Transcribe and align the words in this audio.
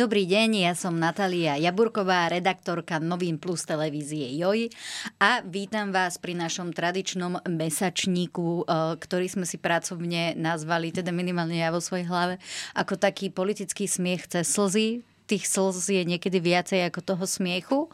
Dobrý 0.00 0.24
deň, 0.24 0.64
ja 0.64 0.72
som 0.72 0.96
Natália 0.96 1.60
Jaburková, 1.60 2.32
redaktorka 2.32 2.96
Novým 2.96 3.36
Plus 3.36 3.68
televízie 3.68 4.32
JOJ 4.32 4.72
a 5.20 5.44
vítam 5.44 5.92
vás 5.92 6.16
pri 6.16 6.32
našom 6.32 6.72
tradičnom 6.72 7.44
mesačníku, 7.44 8.64
eh, 8.64 8.96
ktorý 8.96 9.28
sme 9.28 9.44
si 9.44 9.60
pracovne 9.60 10.32
nazvali, 10.40 10.88
teda 10.88 11.12
minimálne 11.12 11.60
ja 11.60 11.68
vo 11.68 11.84
svojej 11.84 12.08
hlave, 12.08 12.40
ako 12.72 12.96
taký 12.96 13.28
politický 13.28 13.84
smiech 13.84 14.24
cez 14.24 14.48
slzy, 14.48 15.04
tých 15.28 15.44
slz 15.44 15.92
je 15.92 16.00
niekedy 16.08 16.40
viacej 16.40 16.88
ako 16.88 17.04
toho 17.04 17.24
smiechu. 17.28 17.92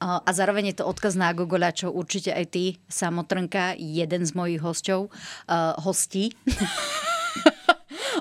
A 0.00 0.24
zároveň 0.32 0.72
je 0.72 0.80
to 0.80 0.88
odkaz 0.88 1.12
na 1.12 1.30
Gogola, 1.36 1.76
čo 1.76 1.92
určite 1.92 2.32
aj 2.32 2.44
ty, 2.50 2.64
Samotrnka, 2.88 3.76
jeden 3.76 4.24
z 4.26 4.32
mojich 4.32 4.64
hostov, 4.64 5.12
uh, 5.46 5.76
hostí. 5.76 6.34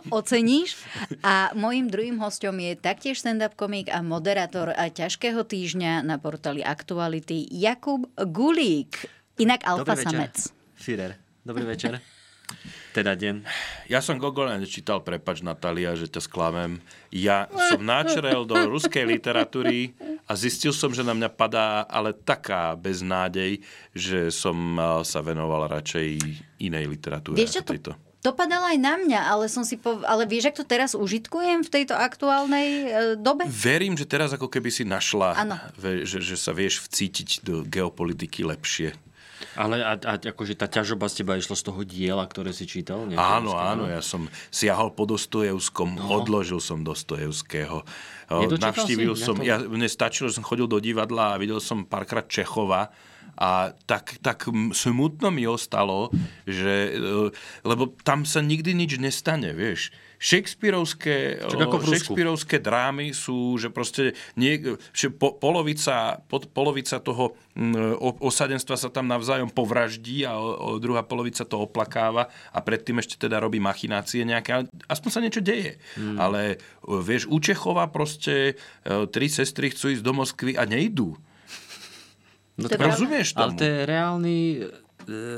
oceníš. 0.10 0.78
A 1.22 1.52
mojim 1.54 1.90
druhým 1.90 2.18
hostom 2.22 2.58
je 2.60 2.74
taktiež 2.78 3.20
stand-up 3.20 3.54
komik 3.58 3.90
a 3.90 4.02
moderátor 4.02 4.74
ťažkého 4.74 5.44
týždňa 5.46 6.06
na 6.06 6.18
portáli 6.18 6.62
Aktuality 6.66 7.48
Jakub 7.52 8.10
Gulík. 8.18 9.10
Inak 9.42 9.66
alfa 9.66 9.98
samec. 9.98 10.54
Führer. 10.78 11.18
Dobrý 11.44 11.66
večer. 11.66 12.00
Teda 12.94 13.18
deň. 13.18 13.42
Ja 13.90 14.06
som 14.06 14.22
Gogol 14.22 14.54
nečítal, 14.62 15.02
prepač 15.02 15.42
Natália, 15.42 15.98
že 15.98 16.06
ťa 16.06 16.22
sklamem. 16.22 16.78
Ja 17.10 17.50
som 17.74 17.82
načrel 17.82 18.46
do 18.46 18.54
ruskej 18.70 19.10
literatúry 19.10 19.98
a 20.30 20.38
zistil 20.38 20.70
som, 20.70 20.94
že 20.94 21.02
na 21.02 21.18
mňa 21.18 21.30
padá 21.34 21.82
ale 21.90 22.14
taká 22.14 22.78
beznádej, 22.78 23.66
že 23.98 24.30
som 24.30 24.56
eh, 24.78 25.02
sa 25.02 25.26
venoval 25.26 25.74
radšej 25.74 26.08
inej 26.62 26.86
literatúre. 26.86 27.42
Vieš, 27.42 27.66
čo 27.66 27.92
to, 27.92 27.94
to 28.24 28.32
padalo 28.32 28.64
aj 28.72 28.80
na 28.80 28.96
mňa, 28.96 29.20
ale 29.28 29.52
som 29.52 29.68
si 29.68 29.76
pov... 29.76 30.08
ale 30.08 30.24
vieš, 30.24 30.56
ak 30.56 30.64
to 30.64 30.66
teraz 30.66 30.96
užitkujem 30.96 31.68
v 31.68 31.70
tejto 31.70 31.92
aktuálnej 31.92 32.68
e, 32.72 32.88
dobe? 33.20 33.44
Verím, 33.52 34.00
že 34.00 34.08
teraz 34.08 34.32
ako 34.32 34.48
keby 34.48 34.72
si 34.72 34.88
našla, 34.88 35.36
že, 36.08 36.24
že 36.24 36.36
sa 36.40 36.56
vieš 36.56 36.88
vcítiť 36.88 37.44
do 37.44 37.68
geopolitiky 37.68 38.48
lepšie. 38.48 38.96
Ale 39.60 39.84
a, 39.84 40.00
a 40.00 40.14
akože 40.16 40.56
tá 40.56 40.72
ťažoba 40.72 41.12
z 41.12 41.22
teba 41.22 41.36
išla 41.36 41.60
z 41.60 41.64
toho 41.68 41.82
diela, 41.84 42.24
ktoré 42.24 42.56
si 42.56 42.64
čítal? 42.64 43.06
Áno, 43.12 43.60
áno, 43.60 43.86
ja 43.92 44.00
som 44.00 44.32
siahol 44.50 44.96
po 44.96 45.04
Dostojevskom, 45.04 46.00
no. 46.00 46.24
odložil 46.24 46.64
som 46.64 46.82
Dostojevského. 46.82 47.84
Navštívil 48.32 49.14
som, 49.20 49.38
ja, 49.44 49.60
mne 49.62 49.86
stačilo, 49.92 50.32
že 50.32 50.40
som 50.40 50.48
chodil 50.48 50.66
do 50.66 50.80
divadla 50.80 51.36
a 51.36 51.40
videl 51.40 51.60
som 51.60 51.84
párkrát 51.84 52.26
Čechova, 52.26 52.90
a 53.34 53.74
tak, 53.90 54.22
tak 54.22 54.46
smutno 54.74 55.34
mi 55.34 55.50
ostalo, 55.50 56.14
že, 56.46 56.94
e, 56.94 57.34
lebo 57.66 57.90
tam 58.06 58.30
sa 58.30 58.46
nikdy 58.46 58.78
nič 58.78 59.02
nestane, 59.02 59.54
vieš. 59.58 59.90
Shakespeareovské, 60.24 61.44
Shakespeareovské 61.52 62.64
drámy 62.64 63.12
sú, 63.12 63.60
že 63.60 63.68
proste 63.68 64.16
nie, 64.40 64.56
že 64.96 65.12
po, 65.12 65.36
polovica, 65.36 66.24
po, 66.32 66.40
polovica 66.40 67.04
toho 67.04 67.36
osadenstva 68.24 68.80
sa 68.80 68.88
tam 68.88 69.12
navzájom 69.12 69.52
povraždí 69.52 70.24
a 70.24 70.40
o, 70.40 70.48
o 70.56 70.70
druhá 70.80 71.04
polovica 71.04 71.44
to 71.44 71.68
oplakáva 71.68 72.32
a 72.56 72.64
predtým 72.64 73.04
ešte 73.04 73.20
teda 73.20 73.44
robí 73.44 73.60
machinácie 73.60 74.24
nejaké, 74.24 74.64
aspoň 74.88 75.10
sa 75.12 75.20
niečo 75.20 75.44
deje. 75.44 75.76
Hmm. 76.00 76.16
Ale 76.16 76.56
vieš, 76.88 77.28
u 77.28 77.44
Čechova 77.44 77.92
proste 77.92 78.56
e, 78.56 79.04
tri 79.12 79.28
sestry 79.28 79.76
chcú 79.76 79.92
ísť 79.92 80.04
do 80.08 80.14
Moskvy 80.16 80.56
a 80.56 80.64
nejdú. 80.64 81.20
No, 82.58 82.70
to 82.70 82.78
rozumieš 82.78 83.34
tomu? 83.34 83.44
Ale 83.44 83.52
to 83.58 83.64
je 83.66 83.78
reálny 83.86 84.38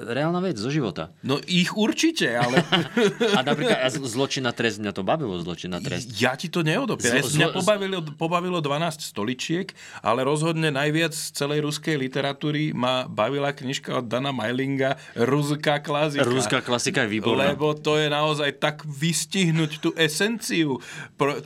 reálna 0.10 0.40
vec 0.42 0.58
zo 0.58 0.70
života. 0.70 1.12
No 1.26 1.42
ich 1.46 1.74
určite, 1.74 2.34
ale... 2.38 2.62
a 3.38 3.40
napríklad 3.42 3.78
ja 3.82 3.90
zločina 3.92 4.54
trest, 4.54 4.78
mňa 4.82 4.92
to 4.94 5.02
bavilo 5.02 5.38
zločina 5.42 5.82
trest. 5.82 6.14
Ja 6.18 6.38
ti 6.38 6.48
to 6.48 6.62
neodopiem. 6.62 7.22
Zlo... 7.22 7.38
Mňa 7.38 7.48
pobavilo, 7.54 8.00
pobavilo 8.16 8.60
12 8.62 9.12
stoličiek, 9.12 9.74
ale 10.06 10.24
rozhodne 10.24 10.70
najviac 10.70 11.14
z 11.14 11.34
celej 11.34 11.66
ruskej 11.66 11.98
literatúry 11.98 12.72
ma 12.76 13.10
bavila 13.10 13.52
knižka 13.52 14.02
od 14.02 14.06
Dana 14.10 14.30
Majlinga 14.32 14.98
Ruská 15.16 15.82
klasika. 15.82 16.26
Ruská 16.26 16.60
klasika 16.62 17.06
je 17.06 17.10
výborná. 17.20 17.54
Lebo 17.54 17.74
to 17.74 17.98
je 17.98 18.08
naozaj 18.12 18.58
tak 18.58 18.84
vystihnúť 18.86 19.82
tú 19.82 19.90
esenciu 19.98 20.80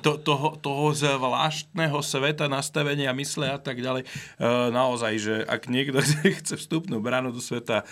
to, 0.04 0.12
toho, 0.22 0.58
toho 0.60 0.86
zvláštneho 0.94 2.00
sveta, 2.04 2.52
nastavenia, 2.52 3.16
mysle 3.16 3.50
a 3.54 3.60
tak 3.60 3.80
ďalej. 3.80 4.04
E, 4.06 4.48
naozaj, 4.70 5.14
že 5.20 5.36
ak 5.46 5.70
niekto 5.72 6.00
chce 6.42 6.60
vstupnúť 6.60 7.00
bránu 7.00 7.32
do 7.32 7.42
sveta 7.42 7.88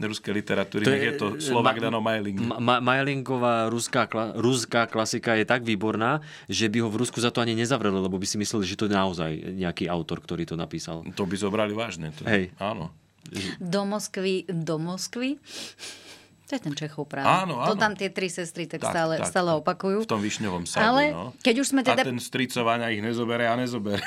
ruskej 0.00 0.32
literatúry, 0.32 0.88
to 0.88 0.92
je, 0.92 1.00
je 1.04 1.12
to 1.20 1.26
Slovak 1.36 1.76
ma, 1.76 1.82
Dano 1.84 2.00
Majling. 2.00 2.40
Ma, 2.40 2.80
Majlingová 2.80 3.68
ruská, 3.68 4.08
ruská 4.40 4.88
klasika 4.88 5.36
je 5.36 5.44
tak 5.44 5.68
výborná, 5.68 6.24
že 6.48 6.72
by 6.72 6.80
ho 6.80 6.88
v 6.88 7.04
Rusku 7.04 7.20
za 7.20 7.28
to 7.28 7.44
ani 7.44 7.52
nezavreli, 7.52 8.00
lebo 8.00 8.16
by 8.16 8.24
si 8.24 8.40
mysleli, 8.40 8.64
že 8.64 8.76
to 8.80 8.88
je 8.88 8.96
naozaj 8.96 9.30
nejaký 9.60 9.84
autor, 9.92 10.24
ktorý 10.24 10.48
to 10.48 10.56
napísal. 10.56 11.04
To 11.12 11.28
by 11.28 11.36
zobrali 11.36 11.76
vážne. 11.76 12.08
To, 12.16 12.24
Hej. 12.24 12.56
Áno. 12.56 12.88
Do 13.60 13.84
Moskvy, 13.84 14.48
do 14.48 14.80
Moskvy? 14.80 15.36
To 16.48 16.58
je 16.58 16.62
ten 16.66 16.74
Čechov 16.74 17.06
práve. 17.06 17.30
Áno, 17.30 17.62
áno. 17.62 17.68
To 17.70 17.74
tam 17.78 17.94
tie 17.94 18.10
tri 18.10 18.26
sestry 18.26 18.66
tak, 18.66 18.82
tak 18.82 18.90
stále, 18.90 19.14
tak, 19.22 19.30
stále 19.30 19.54
opakujú. 19.60 20.02
V 20.02 20.10
tom 20.10 20.18
višňovom 20.18 20.66
sade, 20.66 20.82
Ale 20.82 21.02
no. 21.14 21.30
keď 21.46 21.62
už 21.62 21.66
sme 21.70 21.86
teda... 21.86 22.02
A 22.02 22.10
ten 22.10 22.18
stricovania 22.18 22.90
ich 22.90 22.98
nezobere 22.98 23.46
a 23.46 23.54
nezobere. 23.54 24.02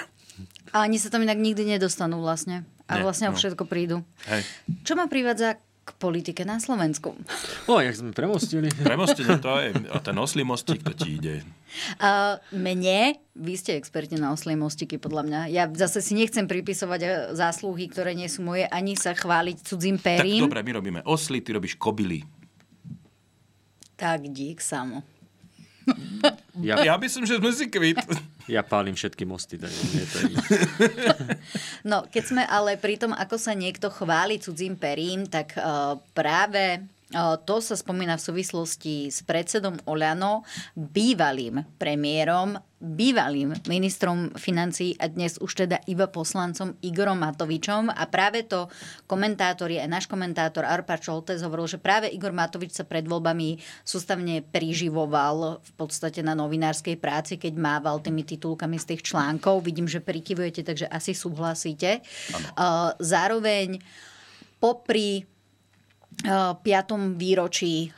A 0.73 0.89
ani 0.89 0.97
sa 0.97 1.13
tam 1.13 1.21
inak 1.21 1.37
nikdy 1.37 1.65
nedostanú 1.65 2.19
vlastne. 2.21 2.65
A 2.89 2.99
Nie, 2.99 3.05
vlastne 3.05 3.31
no. 3.31 3.37
všetko 3.37 3.63
prídu. 3.69 4.03
Hej. 4.27 4.43
Čo 4.83 4.99
ma 4.99 5.07
privádza 5.07 5.61
k 5.83 5.89
politike 5.99 6.47
na 6.47 6.63
Slovensku? 6.63 7.11
O, 7.67 7.83
jak 7.83 7.95
sme 7.95 8.15
premostili. 8.15 8.71
Premostili, 8.71 9.35
to 9.43 9.51
je 9.59 9.75
a 9.91 9.97
ten 9.99 10.15
oslý 10.15 10.47
mostík, 10.47 10.79
to 10.79 10.95
ti 10.95 11.19
ide. 11.19 11.43
Uh, 11.99 12.39
mne, 12.55 13.19
vy 13.35 13.53
ste 13.59 13.75
experti 13.75 14.15
na 14.15 14.31
mostiky, 14.31 14.95
podľa 14.95 15.23
mňa. 15.27 15.39
Ja 15.51 15.67
zase 15.75 15.99
si 15.99 16.15
nechcem 16.15 16.47
pripisovať 16.47 16.99
e, 17.03 17.09
zásluhy, 17.35 17.91
ktoré 17.91 18.15
nie 18.15 18.31
sú 18.31 18.45
moje, 18.47 18.63
ani 18.71 18.95
sa 18.95 19.11
chváliť 19.11 19.59
cudzím 19.67 19.99
perím. 19.99 20.47
Tak 20.47 20.53
dobre, 20.53 20.63
my 20.63 20.71
robíme 20.71 20.99
osly, 21.03 21.43
ty 21.43 21.51
robíš 21.51 21.75
kobily. 21.75 22.23
Tak 23.99 24.23
dík 24.31 24.63
samo. 24.63 25.03
Ja, 26.63 26.79
ja 26.85 26.95
myslím, 26.95 27.27
že 27.27 27.41
sme 27.41 27.51
si 27.51 27.67
kvít. 27.67 27.99
Ja 28.47 28.63
pálim 28.63 28.95
všetky 28.95 29.27
mosty. 29.27 29.59
Tak 29.59 29.71
nie 29.91 30.05
to 30.07 30.17
je 30.21 30.27
no, 31.91 32.07
keď 32.07 32.23
sme 32.23 32.43
ale 32.47 32.79
pri 32.79 32.95
tom, 32.95 33.11
ako 33.11 33.35
sa 33.35 33.51
niekto 33.57 33.91
chváli 33.91 34.39
cudzím 34.39 34.79
perím, 34.79 35.27
tak 35.27 35.57
uh, 35.59 35.99
práve 36.15 36.83
to 37.45 37.55
sa 37.61 37.75
spomína 37.77 38.17
v 38.17 38.25
súvislosti 38.25 39.07
s 39.13 39.21
predsedom 39.21 39.77
Oľano, 39.85 40.41
bývalým 40.73 41.61
premiérom, 41.77 42.57
bývalým 42.83 43.55
ministrom 43.71 44.35
financí 44.35 44.91
a 44.99 45.07
dnes 45.07 45.39
už 45.39 45.63
teda 45.63 45.79
iba 45.87 46.11
poslancom 46.11 46.75
Igorom 46.83 47.15
Matovičom. 47.15 47.87
A 47.87 48.03
práve 48.11 48.43
to 48.43 48.67
komentátor, 49.07 49.71
aj 49.71 49.87
náš 49.87 50.05
komentátor 50.11 50.67
Arpa 50.67 50.99
Čoltes 50.99 51.39
hovoril, 51.47 51.71
že 51.71 51.79
práve 51.79 52.11
Igor 52.11 52.35
Matovič 52.35 52.75
sa 52.75 52.83
pred 52.83 53.07
voľbami 53.07 53.55
sústavne 53.87 54.43
priživoval 54.43 55.63
v 55.63 55.71
podstate 55.79 56.19
na 56.19 56.35
novinárskej 56.35 56.99
práci, 56.99 57.39
keď 57.39 57.55
mával 57.55 58.03
tými 58.03 58.27
titulkami 58.27 58.75
z 58.75 58.93
tých 58.93 59.15
článkov. 59.15 59.63
Vidím, 59.63 59.87
že 59.87 60.03
prikyvujete, 60.03 60.67
takže 60.67 60.91
asi 60.91 61.15
súhlasíte. 61.15 62.03
Ano. 62.35 62.91
Zároveň 62.99 63.79
popri 64.59 65.23
5. 66.21 66.61
výročí 67.17 67.89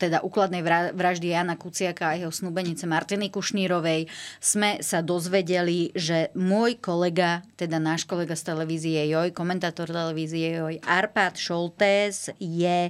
teda 0.00 0.24
úkladnej 0.24 0.64
vraždy 0.96 1.36
Jana 1.36 1.60
Kuciaka 1.60 2.12
a 2.12 2.16
jeho 2.16 2.32
snúbenice 2.32 2.88
Martiny 2.88 3.28
Kušnírovej 3.28 4.08
sme 4.40 4.80
sa 4.80 5.04
dozvedeli, 5.04 5.92
že 5.92 6.32
môj 6.32 6.80
kolega, 6.80 7.44
teda 7.60 7.76
náš 7.76 8.08
kolega 8.08 8.32
z 8.32 8.54
televízie 8.54 9.04
JOJ, 9.12 9.36
komentátor 9.36 9.92
televízie 9.92 10.56
JOJ, 10.56 10.80
Arpad 10.80 11.36
Šoltés 11.36 12.32
je 12.40 12.88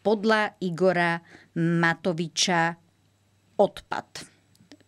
podľa 0.00 0.56
Igora 0.64 1.20
Matoviča 1.60 2.80
odpad. 3.60 4.29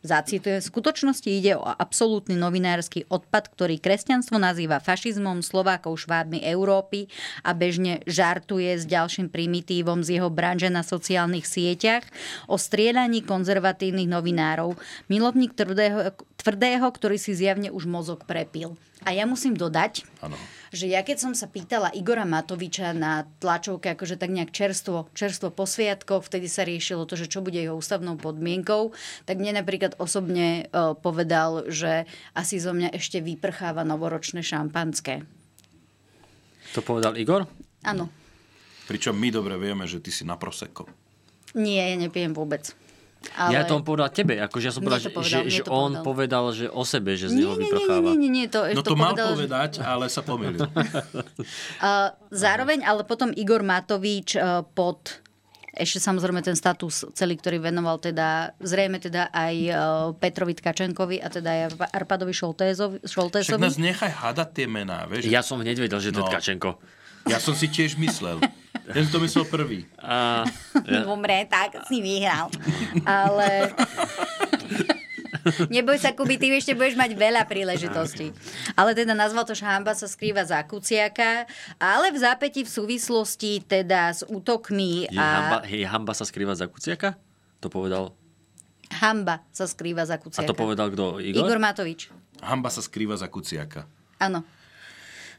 Zacitujem, 0.03 0.59
v 0.59 0.67
skutočnosti 0.67 1.31
ide 1.31 1.55
o 1.55 1.63
absolútny 1.63 2.35
novinársky 2.35 3.07
odpad, 3.07 3.55
ktorý 3.55 3.79
kresťanstvo 3.79 4.35
nazýva 4.35 4.83
fašizmom 4.83 5.47
Slovákov 5.47 5.95
švábmi 6.03 6.43
Európy 6.43 7.07
a 7.47 7.55
bežne 7.55 8.03
žartuje 8.11 8.83
s 8.83 8.83
ďalším 8.83 9.31
primitívom 9.31 10.03
z 10.03 10.19
jeho 10.19 10.27
branže 10.27 10.75
na 10.75 10.83
sociálnych 10.83 11.47
sieťach 11.47 12.03
o 12.51 12.59
strieľaní 12.59 13.23
konzervatívnych 13.23 14.11
novinárov. 14.11 14.75
Milovník 15.07 15.55
tvrdého, 15.55 16.11
tvrdého, 16.43 16.85
ktorý 16.91 17.17
si 17.17 17.33
zjavne 17.33 17.71
už 17.71 17.87
mozog 17.87 18.27
prepil. 18.27 18.75
A 19.07 19.15
ja 19.15 19.27
musím 19.27 19.55
dodať, 19.55 20.03
ano 20.23 20.37
že 20.73 20.89
ja 20.89 21.05
keď 21.05 21.17
som 21.21 21.33
sa 21.37 21.47
pýtala 21.47 21.93
Igora 21.93 22.25
Matoviča 22.25 22.97
na 22.97 23.29
tlačovke, 23.45 23.93
akože 23.93 24.17
tak 24.17 24.33
nejak 24.33 24.57
čerstvo, 24.57 25.13
čerstvo 25.13 25.53
po 25.53 25.69
sviatkoch, 25.69 26.25
vtedy 26.25 26.49
sa 26.49 26.65
riešilo 26.65 27.05
to, 27.05 27.15
že 27.15 27.29
čo 27.29 27.45
bude 27.45 27.61
jeho 27.61 27.77
ústavnou 27.77 28.17
podmienkou, 28.17 28.97
tak 29.29 29.37
mne 29.37 29.61
napríklad 29.61 30.01
osobne 30.01 30.73
uh, 30.73 30.97
povedal, 30.97 31.69
že 31.69 32.09
asi 32.33 32.57
zo 32.57 32.73
mňa 32.73 32.97
ešte 32.97 33.21
vyprcháva 33.21 33.85
novoročné 33.85 34.41
šampanské. 34.41 35.29
To 36.73 36.81
povedal 36.81 37.21
Igor? 37.21 37.45
Áno. 37.85 38.09
Pričom 38.89 39.13
my 39.13 39.29
dobre 39.29 39.61
vieme, 39.61 39.85
že 39.85 40.01
ty 40.01 40.09
si 40.09 40.25
na 40.25 40.41
proseko. 40.41 40.89
Nie, 41.53 41.93
ja 41.93 41.97
nepijem 42.01 42.33
vôbec. 42.33 42.73
Ale... 43.39 43.55
Ja 43.55 43.63
to 43.65 43.79
on 43.79 43.85
povedal 43.87 44.11
tebe, 44.11 44.37
akože 44.41 44.65
ja 44.69 44.73
som 44.75 44.83
povedal, 44.83 45.09
povedal, 45.11 45.45
že, 45.47 45.61
že 45.61 45.63
on 45.71 46.01
povedal. 46.01 46.05
povedal, 46.05 46.45
že 46.53 46.67
o 46.69 46.83
sebe, 46.83 47.17
že 47.17 47.31
z 47.31 47.43
neho 47.43 47.55
vyprcháva. 47.57 48.13
Nie, 48.13 48.19
nie, 48.19 48.29
nie, 48.29 48.31
nie, 48.45 48.47
to, 48.51 48.67
no 48.71 48.83
to, 48.83 48.93
to 48.93 48.97
mal 48.99 49.15
povedal, 49.15 49.35
povedať, 49.35 49.71
že... 49.79 49.81
ale 49.83 50.05
sa 50.11 50.21
pomýlil. 50.27 50.61
uh, 50.69 52.11
zároveň, 52.35 52.85
ale 52.85 53.07
potom 53.07 53.31
Igor 53.33 53.63
Matovič 53.63 54.37
uh, 54.37 54.67
pod 54.67 55.23
ešte 55.73 56.05
samozrejme 56.05 56.45
ten 56.45 56.53
status 56.53 57.09
celý, 57.17 57.41
ktorý 57.41 57.57
venoval 57.65 57.97
teda 57.97 58.53
zrejme 58.61 59.01
teda 59.01 59.33
aj 59.33 59.55
uh, 59.73 59.77
Petrovi 60.21 60.53
Tkačenkovi 60.53 61.17
a 61.17 61.33
teda 61.33 61.49
aj 61.49 61.61
Arpadovi 61.97 62.37
Šoltézovi. 62.37 63.01
Však 63.09 63.57
nás 63.57 63.81
nechaj 63.81 64.13
hádať 64.13 64.49
tie 64.53 64.67
mená, 64.69 65.09
vieš. 65.09 65.33
Ja 65.33 65.41
som 65.41 65.65
hneď 65.65 65.81
vedel, 65.81 65.97
že 66.05 66.13
to 66.13 66.21
no. 66.21 66.29
Tkačenko. 66.29 66.77
Ja 67.25 67.41
som 67.41 67.57
si 67.57 67.73
tiež 67.73 67.97
myslel. 67.97 68.37
Ten 68.91 69.07
to 69.07 69.23
myslel 69.23 69.47
prvý. 69.47 69.87
A, 70.03 70.43
ja. 70.91 71.07
Dobre, 71.07 71.47
tak 71.47 71.87
si 71.87 72.03
vyhral. 72.03 72.51
Ale... 73.07 73.71
Neboj 75.75 75.99
sa, 75.99 76.15
Kuby, 76.15 76.39
ty 76.39 76.55
ešte 76.55 76.71
budeš 76.71 76.95
mať 76.95 77.19
veľa 77.19 77.43
príležitostí. 77.51 78.31
Ale 78.79 78.95
teda 78.95 79.11
nazval 79.11 79.43
to, 79.43 79.59
že 79.59 79.67
hamba 79.67 79.91
sa 79.91 80.07
skrýva 80.07 80.47
za 80.47 80.63
Kuciaka, 80.63 81.51
ale 81.83 82.15
v 82.15 82.19
zápäti 82.23 82.63
v 82.63 82.71
súvislosti 82.71 83.59
teda 83.67 84.15
s 84.15 84.23
útokmi 84.23 85.11
a... 85.11 85.11
Je 85.11 85.19
hamba, 85.19 85.59
hej, 85.67 85.83
hamba 85.91 86.13
sa 86.15 86.23
skrýva 86.23 86.55
za 86.55 86.71
Kuciaka? 86.71 87.19
To 87.59 87.67
povedal 87.67 88.15
Hamba 88.93 89.41
sa 89.51 89.65
skrýva 89.65 90.05
za 90.05 90.21
Kuciaka. 90.21 90.45
A 90.45 90.51
to 90.51 90.55
povedal 90.55 90.93
kto? 90.93 91.17
Igor? 91.19 91.49
Igor 91.49 91.59
Matovič. 91.59 92.13
Hamba 92.45 92.69
sa 92.69 92.85
skrýva 92.85 93.17
za 93.17 93.27
Kuciaka. 93.33 93.89
Áno. 94.21 94.45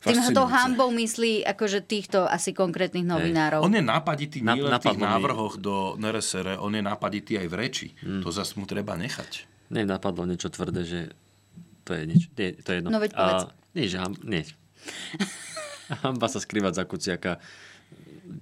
Tým 0.04 0.36
to 0.36 0.44
hambou 0.52 0.92
myslí 0.92 1.48
akože 1.48 1.80
týchto 1.88 2.28
asi 2.28 2.52
konkrétnych 2.52 3.08
novinárov. 3.08 3.64
On 3.64 3.72
je 3.72 3.80
napaditý 3.80 4.44
nie 4.44 4.60
len 4.60 4.76
v 4.76 4.84
tých 4.84 5.00
návrhoch 5.00 5.56
do 5.56 5.96
NRSR, 5.96 6.60
on 6.60 6.76
je 6.76 6.84
napaditý 6.84 7.40
aj 7.40 7.48
v 7.48 7.56
reči. 7.56 7.88
Hmm. 8.04 8.20
To 8.20 8.28
zase 8.28 8.60
mu 8.60 8.68
treba 8.68 9.00
nechať. 9.00 9.48
Mne 9.72 9.96
napadlo 9.96 10.28
niečo 10.28 10.52
tvrdé, 10.52 10.84
že 10.84 11.00
to 11.88 11.96
je 11.96 12.04
nič. 12.04 12.22
Nie, 12.36 12.52
to 12.60 12.70
je 12.76 12.78
jedno. 12.84 12.92
No 12.92 13.00
veď 13.00 13.12
povedz. 13.16 13.44
A, 13.48 13.56
nie, 13.76 13.86
že 13.88 13.98
ham, 14.00 14.14
nie. 14.28 14.44
Hamba 16.04 16.28
sa 16.28 16.40
skrývať 16.44 16.80
za 16.80 16.84
kuciaka. 16.84 17.32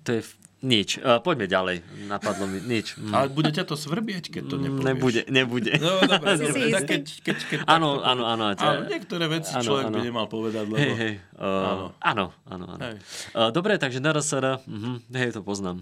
To 0.06 0.10
je 0.18 0.22
nič. 0.62 1.02
Uh, 1.02 1.18
poďme 1.18 1.50
ďalej. 1.50 1.81
Napadlo 2.06 2.46
mi 2.46 2.62
nič. 2.62 2.98
Mm. 2.98 3.13
Ale 3.13 3.28
bude 3.34 3.50
ťa 3.50 3.66
to 3.66 3.74
svrbieť, 3.74 4.30
keď 4.30 4.44
to 4.46 4.56
nepovieš? 4.62 4.86
Nebude, 4.86 5.22
nebude. 5.28 5.74
No, 5.81 6.06
dobre, 6.06 6.38
dobre. 6.42 6.69
Tak 6.69 6.84
keď, 6.86 7.04
keď, 7.25 7.38
keď 7.50 7.60
áno, 7.66 8.06
áno, 8.06 8.24
áno. 8.30 8.54
Áno, 8.54 8.80
niektoré 8.86 9.25
veci 9.25 9.54
áno, 9.58 9.66
človek 9.66 9.86
áno. 9.90 9.96
by 9.98 10.00
nemal 10.06 10.25
povedať, 10.30 10.66
lebo... 10.69 10.78
Hej, 10.78 10.94
hej. 10.98 11.13
Uh, 11.34 11.90
áno. 12.06 12.25
áno, 12.46 12.66
áno. 12.69 12.78
Hej. 12.78 12.98
Uh, 13.34 13.50
dobre, 13.50 13.81
takže 13.81 13.98
na 13.98 14.13
RSR, 14.13 14.62
uh-huh, 14.62 15.02
hej, 15.18 15.30
to 15.34 15.42
poznám. 15.42 15.81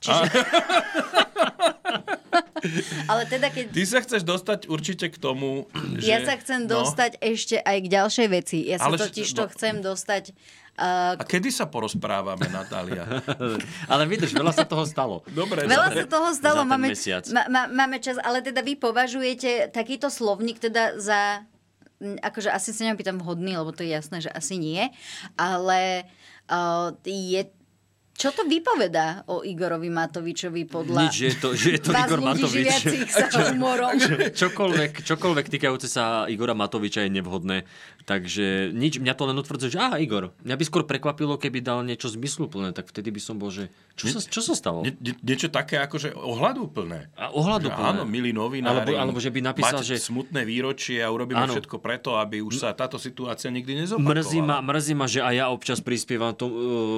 Čiže... 0.00 0.24
Ale 3.10 3.24
teda 3.24 3.48
keď... 3.48 3.72
Ty 3.72 3.84
sa 3.88 3.98
chceš 4.04 4.22
dostať 4.24 4.68
určite 4.68 5.08
k 5.08 5.16
tomu, 5.16 5.66
že... 5.96 6.08
Ja 6.08 6.20
sa 6.24 6.36
chcem 6.36 6.68
no. 6.68 6.80
dostať 6.80 7.16
ešte 7.20 7.56
aj 7.56 7.76
k 7.80 7.86
ďalšej 7.88 8.28
veci. 8.28 8.58
Ja 8.68 8.76
sa 8.76 8.92
Ale 8.92 9.00
totiž 9.00 9.28
to 9.32 9.44
no... 9.48 9.50
chcem 9.52 9.74
dostať 9.80 10.36
Uh, 10.78 11.12
a 11.18 11.24
kedy 11.26 11.52
sa 11.52 11.68
porozprávame, 11.68 12.48
Natália? 12.48 13.04
ale 13.92 14.02
vidíš, 14.08 14.32
veľa 14.32 14.54
sa 14.54 14.64
toho 14.64 14.88
stalo. 14.88 15.20
Dobre, 15.28 15.68
veľa 15.68 15.92
sa 15.92 16.06
toho 16.08 16.30
stalo, 16.32 16.64
máme, 16.64 16.94
ma, 17.36 17.42
ma, 17.52 17.62
máme 17.68 18.00
čas, 18.00 18.16
ale 18.22 18.40
teda 18.40 18.64
vy 18.64 18.80
považujete 18.80 19.68
takýto 19.74 20.08
slovník 20.08 20.56
teda 20.56 20.96
za, 20.96 21.44
akože 22.00 22.48
asi 22.48 22.72
sa 22.72 22.88
nepýtam 22.88 23.20
vhodný, 23.20 23.60
lebo 23.60 23.76
to 23.76 23.84
je 23.84 23.92
jasné, 23.92 24.24
že 24.24 24.32
asi 24.32 24.56
nie, 24.56 24.88
ale 25.36 26.08
uh, 26.48 26.96
je 27.04 27.44
čo 28.20 28.36
to 28.36 28.44
vypovedá 28.44 29.24
o 29.32 29.40
Igorovi 29.40 29.88
Matovičovi 29.88 30.68
podľa 30.68 31.08
Nič, 31.08 31.14
že 31.16 31.24
je 31.32 31.36
to, 31.40 31.48
že 31.56 31.68
je 31.72 31.80
to 31.80 31.90
Igor 31.96 32.20
Matovič. 32.20 32.68
sa 33.16 33.48
humorom. 33.48 33.96
čokoľvek, 34.36 35.08
čokoľvek 35.08 35.46
týkajúce 35.48 35.88
sa 35.88 36.28
Igora 36.28 36.52
Matoviča 36.52 37.08
je 37.08 37.16
nevhodné. 37.16 37.64
Takže 38.04 38.76
nič, 38.76 39.00
mňa 39.00 39.16
to 39.16 39.24
len 39.24 39.40
utvrdzuje, 39.40 39.72
že 39.72 39.80
aha, 39.80 39.96
Igor. 39.96 40.36
Mňa 40.44 40.52
by 40.52 40.64
skôr 40.68 40.84
prekvapilo, 40.84 41.40
keby 41.40 41.64
dal 41.64 41.80
niečo 41.80 42.12
zmysluplné, 42.12 42.76
tak 42.76 42.92
vtedy 42.92 43.08
by 43.08 43.20
som 43.24 43.40
bol, 43.40 43.48
že 43.48 43.72
čo, 44.00 44.06
nie, 44.08 44.14
sa, 44.16 44.20
čo 44.24 44.40
sa 44.40 44.54
stalo? 44.56 44.80
Nie, 44.80 44.96
nie, 44.96 45.12
niečo 45.20 45.52
také 45.52 45.76
že 46.00 46.16
ohľadúplné. 46.16 47.12
A 47.20 47.28
ohľadúplné. 47.36 47.88
Áno, 47.92 48.02
milí 48.08 48.32
novinári. 48.32 48.96
Alebo, 48.96 49.16
alebo 49.16 49.18
že 49.20 49.28
by 49.28 49.40
napísal, 49.44 49.84
že... 49.84 50.00
smutné 50.00 50.48
výročie 50.48 51.04
a 51.04 51.12
urobíme 51.12 51.44
áno. 51.44 51.52
všetko 51.52 51.76
preto, 51.84 52.16
aby 52.16 52.40
už 52.40 52.64
sa 52.64 52.72
táto 52.72 52.96
situácia 52.96 53.52
nikdy 53.52 53.84
nezopakovala. 53.84 54.16
Mrzí 54.16 54.40
ma, 54.40 54.56
mrzí 54.64 54.94
ma, 54.96 55.04
že 55.04 55.20
aj 55.20 55.34
ja 55.36 55.46
občas 55.52 55.84
prispievam 55.84 56.32
to, 56.32 56.48
uh, 56.48 56.54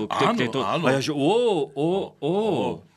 k, 0.07 0.23
áno, 0.31 0.39
tejto... 0.39 0.59
Áno. 0.63 0.85
A 0.87 0.95
ja, 0.95 1.01
že 1.03 1.11
ó, 1.11 1.67
ó, 1.75 1.91
ó, 2.23 2.33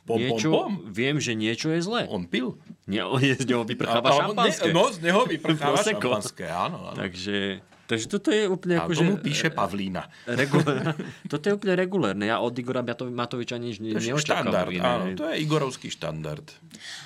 Pom, 0.06 0.22
niečo, 0.22 0.54
pom, 0.54 0.70
pom. 0.70 0.72
Viem, 0.86 1.18
že 1.18 1.34
niečo 1.34 1.74
je 1.74 1.82
zlé. 1.82 2.06
On 2.06 2.22
pil. 2.22 2.54
Nie, 2.86 3.02
on 3.02 3.18
je, 3.18 3.34
z 3.34 3.46
neho 3.50 3.66
vyprcháva 3.66 4.14
šampanské. 4.14 4.70
Ne, 4.70 4.78
no, 4.78 4.86
z 4.86 4.98
neho 5.02 5.26
vyprcháva 5.26 5.82
šampanské, 5.82 6.46
áno, 6.46 6.94
áno. 6.94 6.98
Takže 7.02 7.58
Takže 7.86 8.06
toto 8.10 8.34
je 8.34 8.50
úplne 8.50 8.82
ako, 8.82 8.92
tomu 8.98 9.14
že... 9.18 9.22
píše 9.22 9.48
Pavlína. 9.54 10.10
Regulér, 10.26 10.92
toto 11.32 11.44
je 11.46 11.52
úplne 11.54 11.74
regulérne. 11.78 12.26
Ja 12.26 12.42
od 12.42 12.52
Igora 12.58 12.82
Matoviča 12.82 13.62
nič 13.62 13.78
ne, 13.78 13.94
neočakávam. 13.94 14.74
áno, 14.82 15.04
to 15.14 15.30
je 15.30 15.38
Igorovský 15.46 15.88
štandard. 15.94 16.42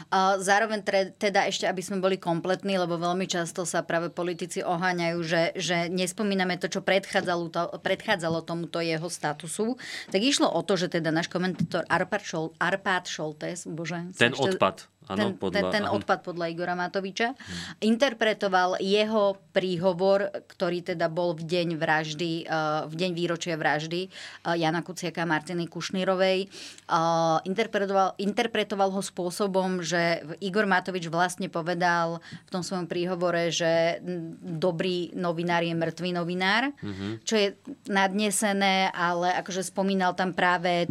A 0.09 0.41
zároveň 0.41 0.81
tre, 0.81 1.13
teda 1.13 1.45
ešte, 1.47 1.69
aby 1.69 1.85
sme 1.85 2.01
boli 2.01 2.17
kompletní, 2.17 2.81
lebo 2.81 2.97
veľmi 2.97 3.29
často 3.29 3.69
sa 3.69 3.85
práve 3.85 4.09
politici 4.09 4.65
oháňajú, 4.65 5.19
že, 5.21 5.43
že 5.55 5.77
nespomíname 5.93 6.57
to, 6.57 6.73
čo 6.73 6.81
predchádzalo, 6.81 7.45
to, 7.53 7.63
predchádzalo 7.85 8.41
tomuto 8.43 8.81
jeho 8.81 9.07
statusu. 9.13 9.77
Tak 10.09 10.21
išlo 10.25 10.49
o 10.49 10.61
to, 10.65 10.81
že 10.81 10.89
teda 10.89 11.13
náš 11.13 11.29
komentátor 11.29 11.85
Arpad, 11.87 12.25
Šol, 12.25 12.57
Arpad 12.57 13.05
Šoltes, 13.05 13.69
bože. 13.69 14.11
Ten 14.17 14.33
ešte... 14.33 14.57
odpad 14.57 14.89
Ano, 15.11 15.19
ten, 15.19 15.31
podľa, 15.35 15.75
ten, 15.75 15.83
ten 15.83 15.85
odpad 15.91 16.23
podľa 16.23 16.47
Igora 16.55 16.79
Matoviča. 16.79 17.35
Hmm. 17.35 17.83
Interpretoval 17.83 18.79
jeho 18.79 19.35
príhovor, 19.51 20.31
ktorý 20.47 20.87
teda 20.95 21.11
bol 21.11 21.35
v 21.35 21.43
deň 21.43 21.69
vraždy, 21.75 22.47
uh, 22.47 22.87
v 22.87 22.95
deň 22.95 23.11
výročia 23.19 23.59
vraždy 23.59 24.07
uh, 24.07 24.55
Jana 24.55 24.87
Kuciaka 24.87 25.27
a 25.27 25.31
Martiny 25.31 25.67
Kušnírovej. 25.67 26.47
Uh, 26.87 27.43
interpretoval, 27.43 28.15
interpretoval 28.23 28.95
ho 28.95 29.03
spôsobom, 29.03 29.83
že 29.83 30.23
Igor 30.39 30.71
Matovič 30.71 31.11
vlastne 31.11 31.51
povedal 31.51 32.23
v 32.47 32.51
tom 32.55 32.63
svojom 32.63 32.87
príhovore, 32.87 33.51
že 33.51 33.99
dobrý 34.41 35.11
novinár 35.19 35.67
je 35.67 35.75
mŕtvý 35.75 36.11
novinár, 36.15 36.71
mm-hmm. 36.79 37.13
čo 37.27 37.35
je 37.35 37.49
nadnesené, 37.91 38.95
ale 38.95 39.35
akože 39.43 39.67
spomínal 39.67 40.15
tam 40.15 40.31
práve 40.31 40.87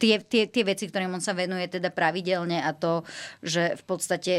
tie, 0.00 0.20
tie, 0.24 0.48
tie 0.48 0.64
veci, 0.64 0.88
ktorým 0.88 1.12
on 1.12 1.22
sa 1.22 1.36
venuje 1.36 1.68
teda 1.68 1.92
pravidelne 1.92 2.60
a 2.60 2.72
to, 2.72 3.04
že 3.38 3.78
v 3.78 3.82
podstate 3.86 4.34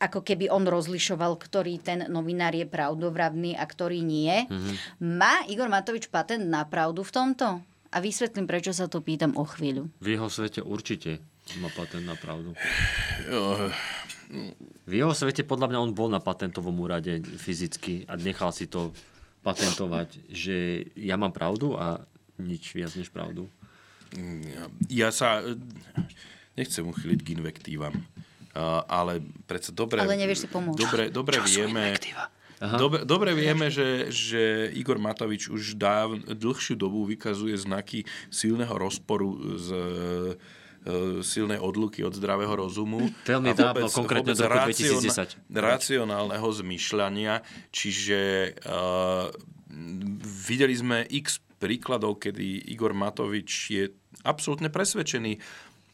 ako 0.00 0.24
keby 0.24 0.48
on 0.48 0.64
rozlišoval, 0.64 1.36
ktorý 1.36 1.76
ten 1.76 2.08
novinár 2.08 2.56
je 2.56 2.64
pravdovravný 2.64 3.52
a 3.52 3.68
ktorý 3.68 4.00
nie. 4.00 4.48
Mm-hmm. 4.48 4.76
Má 5.20 5.44
Igor 5.44 5.68
Matovič 5.68 6.08
patent 6.08 6.48
na 6.48 6.64
pravdu 6.64 7.04
v 7.04 7.12
tomto? 7.12 7.60
A 7.90 7.96
vysvetlím, 8.00 8.48
prečo 8.48 8.72
sa 8.72 8.88
to 8.88 9.04
pýtam 9.04 9.36
o 9.36 9.44
chvíľu. 9.44 9.92
V 10.00 10.16
jeho 10.16 10.30
svete 10.32 10.64
určite 10.64 11.20
má 11.60 11.68
patent 11.74 12.06
na 12.06 12.14
pravdu. 12.14 12.54
V 14.86 14.92
jeho 14.94 15.10
svete 15.10 15.42
podľa 15.42 15.68
mňa 15.68 15.78
on 15.82 15.92
bol 15.92 16.06
na 16.06 16.22
patentovom 16.22 16.78
úrade 16.80 17.18
fyzicky 17.20 18.06
a 18.06 18.14
nechal 18.14 18.54
si 18.54 18.70
to 18.70 18.94
patentovať, 19.42 20.30
že 20.30 20.86
ja 20.94 21.18
mám 21.18 21.34
pravdu 21.34 21.74
a 21.74 22.00
nič 22.38 22.72
viac 22.72 22.94
než 22.94 23.10
pravdu. 23.10 23.50
Ja 24.86 25.10
sa 25.10 25.42
nechcem 26.54 26.86
uchyliť 26.86 27.20
k 27.26 27.32
invektívam, 27.34 27.94
ale 28.86 29.24
predsa 29.48 29.72
dobre... 29.72 30.02
Ale 30.02 30.16
nevieš 30.16 30.46
si 30.46 30.48
pomôcť. 30.48 30.78
Dobre, 30.78 31.04
dobre 31.08 31.36
vieme... 31.44 31.96
Dobre, 32.60 33.08
dobre 33.08 33.32
vieme, 33.32 33.72
že, 33.72 34.12
že 34.12 34.68
Igor 34.76 35.00
Matovič 35.00 35.48
už 35.48 35.80
dáv, 35.80 36.20
dlhšiu 36.28 36.76
dobu 36.76 37.08
vykazuje 37.08 37.56
znaky 37.56 38.04
silného 38.28 38.76
rozporu 38.76 39.56
z 39.56 39.68
e, 39.72 39.80
silnej 41.24 41.56
odluky 41.56 42.04
od 42.04 42.12
zdravého 42.12 42.52
rozumu. 42.52 43.08
Veľmi 43.24 43.56
dávno, 43.56 43.88
konkrétne 43.88 44.36
z 44.36 44.44
roku 44.44 44.68
2010. 44.68 45.40
Racionálneho 45.48 46.48
zmyšľania, 46.52 47.44
čiže 47.72 48.52
uh, 48.64 49.28
videli 50.24 50.72
sme 50.72 51.04
x 51.08 51.40
príkladov, 51.60 52.24
kedy 52.24 52.72
Igor 52.72 52.96
Matovič 52.96 53.50
je 53.68 53.84
absolútne 54.24 54.72
presvedčený 54.72 55.36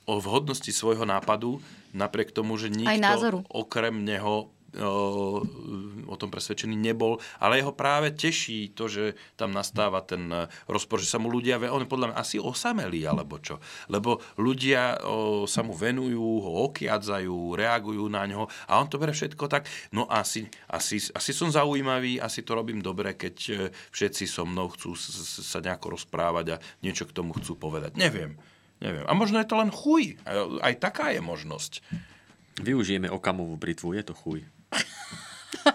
o 0.06 0.23
vhodnosti 0.23 0.70
svojho 0.70 1.02
nápadu, 1.02 1.58
napriek 1.96 2.30
tomu, 2.30 2.60
že 2.60 2.68
nikto 2.68 3.40
okrem 3.48 4.04
neho 4.04 4.52
o, 4.76 6.14
tom 6.16 6.28
presvedčený 6.32 6.76
nebol, 6.76 7.20
ale 7.40 7.60
jeho 7.60 7.72
práve 7.72 8.12
teší 8.12 8.72
to, 8.76 8.88
že 8.88 9.16
tam 9.36 9.52
nastáva 9.52 10.04
ten 10.04 10.28
rozpor, 10.68 11.00
že 11.00 11.08
sa 11.08 11.20
mu 11.20 11.32
ľudia, 11.32 11.60
on 11.72 11.88
podľa 11.88 12.12
mňa 12.12 12.16
asi 12.16 12.36
osamelí, 12.40 13.04
alebo 13.04 13.40
čo. 13.40 13.60
Lebo 13.88 14.20
ľudia 14.40 15.00
o, 15.04 15.44
sa 15.48 15.64
mu 15.64 15.72
venujú, 15.76 16.20
ho 16.20 16.50
okiadzajú, 16.72 17.56
reagujú 17.56 18.04
na 18.08 18.24
ňo 18.28 18.48
a 18.68 18.72
on 18.80 18.88
to 18.88 19.00
bere 19.00 19.12
všetko 19.12 19.44
tak, 19.48 19.68
no 19.92 20.08
asi, 20.08 20.48
asi, 20.68 21.00
asi 21.00 21.30
som 21.32 21.52
zaujímavý, 21.52 22.20
asi 22.20 22.44
to 22.44 22.56
robím 22.56 22.80
dobre, 22.80 23.16
keď 23.16 23.36
e, 23.52 23.54
všetci 23.92 24.24
so 24.28 24.44
mnou 24.48 24.72
chcú 24.72 24.96
sa 24.96 25.60
nejako 25.60 25.96
rozprávať 25.96 26.46
a 26.56 26.60
niečo 26.80 27.08
k 27.08 27.14
tomu 27.16 27.36
chcú 27.36 27.56
povedať. 27.56 27.96
Neviem. 27.96 28.55
Neviem. 28.80 29.04
A 29.09 29.12
možno 29.16 29.40
je 29.40 29.49
to 29.49 29.56
len 29.56 29.73
chuj. 29.73 30.21
Aj 30.61 30.75
taká 30.76 31.12
je 31.12 31.25
možnosť. 31.25 31.80
Využijeme 32.61 33.09
okamovú 33.09 33.56
britvu, 33.56 33.97
je 33.97 34.04
to 34.04 34.14
chuj. 34.16 34.45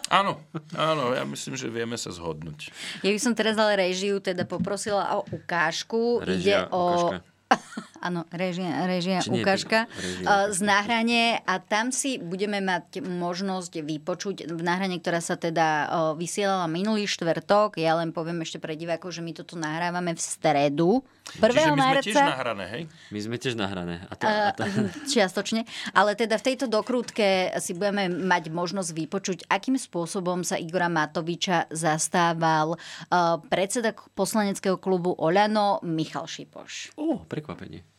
Áno, 0.08 0.40
áno, 0.72 1.12
ja 1.12 1.28
myslím, 1.28 1.60
že 1.60 1.68
vieme 1.68 2.00
sa 2.00 2.16
zhodnúť. 2.16 2.72
Ja 3.04 3.12
by 3.12 3.20
som 3.20 3.36
teraz 3.36 3.60
ale 3.60 3.76
režiu 3.76 4.24
teda 4.24 4.48
poprosila 4.48 5.20
o 5.20 5.28
ukážku. 5.28 6.24
Režia, 6.24 6.68
Ide 6.68 6.72
o... 6.72 7.12
Áno, 8.02 8.26
režia, 8.34 8.90
režia 8.90 9.22
Či 9.22 9.30
nie, 9.30 9.46
ukážka 9.46 9.86
režia, 9.86 10.26
eh, 10.26 10.50
z 10.50 10.60
náhranie 10.66 11.26
a 11.46 11.62
tam 11.62 11.94
si 11.94 12.18
budeme 12.18 12.58
mať 12.58 13.06
možnosť 13.06 13.86
vypočuť 13.86 14.50
v 14.50 14.62
náhrane, 14.66 14.98
ktorá 14.98 15.22
sa 15.22 15.38
teda 15.38 15.68
eh, 15.70 15.90
vysielala 16.18 16.66
minulý 16.66 17.06
štvrtok. 17.06 17.78
Ja 17.78 18.02
len 18.02 18.10
poviem 18.10 18.42
ešte 18.42 18.58
pre 18.58 18.74
divákov, 18.74 19.14
že 19.14 19.22
my 19.22 19.38
toto 19.38 19.54
nahrávame 19.54 20.18
v 20.18 20.22
stredu. 20.22 21.06
1. 21.38 21.48
Čiže 21.48 21.72
my 21.72 21.82
sme 21.86 22.02
tiež 22.04 22.18
nahrané, 22.18 22.66
hej? 22.68 22.84
My 23.14 23.20
sme 23.22 23.36
tiež 23.38 23.56
nahrané. 23.56 23.96
A 24.10 24.14
tá, 24.18 24.28
a 24.28 24.52
tá, 24.52 24.66
Uh, 24.72 24.88
čiastočne. 25.12 25.68
Ale 25.92 26.16
teda 26.16 26.40
v 26.40 26.46
tejto 26.52 26.66
dokrútke 26.72 27.52
si 27.60 27.76
budeme 27.76 28.08
mať 28.08 28.50
možnosť 28.52 28.90
vypočuť, 28.96 29.40
akým 29.52 29.76
spôsobom 29.76 30.44
sa 30.48 30.56
Igora 30.56 30.88
Matoviča 30.88 31.68
zastával 31.72 32.76
uh, 32.76 33.40
predseda 33.52 33.92
poslaneckého 34.16 34.80
klubu 34.80 35.12
Oľano 35.16 35.84
Michal 35.84 36.26
Šipoš. 36.28 36.96
Ó, 36.96 37.24
prekvapenie. 37.28 37.91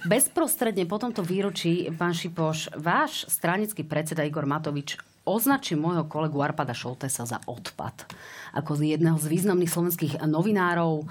Bezprostredne 0.00 0.88
po 0.88 0.96
tomto 0.98 1.20
výročí, 1.20 1.86
pán 1.94 2.16
Šipoš, 2.16 2.74
váš 2.74 3.28
stranický 3.28 3.84
predseda 3.84 4.24
Igor 4.24 4.48
Matovič 4.48 4.98
označí 5.28 5.76
môjho 5.76 6.08
kolegu 6.08 6.40
Arpada 6.40 6.72
Šoltesa 6.72 7.28
za 7.28 7.38
odpad. 7.44 8.08
Ako 8.56 8.80
jedného 8.80 9.20
z 9.20 9.26
významných 9.28 9.70
slovenských 9.70 10.14
novinárov. 10.24 11.04
E, 11.04 11.06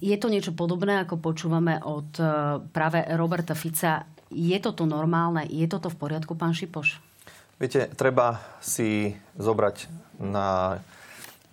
Je 0.00 0.16
to 0.18 0.32
niečo 0.32 0.56
podobné, 0.56 1.04
ako 1.04 1.20
počúvame 1.20 1.78
od 1.84 2.10
e, 2.18 2.24
práve 2.72 3.04
Roberta 3.14 3.54
Fica. 3.54 4.08
Je 4.32 4.56
toto 4.58 4.88
normálne? 4.88 5.46
Je 5.46 5.68
toto 5.68 5.92
v 5.92 6.00
poriadku, 6.00 6.34
pán 6.34 6.56
Šipoš? 6.56 6.98
Viete, 7.60 7.86
treba 7.94 8.42
si 8.58 9.14
zobrať 9.38 9.86
na, 10.18 10.80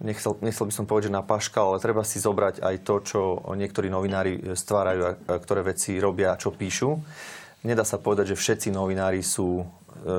nechcel, 0.01 0.35
nechcel 0.41 0.65
by 0.67 0.73
som 0.73 0.85
povedať, 0.85 1.07
že 1.07 1.17
na 1.17 1.23
paška, 1.23 1.61
ale 1.61 1.77
treba 1.77 2.01
si 2.01 2.17
zobrať 2.17 2.59
aj 2.59 2.75
to, 2.81 2.95
čo 3.01 3.19
niektorí 3.53 3.87
novinári 3.87 4.53
stvárajú, 4.53 5.01
a 5.05 5.11
a 5.13 5.33
ktoré 5.37 5.61
veci 5.61 5.95
robia, 6.01 6.35
čo 6.35 6.51
píšu. 6.51 6.97
Nedá 7.61 7.85
sa 7.85 8.01
povedať, 8.01 8.33
že 8.33 8.41
všetci 8.41 8.73
novinári 8.73 9.21
sú 9.21 9.61
e, 9.61 9.65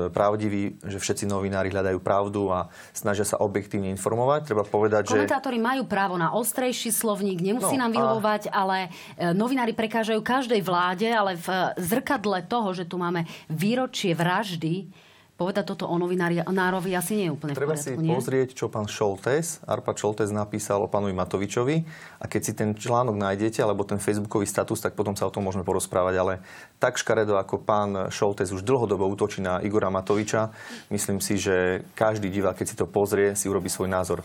pravdiví, 0.07 0.79
že 0.79 0.95
všetci 0.95 1.27
novinári 1.27 1.75
hľadajú 1.75 1.99
pravdu 1.99 2.47
a 2.47 2.71
snažia 2.95 3.27
sa 3.27 3.35
objektívne 3.43 3.91
informovať. 3.91 4.47
Treba 4.47 4.63
povedať, 4.63 5.11
že... 5.11 5.19
Komentátori 5.19 5.59
majú 5.59 5.83
právo 5.83 6.15
na 6.15 6.31
ostrejší 6.31 6.95
slovník, 6.95 7.43
nemusí 7.43 7.75
No, 7.75 7.83
nám 7.83 7.91
a- 7.91 7.95
vyhovovať, 7.99 8.47
ale 8.47 8.87
e, 9.19 9.35
novinári 9.35 9.75
prekážajú 9.75 10.23
každej 10.23 10.63
vláde, 10.63 11.11
ale 11.11 11.35
v 11.35 11.47
e, 11.51 11.83
zrkadle 11.83 12.47
toho, 12.47 12.71
že 12.71 12.87
tu 12.87 12.95
máme 12.95 13.27
výročie 13.51 14.15
vraždy, 14.15 14.87
povedať 15.33 15.65
toto 15.73 15.89
o 15.89 15.95
novinárovi 15.97 16.93
asi 16.93 17.17
nie 17.17 17.25
je 17.29 17.33
úplne 17.33 17.57
Treba 17.57 17.73
v 17.73 17.81
si 17.81 17.97
poriadku, 17.97 18.05
nie? 18.05 18.13
pozrieť, 18.13 18.49
čo 18.53 18.69
pán 18.69 18.85
Šoltes, 18.85 19.65
Arpa 19.65 19.97
Šoltes 19.97 20.29
napísal 20.29 20.85
o 20.85 20.87
pánovi 20.87 21.17
Matovičovi 21.17 21.77
a 22.21 22.25
keď 22.29 22.41
si 22.41 22.53
ten 22.53 22.77
článok 22.77 23.17
nájdete, 23.17 23.65
alebo 23.65 23.81
ten 23.81 23.97
facebookový 23.97 24.45
status, 24.45 24.77
tak 24.77 24.93
potom 24.93 25.17
sa 25.17 25.25
o 25.25 25.33
tom 25.33 25.45
môžeme 25.49 25.65
porozprávať, 25.65 26.15
ale 26.21 26.33
tak 26.77 27.01
škaredo, 27.01 27.41
ako 27.41 27.65
pán 27.65 28.13
Šoltes 28.13 28.53
už 28.53 28.61
dlhodobo 28.61 29.09
útočí 29.09 29.41
na 29.41 29.57
Igora 29.65 29.89
Matoviča, 29.89 30.53
myslím 30.93 31.17
si, 31.17 31.41
že 31.41 31.81
každý 31.97 32.29
divák, 32.29 32.53
keď 32.53 32.67
si 32.69 32.75
to 32.77 32.85
pozrie, 32.85 33.33
si 33.33 33.49
urobí 33.49 33.73
svoj 33.73 33.89
názor. 33.89 34.21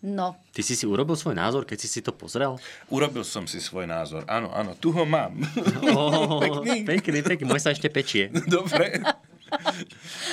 No, 0.00 0.32
Ty 0.56 0.64
si 0.64 0.72
si 0.72 0.88
urobil 0.88 1.12
svoj 1.12 1.36
názor, 1.36 1.68
keď 1.68 1.76
si 1.76 1.88
si 1.88 2.00
to 2.00 2.08
pozrel? 2.10 2.56
Urobil 2.88 3.20
som 3.20 3.44
si 3.44 3.60
svoj 3.60 3.84
názor. 3.84 4.24
Áno, 4.24 4.48
áno, 4.48 4.72
tu 4.72 4.88
ho 4.90 5.04
mám. 5.04 5.36
Oh, 5.92 6.40
Pekný. 6.40 6.88
pekný, 6.88 7.18
pekný. 7.20 7.44
Môj 7.44 7.60
sa 7.60 7.70
ešte 7.70 7.92
pečie. 7.92 8.32
Dobre. 8.48 9.04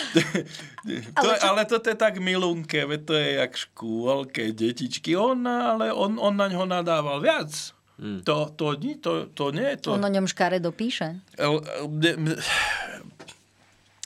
to, 0.08 0.20
ale, 1.20 1.36
ale 1.42 1.62
toto 1.66 1.90
je 1.90 1.98
tak 1.98 2.22
milunké, 2.22 2.86
veď 2.86 3.02
to 3.04 3.14
je 3.14 3.28
jak 3.36 3.52
škôlke, 3.58 4.44
detičky. 4.54 5.20
On, 5.20 5.36
ale 5.44 5.92
on, 5.92 6.16
on 6.16 6.32
na 6.32 6.48
ňo 6.48 6.64
nadával 6.64 7.20
viac. 7.20 7.52
Mm. 7.98 8.22
To, 8.24 8.54
to, 8.54 8.66
to, 9.02 9.12
to 9.34 9.46
nie 9.52 9.68
je 9.74 9.78
to. 9.84 9.90
on 9.98 10.06
o 10.06 10.12
ňom 10.12 10.30
škaredo 10.30 10.70
píše. 10.70 11.18
El- 11.36 11.66
el- 11.66 11.92
de- 11.92 12.16
m- 12.16 12.40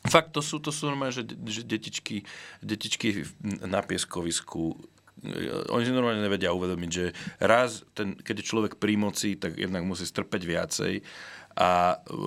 Fakt, 0.01 0.33
to 0.33 0.41
sú, 0.41 0.57
to 0.57 0.73
sú 0.73 0.89
normálne, 0.89 1.13
že, 1.13 1.21
že 1.45 1.61
detičky, 1.61 2.25
detičky 2.57 3.21
na 3.61 3.85
pieskovisku. 3.85 4.73
E, 5.21 5.69
Oni 5.69 5.83
si 5.85 5.93
normálne 5.93 6.25
nevedia 6.25 6.53
uvedomiť, 6.53 6.89
že 6.89 7.05
raz, 7.41 7.85
ten, 7.93 8.17
keď 8.17 8.41
je 8.41 8.49
človek 8.49 8.73
pri 8.81 8.97
moci, 8.97 9.37
tak 9.37 9.57
jednak 9.57 9.85
musí 9.85 10.05
strpeť 10.05 10.41
viacej. 10.43 10.93
A 11.51 11.99
e, 11.99 12.17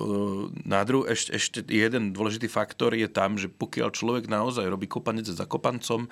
na 0.63 0.85
druhú, 0.85 1.09
ešte, 1.09 1.33
ešte 1.35 1.59
jeden 1.67 2.15
dôležitý 2.15 2.47
faktor 2.47 2.93
je 2.95 3.09
tam, 3.09 3.35
že 3.35 3.51
pokiaľ 3.51 3.89
človek 3.91 4.25
naozaj 4.31 4.69
robí 4.69 4.87
kopanec 4.87 5.27
za 5.27 5.43
kopancom, 5.43 6.07
e, 6.07 6.09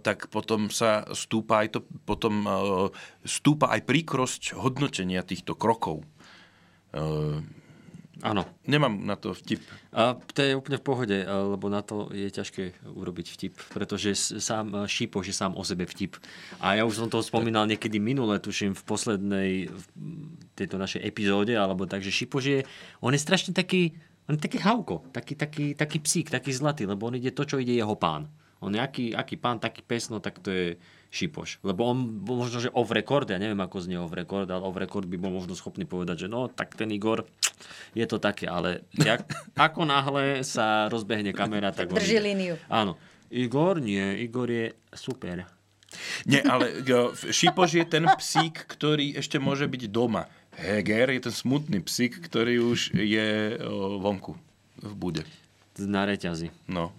tak 0.00 0.32
potom 0.32 0.72
sa 0.72 1.06
stúpa 1.14 1.62
aj, 1.62 1.78
to, 1.78 1.80
potom, 2.08 2.42
stúpa 3.22 3.70
aj 3.70 3.86
príkrosť 3.86 4.56
hodnotenia 4.58 5.22
týchto 5.22 5.54
krokov. 5.54 6.02
Áno. 8.20 8.44
Nemám 8.68 9.00
na 9.00 9.16
to 9.16 9.32
vtip. 9.32 9.64
A 9.96 10.14
to 10.14 10.40
je 10.44 10.52
úplne 10.52 10.76
v 10.76 10.84
pohode, 10.84 11.18
lebo 11.24 11.72
na 11.72 11.80
to 11.80 12.12
je 12.12 12.28
ťažké 12.28 12.84
urobiť 12.84 13.26
vtip, 13.32 13.54
pretože 13.72 14.12
sám 14.38 14.84
Šípoš 14.84 15.32
je 15.32 15.36
sám 15.36 15.52
o 15.56 15.62
sebe 15.64 15.88
vtip. 15.88 16.20
A 16.60 16.76
ja 16.76 16.84
už 16.84 17.00
som 17.00 17.08
to 17.08 17.24
spomínal 17.24 17.64
niekedy 17.64 17.96
minule, 17.96 18.36
tuším 18.36 18.76
v 18.76 18.82
poslednej 18.84 19.50
v 19.72 19.84
tejto 20.54 20.76
našej 20.76 21.00
epizóde, 21.00 21.56
alebo 21.56 21.88
tak, 21.88 22.04
že 22.04 22.12
Šípoš 22.12 22.44
je, 22.44 22.60
on 23.00 23.16
je 23.16 23.20
strašne 23.20 23.56
taký, 23.56 23.96
on 24.28 24.36
je 24.36 24.44
taký 24.44 24.60
hauko, 24.60 25.02
taký, 25.10 25.34
taký, 25.34 25.72
taký 25.72 25.98
psík, 26.04 26.28
taký 26.28 26.52
zlatý, 26.52 26.84
lebo 26.84 27.08
on 27.08 27.16
ide 27.16 27.32
to, 27.32 27.48
čo 27.48 27.56
ide 27.56 27.72
jeho 27.72 27.96
pán. 27.96 28.28
On 28.60 28.68
je 28.68 28.80
aký, 28.80 29.16
aký 29.16 29.40
pán, 29.40 29.56
taký 29.56 29.80
pes, 29.80 30.12
no 30.12 30.20
tak 30.20 30.36
to 30.44 30.52
je 30.52 30.76
Šipoš. 31.10 31.58
Lebo 31.66 31.90
on 31.90 32.22
bol 32.22 32.38
možno, 32.46 32.62
že 32.62 32.70
off 32.70 32.94
record, 32.94 33.26
ja 33.26 33.38
neviem, 33.42 33.58
ako 33.58 33.82
znie 33.82 33.98
off 33.98 34.14
record, 34.14 34.46
ale 34.46 34.62
off 34.62 34.78
record 34.78 35.10
by 35.10 35.18
bol 35.18 35.34
možno 35.34 35.58
schopný 35.58 35.82
povedať, 35.82 36.26
že 36.26 36.28
no, 36.30 36.46
tak 36.46 36.78
ten 36.78 36.86
Igor, 36.94 37.26
je 37.98 38.06
to 38.06 38.22
také, 38.22 38.46
ale 38.46 38.86
jak, 38.94 39.26
ako 39.66 39.90
náhle 39.90 40.46
sa 40.46 40.86
rozbehne 40.86 41.34
kamera, 41.34 41.74
tak... 41.74 41.90
on 41.90 41.98
Drží 41.98 42.22
ide. 42.22 42.26
líniu. 42.30 42.54
Áno. 42.70 42.94
Igor 43.30 43.78
nie, 43.78 44.22
Igor 44.22 44.50
je 44.50 44.74
super. 44.94 45.46
Nie, 46.26 46.42
ale 46.46 46.86
jo, 46.86 47.10
Šipoš 47.14 47.82
je 47.82 47.86
ten 47.86 48.06
psík, 48.18 48.62
ktorý 48.70 49.18
ešte 49.18 49.42
môže 49.42 49.66
byť 49.66 49.82
doma. 49.90 50.30
Heger 50.54 51.10
je 51.14 51.30
ten 51.30 51.34
smutný 51.34 51.82
psík, 51.82 52.20
ktorý 52.22 52.62
už 52.74 52.94
je 52.94 53.58
o, 53.58 53.98
vonku 53.98 54.36
v 54.80 54.92
bude. 54.94 55.22
Na 55.80 56.04
reťazi. 56.04 56.52
No. 56.68 56.92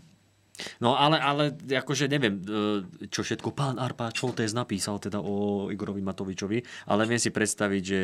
No 0.80 0.98
ale, 0.98 1.18
ale 1.20 1.44
akože 1.58 2.10
neviem, 2.12 2.40
e, 2.40 3.08
čo 3.08 3.22
všetko 3.22 3.54
pán 3.54 3.78
Arpa 3.78 4.14
Čoltés 4.14 4.54
napísal 4.56 5.02
teda 5.02 5.22
o 5.22 5.68
Igorovi 5.70 6.02
Matovičovi, 6.02 6.88
ale 6.90 7.08
viem 7.08 7.22
si 7.22 7.34
predstaviť, 7.34 7.84
že 7.84 8.02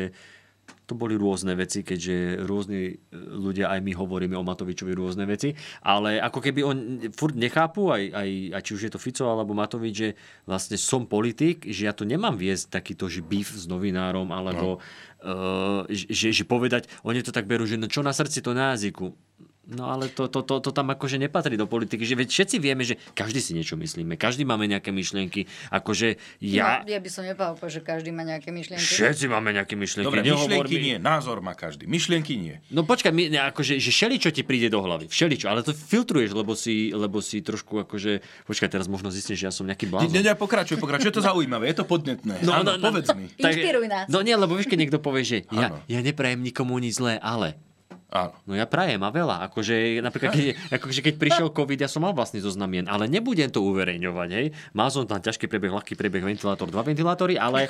to 0.88 0.96
boli 0.96 1.20
rôzne 1.20 1.52
veci, 1.52 1.84
keďže 1.84 2.48
rôzni 2.48 2.80
e, 2.92 2.94
ľudia, 3.12 3.68
aj 3.68 3.80
my 3.84 3.92
hovoríme 3.92 4.36
o 4.36 4.44
Matovičovi 4.44 4.96
rôzne 4.96 5.28
veci, 5.28 5.52
ale 5.84 6.16
ako 6.16 6.40
keby 6.40 6.60
on 6.64 6.76
furt 7.12 7.36
nechápu, 7.36 7.92
aj, 7.92 8.02
aj, 8.16 8.28
aj 8.56 8.62
či 8.64 8.70
už 8.72 8.82
je 8.88 8.92
to 8.96 9.00
Fico 9.00 9.28
alebo 9.28 9.52
Matovič, 9.52 9.94
že 9.94 10.10
vlastne 10.48 10.80
som 10.80 11.04
politik, 11.04 11.68
že 11.68 11.88
ja 11.88 11.92
tu 11.92 12.08
nemám 12.08 12.40
viesť 12.40 12.80
takýto 12.80 13.04
že 13.12 13.20
beef 13.20 13.52
s 13.52 13.68
novinárom, 13.68 14.32
alebo 14.32 14.80
no. 14.80 15.24
uh, 15.24 15.80
že, 15.92 16.32
že 16.32 16.44
povedať, 16.48 16.88
oni 17.04 17.20
to 17.20 17.36
tak 17.36 17.44
berú, 17.44 17.68
že 17.68 17.76
no 17.76 17.88
čo 17.88 18.00
na 18.00 18.16
srdci, 18.16 18.40
to 18.40 18.56
na 18.56 18.72
jazyku. 18.76 19.12
No 19.68 19.84
ale 19.86 20.08
to, 20.08 20.26
to, 20.26 20.40
to, 20.40 20.58
to 20.58 20.70
tam 20.70 20.88
akože 20.88 21.20
nepatrí 21.20 21.52
do 21.52 21.64
politiky, 21.64 22.00
že 22.00 22.16
veď 22.16 22.24
všetci 22.26 22.56
vieme, 22.56 22.82
že 22.82 22.96
každý 23.12 23.36
si 23.36 23.52
niečo 23.52 23.76
myslíme, 23.76 24.16
každý 24.16 24.42
máme 24.42 24.64
nejaké 24.64 24.88
myšlienky, 24.88 25.44
akože 25.68 26.16
ja, 26.40 26.80
No, 26.80 26.88
ja 26.88 26.96
by 26.96 27.08
som 27.08 27.20
nepovedal, 27.22 27.68
že 27.68 27.80
každý 27.80 28.08
má 28.08 28.24
nejaké 28.24 28.48
myšlienky. 28.48 28.80
všetci 28.80 29.28
máme 29.28 29.52
nejaké 29.52 29.76
myšlienky. 29.76 30.08
Dobre, 30.08 30.24
Nehovor 30.24 30.48
myšlienky 30.64 30.72
mi- 30.74 30.82
nie, 30.82 30.96
názor 30.96 31.38
má 31.38 31.52
každý. 31.52 31.84
Myšlienky 31.84 32.34
nie. 32.34 32.56
No 32.68 32.80
počkaj, 32.82 33.12
my, 33.12 33.28
ne, 33.28 33.44
akože, 33.44 33.76
že 33.76 33.90
všeličo 33.90 34.32
ti 34.32 34.40
príde 34.40 34.66
do 34.66 34.80
hlavy, 34.80 35.04
všeličo, 35.04 35.46
ale 35.46 35.60
to 35.60 35.70
filtruješ, 35.70 36.32
lebo 36.32 36.56
si, 36.56 36.88
lebo 36.90 37.20
si 37.20 37.44
trošku 37.44 37.84
akože, 37.84 38.24
počkaj, 38.48 38.68
teraz 38.70 38.88
možno 38.88 39.12
zistíš, 39.12 39.36
že 39.36 39.44
ja 39.44 39.52
som 39.52 39.68
nejaký 39.68 39.84
blázon. 39.84 40.08
Ne, 40.10 40.24
ne, 40.24 40.32
pokračuj, 40.32 40.80
pokračuj, 40.80 41.12
je 41.12 41.16
to 41.18 41.22
zaujímavé, 41.22 41.68
je 41.68 41.76
to 41.76 41.84
podnetné. 41.84 42.40
No, 42.40 42.56
Áno, 42.56 42.74
no, 42.74 42.88
povedz 42.88 43.12
mi. 43.12 43.28
Inšpiruj 43.36 43.84
nás. 43.84 44.08
No 44.08 44.24
nie, 44.24 44.32
lebo 44.32 44.56
vieš, 44.56 44.64
keď 44.66 44.78
niekto 44.80 44.98
povie, 44.98 45.22
že 45.22 45.38
ja, 45.52 45.76
ja 45.84 46.00
neprajem 46.00 46.40
nikomu 46.40 46.80
nič 46.80 46.96
zlé, 46.96 47.20
ale 47.20 47.67
Áno. 48.08 48.32
No 48.48 48.56
ja 48.56 48.64
prajem 48.64 49.04
a 49.04 49.12
veľa. 49.12 49.44
Akože, 49.52 50.00
napríklad, 50.00 50.32
keď, 50.32 50.46
akože 50.80 51.00
keď 51.04 51.14
prišiel 51.20 51.48
COVID, 51.52 51.84
ja 51.84 51.92
som 51.92 52.00
mal 52.00 52.16
vlastný 52.16 52.40
zoznamien, 52.40 52.88
ale 52.88 53.04
nebudem 53.04 53.52
to 53.52 53.60
uverejňovať, 53.60 54.28
hej. 54.32 54.46
Mal 54.72 54.88
som 54.88 55.04
tam 55.04 55.20
ťažký 55.20 55.44
priebeh, 55.44 55.68
ľahký 55.68 55.92
priebeh, 55.92 56.24
ventilátor, 56.24 56.72
dva 56.72 56.80
ventilátory, 56.80 57.36
ale 57.36 57.68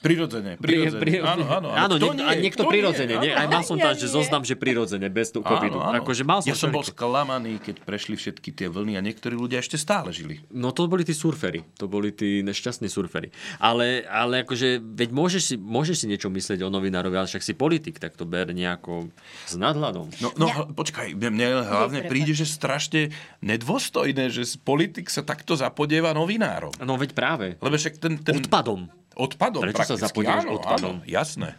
Prirodzene, 0.00 0.56
prirodzene. 0.56 0.96
Pri, 0.96 1.12
pri, 1.12 1.20
áno, 1.20 1.44
áno. 1.44 1.68
Áno, 1.76 1.94
áno 2.00 2.16
nie, 2.16 2.24
a 2.24 2.32
niekto 2.32 2.64
prirodzene. 2.64 3.20
Nie, 3.20 3.36
aj 3.36 3.46
mal 3.52 3.60
som 3.60 3.76
tam, 3.76 3.92
že 3.92 4.08
zoznam, 4.08 4.40
že 4.48 4.56
prirodzene, 4.56 5.12
bez 5.12 5.28
tú 5.28 5.44
covidu. 5.44 5.76
Áno, 5.76 5.92
áno. 5.92 6.00
Akože 6.00 6.24
mal 6.24 6.40
som 6.40 6.48
ja 6.48 6.56
som 6.56 6.72
bol 6.72 6.80
sklamaný, 6.80 7.60
keď 7.60 7.84
prešli 7.84 8.16
všetky 8.16 8.48
tie 8.56 8.72
vlny 8.72 8.96
a 8.96 9.04
niektorí 9.04 9.36
ľudia 9.36 9.60
ešte 9.60 9.76
stále 9.76 10.08
žili. 10.08 10.40
No 10.48 10.72
to 10.72 10.88
boli 10.88 11.04
tí 11.04 11.12
surfery. 11.12 11.68
To 11.76 11.84
boli 11.84 12.16
tí 12.16 12.40
nešťastní 12.40 12.88
surfery. 12.88 13.28
Ale, 13.60 14.08
ale 14.08 14.48
akože, 14.48 14.80
veď 14.80 15.12
môžeš 15.12 15.42
si, 15.52 15.54
môžeš 15.60 15.96
si 16.00 16.06
niečo 16.08 16.32
myslieť 16.32 16.64
o 16.64 16.72
novinárovi, 16.72 17.20
ale 17.20 17.28
však 17.28 17.44
si 17.44 17.52
politik, 17.52 18.00
tak 18.00 18.16
to 18.16 18.24
ber 18.24 18.48
nejako 18.56 19.12
s 19.44 19.60
nadhľadom. 19.60 20.16
No, 20.24 20.32
no 20.40 20.48
ja. 20.48 20.64
počkaj, 20.64 21.12
mne 21.12 21.60
hlavne 21.60 22.08
príde, 22.08 22.32
že 22.32 22.48
strašne 22.48 23.12
nedôstojné, 23.44 24.32
že 24.32 24.48
politik 24.64 25.12
sa 25.12 25.20
takto 25.20 25.60
zapodieva 25.60 26.16
novinárom. 26.16 26.72
No 26.80 26.96
veď 26.96 27.12
práve. 27.12 27.46
Lebo 27.60 27.76
však 27.76 28.00
ten, 28.00 28.16
ten... 28.16 28.40
Odpadom. 28.40 28.88
Odpadom, 29.20 29.60
Prečo 29.60 29.84
sa 29.84 29.96
zapodívaš 30.00 30.48
áno, 30.48 30.56
odpadom? 30.56 30.94
Áno, 31.00 31.04
jasné. 31.04 31.52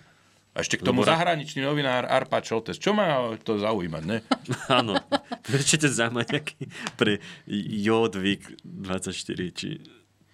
A 0.52 0.66
ešte 0.66 0.82
k 0.82 0.84
tomu 0.84 1.06
Lebo... 1.06 1.14
zahraničný 1.14 1.64
novinár 1.64 2.04
Arpa 2.10 2.44
Čoltes. 2.44 2.76
Čo 2.76 2.92
má 2.92 3.32
to 3.40 3.56
zaujímať, 3.56 4.04
ne? 4.04 4.20
Áno. 4.82 5.00
Prečo 5.48 5.80
ťa 5.80 5.88
zaujíma 5.88 6.28
nejaký 6.28 6.68
pre 7.00 7.24
Jodvik 7.48 8.60
24, 8.60 9.16
či 9.56 9.80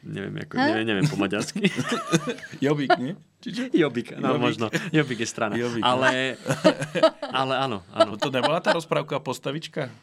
neviem, 0.02 0.42
ako, 0.42 0.54
neviem, 0.58 0.86
neviem 0.90 1.06
po 1.06 1.22
maďarsky. 1.22 1.70
Jobik, 2.66 2.98
nie? 2.98 3.14
Čiže? 3.46 3.70
Jobik, 3.76 4.18
no 4.18 4.34
Jobik. 4.34 4.42
možno. 4.42 4.66
Jobik 4.90 5.20
je 5.22 5.28
strana. 5.30 5.54
Jobik, 5.54 5.86
ale, 5.86 6.42
ale 7.44 7.54
áno, 7.62 7.86
áno. 7.94 8.16
No 8.16 8.18
to 8.18 8.34
nebola 8.34 8.58
tá 8.58 8.74
rozprávka 8.74 9.22
postavička? 9.22 9.94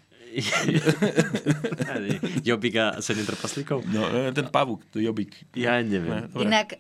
Jobika 2.42 3.02
sedem 3.02 3.26
trpaslíkov? 3.26 3.86
No, 3.86 4.06
e, 4.10 4.30
ten 4.34 4.46
pavúk, 4.50 4.82
to 4.94 5.02
Jobik. 5.02 5.34
Ja 5.54 5.82
neviem. 5.82 6.30
Ne, 6.30 6.42
Inak, 6.42 6.78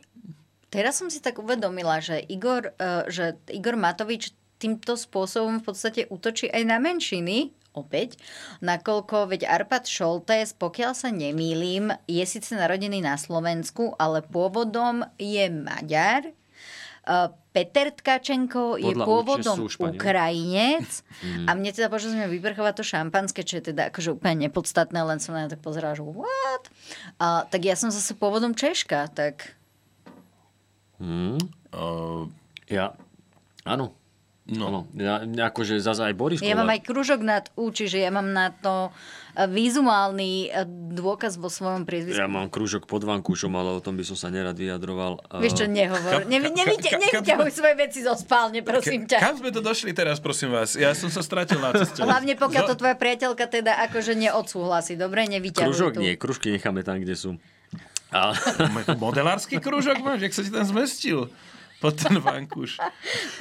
teraz 0.74 0.98
som 0.98 1.06
si 1.06 1.22
tak 1.22 1.38
uvedomila, 1.38 2.02
že 2.02 2.18
Igor, 2.18 2.74
uh, 2.74 3.06
že 3.06 3.38
Igor 3.46 3.78
Matovič 3.78 4.34
týmto 4.58 4.98
spôsobom 4.98 5.62
v 5.62 5.66
podstate 5.70 6.00
útočí 6.10 6.50
aj 6.50 6.62
na 6.66 6.82
menšiny, 6.82 7.54
opäť, 7.74 8.16
nakoľko 8.62 9.34
veď 9.34 9.50
Arpad 9.50 9.90
Šoltés, 9.90 10.54
pokiaľ 10.54 10.92
sa 10.94 11.10
nemýlim, 11.10 11.90
je 12.06 12.22
síce 12.22 12.54
narodený 12.54 13.02
na 13.02 13.18
Slovensku, 13.18 13.98
ale 13.98 14.22
pôvodom 14.22 15.02
je 15.18 15.50
Maďar. 15.50 16.30
Uh, 17.04 17.28
Peter 17.52 17.92
Tkačenko 17.92 18.80
je 18.80 18.96
Podľa 18.96 19.04
pôvodom 19.04 19.56
Ukrajinec 19.68 21.04
mm. 21.20 21.44
a 21.44 21.50
mne 21.52 21.68
teda 21.68 21.92
že 22.00 22.08
sme 22.08 22.32
vyprchovať 22.32 22.74
to 22.80 22.84
šampanské, 22.86 23.44
čo 23.44 23.60
je 23.60 23.70
teda 23.70 23.92
akože 23.92 24.16
úplne 24.16 24.48
nepodstatné, 24.48 24.96
len 25.04 25.20
som 25.20 25.36
na 25.36 25.44
to 25.44 25.54
tak 25.54 25.62
pozerala, 25.62 25.92
že 25.92 26.00
what? 26.00 26.64
A, 27.20 27.44
tak 27.44 27.68
ja 27.68 27.76
som 27.76 27.92
zase 27.92 28.16
pôvodom 28.16 28.56
Češka, 28.56 29.12
tak... 29.12 29.52
Mm. 30.98 31.38
Uh, 31.74 32.30
ja, 32.70 32.94
áno, 33.66 33.92
No. 34.44 34.68
no 34.68 34.80
ja, 35.00 35.24
akože 35.24 35.80
zase 35.80 36.04
aj 36.04 36.14
Boris 36.20 36.44
Ja 36.44 36.52
mám 36.52 36.68
aj 36.68 36.84
kružok 36.84 37.24
nad 37.24 37.48
U, 37.56 37.72
čiže 37.72 37.96
ja 37.96 38.12
mám 38.12 38.28
na 38.28 38.52
to 38.52 38.92
e, 39.32 39.48
vizuálny 39.48 40.52
e, 40.52 40.68
dôkaz 40.92 41.40
vo 41.40 41.48
svojom 41.48 41.88
priezvisku. 41.88 42.20
Ja 42.20 42.28
mám 42.28 42.52
kružok 42.52 42.84
pod 42.84 43.08
vankúšom, 43.08 43.48
ale 43.56 43.72
o 43.72 43.80
tom 43.80 43.96
by 43.96 44.04
som 44.04 44.20
sa 44.20 44.28
nerad 44.28 44.52
vyjadroval. 44.52 45.24
Vieš 45.40 45.64
čo, 45.64 45.64
nehovor. 45.64 46.28
Ka, 46.28 46.28
nevyťahuj 46.28 47.50
svoje 47.56 47.74
veci 47.80 48.04
zo 48.04 48.12
spálne, 48.20 48.60
prosím 48.60 49.08
ťa. 49.08 49.16
Kam 49.16 49.40
sme 49.40 49.48
to 49.48 49.64
došli 49.64 49.96
teraz, 49.96 50.20
prosím 50.20 50.52
vás? 50.52 50.76
Ja 50.76 50.92
som 50.92 51.08
sa 51.08 51.24
stratil 51.24 51.64
na 51.64 51.72
ceste. 51.72 52.04
Hlavne 52.04 52.36
pokiaľ 52.36 52.62
to 52.68 52.76
tvoja 52.76 53.00
priateľka 53.00 53.48
teda 53.48 53.80
akože 53.88 54.12
neodsúhlasí. 54.12 55.00
Dobre, 55.00 55.24
nevyťahuj 55.24 55.72
Kružok 55.72 55.96
tu. 55.96 56.04
nie, 56.04 56.20
kružky 56.20 56.52
necháme 56.52 56.84
tam, 56.84 57.00
kde 57.00 57.16
sú. 57.16 57.40
A... 58.14 58.30
Modelársky 58.94 59.58
kružok 59.58 59.98
máš? 59.98 60.30
Jak 60.30 60.34
sa 60.38 60.42
ti 60.46 60.54
tam 60.54 60.62
zmestil? 60.62 61.26
pod 61.84 62.00
ten 62.00 62.16
vankúš. 62.16 62.80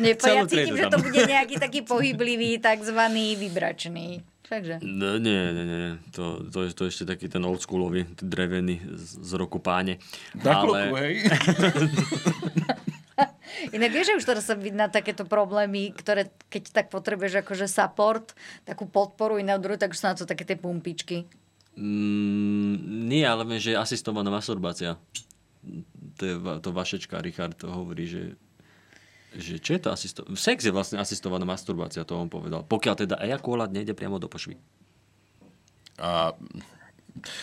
Nie, 0.03 0.19
ja 0.19 0.43
cítim, 0.43 0.75
že 0.75 0.91
to 0.91 0.99
bude 0.99 1.15
nejaký 1.15 1.63
taký 1.63 1.79
pohyblivý, 1.87 2.59
takzvaný 2.59 3.39
vybračný. 3.39 4.19
Takže. 4.43 4.83
No, 4.83 5.15
nie, 5.15 5.43
nie, 5.55 5.65
nie. 5.65 5.85
To, 6.11 6.43
to, 6.51 6.67
je, 6.67 6.75
to 6.75 6.81
je 6.85 6.89
ešte 6.91 7.05
taký 7.07 7.31
ten 7.31 7.39
oldschoolový, 7.39 8.03
drevený 8.19 8.83
z, 8.83 9.23
z 9.23 9.31
roku 9.39 9.63
páne. 9.63 10.03
Na 10.35 10.59
Ale... 10.59 10.67
kloku, 10.67 10.95
hej? 10.99 11.13
Inak 13.71 13.95
vieš, 13.95 14.11
že 14.11 14.17
už 14.19 14.25
teraz 14.27 14.43
sa 14.43 14.59
na 14.59 14.91
takéto 14.91 15.23
problémy, 15.23 15.95
ktoré 15.95 16.27
keď 16.51 16.83
tak 16.83 16.87
potrebuješ 16.91 17.47
akože 17.47 17.71
support, 17.71 18.35
takú 18.67 18.89
podporu 18.89 19.39
iného 19.39 19.61
druhu, 19.61 19.79
tak 19.79 19.95
už 19.95 20.03
sú 20.03 20.05
na 20.11 20.17
to 20.19 20.27
také 20.27 20.43
tie 20.43 20.59
pumpičky. 20.59 21.23
Mm, 21.73 23.09
nie, 23.09 23.25
ale 23.25 23.41
viem, 23.49 23.57
že 23.57 23.73
je 23.73 23.81
asistovaná 23.81 24.29
masturbácia 24.29 24.97
to, 26.17 26.23
je, 26.25 26.35
to 26.59 26.69
Vašečka, 26.71 27.21
Richard, 27.23 27.55
to 27.55 27.71
hovorí, 27.71 28.07
že 28.07 28.23
že 29.33 29.57
čo 29.57 29.73
je 29.73 29.81
to 29.81 29.89
asisto- 29.89 30.29
Sex 30.37 30.61
je 30.61 30.69
vlastne 30.69 31.01
asistovaná 31.01 31.41
masturbácia, 31.41 32.05
to 32.05 32.13
on 32.13 32.29
povedal. 32.29 32.61
Pokiaľ 32.69 32.95
teda 33.01 33.15
ejakulát 33.17 33.73
nejde 33.73 33.97
priamo 33.97 34.21
do 34.21 34.29
pošvy. 34.29 34.61
A 35.97 36.37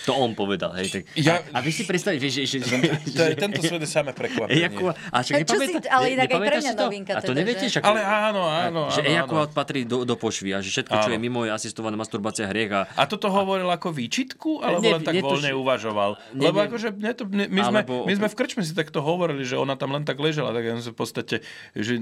to 0.05 0.13
on 0.13 0.35
povedal, 0.35 0.75
hej. 0.75 0.91
Tak, 0.91 1.03
ja, 1.15 1.41
a, 1.55 1.59
a 1.59 1.65
vy 1.65 1.71
si 1.71 1.87
predstavíte, 1.87 2.27
že... 2.27 2.43
že, 2.43 2.59
že, 2.59 2.77
to 3.07 3.23
je, 3.23 3.35
tento 3.39 3.63
svet 3.63 3.81
je 3.81 3.91
samé 3.91 4.11
prekvapenie. 4.11 4.67
Ejakulát, 4.67 4.99
a 4.99 5.19
čak, 5.23 5.47
čo 5.47 5.57
si, 5.63 5.79
ale 5.87 6.19
inak 6.19 6.27
aj 6.27 6.41
pre 6.43 6.57
mňa 6.59 6.75
novinka. 6.75 7.13
A 7.17 7.21
to 7.23 7.31
teda, 7.31 7.39
neviete, 7.39 7.65
však, 7.71 7.83
ale 7.87 8.01
áno, 8.03 8.43
áno. 8.51 8.81
Že 8.91 9.01
ejakulát 9.07 9.51
patrí 9.55 9.87
do, 9.87 10.03
do 10.03 10.15
pošvy 10.19 10.51
a 10.55 10.59
že 10.59 10.75
všetko, 10.75 10.95
áno. 10.95 11.05
čo 11.07 11.11
je 11.15 11.19
mimo, 11.23 11.47
je 11.47 11.55
asistovaná 11.55 11.95
masturbácia 11.95 12.51
hriech. 12.51 12.73
A, 12.75 12.83
a 12.99 13.03
toto 13.07 13.31
hovoril 13.31 13.71
ako 13.71 13.95
výčitku, 13.95 14.59
alebo 14.59 14.83
ne, 14.83 14.93
len 14.99 15.03
tak 15.07 15.15
netuž, 15.17 15.39
voľne 15.39 15.53
uvažoval? 15.55 16.11
Neviem, 16.35 16.45
Lebo 16.51 16.59
akože 16.67 16.89
ne 16.99 17.13
to, 17.15 17.23
ne, 17.31 17.47
my, 17.47 17.63
sme, 17.63 17.81
alebo, 17.87 17.95
my 18.05 18.15
sme 18.19 18.29
v 18.29 18.37
krčme 18.37 18.63
si 18.67 18.75
takto 18.75 19.01
hovorili, 19.01 19.47
že 19.47 19.55
ona 19.55 19.79
tam 19.79 19.95
len 19.95 20.03
tak 20.03 20.19
ležela, 20.19 20.51
tak 20.51 20.67
ja 20.67 20.75
som 20.83 20.93
v 20.93 20.99
podstate, 20.99 21.37
že 21.79 21.95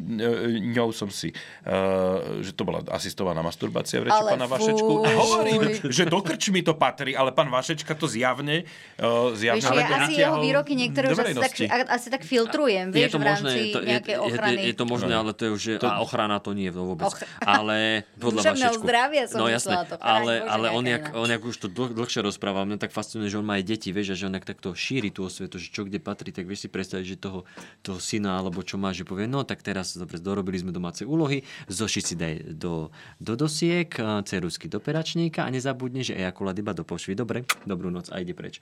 ňou 0.72 0.90
som 0.96 1.12
si, 1.12 1.36
uh, 1.68 2.40
že 2.40 2.56
to 2.56 2.64
bola 2.64 2.80
asistovaná 2.90 3.44
masturbácia 3.44 4.00
v 4.00 4.08
reči 4.08 4.22
pána 4.24 4.48
Vašečku. 4.48 4.92
Hovorím, 5.04 5.60
že 5.86 6.08
do 6.08 6.24
krčmy 6.24 6.64
to 6.64 6.74
patrí, 6.74 7.12
ale 7.12 7.30
pán 7.36 7.50
Vašečka 7.58 7.92
to 7.98 8.06
zjavne 8.06 8.62
uh, 9.02 9.34
zjavne 9.34 9.58
vieš, 9.58 9.74
ja 9.74 9.98
asi 10.06 10.14
jeho 10.22 10.36
výroky 10.38 10.72
niektoré 10.78 11.10
už 11.10 11.18
asi 11.26 11.34
tak, 11.34 11.54
asi 11.90 12.08
tak 12.08 12.22
filtrujem, 12.22 12.94
vieš, 12.94 13.10
je 13.10 13.12
to 13.12 13.18
v 13.18 13.26
rámci 13.26 13.58
možné, 13.58 13.74
to, 13.74 13.80
je, 13.82 14.16
ochrany. 14.18 14.54
Je, 14.54 14.62
je, 14.62 14.68
je 14.70 14.74
to 14.78 14.84
možné, 14.86 15.12
ale 15.12 15.30
to 15.34 15.42
je 15.44 15.50
už, 15.50 15.62
to... 15.82 15.86
a 15.90 15.98
ochrana 15.98 16.38
to 16.38 16.54
nie 16.54 16.70
je 16.70 16.74
vôbec. 16.74 17.10
Och... 17.10 17.18
Ale 17.58 18.06
podľa 18.20 18.54
vašečku. 18.54 18.84
zdravia 18.84 19.24
som 19.26 19.38
no, 19.42 19.46
jasné, 19.48 19.74
to 19.88 19.96
ale, 19.98 20.44
ale 20.44 20.66
on, 20.70 20.84
jak, 20.84 21.04
on 21.16 21.28
jak 21.28 21.42
už 21.42 21.56
to 21.56 21.66
dlh, 21.72 21.96
dlhšie 21.96 22.20
rozpráva, 22.20 22.68
mňa 22.68 22.78
tak 22.78 22.92
fascinuje, 22.92 23.32
že 23.32 23.40
on 23.40 23.46
má 23.46 23.56
aj 23.56 23.64
deti, 23.64 23.88
vieš, 23.90 24.12
a 24.12 24.16
že 24.20 24.24
on 24.28 24.36
jak 24.36 24.44
takto 24.44 24.76
šíri 24.76 25.08
tú 25.08 25.24
osvetu, 25.24 25.56
že 25.56 25.72
čo 25.72 25.88
kde 25.88 25.98
patrí, 25.98 26.30
tak 26.30 26.44
vieš 26.44 26.66
si 26.66 26.68
predstaviť, 26.68 27.04
že 27.08 27.16
toho, 27.16 27.48
toho 27.80 27.98
syna 27.98 28.36
alebo 28.36 28.60
čo 28.60 28.76
má, 28.76 28.92
že 28.92 29.08
povie, 29.08 29.24
no 29.24 29.42
tak 29.48 29.64
teraz 29.64 29.96
dobre, 29.96 30.20
dorobili 30.20 30.60
sme 30.60 30.70
domáce 30.70 31.08
úlohy, 31.08 31.40
zoši 31.72 32.00
si 32.04 32.14
daj 32.14 32.52
do, 32.54 32.92
do 33.16 33.32
dosiek, 33.34 33.88
cerusky 34.28 34.68
do 34.68 34.76
peračníka 34.76 35.48
a 35.48 35.48
nezabudni, 35.48 36.04
že 36.04 36.18
ejakulát 36.20 36.56
iba 36.60 36.76
do 36.76 36.84
pošvy. 36.84 37.16
Dobre, 37.16 37.47
dobrú 37.64 37.88
noc 37.92 38.08
a 38.12 38.20
ide 38.20 38.32
preč. 38.32 38.60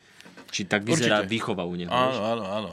Či 0.50 0.66
tak 0.66 0.86
vyzerá 0.86 1.22
Určite. 1.22 1.32
výchova 1.32 1.62
u 1.66 1.74
neho. 1.74 1.90
Áno, 1.90 2.20
áno, 2.22 2.44
áno. 2.46 2.72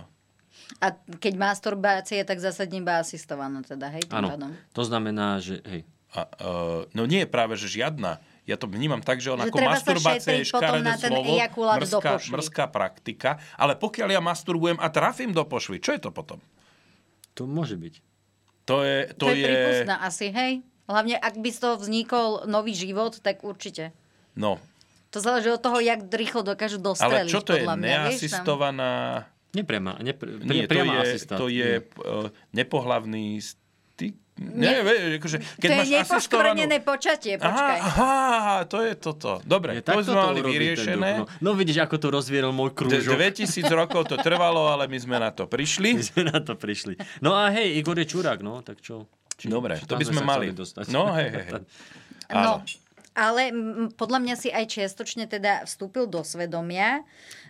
A 0.80 0.94
keď 0.96 1.34
masturbácia, 1.38 2.24
tak 2.24 2.40
zásadne 2.40 2.82
iba 2.82 3.02
asistovaná 3.02 3.62
teda, 3.62 3.92
hej? 3.94 4.04
Áno, 4.10 4.34
to 4.74 4.82
znamená, 4.86 5.42
že 5.42 5.60
hej. 5.68 5.82
A, 6.14 6.30
uh, 6.46 6.82
no 6.94 7.10
nie 7.10 7.26
je 7.26 7.30
práve, 7.30 7.58
že 7.58 7.66
žiadna. 7.66 8.22
Ja 8.46 8.60
to 8.60 8.70
vnímam 8.70 9.02
tak, 9.02 9.18
že 9.18 9.34
on 9.34 9.42
že 9.42 9.50
ako 9.50 9.58
masturbácia 9.66 10.36
je 10.38 10.46
škaredé 10.46 10.92
slovo, 11.00 11.34
mrzká, 11.80 12.12
mrzká 12.28 12.66
praktika, 12.70 13.42
ale 13.56 13.74
pokiaľ 13.74 14.20
ja 14.20 14.22
masturbujem 14.22 14.78
a 14.78 14.88
trafím 14.94 15.34
do 15.34 15.42
pošvy, 15.42 15.82
čo 15.82 15.96
je 15.96 16.02
to 16.04 16.12
potom? 16.14 16.38
To 17.34 17.50
môže 17.50 17.80
byť. 17.80 17.94
To 18.70 18.86
je... 18.86 18.98
To, 19.18 19.26
to 19.26 19.34
je, 19.34 19.48
je... 19.48 19.90
asi, 19.90 20.28
hej? 20.30 20.62
Hlavne, 20.86 21.16
ak 21.18 21.40
by 21.40 21.50
z 21.50 21.60
toho 21.64 21.76
vznikol 21.80 22.46
nový 22.46 22.76
život, 22.76 23.18
tak 23.24 23.42
určite. 23.42 23.96
No, 24.36 24.60
to 25.14 25.22
záleží 25.22 25.54
od 25.54 25.62
toho, 25.62 25.78
jak 25.78 26.10
rýchlo 26.10 26.42
dokážu 26.42 26.82
dostreliť. 26.82 27.30
Ale 27.30 27.30
čo 27.30 27.46
to 27.46 27.54
je 27.54 27.70
mňa, 27.70 28.10
neasistovaná... 28.10 28.92
Nepriama, 29.54 30.02
nepr- 30.02 30.42
Nie, 30.42 30.66
to 30.66 30.82
je, 30.82 31.14
to 31.30 31.46
je 31.46 31.70
uh, 32.02 32.34
nepohlavný 32.58 33.38
styk. 33.38 34.18
Nie, 34.34 34.82
ne, 34.82 35.22
akože, 35.22 35.38
keď 35.62 35.70
to 35.70 35.78
máš 35.78 35.86
je 35.86 35.98
nepoškvrnené 36.02 36.78
počatie, 36.82 37.34
počkaj. 37.38 37.80
Aha, 37.86 38.18
aha, 38.34 38.58
to 38.66 38.82
je 38.82 38.98
toto. 38.98 39.38
Dobre, 39.46 39.78
je, 39.78 39.86
to 39.86 40.02
sme 40.02 40.18
mali 40.18 40.42
vyriešené. 40.42 41.22
No. 41.22 41.26
no 41.30 41.50
vidíš, 41.54 41.86
ako 41.86 42.02
to 42.02 42.08
rozvieral 42.10 42.50
môj 42.50 42.74
krúžok. 42.74 43.14
2000 43.14 43.62
rokov 43.70 44.10
to 44.10 44.18
trvalo, 44.18 44.74
ale 44.74 44.90
my 44.90 44.98
sme 44.98 45.22
na 45.22 45.30
to 45.30 45.46
prišli. 45.46 45.94
My 45.94 46.02
sme 46.02 46.22
na 46.34 46.42
to 46.42 46.58
prišli. 46.58 46.98
No 47.22 47.38
a 47.38 47.54
hej, 47.54 47.78
Igor 47.78 47.94
je 48.02 48.10
čurák, 48.10 48.42
no, 48.42 48.66
tak 48.66 48.82
čo? 48.82 49.06
Či, 49.38 49.54
Dobre, 49.54 49.78
to 49.86 49.94
by 49.94 50.06
sme 50.10 50.26
mali. 50.26 50.50
No, 50.90 51.14
hej, 51.14 51.30
hej, 51.30 51.46
hej. 51.54 51.62
No, 52.34 52.66
ale 53.14 53.54
podľa 53.94 54.20
mňa 54.22 54.36
si 54.38 54.50
aj 54.50 54.66
čiastočne 54.74 55.30
teda 55.30 55.66
vstúpil 55.66 56.10
do 56.10 56.22
svedomia, 56.26 57.06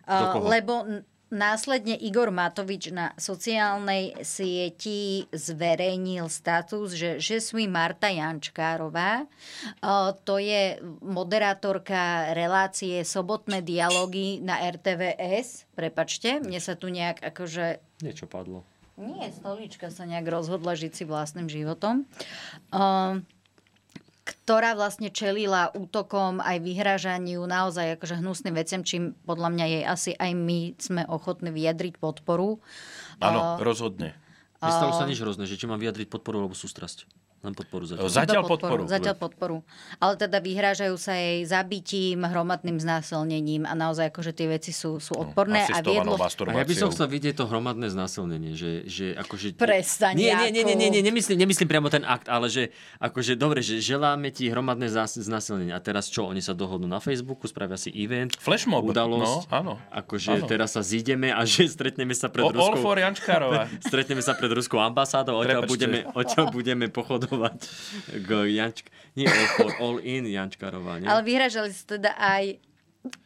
do 0.08 0.44
lebo 0.48 1.04
následne 1.34 1.98
Igor 1.98 2.30
Matovič 2.30 2.94
na 2.94 3.12
sociálnej 3.18 4.14
sieti 4.22 5.26
zverejnil 5.34 6.30
status, 6.30 6.94
že 6.94 7.18
že 7.18 7.42
suis 7.42 7.66
Marta 7.66 8.14
Jančkárová. 8.14 9.26
To 10.24 10.36
je 10.38 10.78
moderátorka 11.02 12.32
relácie 12.38 13.02
Sobotné 13.02 13.66
dialógy 13.66 14.38
na 14.46 14.62
RTVS. 14.62 15.66
Prepačte, 15.74 16.38
mne 16.38 16.62
sa 16.62 16.78
tu 16.78 16.94
nejak 16.94 17.26
akože... 17.34 17.82
Niečo 18.06 18.30
padlo. 18.30 18.62
Nie, 18.94 19.34
stolička 19.34 19.90
sa 19.90 20.06
nejak 20.06 20.30
rozhodla 20.30 20.78
žiť 20.78 20.94
si 20.94 21.04
vlastným 21.10 21.50
životom. 21.50 22.06
Uh, 22.70 23.26
ktorá 24.24 24.72
vlastne 24.74 25.12
čelila 25.12 25.68
útokom 25.76 26.40
aj 26.40 26.64
vyhrážaniu 26.64 27.44
naozaj 27.44 28.00
akože 28.00 28.24
hnusným 28.24 28.56
veciam, 28.56 28.82
čím 28.82 29.20
podľa 29.28 29.50
mňa 29.52 29.66
jej 29.68 29.84
asi 29.84 30.12
aj 30.16 30.32
my 30.32 30.60
sme 30.80 31.04
ochotní 31.12 31.52
vyjadriť 31.52 32.00
podporu. 32.00 32.64
Áno, 33.20 33.60
uh, 33.60 33.60
rozhodne. 33.60 34.16
Nestalo 34.64 34.96
sa 34.96 35.04
nič 35.04 35.20
hrozné, 35.20 35.44
že 35.44 35.60
či 35.60 35.68
mám 35.68 35.76
vyjadriť 35.76 36.08
podporu 36.08 36.40
alebo 36.40 36.56
sústrasť. 36.56 37.04
Len 37.44 37.52
podporu 37.52 37.84
zatiaľ. 37.84 38.08
Zatiaľ 38.08 38.44
podporu. 38.48 38.84
Zatiaľ 38.88 39.16
podporu. 39.20 39.58
Ale 40.00 40.16
teda 40.16 40.40
vyhrážajú 40.40 40.96
sa 40.96 41.12
jej 41.20 41.44
zabitím, 41.44 42.24
hromadným 42.24 42.80
znásilnením 42.80 43.68
a 43.68 43.76
naozaj 43.76 44.16
akože 44.16 44.32
tie 44.32 44.48
veci 44.48 44.72
sú, 44.72 45.04
sú 45.04 45.12
no, 45.20 45.28
odporné. 45.28 45.68
No, 45.68 45.76
a, 45.76 45.80
viedlo... 45.84 46.16
a 46.16 46.56
ja 46.56 46.64
by 46.64 46.76
som 46.80 46.88
chcel 46.96 47.12
vidieť 47.12 47.44
to 47.44 47.52
hromadné 47.52 47.92
znásilnenie. 47.92 48.56
Že, 48.56 48.72
že 48.88 49.06
akože... 49.20 49.60
Prestaň, 49.60 50.16
nie, 50.16 50.32
nie, 50.32 50.50
nie, 50.56 50.64
nie, 50.64 50.76
nie, 50.80 50.88
nie, 50.88 51.04
nemyslím, 51.04 51.36
nemyslím 51.36 51.68
priamo 51.68 51.92
ten 51.92 52.08
akt, 52.08 52.32
ale 52.32 52.48
že 52.48 52.72
akože 53.04 53.36
dobre, 53.36 53.60
že 53.60 53.84
želáme 53.84 54.32
ti 54.32 54.48
hromadné 54.48 54.88
znásilnenie. 55.12 55.76
A 55.76 55.84
teraz 55.84 56.08
čo? 56.08 56.32
Oni 56.32 56.40
sa 56.40 56.56
dohodnú 56.56 56.88
na 56.88 57.04
Facebooku, 57.04 57.52
spravia 57.52 57.76
si 57.76 57.92
event, 57.92 58.40
Flashmob, 58.40 58.88
udalosť. 58.88 59.52
No, 59.52 59.52
áno. 59.52 59.74
Akože 59.92 60.40
áno. 60.40 60.48
teraz 60.48 60.80
sa 60.80 60.82
zídeme 60.82 61.36
a 61.36 61.44
že 61.44 61.68
stretneme 61.68 62.16
sa 62.16 62.32
pred 62.32 62.48
o, 62.48 62.56
Ruskou... 62.56 62.88
stretneme 63.92 64.24
sa 64.24 64.32
pred 64.32 64.48
Ruskou 64.48 64.80
ambasádou, 64.80 65.44
odtiaľ 65.44 65.68
budeme, 65.68 66.08
odtiaľ 66.16 66.48
budeme 66.48 66.88
pochodovať 66.88 67.33
k 68.10 68.30
Jančk... 68.50 68.86
Nie 69.14 69.30
all, 69.30 69.50
for, 69.54 69.70
all 69.78 69.98
in 70.02 70.26
Jančkarová, 70.26 70.98
nie? 70.98 71.06
Ale 71.06 71.22
vyhražali 71.22 71.70
sa 71.70 71.86
teda 71.86 72.12
aj 72.18 72.58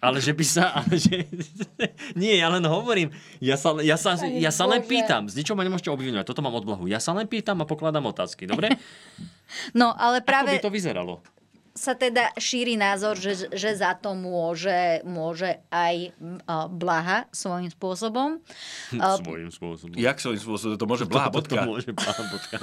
ale 0.02 0.17
že 0.17 0.34
by 0.34 0.46
sa... 0.46 0.74
Ale 0.74 0.98
že, 0.98 1.30
nie, 2.17 2.34
ja 2.41 2.50
len 2.50 2.65
hovorím. 2.65 3.13
Ja 3.38 3.54
sa, 3.54 3.78
ja 3.78 3.93
sa, 3.93 4.17
ja 4.17 4.50
sa 4.50 4.65
len 4.65 4.82
pýtam. 4.82 5.30
Z 5.30 5.38
ničoho 5.38 5.54
ma 5.54 5.62
nemôžete 5.62 5.93
obviňovať. 5.93 6.26
Toto 6.26 6.41
mám 6.41 6.58
odblahu. 6.58 6.89
Ja 6.89 6.98
sa 6.98 7.13
len 7.13 7.30
pýtam 7.30 7.62
a 7.62 7.65
pokladám 7.70 8.10
otázky. 8.10 8.50
Dobre? 8.50 8.74
No, 9.78 9.93
ale 9.93 10.26
práve... 10.26 10.58
Ako 10.58 10.65
by 10.65 10.65
to 10.65 10.74
vyzeralo? 10.74 11.13
Sa 11.78 11.94
teda 11.94 12.34
šíri 12.42 12.74
názor, 12.74 13.13
že, 13.13 13.54
že 13.54 13.78
za 13.78 13.94
to 13.94 14.18
môže, 14.18 15.06
môže 15.06 15.62
aj 15.70 16.10
uh, 16.18 16.66
Blaha 16.68 17.30
svojím 17.30 17.70
spôsobom. 17.70 18.30
Uh, 18.98 19.20
svojím 19.20 19.52
spôsobom. 19.52 19.94
Jak 20.00 20.18
svojím 20.18 20.42
spôsobom? 20.42 20.74
To 20.80 20.88
môže 20.90 21.06
Blaha 21.06 21.30
To, 21.30 21.44
to, 21.44 21.56
môže 21.60 21.92
Blaha 21.92 22.24
bodka. 22.32 22.58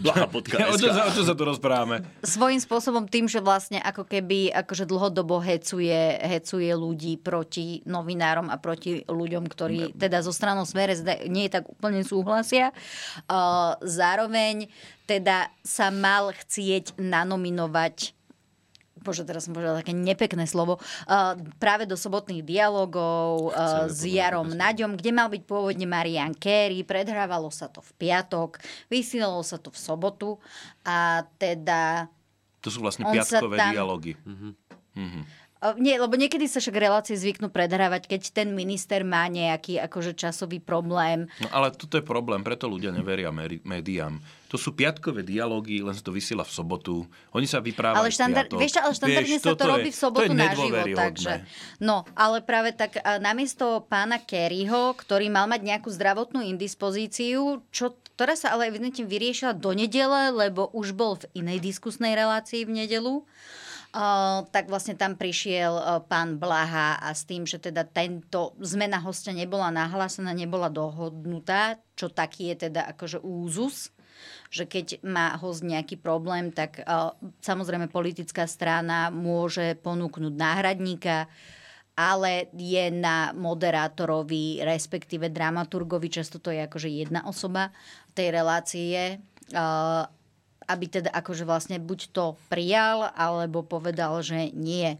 Blaha 0.00 0.26
bodka 0.34 0.56
ja, 0.56 0.72
o, 0.72 0.74
čo, 0.74 0.88
o 0.88 1.10
čo 1.12 1.22
sa 1.22 1.36
tu 1.36 1.44
rozprávame? 1.46 2.02
Svojím 2.24 2.58
spôsobom 2.58 3.04
tým, 3.06 3.28
že 3.30 3.44
vlastne 3.44 3.78
ako 3.78 4.08
keby 4.08 4.50
akože 4.50 4.88
dlhodobo 4.88 5.38
hecuje, 5.38 6.16
hecuje 6.16 6.72
ľudí 6.72 7.20
proti 7.20 7.84
novinárom 7.86 8.48
a 8.48 8.56
proti 8.56 9.04
ľuďom, 9.04 9.44
ktorí 9.46 9.94
teda 9.94 10.24
zo 10.24 10.32
stranou 10.32 10.64
smere 10.64 10.96
nie 11.28 11.46
je 11.46 11.60
tak 11.60 11.68
úplne 11.68 12.02
súhlasia. 12.02 12.72
Uh, 13.30 13.76
zároveň 13.84 14.66
teda 15.06 15.54
sa 15.62 15.94
mal 15.94 16.34
chcieť 16.34 16.98
nanominovať 16.98 18.15
bože, 19.06 19.22
teraz 19.22 19.46
som 19.46 19.54
povedala 19.54 19.78
také 19.78 19.94
nepekné 19.94 20.50
slovo, 20.50 20.82
uh, 21.06 21.38
práve 21.62 21.86
do 21.86 21.94
sobotných 21.94 22.42
dialogov 22.42 23.54
uh, 23.54 23.86
s 23.86 24.02
Jarom 24.02 24.50
Naďom, 24.50 24.98
kde 24.98 25.10
mal 25.14 25.30
byť 25.30 25.42
pôvodne 25.46 25.86
Marian 25.86 26.34
Kerry, 26.34 26.82
predhrávalo 26.82 27.54
sa 27.54 27.70
to 27.70 27.78
v 27.80 27.90
piatok, 28.02 28.58
vysielalo 28.90 29.46
sa 29.46 29.62
to 29.62 29.70
v 29.70 29.78
sobotu 29.78 30.28
a 30.82 31.22
teda... 31.38 32.10
To 32.66 32.68
sú 32.74 32.82
vlastne 32.82 33.06
piatkové 33.06 33.54
tam... 33.54 33.70
dialógy. 33.70 34.18
Mm-hmm. 34.26 34.52
Mm-hmm. 34.96 35.45
Nie, 35.80 35.96
lebo 35.96 36.20
niekedy 36.20 36.44
sa 36.46 36.60
však 36.60 36.76
relácie 36.76 37.16
zvyknú 37.16 37.48
predhrávať, 37.48 38.12
keď 38.12 38.22
ten 38.30 38.52
minister 38.52 39.02
má 39.08 39.24
nejaký 39.26 39.80
akože 39.80 40.12
časový 40.12 40.60
problém. 40.60 41.32
No 41.40 41.48
ale 41.48 41.72
toto 41.72 41.96
je 41.96 42.04
problém, 42.04 42.44
preto 42.44 42.68
ľudia 42.68 42.92
neveria 42.92 43.32
médiám. 43.64 44.20
To 44.52 44.60
sú 44.60 44.76
piatkové 44.78 45.26
dialógy, 45.26 45.82
len 45.82 45.96
sa 45.96 46.06
to 46.06 46.14
vysiela 46.14 46.46
v 46.46 46.52
sobotu. 46.54 46.94
Oni 47.34 47.50
sa 47.50 47.58
vyprávajú 47.58 47.98
ale 47.98 48.14
štandard, 48.14 48.46
vieš, 48.52 48.78
ale 48.78 48.94
štandardne 48.94 49.32
vieš, 49.32 49.42
sa 49.42 49.58
to 49.58 49.66
robí 49.66 49.90
v 49.90 49.98
sobotu 49.98 50.32
naživo. 50.36 50.76
Takže, 50.94 51.32
no, 51.82 52.06
ale 52.14 52.46
práve 52.46 52.70
tak 52.76 53.00
namiesto 53.18 53.82
pána 53.90 54.22
Kerryho, 54.22 54.94
ktorý 54.94 55.32
mal 55.34 55.50
mať 55.50 55.66
nejakú 55.66 55.90
zdravotnú 55.90 56.46
indispozíciu, 56.46 57.64
čo, 57.74 57.98
ktorá 58.14 58.38
sa 58.38 58.54
ale 58.54 58.70
evidentne 58.70 59.02
vyriešila 59.02 59.56
do 59.56 59.74
nedele, 59.74 60.30
lebo 60.30 60.70
už 60.70 60.94
bol 60.94 61.18
v 61.18 61.26
inej 61.42 61.64
diskusnej 61.64 62.14
relácii 62.14 62.62
v 62.68 62.86
nedelu, 62.86 63.26
tak 64.52 64.68
vlastne 64.68 64.98
tam 64.98 65.16
prišiel 65.16 66.04
pán 66.10 66.36
Blaha 66.36 67.00
a 67.00 67.10
s 67.16 67.24
tým, 67.24 67.48
že 67.48 67.56
teda 67.56 67.86
tento 67.88 68.52
zmena 68.60 69.00
hostia 69.00 69.32
nebola 69.32 69.72
nahlásená, 69.72 70.36
nebola 70.36 70.68
dohodnutá, 70.68 71.80
čo 71.96 72.12
taký 72.12 72.52
je 72.52 72.68
teda 72.68 72.92
akože 72.92 73.24
úzus 73.24 73.94
že 74.48 74.64
keď 74.64 75.04
má 75.04 75.36
host 75.36 75.60
nejaký 75.60 76.00
problém, 76.00 76.48
tak 76.48 76.80
uh, 76.82 77.12
samozrejme 77.44 77.92
politická 77.92 78.48
strana 78.48 79.12
môže 79.12 79.76
ponúknuť 79.84 80.34
náhradníka, 80.34 81.28
ale 81.96 82.52
je 82.52 82.92
na 82.92 83.32
moderátorovi, 83.32 84.60
respektíve 84.60 85.32
dramaturgovi, 85.32 86.08
často 86.12 86.36
to 86.40 86.52
je 86.52 86.64
akože 86.64 86.92
jedna 86.92 87.24
osoba 87.24 87.72
tej 88.12 88.32
relácie, 88.32 89.20
uh, 89.52 90.04
aby 90.66 90.86
teda 90.90 91.10
akože 91.14 91.46
vlastne 91.46 91.78
buď 91.78 92.00
to 92.10 92.24
prijal, 92.50 93.10
alebo 93.14 93.62
povedal, 93.62 94.18
že 94.22 94.50
nie. 94.52 94.98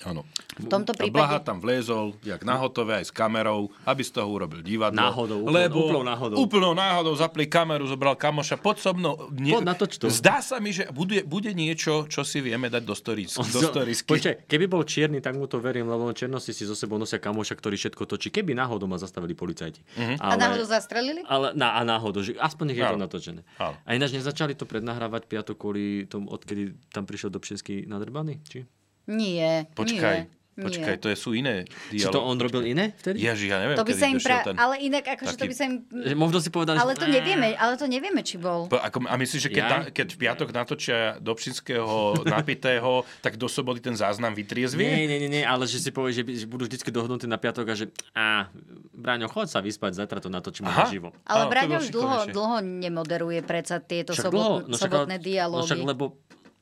Áno. 0.00 0.24
V 0.56 0.64
tomto 0.64 0.96
prípade... 0.96 1.12
Blaha 1.12 1.44
tam 1.44 1.60
vliezol, 1.60 2.16
jak 2.24 2.40
nahotové, 2.40 3.04
aj 3.04 3.08
s 3.08 3.12
kamerou, 3.12 3.68
aby 3.84 4.00
z 4.00 4.16
toho 4.16 4.32
urobil 4.32 4.64
divadlo. 4.64 4.96
Náhodou, 4.96 5.44
úplnou, 5.44 5.52
lebo 5.52 5.76
úplnou 5.76 6.04
náhodou. 6.08 6.36
Úplnou 6.40 6.72
náhodou 6.72 7.12
zapli 7.20 7.44
kameru, 7.44 7.84
zobral 7.84 8.16
kamoša 8.16 8.56
pod 8.56 8.80
so 8.80 8.96
mnou. 8.96 9.28
Nie, 9.36 9.60
pod 9.60 9.68
natoč 9.68 10.00
to. 10.00 10.08
Zdá 10.08 10.40
sa 10.40 10.56
mi, 10.56 10.72
že 10.72 10.88
bude, 10.88 11.20
bude 11.28 11.52
niečo, 11.52 12.08
čo 12.08 12.24
si 12.24 12.40
vieme 12.40 12.72
dať 12.72 12.80
do, 12.80 12.96
stories, 12.96 13.36
do 13.36 13.60
storiesky. 13.60 14.08
Počkaj, 14.08 14.34
keby 14.48 14.64
bol 14.72 14.88
čierny, 14.88 15.20
tak 15.20 15.36
mu 15.36 15.44
to 15.44 15.60
verím, 15.60 15.92
lebo 15.92 16.08
černosti 16.16 16.56
si 16.56 16.64
so 16.64 16.72
sebou 16.72 16.96
nosia 16.96 17.20
kamoša, 17.20 17.60
ktorý 17.60 17.76
všetko 17.76 18.08
točí. 18.08 18.32
Keby 18.32 18.56
náhodou 18.56 18.88
ma 18.88 18.96
zastavili 18.96 19.36
policajti. 19.36 19.84
Uh-huh. 19.84 20.16
Ale, 20.16 20.32
a 20.32 20.40
náhodou 20.40 20.64
zastrelili? 20.64 21.20
Ale, 21.28 21.52
na, 21.52 21.76
a 21.76 21.84
náhodou, 21.84 22.24
že 22.24 22.40
aspoň 22.40 22.72
nech 22.72 22.80
je 22.80 22.86
to 22.88 22.96
natočené. 22.96 23.40
Ale. 23.60 23.76
A 23.84 23.88
ináč 23.92 24.16
nezačali 24.16 24.56
to 24.56 24.64
prednahrávať 24.64 25.28
piatok 25.28 25.60
kvôli 25.60 26.08
tomu, 26.08 26.32
odkedy 26.32 26.72
tam 26.88 27.04
prišiel 27.04 27.28
do 27.28 27.36
Pšensky 27.36 27.84
nadrbaný? 27.84 28.40
Či? 28.48 28.64
Nie. 29.10 29.66
Počkaj. 29.74 30.16
Nie. 30.24 30.40
Počkaj, 30.60 30.96
to 31.00 31.08
sú 31.16 31.32
iné 31.32 31.64
dialógy. 31.88 32.04
Či 32.04 32.06
to 32.12 32.20
on 32.20 32.36
robil 32.36 32.62
iné 32.68 32.92
vtedy? 33.00 33.24
Ježi, 33.24 33.48
ja 33.48 33.64
neviem, 33.64 33.80
to 33.80 33.86
by 33.86 33.94
sa 33.96 34.06
im 34.12 34.20
pra... 34.20 34.44
ten... 34.44 34.54
Ale 34.60 34.74
inak, 34.82 35.04
akože 35.08 35.34
taký... 35.34 35.40
to 35.40 35.44
by 35.48 35.54
sa 35.56 35.64
im... 35.64 35.74
Možno 36.18 36.38
si 36.44 36.50
povedal, 36.52 36.76
ale 36.76 36.92
to 36.98 37.08
nevieme, 37.08 37.56
ale 37.56 37.80
to 37.80 37.86
nevieme, 37.88 38.20
či 38.20 38.36
bol. 38.36 38.68
Po, 38.68 38.76
ako, 38.76 39.08
a 39.08 39.14
myslíš, 39.16 39.40
že 39.48 39.50
keď, 39.50 39.64
ja? 39.64 39.70
na, 39.70 39.78
keď 39.88 40.06
v 40.12 40.18
piatok 40.20 40.48
natočia 40.52 40.98
Dobšinského 41.22 42.26
napitého, 42.28 43.06
tak 43.24 43.40
do 43.40 43.48
soboty 43.48 43.80
ten 43.80 43.96
záznam 43.96 44.36
vytriezvie? 44.36 44.84
Nie, 44.84 45.08
nie, 45.08 45.18
nie, 45.26 45.30
nie, 45.40 45.44
ale 45.46 45.64
že 45.64 45.80
si 45.80 45.90
povie, 45.94 46.12
že, 46.12 46.22
že 46.28 46.44
budú 46.44 46.68
vždy 46.68 46.76
dohodnutí 46.92 47.24
na 47.24 47.40
piatok 47.40 47.66
a 47.72 47.74
že 47.74 47.88
a, 48.12 48.52
Braňo, 48.92 49.32
chod 49.32 49.48
sa 49.48 49.64
vyspať, 49.64 49.96
zajtra 50.04 50.20
to 50.20 50.28
natočíme 50.28 50.68
Aha. 50.68 50.92
živo. 50.92 51.16
Ale 51.24 51.48
Braňo 51.48 51.80
už 51.80 51.88
dlho, 51.88 52.18
dlho 52.28 52.58
nemoderuje 52.60 53.40
predsa 53.40 53.80
tieto 53.80 54.12
sobot, 54.12 54.36
dlho, 54.36 54.54
no 54.68 54.76
sobotné 54.76 55.16
však, 55.16 55.24
dialógy. 55.24 55.62
No 55.64 55.68
však, 55.72 55.80
lebo 55.88 56.04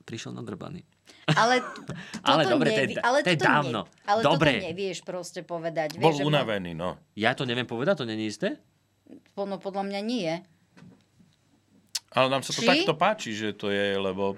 prišiel 0.07 0.31
nadrbaný. 0.33 0.87
Ale, 1.35 1.55
ale 2.29 2.41
dobre, 2.47 2.69
nevi- 2.71 2.95
to, 2.97 3.01
ale 3.03 3.17
to 3.21 3.31
je 3.33 3.39
dávno. 3.39 3.79
Ne, 3.85 4.09
ale 4.09 4.21
dobre. 4.21 4.51
toto 4.57 4.67
nevieš 4.71 4.99
proste 5.03 5.41
povedať. 5.45 5.97
Bol 5.99 6.15
vieš, 6.15 6.25
unavený, 6.25 6.73
no. 6.73 6.97
Ja 7.13 7.35
to 7.37 7.43
neviem 7.43 7.67
povedať, 7.67 8.03
to 8.03 8.09
není 8.09 8.29
isté? 8.29 8.57
No 9.35 9.57
podľa 9.57 9.83
mňa 9.89 10.01
nie. 10.05 10.29
Ale 12.13 12.27
nám 12.29 12.41
sa 12.41 12.53
to 12.53 12.61
Či? 12.65 12.69
takto 12.69 12.93
páči, 12.97 13.37
že 13.37 13.53
to 13.53 13.69
je, 13.69 13.97
lebo 13.97 14.37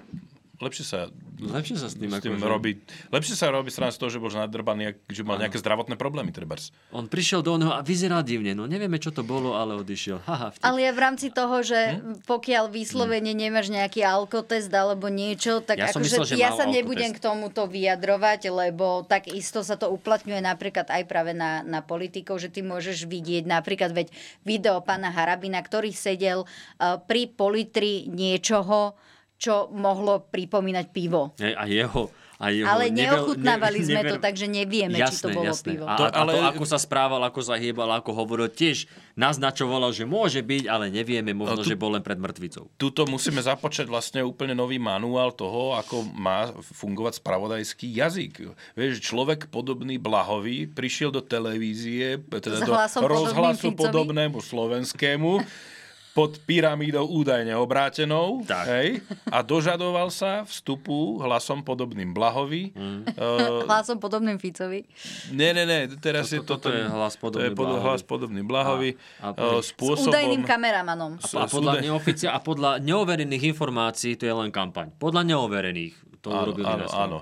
lepšie 0.60 0.84
sa, 0.84 1.08
lepšie 1.50 1.76
sa 1.80 1.90
s 1.90 1.98
tým, 1.98 2.12
s 2.12 2.22
tým 2.22 2.38
ako, 2.38 2.46
robí. 2.46 2.78
Lepšie 3.10 3.34
sa 3.34 3.50
robí 3.50 3.74
strana 3.74 3.90
z 3.90 3.98
toho, 3.98 4.10
že 4.12 4.18
bol 4.22 4.30
nadrbaný, 4.30 4.94
že 5.10 5.22
mal 5.26 5.40
ano. 5.40 5.48
nejaké 5.48 5.58
zdravotné 5.58 5.98
problémy, 5.98 6.30
trebárs. 6.30 6.70
On 6.94 7.10
prišiel 7.10 7.42
do 7.42 7.58
neho 7.58 7.72
a 7.74 7.82
vyzeral 7.82 8.22
divne. 8.22 8.54
No 8.54 8.70
nevieme, 8.70 9.02
čo 9.02 9.10
to 9.10 9.26
bolo, 9.26 9.58
ale 9.58 9.74
odišiel. 9.80 10.22
Haha, 10.22 10.54
vtip. 10.54 10.62
Ale 10.62 10.78
je 10.86 10.90
v 10.94 11.00
rámci 11.00 11.26
toho, 11.34 11.56
že 11.66 11.80
hm? 11.98 12.22
pokiaľ 12.28 12.64
vyslovene 12.70 13.32
hm. 13.34 13.38
nemáš 13.38 13.66
nejaký 13.74 14.06
alkotest 14.06 14.70
alebo 14.70 15.10
niečo, 15.10 15.58
tak 15.64 15.82
ja, 15.82 15.90
akože 15.90 16.04
myslel, 16.06 16.38
ja 16.38 16.54
sa 16.54 16.64
nebudem 16.68 17.10
k 17.10 17.20
tomuto 17.20 17.66
vyjadrovať, 17.66 18.52
lebo 18.52 19.02
tak 19.08 19.26
isto 19.32 19.66
sa 19.66 19.74
to 19.74 19.90
uplatňuje 19.90 20.38
napríklad 20.38 20.86
aj 20.92 21.02
práve 21.08 21.32
na, 21.34 21.66
na 21.66 21.80
politikov, 21.82 22.38
že 22.38 22.52
ty 22.52 22.60
môžeš 22.62 23.08
vidieť 23.08 23.44
napríklad 23.48 23.90
veď 23.90 24.08
video 24.46 24.78
pána 24.84 25.10
Harabina, 25.10 25.58
ktorý 25.62 25.90
sedel 25.94 26.44
uh, 26.44 27.00
pri 27.02 27.30
politri 27.30 28.06
niečoho, 28.08 28.94
čo 29.42 29.66
mohlo 29.74 30.22
pripomínať 30.30 30.86
pivo. 30.94 31.34
A 31.34 31.66
jeho, 31.66 32.14
a 32.38 32.54
jeho 32.54 32.70
ale 32.70 32.94
neochutnávali 32.94 33.82
nevel, 33.82 33.90
sme 33.90 34.00
nevel, 34.06 34.12
to, 34.14 34.16
takže 34.22 34.46
nevieme, 34.46 34.94
jasné, 34.94 35.10
či 35.10 35.18
to 35.18 35.28
bolo 35.34 35.50
jasné. 35.50 35.66
pivo. 35.74 35.84
A, 35.90 35.98
to, 35.98 36.04
ale... 36.06 36.30
a 36.30 36.34
to, 36.38 36.38
ako 36.54 36.64
sa 36.70 36.78
správal, 36.78 37.18
ako 37.26 37.40
sa 37.42 37.58
hýbal, 37.58 37.90
ako 37.90 38.14
hovoril, 38.14 38.46
tiež 38.46 38.86
naznačovalo, 39.18 39.90
že 39.90 40.06
môže 40.06 40.38
byť, 40.46 40.70
ale 40.70 40.94
nevieme, 40.94 41.34
možno, 41.34 41.58
no, 41.58 41.62
tu, 41.66 41.74
že 41.74 41.78
bol 41.78 41.90
len 41.90 42.06
pred 42.06 42.22
mŕtvicou. 42.22 42.70
Tuto 42.78 43.02
musíme 43.10 43.42
započať 43.42 43.90
vlastne 43.90 44.22
úplne 44.22 44.54
nový 44.54 44.78
manuál 44.78 45.34
toho, 45.34 45.74
ako 45.74 46.06
má 46.14 46.54
fungovať 46.54 47.18
spravodajský 47.18 47.90
jazyk. 47.98 48.54
Vieš, 48.78 49.02
človek 49.02 49.50
podobný 49.50 49.98
Blahovi 49.98 50.70
prišiel 50.70 51.10
do 51.10 51.18
televízie, 51.18 52.22
teda 52.30 52.62
do 52.62 52.78
rozhlasu 53.10 53.74
podobnému 53.74 54.38
slovenskému 54.38 55.30
pod 56.12 56.36
pyramídou 56.44 57.08
údajne 57.08 57.56
obrátenou 57.56 58.44
tak. 58.44 58.68
Hej, 58.68 58.88
a 59.32 59.40
dožadoval 59.40 60.12
sa 60.12 60.44
vstupu 60.44 61.16
hlasom 61.24 61.64
podobným 61.64 62.12
Blahovi. 62.12 62.72
Mm. 62.76 63.00
Uh, 63.22 63.62
hlasom 63.68 64.02
podobným 64.02 64.40
Ficovi? 64.40 64.82
Nie, 65.30 65.54
nie, 65.54 65.62
nie, 65.62 65.94
teraz 66.02 66.32
to, 66.32 66.36
je 66.36 66.40
to, 66.42 66.58
to, 66.58 66.68
to 66.68 66.68
je 66.74 66.82
hlas 66.90 67.14
podobný 67.14 67.44
to 67.44 67.54
je 67.54 67.54
pod, 67.54 67.66
Blahovi. 67.70 67.84
hlas 67.86 68.02
podobný 68.02 68.40
Blahovi. 68.42 68.90
A, 69.22 69.30
a, 69.30 69.58
uh, 69.58 69.60
spôsobom, 69.62 70.10
s 70.10 70.10
údajným 70.10 70.42
kameramanom. 70.42 71.22
A, 71.22 71.26
a, 71.38 71.46
podľa 71.46 71.74
neoficia, 71.78 72.34
a 72.34 72.42
podľa 72.42 72.82
neoverených 72.82 73.54
informácií 73.54 74.18
to 74.18 74.26
je 74.26 74.34
len 74.34 74.50
kampaň. 74.50 74.90
Podľa 74.98 75.22
neoverených 75.22 75.94
to 76.18 76.34
áno, 76.34 76.40
urobili 76.50 76.66
áno, 76.66 76.86
áno. 76.90 77.18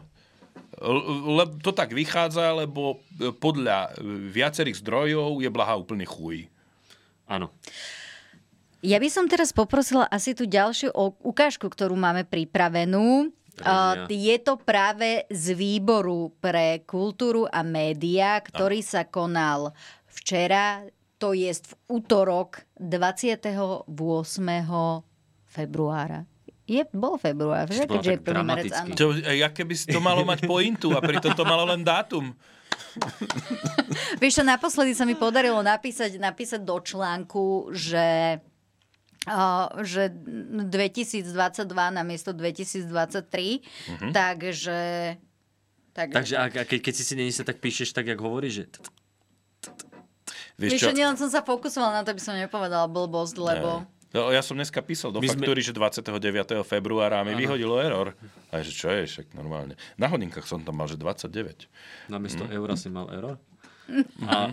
Le, 1.37 1.44
to 1.61 1.76
tak 1.76 1.92
vychádza, 1.92 2.57
lebo 2.57 3.05
podľa 3.37 3.92
viacerých 4.33 4.81
zdrojov 4.81 5.44
je 5.44 5.50
Blaha 5.53 5.76
úplne 5.76 6.09
chuj. 6.09 6.48
Áno. 7.29 7.53
Ja 8.81 8.97
by 8.97 9.09
som 9.12 9.29
teraz 9.29 9.53
poprosila 9.53 10.09
asi 10.09 10.33
tú 10.33 10.49
ďalšiu 10.49 10.97
ukážku, 11.21 11.69
ktorú 11.69 11.97
máme 11.97 12.25
pripravenú. 12.25 13.29
Uh, 13.61 14.09
je 14.09 14.40
to 14.40 14.57
práve 14.57 15.29
z 15.29 15.53
výboru 15.53 16.33
pre 16.40 16.81
kultúru 16.88 17.45
a 17.45 17.61
média, 17.61 18.40
ktorý 18.40 18.81
sa 18.81 19.05
konal 19.05 19.77
včera, 20.09 20.81
to 21.21 21.37
je 21.37 21.53
v 21.53 21.73
útorok 21.93 22.64
28. 22.81 23.85
februára. 25.45 26.25
Je, 26.64 26.87
bol 26.95 27.19
február, 27.21 27.69
že? 27.69 27.85
Keďže 27.85 28.12
je 28.16 28.21
prvý 28.23 28.43
marec, 28.47 28.73
áno. 28.73 28.95
To, 28.97 29.12
ja 29.19 29.51
keby 29.53 29.75
si 29.77 29.90
to 29.90 30.01
malo 30.01 30.25
mať 30.25 30.47
pointu 30.49 30.95
a 30.97 31.03
pritom 31.03 31.37
to 31.37 31.45
malo 31.45 31.69
len 31.69 31.85
dátum. 31.85 32.33
Vieš 34.23 34.40
čo, 34.40 34.45
naposledy 34.47 34.95
sa 34.95 35.05
mi 35.05 35.19
podarilo 35.19 35.61
napísať, 35.61 36.16
napísať 36.16 36.62
do 36.62 36.79
článku, 36.79 37.75
že 37.75 38.38
že 39.85 40.09
2022 40.09 41.28
na 41.92 42.02
miesto 42.02 42.33
2023, 42.33 42.88
uh-huh. 42.88 44.11
takže... 44.16 44.78
Tak, 45.90 46.14
takže 46.14 46.35
a, 46.38 46.46
a 46.48 46.62
keď, 46.64 46.78
keď 46.80 46.94
si 46.96 47.04
si 47.04 47.14
nenese, 47.18 47.42
tak 47.44 47.61
píšeš 47.61 47.92
tak, 47.92 48.09
jak 48.09 48.16
hovoríš, 48.16 48.64
že... 48.64 48.64
Vieš 50.61 50.80
čo, 50.80 50.92
nielen 50.92 51.16
som 51.16 51.28
sa 51.33 51.40
fokusovala 51.40 52.00
na 52.00 52.02
to, 52.04 52.12
aby 52.12 52.22
som 52.22 52.37
nepovedala 52.37 52.88
blbosť, 52.88 53.37
lebo... 53.40 53.85
No, 54.11 54.35
ja 54.35 54.42
som 54.42 54.59
dneska 54.59 54.83
písal 54.83 55.14
do 55.14 55.22
My 55.22 55.30
faktúry, 55.30 55.62
sme... 55.62 55.70
že 55.70 56.02
29. 56.02 56.66
februára 56.66 57.22
a 57.22 57.24
mi 57.24 57.33
ano. 57.37 57.40
vyhodilo 57.46 57.78
error. 57.78 58.18
A 58.50 58.59
že 58.59 58.74
čo 58.74 58.90
je, 58.90 59.06
však 59.06 59.38
normálne. 59.38 59.78
Na 59.94 60.11
hodinkách 60.11 60.50
som 60.50 60.66
tam 60.66 60.83
mal, 60.83 60.90
že 60.90 60.98
29. 60.98 61.70
Namiesto 62.11 62.42
mm. 62.42 62.50
eura 62.50 62.74
si 62.74 62.90
mal 62.90 63.06
error? 63.14 63.38
A... 64.26 64.50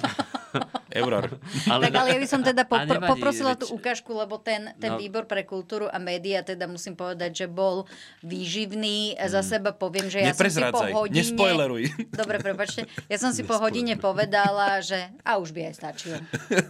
Euror. 0.97 1.37
Ale, 1.69 1.91
tak 1.91 1.95
ale 1.99 2.07
ja 2.15 2.19
by 2.19 2.27
som 2.27 2.41
teda 2.41 2.63
popr- 2.65 3.03
poprosila 3.03 3.53
tú 3.53 3.69
ukážku, 3.69 4.09
lebo 4.15 4.41
ten, 4.41 4.73
ten 4.81 4.95
no. 4.95 4.99
výbor 4.99 5.29
pre 5.29 5.45
kultúru 5.45 5.85
a 5.91 5.99
média, 6.01 6.41
teda 6.41 6.65
musím 6.65 6.97
povedať, 6.97 7.45
že 7.45 7.47
bol 7.51 7.85
výživný. 8.25 9.19
Za 9.19 9.43
mm. 9.43 9.47
seba 9.47 9.69
poviem, 9.75 10.07
že 10.09 10.23
ja 10.23 10.33
som 10.33 10.49
si 10.49 10.63
po 10.73 10.81
hodine... 10.81 11.21
Nespoileruj. 11.21 11.83
Dobre, 12.09 12.41
prepačte. 12.41 12.89
Ja 13.11 13.17
som 13.21 13.35
si 13.35 13.45
po 13.45 13.59
hodine 13.61 13.99
povedala, 13.99 14.81
že 14.81 14.97
a 15.21 15.37
už 15.37 15.53
by 15.53 15.69
aj 15.69 15.73
stačilo. 15.77 16.17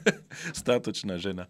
Státočná 0.65 1.21
žena. 1.21 1.47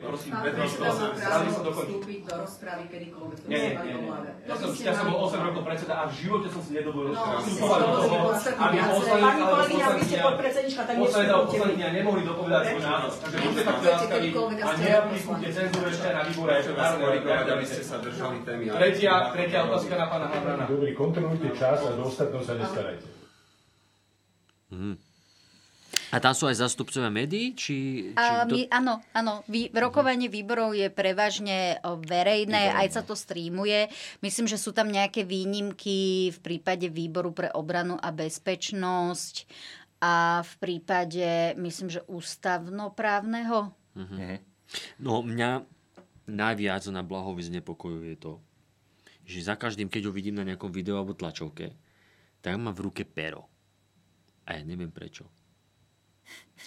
Prosím, 0.00 0.32
Petro, 0.32 0.64
vstúpiť 0.64 2.20
do 2.24 2.34
rozpravy 2.40 2.84
kedykoľvek. 2.88 3.36
Nie, 3.52 3.76
nie, 3.84 3.94
nie. 4.00 4.08
Ja 4.48 4.56
som, 4.56 4.72
ja 4.72 4.92
som 4.96 5.12
bol 5.12 5.28
8 5.28 5.44
rokov 5.44 5.62
predseda 5.68 5.94
a 6.00 6.04
v 6.08 6.14
živote 6.24 6.48
som 6.48 6.64
si 6.64 6.72
nedovolil 6.72 7.12
no, 7.12 7.20
vstupovať 7.20 7.80
do 7.84 7.90
toho, 8.00 8.16
aby 8.32 8.76
poslanec 8.80 9.20
Pani 9.20 9.42
kolegyňa, 9.44 9.86
vy 9.92 10.02
ste 10.08 10.16
podpredsednička, 10.24 10.82
tak 10.88 10.94
nestúpte. 10.96 11.88
nemohli 11.92 12.22
dopovedať 12.24 12.62
svoj 12.64 12.82
názor. 12.88 13.12
Takže 13.20 13.36
buďte 13.44 13.62
takto 13.68 13.86
láskaví 13.92 14.28
a 14.56 14.70
neaplikujte 14.80 15.48
cenzúru 15.52 15.86
ešte 15.92 16.08
na 16.08 16.22
výbore. 16.24 16.52
Aby 17.50 17.66
ste 17.68 17.82
sa 17.84 17.96
držali 18.00 18.36
témy. 18.48 18.62
Tretia, 18.72 19.12
tretia 19.36 19.58
otázka 19.68 19.94
na 20.00 20.06
pána 20.08 20.26
Havrana. 20.32 20.64
Dobrý, 20.64 20.96
kontrolujte 20.96 21.52
čas 21.60 21.84
a 21.84 21.92
do 21.92 22.08
ostatného 22.08 22.40
sa 22.40 22.56
nestarajte. 22.56 23.04
Mhm. 24.72 25.09
A 26.10 26.18
tam 26.18 26.34
sú 26.34 26.50
aj 26.50 26.58
zastupcovia 26.58 27.06
médií? 27.06 27.54
Či, 27.54 28.10
či 28.12 28.18
a 28.18 28.42
my, 28.42 28.50
to... 28.50 28.54
Áno, 28.74 28.98
áno. 29.14 29.46
Vy, 29.46 29.70
rokovanie 29.70 30.26
výborov 30.26 30.74
je 30.74 30.90
prevažne 30.90 31.78
verejné, 31.86 32.74
aj 32.74 32.88
sa 32.98 33.02
to 33.06 33.14
streamuje. 33.14 33.86
Myslím, 34.18 34.50
že 34.50 34.58
sú 34.58 34.74
tam 34.74 34.90
nejaké 34.90 35.22
výnimky 35.22 36.30
v 36.34 36.38
prípade 36.42 36.90
výboru 36.90 37.30
pre 37.30 37.48
obranu 37.54 37.94
a 37.94 38.10
bezpečnosť 38.10 39.46
a 40.02 40.42
v 40.42 40.52
prípade, 40.58 41.54
myslím, 41.60 41.88
že 41.92 42.02
ústavnoprávneho. 42.10 43.70
Uh-huh. 43.70 44.34
No 44.98 45.22
mňa 45.22 45.62
najviac 46.26 46.82
na 46.90 47.02
Blahovi 47.06 47.46
znepokojuje 47.46 48.14
to, 48.18 48.42
že 49.26 49.46
za 49.46 49.54
každým, 49.54 49.86
keď 49.86 50.10
ho 50.10 50.12
vidím 50.14 50.38
na 50.38 50.46
nejakom 50.46 50.74
videu 50.74 50.98
alebo 50.98 51.14
tlačovke, 51.14 51.70
tak 52.42 52.58
má 52.58 52.74
v 52.74 52.90
ruke 52.90 53.06
pero. 53.06 53.46
A 54.48 54.58
ja 54.58 54.62
neviem 54.66 54.90
prečo. 54.90 55.28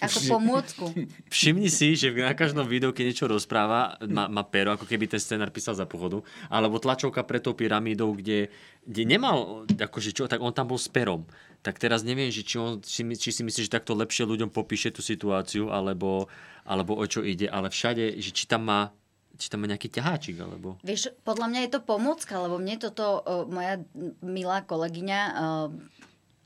Ako 0.02 0.18
pomôcku. 0.26 0.84
Všimni 1.34 1.70
si, 1.70 1.94
že 1.94 2.10
na 2.10 2.34
každom 2.34 2.66
videu, 2.66 2.90
keď 2.90 3.04
niečo 3.14 3.26
rozpráva, 3.30 3.94
má, 4.10 4.26
má 4.26 4.42
pero, 4.42 4.74
ako 4.74 4.90
keby 4.90 5.06
ten 5.06 5.22
scenár 5.22 5.54
písal 5.54 5.78
za 5.78 5.86
pochodu, 5.86 6.26
alebo 6.50 6.82
tlačovka 6.82 7.22
pre 7.22 7.38
tou 7.38 7.54
pyramídou, 7.54 8.10
kde, 8.18 8.50
kde 8.82 9.02
nemal, 9.06 9.62
akože 9.70 10.10
čo, 10.10 10.26
tak 10.26 10.42
on 10.42 10.50
tam 10.50 10.66
bol 10.66 10.80
s 10.80 10.90
perom. 10.90 11.22
Tak 11.62 11.78
teraz 11.78 12.02
neviem, 12.02 12.28
že 12.34 12.42
či, 12.42 12.58
on, 12.58 12.82
či, 12.82 13.06
či 13.14 13.30
si 13.30 13.46
myslí, 13.46 13.70
že 13.70 13.72
takto 13.72 13.94
lepšie 13.94 14.26
ľuďom 14.26 14.50
popíše 14.50 14.90
tú 14.90 15.00
situáciu, 15.00 15.70
alebo, 15.70 16.26
alebo 16.66 16.98
o 16.98 17.04
čo 17.06 17.22
ide, 17.22 17.46
ale 17.46 17.70
všade, 17.70 18.18
že 18.18 18.30
či 18.34 18.50
tam 18.50 18.66
má 18.66 18.90
či 19.34 19.50
tam 19.50 19.66
má 19.66 19.66
nejaký 19.66 19.90
ťaháčik, 19.90 20.38
alebo... 20.38 20.78
Vieš, 20.86 21.10
podľa 21.26 21.50
mňa 21.50 21.60
je 21.66 21.70
to 21.74 21.80
pomôcka, 21.82 22.38
lebo 22.38 22.62
mne 22.62 22.78
toto 22.78 23.18
uh, 23.18 23.42
moja 23.50 23.82
milá 24.22 24.62
kolegyňa 24.62 25.20
uh, 25.34 25.74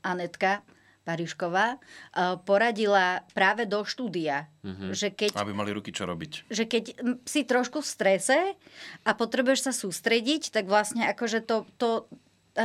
Anetka 0.01 0.65
Parišková, 1.09 1.67
eh, 1.73 2.37
poradila 2.45 3.25
práve 3.33 3.65
do 3.65 3.81
štúdia. 3.81 4.45
Mm-hmm. 4.61 4.89
Že 4.93 5.07
keď, 5.17 5.31
Aby 5.33 5.57
mali 5.57 5.73
ruky 5.73 5.89
čo 5.89 6.05
robiť. 6.05 6.53
Že 6.53 6.63
keď 6.69 6.83
si 7.25 7.41
trošku 7.41 7.81
v 7.81 7.89
strese 7.89 8.37
a 9.01 9.09
potrebuješ 9.17 9.65
sa 9.65 9.73
sústrediť, 9.73 10.53
tak 10.53 10.69
vlastne 10.69 11.09
akože 11.09 11.41
to, 11.41 11.65
to 11.81 12.05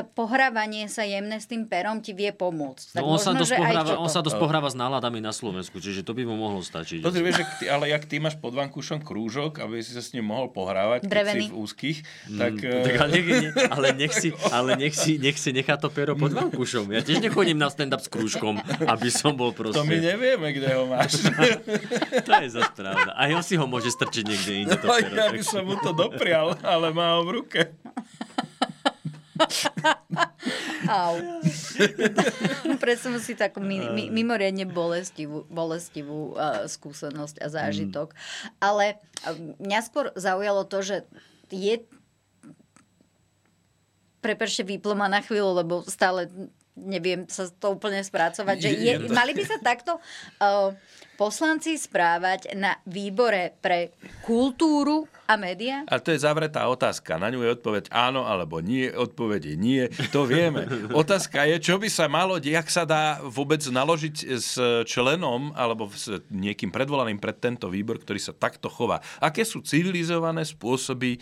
pohrávanie 0.03 0.91
sa 0.91 1.07
jemné 1.07 1.39
s 1.39 1.47
tým 1.47 1.71
perom 1.71 2.03
ti 2.03 2.11
vie 2.11 2.35
pomôcť. 2.35 2.99
Tak 2.99 3.03
no 3.05 3.15
on, 3.15 3.21
možno, 3.21 3.31
sa 3.31 3.33
dosť 3.39 3.53
pohráva, 3.55 3.93
on 4.03 4.11
sa 4.11 4.21
dosť 4.27 4.39
pohráva 4.43 4.69
s 4.73 4.77
náladami 4.77 5.23
na 5.23 5.31
Slovensku, 5.31 5.79
čiže 5.79 6.03
to 6.03 6.19
by 6.19 6.27
mu 6.27 6.35
mohlo 6.35 6.59
stačiť. 6.59 6.99
Pozri, 7.05 7.23
vieš, 7.23 7.47
ty, 7.63 7.71
ale 7.71 7.95
jak 7.95 8.03
ty 8.11 8.19
máš 8.19 8.35
pod 8.35 8.59
vankúšom 8.59 9.07
krúžok, 9.07 9.63
aby 9.63 9.79
si 9.79 9.95
sa 9.95 10.03
s 10.03 10.11
ním 10.11 10.27
mohol 10.27 10.51
pohrávať, 10.51 11.07
Drevený. 11.07 11.47
keď 11.47 11.47
si 11.47 11.53
v 11.53 11.55
úzkých, 11.55 11.99
mm, 12.03 12.39
tak... 12.41 12.53
tak 12.91 12.95
ale, 12.99 13.11
nech, 13.15 13.27
ne, 13.29 13.49
ale, 13.71 13.87
nech 13.95 14.13
si, 14.17 14.29
ale 14.57 14.71
nech 14.75 14.95
si, 14.99 15.13
nech 15.23 15.39
si 15.39 15.51
nechá 15.55 15.79
to 15.79 15.93
pero 15.95 16.19
pod 16.19 16.35
vankúšom. 16.35 16.91
Ja 16.91 17.05
tiež 17.05 17.23
nechodím 17.23 17.63
na 17.63 17.71
stand-up 17.71 18.03
s 18.03 18.11
krúžkom, 18.11 18.59
aby 18.89 19.09
som 19.13 19.39
bol 19.39 19.55
proste... 19.55 19.79
To 19.79 19.87
my 19.87 20.01
nevieme, 20.01 20.51
kde 20.51 20.69
ho 20.75 20.91
máš. 20.91 21.23
to 22.27 22.31
je 22.41 22.49
zase 22.51 22.73
pravda. 22.75 23.15
Aj 23.15 23.31
on 23.31 23.45
si 23.45 23.55
ho 23.55 23.67
môže 23.69 23.93
strčiť 23.93 24.25
niekde 24.25 24.53
inde. 24.67 24.77
To 24.81 24.89
no, 24.89 24.97
pero, 24.97 25.15
ja 25.15 25.29
by 25.31 25.43
som 25.45 25.63
mu 25.63 25.77
to 25.79 25.93
doprial, 25.93 26.57
ale 26.65 26.91
má 26.91 27.21
ho 27.21 27.23
v 27.29 27.31
ruke. 27.43 27.61
Au. 30.89 31.15
Predstavujem 32.83 33.23
si 33.23 33.35
takú 33.35 33.59
mi, 33.59 33.81
mi, 33.81 34.13
mimoriadne 34.13 34.69
bolestivú, 34.69 35.49
bolestivú 35.51 36.37
uh, 36.37 36.69
skúsenosť 36.71 37.43
a 37.43 37.47
zážitok. 37.51 38.15
Mm. 38.15 38.19
Ale 38.63 38.85
uh, 39.27 39.37
mňa 39.59 39.81
skôr 39.83 40.15
zaujalo 40.15 40.65
to, 40.69 40.79
že 40.85 40.97
je 41.51 41.83
Prepačte, 44.25 44.65
vyplo 44.65 44.97
ma 44.97 45.05
na 45.05 45.21
chvíľu, 45.21 45.61
lebo 45.61 45.85
stále 45.85 46.33
neviem 46.81 47.29
sa 47.29 47.45
to 47.61 47.77
úplne 47.77 48.01
spracovať. 48.01 48.57
Že 48.57 48.71
je, 48.73 48.93
mali 49.13 49.37
by 49.37 49.45
sa 49.45 49.61
takto 49.61 50.01
uh, 50.41 50.73
poslanci 51.15 51.79
správať 51.79 52.55
na 52.59 52.79
výbore 52.85 53.55
pre 53.63 53.95
kultúru 54.27 55.07
a 55.25 55.41
média? 55.41 55.89
A 55.89 55.97
to 55.97 56.13
je 56.13 56.21
zavretá 56.21 56.69
otázka. 56.69 57.17
Na 57.17 57.33
ňu 57.33 57.41
je 57.41 57.55
odpoveď 57.57 57.89
áno 57.89 58.29
alebo 58.29 58.61
nie. 58.61 58.93
Odpovede 58.93 59.57
nie. 59.57 59.89
To 60.13 60.29
vieme. 60.29 60.69
Otázka 60.93 61.49
je, 61.49 61.57
čo 61.65 61.81
by 61.81 61.89
sa 61.89 62.13
malo, 62.13 62.37
jak 62.37 62.69
sa 62.69 62.85
dá 62.85 63.25
vôbec 63.25 63.65
naložiť 63.65 64.17
s 64.37 64.61
členom 64.85 65.57
alebo 65.57 65.89
s 65.89 66.21
niekým 66.29 66.69
predvolaným 66.69 67.17
pred 67.17 67.41
tento 67.41 67.73
výbor, 67.73 67.97
ktorý 67.97 68.21
sa 68.21 68.37
takto 68.37 68.69
chová. 68.69 69.01
Aké 69.17 69.49
sú 69.49 69.65
civilizované 69.65 70.45
spôsoby 70.45 71.17
e, 71.17 71.19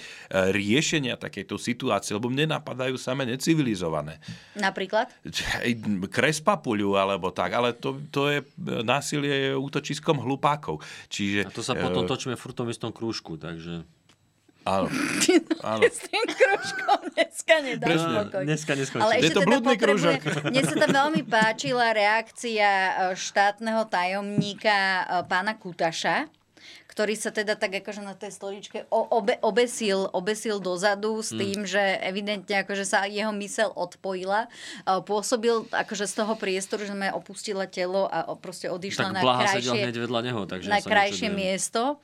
riešenia 0.51 1.15
takejto 1.15 1.55
situácie? 1.55 2.19
Lebo 2.19 2.27
mne 2.27 2.59
napadajú 2.59 2.99
same 2.99 3.23
necivilizované. 3.23 4.19
Napríklad? 4.59 5.15
Kres 6.11 6.43
papuľu 6.43 6.99
alebo 6.99 7.31
tak. 7.31 7.55
Ale 7.55 7.71
to, 7.79 8.03
to 8.11 8.35
je 8.35 8.39
násilie 8.83 9.55
útočiskom 9.83 10.23
hlupákov. 10.23 10.79
Čiže, 11.11 11.43
a 11.43 11.51
to 11.51 11.67
sa 11.67 11.75
potom 11.75 12.07
e, 12.07 12.09
točíme 12.09 12.39
v 12.39 12.55
tom 12.55 12.71
istom 12.71 12.95
krúžku, 12.95 13.35
takže... 13.35 13.83
Áno. 14.63 14.87
áno. 15.75 15.83
S 15.83 16.07
tým 16.07 16.23
kružkom 16.23 17.11
dneska 17.19 17.55
nedá 17.67 17.87
spokoj. 17.99 18.43
Dneska 18.47 18.73
neskončí. 18.79 19.03
Ale 19.03 19.15
ešte 19.19 19.27
je 19.27 19.35
to 19.35 19.43
teda 19.43 19.49
blúdny 19.51 19.75
kružok. 19.75 20.21
Mne 20.55 20.63
sa 20.63 20.77
tam 20.87 20.91
veľmi 20.95 21.23
páčila 21.27 21.91
reakcia 21.91 22.71
e, 22.71 22.93
štátneho 23.19 23.83
tajomníka 23.91 24.79
e, 24.79 25.05
pána 25.27 25.59
Kutaša, 25.59 26.31
ktorý 26.93 27.17
sa 27.17 27.33
teda 27.33 27.57
tak 27.57 27.73
akože 27.81 28.05
na 28.05 28.13
tej 28.13 28.37
stoličke 28.37 28.85
obe, 28.93 29.41
obesil, 29.41 30.13
obesil 30.13 30.61
dozadu 30.61 31.25
s 31.25 31.33
hmm. 31.33 31.41
tým, 31.41 31.59
mm. 31.65 31.69
že 31.73 31.83
evidentne 32.05 32.55
akože 32.61 32.85
sa 32.85 33.09
jeho 33.09 33.33
mysel 33.41 33.73
odpojila. 33.73 34.53
Pôsobil 35.09 35.65
akože 35.73 36.05
z 36.05 36.15
toho 36.21 36.37
priestoru, 36.37 36.85
že 36.85 36.93
sme 36.93 37.09
opustila 37.09 37.65
telo 37.65 38.05
a 38.05 38.29
proste 38.37 38.69
odišla 38.69 39.09
tak 39.09 39.15
na 39.17 39.23
krajšie, 39.25 40.05
vedľa 40.05 40.21
neho, 40.21 40.41
takže 40.45 40.69
na 40.69 40.85
krajšie 40.85 41.33
miesto. 41.33 41.97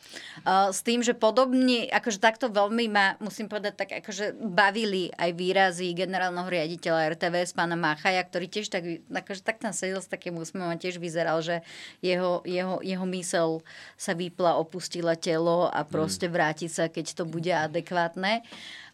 S 0.48 0.81
tým, 0.81 1.05
že 1.05 1.12
podobne, 1.12 1.85
akože 1.92 2.16
takto 2.16 2.48
veľmi 2.48 2.88
ma, 2.88 3.20
musím 3.20 3.53
povedať, 3.53 3.77
tak 3.77 3.88
akože 4.01 4.40
bavili 4.40 5.12
aj 5.20 5.37
výrazy 5.37 5.92
generálneho 5.92 6.48
riaditeľa 6.48 7.12
RTVS, 7.12 7.53
pána 7.53 7.77
Machaja, 7.77 8.24
ktorý 8.24 8.48
tiež 8.48 8.72
tak, 8.72 9.05
akože 9.12 9.44
tak 9.44 9.61
tam 9.61 9.77
sedel 9.77 10.01
s 10.01 10.09
takým 10.09 10.40
úsmevom 10.40 10.72
a 10.72 10.81
tiež 10.81 10.96
vyzeral, 10.96 11.44
že 11.44 11.61
jeho, 12.01 12.40
jeho, 12.48 12.81
jeho 12.81 13.07
mysel 13.12 13.61
sa 14.01 14.16
vypla, 14.16 14.57
opustila 14.57 14.78
telo 15.19 15.67
a 15.67 15.83
proste 15.83 16.27
mm. 16.27 16.33
vráti 16.33 16.67
sa, 16.71 16.88
keď 16.88 17.23
to 17.23 17.25
bude 17.27 17.51
adekvátne. 17.51 18.47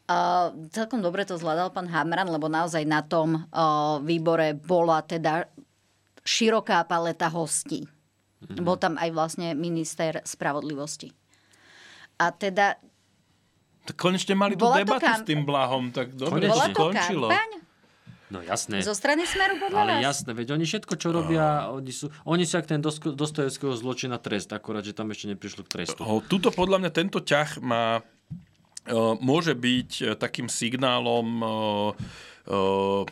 Uh, 0.04 0.52
celkom 0.68 1.00
dobre 1.00 1.24
to 1.24 1.40
zvládal 1.40 1.72
pán 1.72 1.88
Hamran, 1.88 2.28
lebo 2.28 2.44
naozaj 2.52 2.84
na 2.84 3.00
tom 3.00 3.40
uh, 3.48 3.96
výbore 4.04 4.52
bola 4.52 5.00
teda 5.00 5.48
široká 6.20 6.84
paleta 6.84 7.32
hostí. 7.32 7.88
Mm-hmm. 8.44 8.60
Bol 8.60 8.76
tam 8.76 9.00
aj 9.00 9.10
vlastne 9.16 9.56
minister 9.56 10.20
spravodlivosti. 10.20 11.08
A 12.20 12.28
teda... 12.36 12.76
Tak 13.88 13.96
konečne 13.96 14.36
mali 14.36 14.56
tú 14.56 14.68
debatu 14.68 15.04
kam... 15.04 15.20
s 15.20 15.28
tým 15.28 15.48
blahom, 15.48 15.88
tak 15.88 16.12
dobre, 16.12 16.52
Bola 16.52 16.68
to 16.68 16.92
skončilo. 16.92 17.28
Kampaň? 17.32 17.63
No 18.32 18.40
jasné. 18.40 18.80
Zo 18.80 18.96
strany 18.96 19.28
Smeru 19.28 19.60
podľa 19.60 19.78
Ale 19.84 19.92
vás? 20.00 20.16
jasné, 20.16 20.32
veď 20.32 20.56
oni 20.56 20.64
všetko, 20.64 20.94
čo 20.96 21.08
robia, 21.12 21.68
oh. 21.68 21.76
oni 21.78 21.92
sú, 21.92 22.08
oni 22.24 22.44
sú 22.48 22.56
ak 22.56 22.66
ten 22.66 22.80
Dostojevského 22.80 23.76
zločina 23.76 24.16
trest, 24.16 24.48
akurát, 24.56 24.80
že 24.80 24.96
tam 24.96 25.12
ešte 25.12 25.28
neprišlo 25.36 25.64
k 25.68 25.80
trestu. 25.80 26.00
Oh, 26.00 26.24
tuto 26.24 26.48
podľa 26.48 26.80
mňa 26.80 26.90
tento 26.90 27.20
ťah 27.20 27.60
má, 27.60 28.00
uh, 28.00 29.14
môže 29.20 29.52
byť 29.52 29.90
uh, 30.00 30.06
takým 30.16 30.48
signálom 30.48 31.26
uh, 31.44 31.48
uh, 32.48 33.04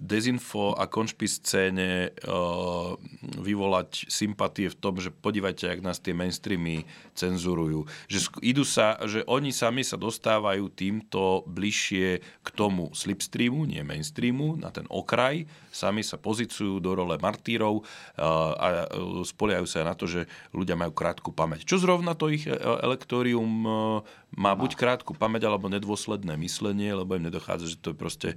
dezinfo 0.00 0.76
a 0.76 0.84
konšpi 0.86 1.26
scéne 1.28 2.12
uh, 2.24 2.94
vyvolať 3.40 4.08
sympatie 4.12 4.68
v 4.68 4.76
tom, 4.78 5.00
že 5.00 5.08
podívajte, 5.10 5.68
ak 5.68 5.80
nás 5.80 5.98
tie 6.00 6.12
mainstreamy 6.12 6.84
cenzurujú. 7.16 7.88
Že 8.08 8.18
idú 8.44 8.64
sa, 8.64 9.00
že 9.08 9.24
oni 9.24 9.50
sami 9.50 9.82
sa 9.82 9.96
dostávajú 9.96 10.68
týmto 10.72 11.46
bližšie 11.48 12.20
k 12.20 12.48
tomu 12.52 12.92
slipstreamu, 12.92 13.64
nie 13.64 13.80
mainstreamu, 13.80 14.56
na 14.60 14.68
ten 14.68 14.84
okraj, 14.92 15.48
sami 15.74 16.06
sa 16.06 16.14
pozicujú 16.14 16.78
do 16.78 16.94
role 16.94 17.18
martírov 17.18 17.82
uh, 17.82 18.54
a 18.54 18.66
uh, 18.86 19.26
spoliajú 19.26 19.66
sa 19.66 19.82
na 19.82 19.98
to, 19.98 20.06
že 20.06 20.30
ľudia 20.54 20.78
majú 20.78 20.94
krátku 20.94 21.34
pamäť. 21.34 21.66
Čo 21.66 21.82
zrovna 21.82 22.14
to 22.14 22.30
ich 22.30 22.46
elektórium 22.46 23.52
uh, 23.66 24.06
má 24.34 24.54
buď 24.54 24.78
krátku 24.78 25.14
pamäť 25.14 25.50
alebo 25.50 25.70
nedôsledné 25.70 26.38
myslenie, 26.42 26.94
lebo 26.94 27.14
im 27.18 27.26
nedochádza, 27.26 27.70
že 27.70 27.78
to 27.78 27.94
je 27.94 27.96
proste 27.98 28.28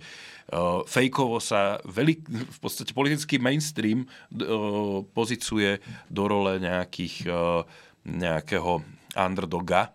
fejkovo 0.85 1.41
sa 1.41 1.81
veľk, 1.83 2.19
v 2.29 2.59
podstate 2.61 2.93
politický 2.93 3.41
mainstream 3.41 4.05
pozicuje 5.17 5.81
do 6.07 6.23
role 6.29 6.61
nejakých, 6.61 7.25
nejakého 8.05 8.85
underdoga. 9.17 9.89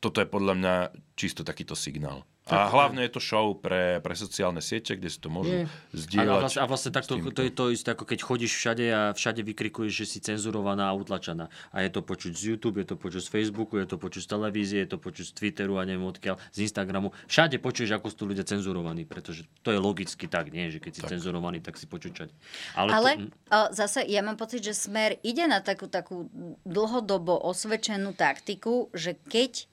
Toto 0.00 0.24
je 0.24 0.32
podľa 0.32 0.54
mňa 0.56 0.74
čisto 1.12 1.44
takýto 1.44 1.76
signál. 1.76 2.24
A 2.48 2.72
hlavne 2.72 3.04
je 3.04 3.12
to 3.12 3.20
show 3.20 3.52
pre, 3.52 4.00
pre 4.00 4.14
sociálne 4.16 4.64
siete, 4.64 4.96
kde 4.96 5.08
si 5.12 5.20
to 5.20 5.28
môžu 5.28 5.68
zdieľať. 5.92 6.32
A 6.32 6.40
vlastne, 6.40 6.60
a 6.60 6.66
vlastne 6.66 6.90
takto, 6.92 7.12
to 7.20 7.42
je 7.44 7.52
to 7.52 7.64
isté, 7.68 7.92
ako 7.92 8.04
keď 8.08 8.18
chodíš 8.24 8.52
všade 8.56 8.84
a 8.88 9.00
všade 9.12 9.44
vykrikuješ, 9.44 9.92
že 9.92 10.06
si 10.08 10.18
cenzurovaná 10.24 10.88
a 10.88 10.96
utlačaná. 10.96 11.52
A 11.70 11.84
je 11.84 11.90
to 11.92 12.00
počuť 12.00 12.32
z 12.32 12.42
YouTube, 12.56 12.80
je 12.80 12.88
to 12.88 12.96
počuť 12.96 13.22
z 13.24 13.30
Facebooku, 13.30 13.76
je 13.76 13.88
to 13.88 14.00
počuť 14.00 14.24
z 14.24 14.28
televízie, 14.28 14.78
je 14.88 14.90
to 14.96 14.98
počuť 14.98 15.24
z 15.28 15.32
Twitteru 15.36 15.76
a 15.76 15.84
neviem 15.84 16.08
odkiaľ, 16.08 16.40
z 16.50 16.64
Instagramu. 16.64 17.12
Všade 17.28 17.60
počuješ, 17.60 18.00
ako 18.00 18.06
sú 18.08 18.24
ľudia 18.24 18.48
cenzurovaní, 18.48 19.04
pretože 19.04 19.44
to 19.60 19.70
je 19.70 19.78
logicky 19.78 20.24
tak, 20.24 20.48
nie? 20.48 20.72
že 20.72 20.80
keď 20.80 20.92
si 20.96 21.02
tak. 21.04 21.10
cenzurovaný, 21.16 21.60
tak 21.60 21.76
si 21.76 21.84
počuť 21.84 22.32
Ale, 22.74 22.90
Ale 22.90 23.10
to... 23.14 23.20
Hm. 23.28 23.70
zase 23.76 24.00
ja 24.08 24.24
mám 24.24 24.40
pocit, 24.40 24.64
že 24.64 24.72
Smer 24.72 25.20
ide 25.20 25.44
na 25.44 25.60
takú, 25.60 25.90
takú 25.90 26.32
dlhodobo 26.64 27.36
osvedčenú 27.44 28.16
taktiku, 28.16 28.88
že 28.96 29.14
keď 29.28 29.68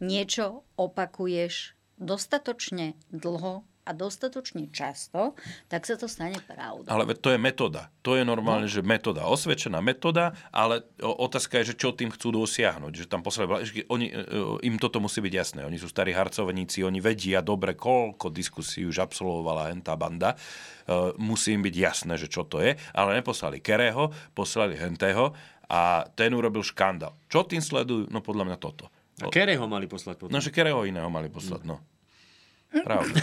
niečo 0.00 0.64
opakuješ 0.80 1.79
dostatočne 2.00 2.96
dlho 3.12 3.62
a 3.80 3.96
dostatočne 3.96 4.68
často, 4.70 5.34
tak 5.66 5.88
sa 5.88 5.96
to 5.96 6.06
stane 6.06 6.38
pravdou. 6.44 6.86
Ale 6.86 7.10
to 7.16 7.32
je 7.32 7.40
metóda. 7.40 7.88
To 8.06 8.14
je 8.14 8.22
normálne, 8.22 8.68
no. 8.68 8.72
že 8.72 8.84
metóda. 8.86 9.26
Osvedčená 9.26 9.82
metóda, 9.82 10.36
ale 10.54 10.84
otázka 11.00 11.58
je, 11.60 11.74
že 11.74 11.78
čo 11.80 11.96
tým 11.96 12.12
chcú 12.12 12.44
dosiahnuť. 12.44 12.92
Že 12.92 13.06
tam 13.08 13.24
poslali, 13.24 13.66
že 13.66 13.82
oni, 13.90 14.12
e, 14.12 14.14
im 14.62 14.76
toto 14.78 15.02
musí 15.02 15.24
byť 15.24 15.34
jasné. 15.34 15.60
Oni 15.66 15.80
sú 15.80 15.88
starí 15.90 16.14
harcovníci, 16.14 16.86
oni 16.86 17.02
vedia 17.02 17.42
dobre, 17.42 17.74
koľko 17.74 18.30
diskusí 18.30 18.86
už 18.86 19.00
absolvovala 19.00 19.72
hentá 19.72 19.98
banda. 19.98 20.36
E, 20.36 21.16
musí 21.18 21.56
im 21.56 21.64
byť 21.64 21.74
jasné, 21.74 22.14
že 22.20 22.30
čo 22.30 22.46
to 22.46 22.62
je. 22.62 22.76
Ale 22.94 23.16
neposlali 23.16 23.58
Kereho, 23.64 24.12
poslali 24.36 24.78
hentého 24.78 25.34
a 25.66 26.06
ten 26.14 26.30
urobil 26.36 26.62
škandál. 26.62 27.16
Čo 27.26 27.48
tým 27.48 27.64
sledujú? 27.64 28.12
No 28.12 28.22
podľa 28.22 28.54
mňa 28.54 28.58
toto. 28.60 28.92
A 29.20 29.28
Kereho 29.28 29.64
mali 29.68 29.84
poslať 29.84 30.16
potom. 30.16 30.32
No, 30.32 30.40
že 30.40 30.54
Kereho 30.54 30.86
iného 30.88 31.08
mali 31.12 31.28
poslať, 31.28 31.66
no. 31.68 31.82
Pravda. 32.70 33.18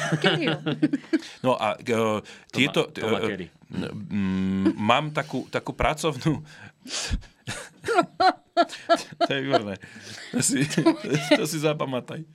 no 1.46 1.56
a 1.56 1.80
uh, 1.80 2.20
tieto... 2.52 2.92
Toma, 2.92 3.24
Toma 3.24 3.32
uh, 3.32 3.48
mám 4.76 5.16
takú, 5.16 5.48
takú 5.48 5.72
pracovnú... 5.72 6.44
to 9.28 9.30
je 9.32 9.40
výborné. 9.40 9.80
To 10.36 10.42
si, 10.44 10.68
to 11.36 11.44
si 11.48 11.58
zapamätaj. 11.64 12.28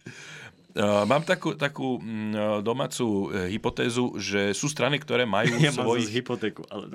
Uh, 0.73 1.05
mám 1.05 1.21
takú, 1.21 1.53
takú 1.53 2.01
uh, 2.01 2.65
domácu 2.65 3.29
uh, 3.29 3.45
hypotézu, 3.45 4.17
že 4.17 4.57
sú 4.57 4.73
strany, 4.73 4.97
ktoré 4.97 5.29
majú 5.29 5.53
ja. 5.61 5.69
Mám 5.69 6.01
hypotéku, 6.01 6.65
ale... 6.73 6.89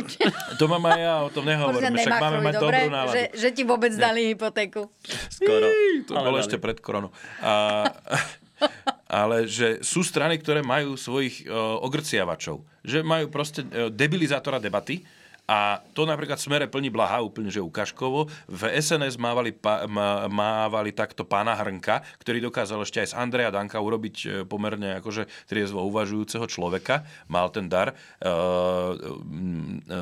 to 0.57 0.65
mám 0.65 0.81
aj 0.89 0.97
ja, 0.97 1.15
o 1.21 1.29
tom 1.29 1.45
nehovorím. 1.45 1.93
Však 1.93 2.17
máme 2.17 2.41
mať 2.41 2.55
dobre, 2.57 2.77
dobrú 2.81 2.89
náladu. 2.89 3.13
Že, 3.13 3.23
že 3.37 3.49
ti 3.53 3.61
vôbec 3.61 3.93
Nie. 3.93 4.01
dali 4.01 4.21
hypotéku. 4.33 4.89
Skoro. 5.29 5.65
to 6.09 6.11
ale 6.17 6.25
bolo 6.25 6.37
dali. 6.41 6.45
ešte 6.49 6.57
pred 6.57 6.81
koronou. 6.81 7.13
A, 7.37 7.85
ale 9.07 9.47
že 9.47 9.79
sú 9.81 10.03
strany, 10.03 10.37
ktoré 10.39 10.61
majú 10.61 10.99
svojich 10.99 11.47
uh, 11.47 11.79
ogrciavačov. 11.83 12.63
Že 12.83 12.99
majú 13.03 13.25
proste 13.31 13.63
uh, 13.63 13.87
debilizátora 13.87 14.59
debaty, 14.59 15.03
a 15.47 15.79
to 15.95 16.03
napríklad 16.03 16.35
smere 16.35 16.67
plní 16.67 16.91
blaha 16.91 17.23
úplne, 17.23 17.47
že 17.47 17.63
ukážkovo. 17.63 18.27
V 18.51 18.61
SNS 18.67 19.15
mávali, 19.15 19.55
pa, 19.55 19.87
mávali 20.27 20.91
takto 20.91 21.23
pána 21.23 21.55
Hrnka, 21.55 22.03
ktorý 22.19 22.43
dokázal 22.51 22.83
ešte 22.83 22.99
aj 22.99 23.15
z 23.15 23.15
Andreja 23.15 23.47
Danka 23.47 23.79
urobiť 23.79 24.15
e, 24.19 24.25
pomerne 24.43 24.99
akože 24.99 25.47
triezvo 25.47 25.87
uvažujúceho 25.87 26.43
človeka. 26.51 27.07
Mal 27.31 27.47
ten 27.55 27.71
dar 27.71 27.95
e, 27.95 28.27
e, 28.27 28.27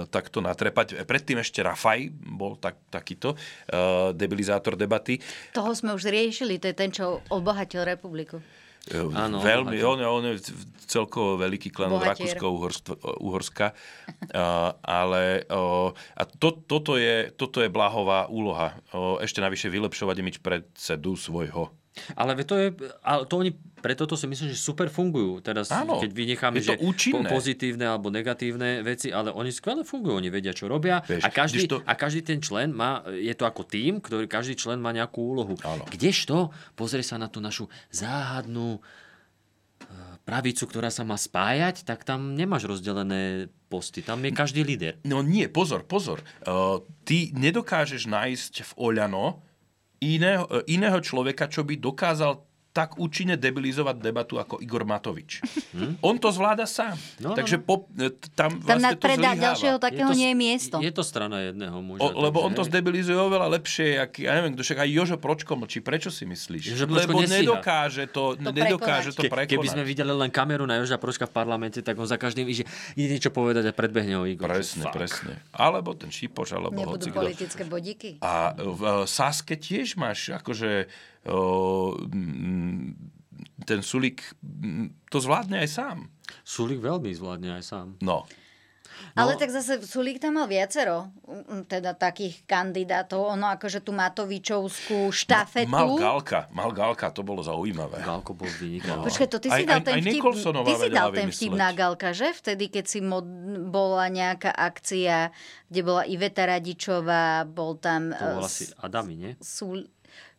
takto 0.09 0.41
natrepať. 0.41 1.05
Predtým 1.05 1.37
ešte 1.37 1.61
Rafaj 1.61 2.09
bol 2.25 2.57
tak, 2.57 2.81
takýto 2.89 3.37
e, 3.37 4.17
debilizátor 4.17 4.73
debaty. 4.73 5.21
Toho 5.53 5.77
sme 5.77 5.93
už 5.93 6.09
riešili, 6.09 6.57
to 6.57 6.73
je 6.73 6.75
ten, 6.75 6.89
čo 6.89 7.21
obohatil 7.29 7.85
republiku. 7.85 8.41
Áno, 8.93 9.41
veľmi, 9.41 9.82
on, 9.82 9.98
on 9.98 10.24
je 10.30 10.54
celkovo 10.86 11.41
veľký 11.41 11.74
klan 11.74 11.98
Rakúsko-Uhorska, 11.98 13.74
ale 14.86 15.24
a 16.13 16.24
to, 16.38 16.62
toto, 16.69 16.93
je, 17.02 17.34
toto 17.34 17.65
je 17.65 17.74
blahová 17.74 18.30
úloha. 18.30 18.78
Ešte 19.26 19.41
navyše 19.41 19.74
vylepšovať 19.74 20.15
imič 20.21 20.36
predsedu 20.45 21.17
svojho. 21.17 21.74
Ale 22.13 22.36
to 22.43 22.56
je, 22.60 22.67
ale 23.02 23.24
to 23.26 23.39
oni, 23.39 23.52
preto 23.86 24.10
to 24.10 24.17
si 24.17 24.26
myslím, 24.26 24.50
že 24.50 24.58
super 24.58 24.89
fungujú. 24.89 25.45
Teraz, 25.45 25.69
Áno, 25.69 26.02
keď 26.02 26.10
vynecháme, 26.10 26.58
že 26.58 26.74
účinné. 26.82 27.30
pozitívne 27.30 27.86
alebo 27.86 28.10
negatívne 28.10 28.82
veci, 28.82 29.13
ale 29.13 29.30
oni 29.30 29.54
skvele 29.54 29.86
fungujú, 29.86 30.17
oni 30.17 30.34
vedia, 30.34 30.58
čo 30.58 30.65
robia. 30.65 31.06
Vieš, 31.06 31.21
a, 31.21 31.30
každý, 31.30 31.69
to... 31.69 31.86
a 31.86 31.93
každý 31.93 32.26
ten 32.26 32.41
člen 32.41 32.74
má, 32.74 33.06
je 33.06 33.30
to 33.38 33.45
ako 33.45 33.62
tým, 33.62 34.02
ktorý 34.02 34.26
každý 34.26 34.58
člen 34.58 34.82
má 34.82 34.89
nejakú 34.89 35.21
úlohu. 35.21 35.54
Áno. 35.62 35.86
Kdežto, 35.86 36.50
pozrie 36.74 37.06
sa 37.06 37.21
na 37.21 37.30
tú 37.30 37.38
našu 37.38 37.69
záhadnú 37.93 38.82
e, 38.82 39.86
pravicu, 40.26 40.65
ktorá 40.65 40.89
sa 40.89 41.06
má 41.06 41.13
spájať, 41.13 41.86
tak 41.86 42.10
tam 42.10 42.33
nemáš 42.33 42.65
rozdelené 42.65 43.54
posty. 43.69 44.02
Tam 44.02 44.17
je 44.25 44.33
každý 44.33 44.65
líder. 44.65 44.98
No 45.06 45.21
nie, 45.21 45.46
pozor, 45.46 45.86
pozor. 45.86 46.25
Uh, 46.42 46.81
ty 47.06 47.29
nedokážeš 47.38 48.10
nájsť 48.10 48.65
v 48.65 48.71
Oľano 48.81 49.46
iného, 50.02 50.50
iného 50.65 50.98
človeka, 51.06 51.46
čo 51.46 51.62
by 51.62 51.77
dokázal 51.77 52.54
tak 52.76 53.00
účinne 53.00 53.40
debilizovať 53.40 54.04
debatu 54.04 54.36
ako 54.36 54.60
Igor 54.60 54.84
Matovič. 54.84 55.40
Hm? 55.71 56.04
On 56.04 56.19
to 56.19 56.28
zvláda 56.28 56.67
sám. 56.67 57.00
No, 57.23 57.32
no 57.32 57.36
Takže 57.40 57.60
no. 57.60 57.63
po, 57.63 57.76
e, 57.96 58.12
tam 58.36 58.60
vlastne 58.60 59.00
tam 59.00 59.00
to 59.00 59.08
zlyháva. 59.15 59.40
ďalšieho 59.40 59.78
takého 59.80 60.12
je 60.12 60.12
to, 60.12 60.19
nie 60.19 60.30
je 60.32 60.36
miesto. 60.36 60.76
Je 60.84 60.92
to 60.92 61.04
strana 61.08 61.40
jedného 61.40 61.80
muža. 61.80 62.04
O, 62.04 62.12
lebo 62.19 62.44
on 62.44 62.52
to 62.52 62.67
zdebilizuje 62.67 63.15
oveľa 63.15 63.48
lepšie, 63.56 63.96
jak, 63.96 64.12
ja 64.19 64.36
neviem, 64.36 64.60
však 64.60 64.84
aj 64.84 64.90
Jožo 64.92 65.15
Pročko 65.15 65.56
mlčí. 65.56 65.80
Prečo 65.80 66.12
si 66.12 66.28
myslíš? 66.28 66.76
Jožo 66.76 66.86
lebo 66.92 67.23
nesíha. 67.23 67.48
nedokáže 67.48 68.12
to, 68.12 68.36
to 68.36 68.50
nedokáže 68.52 69.15
to 69.15 69.23
prekonať. 69.23 69.56
Keby 69.56 69.67
sme 69.71 69.84
videli 69.88 70.12
len 70.12 70.28
kameru 70.28 70.67
na 70.67 70.76
Joža 70.84 71.00
Pročka 71.00 71.32
v 71.32 71.32
parlamente, 71.32 71.80
tak 71.80 71.96
on 71.96 72.08
za 72.08 72.19
každým 72.19 72.44
že 72.52 72.67
ide 73.00 73.15
niečo 73.15 73.32
povedať 73.32 73.67
a 73.67 73.73
predbehne 73.76 74.19
ho 74.19 74.23
Igor. 74.28 74.52
Presne, 74.52 74.88
Fuck. 74.88 74.96
presne. 74.96 75.34
Alebo 75.56 75.96
ten 75.96 76.12
Šipoš, 76.12 76.56
alebo 76.56 76.76
Nebudú 76.76 77.08
hocikdo. 77.08 77.23
politické 77.23 77.63
bodíky. 77.67 78.10
A 78.19 78.52
v 78.56 79.08
Saske 79.08 79.56
tiež 79.56 79.96
máš 79.96 80.32
akože 80.32 80.88
ten 83.65 83.80
Sulik 83.82 84.21
to 85.10 85.17
zvládne 85.17 85.65
aj 85.65 85.69
sám. 85.69 85.98
Sulik 86.46 86.82
veľmi 86.82 87.10
zvládne 87.13 87.58
aj 87.58 87.63
sám. 87.65 87.88
No. 88.02 88.30
No. 89.15 89.28
Ale 89.28 89.40
tak 89.40 89.52
zase 89.52 89.80
Sulík 89.84 90.19
tam 90.19 90.40
mal 90.40 90.48
viacero 90.48 91.08
teda 91.71 91.96
takých 91.96 92.44
kandidátov. 92.44 93.32
Ono 93.36 93.48
akože 93.48 93.80
tú 93.80 93.96
Matovičovskú 93.96 95.08
štafetu. 95.12 95.71
Mal 95.71 95.88
Galka, 95.96 96.52
mal 96.52 96.71
Galka, 96.76 97.12
to 97.15 97.23
bolo 97.23 97.40
zaujímavé. 97.40 98.04
Galko 98.04 98.36
bol 98.36 98.48
vynikavý. 98.60 99.08
Počkaj, 99.08 99.28
to 99.32 99.40
ty 99.40 99.50
si 99.52 99.63
dal 99.63 99.84
ten 99.84 100.04
vtip, 100.04 100.23
ty 100.67 100.73
si 100.76 100.90
dal 100.92 101.10
ten 101.15 101.30
vtip 101.32 101.54
na 101.56 101.71
Galka, 101.71 102.12
že? 102.12 102.36
Vtedy, 102.36 102.67
keď 102.67 102.86
si 102.88 103.00
mod, 103.00 103.23
bola 103.71 104.12
nejaká 104.12 104.52
akcia, 104.52 105.32
kde 105.71 105.82
bola 105.84 106.04
Iveta 106.08 106.44
Radičová, 106.48 107.48
bol 107.48 107.80
tam... 107.80 108.12
To 108.12 108.40
bol 108.40 108.44
uh, 108.44 108.52
asi 108.52 108.67
Adami, 108.84 109.15
nie? 109.15 109.32
Sul, 109.40 109.88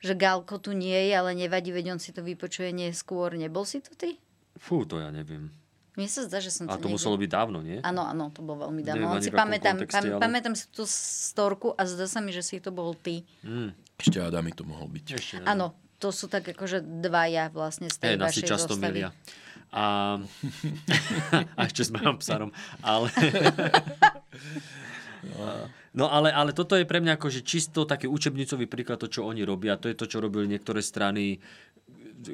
že 0.07 0.15
Galko 0.15 0.63
tu 0.63 0.71
nie 0.71 1.11
je, 1.11 1.13
ale 1.19 1.35
nevadí, 1.35 1.75
veď 1.75 1.99
on 1.99 2.01
si 2.01 2.15
to 2.15 2.23
vypočuje 2.23 2.71
neskôr. 2.71 3.35
Nebol 3.35 3.67
si 3.67 3.83
to 3.83 3.91
ty? 3.99 4.23
Fú, 4.55 4.87
to 4.87 5.03
ja 5.03 5.11
neviem. 5.11 5.51
Mne 5.97 6.13
sa 6.13 6.29
zdá, 6.29 6.45
že 6.45 6.53
som 6.53 6.69
to 6.69 6.73
A 6.73 6.77
to 6.77 6.87
niekde... 6.87 6.95
muselo 7.01 7.17
byť 7.17 7.31
dávno, 7.33 7.59
nie? 7.65 7.81
Áno, 7.81 8.05
áno, 8.05 8.29
to 8.29 8.45
bolo 8.45 8.69
veľmi 8.69 8.85
dávno. 8.85 9.17
si 9.19 9.33
pamätám, 9.33 9.81
kontexte, 9.81 10.13
ale... 10.13 10.21
pamätám 10.21 10.53
si 10.53 10.69
tú 10.69 10.85
storku 10.85 11.73
a 11.73 11.89
zdá 11.89 12.05
sa 12.05 12.21
mi, 12.21 12.37
že 12.37 12.45
si 12.45 12.61
to 12.61 12.69
bol 12.69 12.93
ty. 12.93 13.25
Mm. 13.41 13.73
Ešte 13.97 14.21
Adami 14.21 14.53
to 14.53 14.69
mohol 14.69 14.93
byť. 14.93 15.07
Ešte, 15.17 15.41
áno, 15.49 15.73
to 15.97 16.13
sú 16.13 16.29
tak 16.29 16.45
akože 16.53 16.85
dvaja 16.85 17.49
vlastne 17.49 17.89
z 17.89 17.97
tej 17.97 18.13
hey, 18.15 18.21
vašej 18.21 18.45
často 18.45 18.77
zostavy. 18.77 19.09
milia. 19.09 19.09
A, 19.73 20.21
a 21.59 21.61
ešte 21.65 21.89
s 21.89 21.91
mojom 21.91 22.21
psarom. 22.21 22.51
Ale... 22.85 23.09
No 25.27 25.67
ale, 26.05 26.29
ale 26.29 26.53
toto 26.53 26.77
je 26.77 26.85
pre 26.85 27.01
mňa 27.01 27.17
akože 27.17 27.41
čisto 27.41 27.89
taký 27.89 28.05
učebnicový 28.05 28.69
príklad 28.69 29.01
to, 29.01 29.09
čo 29.09 29.25
oni 29.25 29.49
robia. 29.49 29.81
To 29.81 29.89
je 29.89 29.97
to, 29.97 30.05
čo 30.05 30.21
robili 30.21 30.45
niektoré 30.45 30.85
strany 30.85 31.41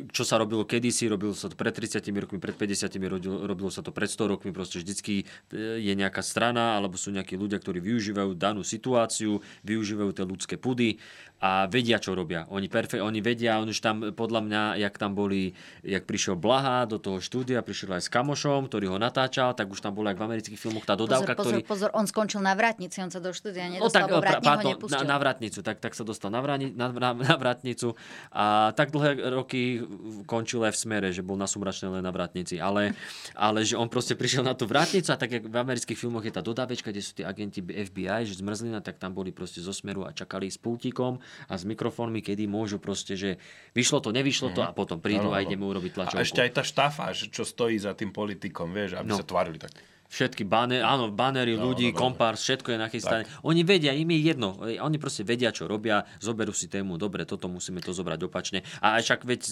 čo 0.08 0.22
sa 0.22 0.38
robilo 0.38 0.62
kedysi, 0.62 1.10
robilo 1.10 1.34
sa 1.34 1.50
to 1.50 1.58
pred 1.58 1.74
30 1.74 2.06
rokmi, 2.14 2.38
pred 2.38 2.54
50 2.54 2.86
robilo, 3.10 3.36
robilo 3.44 3.70
sa 3.70 3.82
to 3.82 3.90
pred 3.90 4.06
100 4.06 4.30
rokmi, 4.30 4.54
proste 4.54 4.78
vždycky 4.78 5.26
e, 5.50 5.82
je 5.82 5.92
nejaká 5.92 6.22
strana 6.22 6.78
alebo 6.78 6.94
sú 6.94 7.10
nejakí 7.10 7.34
ľudia, 7.34 7.58
ktorí 7.58 7.82
využívajú 7.82 8.38
danú 8.38 8.62
situáciu, 8.62 9.42
využívajú 9.66 10.10
tie 10.14 10.24
ľudské 10.24 10.54
pudy 10.56 11.02
a 11.42 11.66
vedia, 11.66 11.98
čo 11.98 12.14
robia. 12.14 12.46
Oni, 12.54 12.70
perfe- 12.70 13.02
oni 13.02 13.18
vedia, 13.18 13.58
on 13.58 13.66
už 13.66 13.82
tam, 13.82 14.14
podľa 14.14 14.40
mňa, 14.46 14.62
jak 14.78 14.94
tam 14.94 15.18
boli, 15.18 15.50
jak 15.82 16.06
prišiel 16.06 16.38
Blaha 16.38 16.86
do 16.86 17.02
toho 17.02 17.18
štúdia, 17.18 17.66
prišiel 17.66 17.98
aj 17.98 18.06
s 18.06 18.08
kamošom, 18.14 18.70
ktorý 18.70 18.94
ho 18.94 18.98
natáčal, 19.02 19.50
tak 19.58 19.66
už 19.66 19.82
tam 19.82 19.90
bol 19.90 20.06
aj 20.06 20.14
v 20.14 20.22
amerických 20.22 20.54
filmoch 20.54 20.86
tá 20.86 20.94
dodávka, 20.94 21.34
pozor, 21.34 21.42
pozor, 21.42 21.50
ktorý... 21.58 21.62
Pozor, 21.66 21.90
on 21.98 22.06
skončil 22.06 22.38
na 22.46 22.54
vrátnici, 22.54 23.02
on 23.02 23.10
sa 23.10 23.18
do 23.18 23.34
štúdia 23.34 23.66
nedostal, 23.66 24.06
no, 24.06 24.22
tak, 24.22 24.38
pardon, 24.38 24.78
na, 24.86 25.02
na 25.02 25.16
vrátnicu, 25.18 25.66
tak, 25.66 25.82
tak 25.82 25.98
sa 25.98 26.06
dostal 26.06 26.30
na, 26.30 26.38
vrani, 26.38 26.70
na, 26.70 26.94
na, 26.94 27.10
na 27.10 27.34
vrátnicu. 27.34 27.98
A 28.30 28.70
tak 28.78 28.94
dlhé 28.94 29.34
roky 29.34 29.82
končil 30.30 30.62
aj 30.62 30.78
v 30.78 30.78
smere, 30.78 31.08
že 31.10 31.26
bol 31.26 31.34
na 31.34 31.50
sumračnej 31.50 31.90
len 31.90 32.06
na 32.06 32.14
vrátnici, 32.14 32.62
ale, 32.62 32.94
ale 33.34 33.66
že 33.66 33.74
on 33.74 33.90
proste 33.90 34.14
prišiel 34.14 34.46
na 34.46 34.54
tú 34.54 34.70
vrátnicu 34.70 35.10
a 35.10 35.18
tak, 35.18 35.34
jak 35.34 35.42
v 35.42 35.56
amerických 35.58 35.98
filmoch 35.98 36.22
je 36.22 36.30
tá 36.30 36.38
dodávečka, 36.38 36.94
kde 36.94 37.02
sú 37.02 37.18
tí 37.18 37.26
agenti 37.26 37.58
FBI, 37.58 38.30
že 38.30 38.38
zmrzlina, 38.38 38.78
tak 38.78 39.02
tam 39.02 39.10
boli 39.10 39.34
proste 39.34 39.58
zo 39.58 39.74
smeru 39.74 40.06
a 40.06 40.14
čakali 40.14 40.46
s 40.46 40.54
pultíkom 40.54 41.18
a 41.48 41.54
s 41.56 41.64
mikrofónmi, 41.68 42.20
kedy 42.24 42.44
môžu 42.46 42.82
proste, 42.82 43.14
že 43.18 43.40
vyšlo 43.72 44.00
to, 44.04 44.10
nevyšlo 44.10 44.52
to 44.52 44.60
mhm. 44.64 44.68
a 44.68 44.72
potom 44.72 44.98
prídu 44.98 45.30
ano, 45.30 45.36
a 45.36 45.44
ideme 45.44 45.64
urobiť 45.66 45.90
tlačovku. 45.92 46.20
A 46.20 46.26
ešte 46.26 46.40
aj 46.40 46.50
tá 46.56 46.62
štafa, 46.62 47.12
čo 47.14 47.42
stojí 47.42 47.76
za 47.78 47.92
tým 47.96 48.10
politikom, 48.10 48.70
vieš, 48.70 48.98
aby 49.00 49.10
no. 49.12 49.18
sa 49.18 49.26
tvárili 49.26 49.58
tak. 49.60 49.72
Všetky 50.12 50.44
banery, 50.44 50.84
áno, 50.84 51.08
banery 51.08 51.56
no, 51.56 51.72
ľudí, 51.72 51.88
no, 51.88 51.96
no, 51.96 52.00
kompárs, 52.04 52.44
všetko 52.44 52.76
je 52.76 52.78
nachystané. 52.84 53.22
Tak. 53.24 53.48
Oni 53.48 53.64
vedia, 53.64 53.96
im 53.96 54.12
je 54.12 54.20
jedno. 54.20 54.60
Oni 54.60 55.00
proste 55.00 55.24
vedia, 55.24 55.56
čo 55.56 55.64
robia, 55.64 56.04
zoberú 56.20 56.52
si 56.52 56.68
tému, 56.68 57.00
dobre, 57.00 57.24
toto 57.24 57.48
musíme 57.48 57.80
to 57.80 57.96
zobrať 57.96 58.20
opačne. 58.28 58.60
A 58.84 59.00
aj 59.00 59.08
však 59.08 59.20
veď 59.24 59.42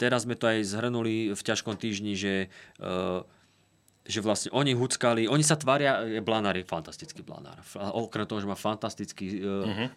teraz 0.00 0.24
sme 0.24 0.40
to 0.40 0.48
aj 0.48 0.64
zhrnuli 0.64 1.36
v 1.36 1.42
ťažkom 1.44 1.76
týždni, 1.76 2.16
že 2.16 2.48
uh, 2.80 3.28
že 4.04 4.20
vlastne 4.20 4.52
oni 4.52 4.76
huckali, 4.76 5.24
oni 5.24 5.40
sa 5.40 5.56
tvária, 5.56 6.04
je 6.04 6.20
Blanár 6.20 6.60
je 6.60 6.64
fantastický 6.68 7.24
Blanár. 7.24 7.56
Okrem 7.96 8.28
toho, 8.28 8.44
že 8.44 8.48
má 8.48 8.52
fantastický 8.52 9.40
uh, 9.40 9.64
uh-huh. 9.64 9.88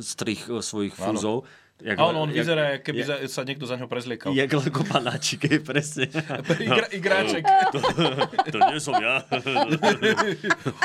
strich 0.00 0.48
uh, 0.48 0.64
svojich 0.64 0.96
fúzov. 0.96 1.44
Jak, 1.80 1.96
a 1.96 2.12
on, 2.12 2.28
jak, 2.28 2.44
vyzerá, 2.44 2.64
keby 2.84 3.00
jak, 3.00 3.24
sa 3.32 3.40
niekto 3.40 3.64
za 3.64 3.80
ňo 3.80 3.88
prezliekal. 3.88 4.36
Jak 4.36 4.52
Lego 4.52 4.84
panáčik, 4.84 5.48
presne. 5.64 6.12
Igra, 6.64 6.86
igráček. 6.92 7.44
To, 7.70 7.78
to 8.50 8.58
nie 8.68 8.78
som 8.82 8.98
ja. 9.00 9.24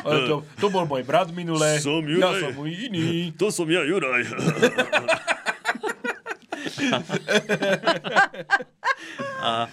to, 0.29 0.45
to 0.61 0.67
bol 0.71 0.85
môj 0.87 1.03
brat 1.03 1.33
minule. 1.35 1.81
Som 1.81 2.05
Juraj. 2.07 2.39
Ja 2.39 2.47
som 2.47 2.63
iný. 2.63 3.33
To 3.35 3.51
som 3.51 3.67
ja, 3.67 3.83
Juraj. 3.83 4.23
a, 9.43 9.67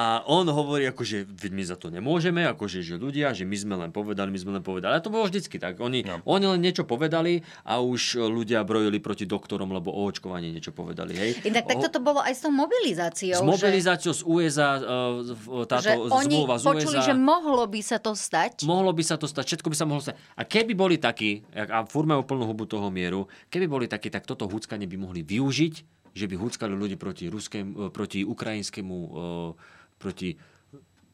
a 0.00 0.24
on 0.24 0.48
hovorí, 0.48 0.88
akože 0.88 1.28
my 1.52 1.60
za 1.60 1.76
to 1.76 1.92
nemôžeme, 1.92 2.40
akože 2.48 2.80
že 2.80 2.96
ľudia, 2.96 3.36
že 3.36 3.44
my 3.44 3.52
sme 3.52 3.74
len 3.76 3.90
povedali, 3.92 4.32
my 4.32 4.40
sme 4.40 4.52
len 4.56 4.64
povedali. 4.64 4.96
A 4.96 5.04
to 5.04 5.12
bolo 5.12 5.28
vždycky 5.28 5.60
tak. 5.60 5.76
Oni, 5.76 6.00
no. 6.00 6.24
oni 6.24 6.56
len 6.56 6.60
niečo 6.64 6.88
povedali 6.88 7.44
a 7.68 7.84
už 7.84 8.16
ľudia 8.32 8.64
brojili 8.64 8.96
proti 8.96 9.28
doktorom, 9.28 9.68
lebo 9.68 9.92
o 9.92 10.08
očkovanie 10.08 10.48
niečo 10.56 10.72
povedali. 10.72 11.12
Hej. 11.12 11.30
Inak 11.44 11.68
tak 11.68 11.84
toto 11.84 12.00
bolo 12.00 12.24
aj 12.24 12.32
s 12.32 12.40
tou 12.40 12.48
mobilizáciou. 12.48 13.36
S 13.36 13.44
mobilizáciou 13.44 14.16
že... 14.16 14.18
z 14.18 14.22
USA, 14.24 14.70
e, 14.80 15.68
táto 15.68 15.84
že 15.84 15.92
oni 16.00 16.32
zmluva 16.32 16.56
z 16.56 16.64
počuli, 16.64 16.96
USA. 16.96 17.08
že 17.12 17.14
mohlo 17.20 17.64
by 17.68 17.80
sa 17.84 17.98
to 18.00 18.12
stať. 18.16 18.64
Mohlo 18.64 18.96
by 18.96 19.02
sa 19.04 19.20
to 19.20 19.28
stať, 19.28 19.44
všetko 19.52 19.68
by 19.68 19.76
sa 19.76 19.84
mohlo 19.84 20.00
stať. 20.00 20.16
A 20.40 20.48
keby 20.48 20.72
boli 20.72 20.96
takí, 20.96 21.44
a 21.52 21.84
furt 21.84 22.08
majú 22.08 22.24
plnú 22.24 22.48
hubu 22.48 22.64
toho 22.64 22.88
mieru, 22.88 23.28
keby 23.52 23.68
boli 23.68 23.84
takí, 23.84 24.08
tak 24.08 24.24
toto 24.24 24.48
húckanie 24.48 24.88
by 24.88 24.96
mohli 24.96 25.20
využiť, 25.20 26.00
že 26.14 26.26
by 26.26 26.34
húckali 26.40 26.74
ľudí 26.74 26.96
proti, 26.98 27.30
ruskému, 27.30 27.94
proti 27.94 28.26
ukrajinskému 28.26 28.96
uh, 28.96 29.54
proti 30.00 30.40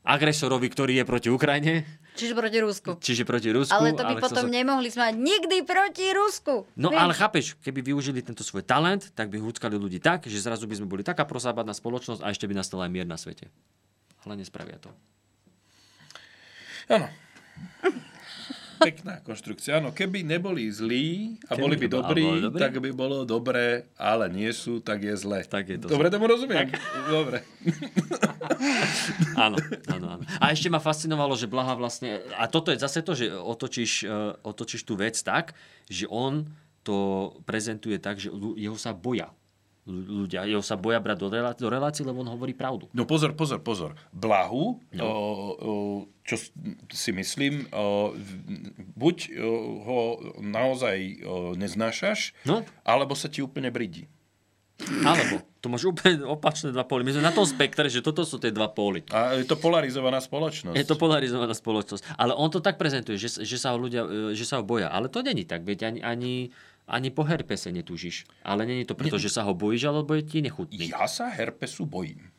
agresorovi, 0.07 0.71
ktorý 0.71 1.03
je 1.03 1.05
proti 1.05 1.29
Ukrajine. 1.35 1.83
Čiže 2.17 2.33
proti 2.33 2.59
Rusku. 2.63 2.91
Čiže 2.97 3.23
proti 3.29 3.51
Rusku. 3.53 3.75
Ale 3.75 3.93
to 3.93 4.07
by 4.07 4.17
ale 4.17 4.25
potom 4.25 4.47
sa... 4.47 4.55
nemohli 4.55 4.89
sme 4.89 5.13
nikdy 5.13 5.67
proti 5.67 6.07
Rusku. 6.17 6.65
No 6.79 6.89
Víš? 6.95 6.97
ale 7.03 7.13
chápeš, 7.13 7.45
keby 7.61 7.93
využili 7.93 8.25
tento 8.25 8.41
svoj 8.41 8.65
talent, 8.65 9.13
tak 9.13 9.29
by 9.29 9.37
húckali 9.37 9.77
ľudí 9.77 10.01
tak, 10.01 10.25
že 10.25 10.41
zrazu 10.41 10.65
by 10.65 10.81
sme 10.81 10.89
boli 10.89 11.05
taká 11.05 11.29
prosábadná 11.29 11.77
spoločnosť 11.77 12.25
a 12.25 12.33
ešte 12.33 12.49
by 12.49 12.57
nastala 12.57 12.89
aj 12.89 12.91
mier 12.95 13.05
na 13.05 13.21
svete. 13.21 13.53
Ale 14.25 14.41
nespravia 14.41 14.81
to. 14.81 14.89
Áno. 16.89 17.11
Pekná 18.79 19.21
konštrukcia. 19.25 19.81
Áno, 19.81 19.93
keby 19.93 20.23
neboli 20.23 20.69
zlí 20.69 21.39
a 21.49 21.57
keby 21.57 21.63
boli 21.63 21.77
by 21.77 21.87
dobrí, 21.89 22.25
boli 22.25 22.61
tak 22.61 22.77
by 22.77 22.91
bolo 22.93 23.25
dobré, 23.25 23.89
ale 23.97 24.29
nie 24.29 24.51
sú, 24.53 24.85
tak 24.85 25.05
je 25.05 25.15
zle. 25.17 25.41
Tak 25.47 25.65
je 25.67 25.77
to 25.81 25.87
Dobre 25.89 26.13
tomu 26.13 26.29
rozumiem. 26.29 26.69
Tak. 26.69 26.77
Dobre. 27.09 27.43
áno, 29.37 29.57
áno, 29.89 30.07
áno. 30.19 30.23
A 30.43 30.53
ešte 30.53 30.69
ma 30.69 30.83
fascinovalo, 30.83 31.33
že 31.35 31.49
Blaha 31.49 31.73
vlastne... 31.75 32.21
A 32.37 32.47
toto 32.47 32.69
je 32.69 32.79
zase 32.81 33.01
to, 33.01 33.17
že 33.17 33.33
otočíš, 33.33 34.05
uh, 34.05 34.37
otočíš 34.45 34.85
tú 34.85 34.95
vec 34.99 35.17
tak, 35.21 35.57
že 35.89 36.05
on 36.11 36.45
to 36.87 37.33
prezentuje 37.43 37.99
tak, 37.99 38.21
že 38.23 38.31
jeho 38.61 38.79
sa 38.79 38.95
boja 38.95 39.33
ľudia. 39.87 40.45
Jeho 40.51 40.61
sa 40.61 40.75
boja 40.75 40.99
brať 40.99 41.17
do, 41.23 41.29
relá- 41.31 41.55
do 41.55 41.71
relácií, 41.71 42.03
lebo 42.03 42.27
on 42.27 42.31
hovorí 42.35 42.53
pravdu. 42.53 42.91
No 42.91 43.07
pozor, 43.07 43.39
pozor, 43.39 43.63
pozor. 43.63 43.95
Blahu, 44.11 44.83
no. 44.93 45.05
o, 45.07 45.15
o, 45.15 45.73
čo 46.27 46.37
si 46.91 47.11
myslím, 47.15 47.71
o, 47.71 48.13
buď 48.99 49.17
o, 49.31 49.51
ho 49.87 49.99
naozaj 50.43 50.99
o, 51.23 51.55
neznášaš, 51.55 52.35
no. 52.45 52.67
alebo 52.83 53.15
sa 53.15 53.31
ti 53.31 53.41
úplne 53.41 53.71
bridí. 53.71 54.11
Alebo, 54.77 55.41
to 55.65 55.73
máš 55.73 55.89
úplne 55.89 56.21
opačné 56.29 56.69
dva 56.69 56.85
póly. 56.85 57.01
My 57.01 57.17
sme 57.17 57.25
na 57.25 57.33
tom 57.33 57.49
spektre, 57.49 57.89
že 57.89 58.05
toto 58.05 58.29
sú 58.29 58.37
tie 58.37 58.53
dva 58.53 58.69
póly. 58.69 59.09
A 59.09 59.33
je 59.41 59.49
to 59.49 59.57
polarizovaná 59.57 60.21
spoločnosť. 60.21 60.77
Je 60.77 60.85
to 60.85 61.01
polarizovaná 61.01 61.57
spoločnosť. 61.57 62.21
Ale 62.21 62.37
on 62.37 62.53
to 62.53 62.61
tak 62.61 62.77
prezentuje, 62.77 63.17
že, 63.17 63.41
že 63.41 63.57
sa 63.57 63.73
ho 63.73 63.81
ľudia, 63.81 64.05
že 64.37 64.45
sa 64.45 64.61
ho 64.61 64.65
boja. 64.69 64.93
Ale 64.93 65.09
to 65.09 65.25
není 65.25 65.49
tak, 65.49 65.65
veď 65.65 65.89
ani, 65.89 66.01
ani 66.05 66.33
ani 66.87 67.11
po 67.11 67.27
herpese 67.27 67.75
netúžiš. 67.75 68.25
Ale 68.47 68.63
je 68.67 68.87
to 68.87 68.95
preto, 68.95 69.19
že 69.19 69.29
sa 69.31 69.43
ho 69.43 69.53
bojíš, 69.53 69.91
alebo 69.91 70.15
je 70.15 70.23
ti 70.23 70.39
nechutný. 70.39 70.91
Ja 70.91 71.11
sa 71.11 71.27
herpesu 71.29 71.85
bojím. 71.85 72.31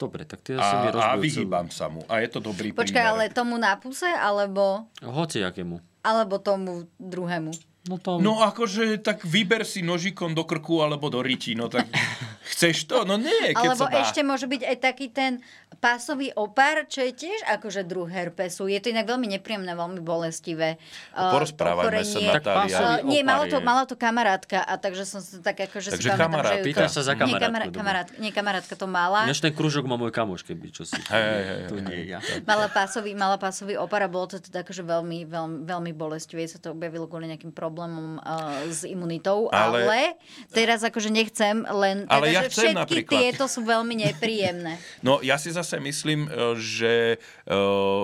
Dobre, 0.00 0.26
tak 0.26 0.42
ty 0.42 0.58
asi 0.58 0.74
mi 0.82 0.88
A 0.98 1.14
vyhýbam 1.14 1.70
sa 1.70 1.86
mu. 1.86 2.02
A 2.10 2.18
je 2.18 2.28
to 2.32 2.42
dobrý 2.42 2.74
Počkaj, 2.74 2.90
prímer. 2.90 3.12
ale 3.14 3.24
tomu 3.30 3.54
na 3.54 3.78
puse, 3.78 4.08
alebo... 4.10 4.90
Hoci 4.98 5.46
akému. 5.46 5.78
Alebo 6.02 6.42
tomu 6.42 6.90
druhému. 6.98 7.54
No, 7.86 7.98
tom... 7.98 8.22
no 8.22 8.42
akože 8.42 9.02
tak 9.02 9.26
vyber 9.26 9.66
si 9.66 9.82
nožikom 9.82 10.38
do 10.38 10.46
krku 10.46 10.86
alebo 10.86 11.10
do 11.10 11.18
ryti, 11.18 11.58
no 11.58 11.66
tak 11.66 11.90
Chceš 12.52 12.84
to? 12.84 13.08
No 13.08 13.16
nie, 13.16 13.56
keď 13.56 13.72
Alebo 13.72 13.88
sa 13.88 13.88
dá. 13.88 14.04
ešte 14.04 14.20
môže 14.20 14.44
byť 14.44 14.62
aj 14.68 14.76
taký 14.76 15.08
ten 15.08 15.40
pásový 15.80 16.30
opar, 16.36 16.84
čo 16.84 17.00
je 17.00 17.16
tiež 17.16 17.48
akože 17.48 17.82
druh 17.88 18.06
herpesu. 18.06 18.68
Je 18.68 18.76
to 18.78 18.92
inak 18.92 19.08
veľmi 19.08 19.24
nepríjemné, 19.34 19.72
veľmi 19.72 20.04
bolestivé. 20.04 20.76
uh, 21.16 21.32
Porozprávajme 21.32 22.04
sa. 22.04 22.18
Natália. 22.20 22.76
Uh, 22.76 23.08
nie, 23.08 23.24
mala 23.24 23.48
to, 23.48 23.58
mala 23.64 23.88
to 23.88 23.96
kamarátka 23.96 24.60
a 24.60 24.76
takže 24.76 25.08
som 25.08 25.24
sa 25.24 25.40
tak 25.40 25.64
akože 25.64 25.96
Takže 25.96 26.08
si 26.12 26.12
pamätám, 26.12 26.44
že 26.44 26.56
to... 26.60 26.68
Pýtaš 26.68 26.90
sa 26.92 27.02
za 27.02 27.14
nie, 27.16 27.24
kamarátku, 27.24 27.42
kamarát, 27.42 27.66
dobre. 27.66 27.78
kamarát, 27.80 28.08
nie, 28.20 28.30
kamarátka 28.30 28.74
to 28.76 28.86
mala. 28.86 29.24
Ten 29.32 29.54
kružok 29.56 29.88
má 29.88 29.96
môj 29.98 30.12
kamoš, 30.12 30.44
keby 30.46 30.70
čo 30.70 30.84
si. 30.84 30.94
Hej, 31.08 31.18
hej, 31.18 31.42
hej, 31.42 31.60
To 31.72 31.74
nie 31.80 32.00
ja. 32.12 32.18
Mala 32.44 32.68
pásový, 32.68 33.16
mala 33.16 33.40
pásový 33.40 33.74
opar 33.80 34.04
a 34.04 34.08
bolo 34.12 34.30
to 34.30 34.36
teda 34.38 34.62
akože 34.62 34.84
veľmi, 34.84 35.24
veľmi, 35.26 35.56
veľmi 35.66 35.92
bolestivé. 35.96 36.44
Sa 36.46 36.60
to 36.60 36.76
objavilo 36.76 37.08
kvôli 37.08 37.26
nejakým 37.32 37.50
problémom 37.50 38.20
uh, 38.20 38.60
s 38.68 38.84
imunitou. 38.84 39.48
Ale... 39.50 39.88
Ale- 39.88 40.14
teraz 40.52 40.84
akože 40.84 41.08
nechcem 41.08 41.64
len... 41.64 42.04
Ale 42.06 42.30
teda, 42.30 42.41
ja 42.42 42.50
chcem 42.50 42.74
všetky 42.74 42.80
napríklad. 42.82 43.20
tieto 43.22 43.44
sú 43.46 43.60
veľmi 43.62 43.94
nepríjemné. 44.10 44.74
No 45.06 45.18
ja 45.22 45.38
si 45.38 45.50
zase 45.50 45.78
myslím, 45.82 46.26
e, 46.26 46.54
že 46.58 46.94
e, 47.14 47.56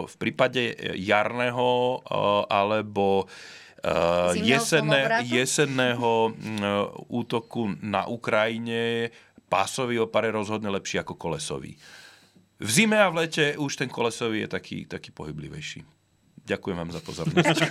v 0.07 0.15
prípade 0.19 0.75
jarného 0.99 1.69
e, 1.69 2.19
alebo 2.51 3.25
e, 3.25 3.27
Zimného 4.35 4.47
jesenné, 4.47 5.01
jesenného 5.27 6.35
útoku 7.11 7.75
na 7.83 8.07
Ukrajine 8.11 9.13
pásový 9.49 9.99
opar 9.99 10.29
je 10.29 10.37
rozhodne 10.37 10.69
lepší 10.69 11.01
ako 11.01 11.17
kolesový. 11.17 11.75
V 12.59 12.69
zime 12.71 12.99
a 12.99 13.09
v 13.09 13.25
lete 13.25 13.55
už 13.57 13.79
ten 13.79 13.89
kolesový 13.89 14.45
je 14.45 14.49
taký, 14.51 14.79
taký 14.85 15.11
pohyblivejší. 15.15 15.98
Ďakujem 16.49 16.77
vám 16.77 16.91
za 16.91 17.01
pozornosť. 17.01 17.59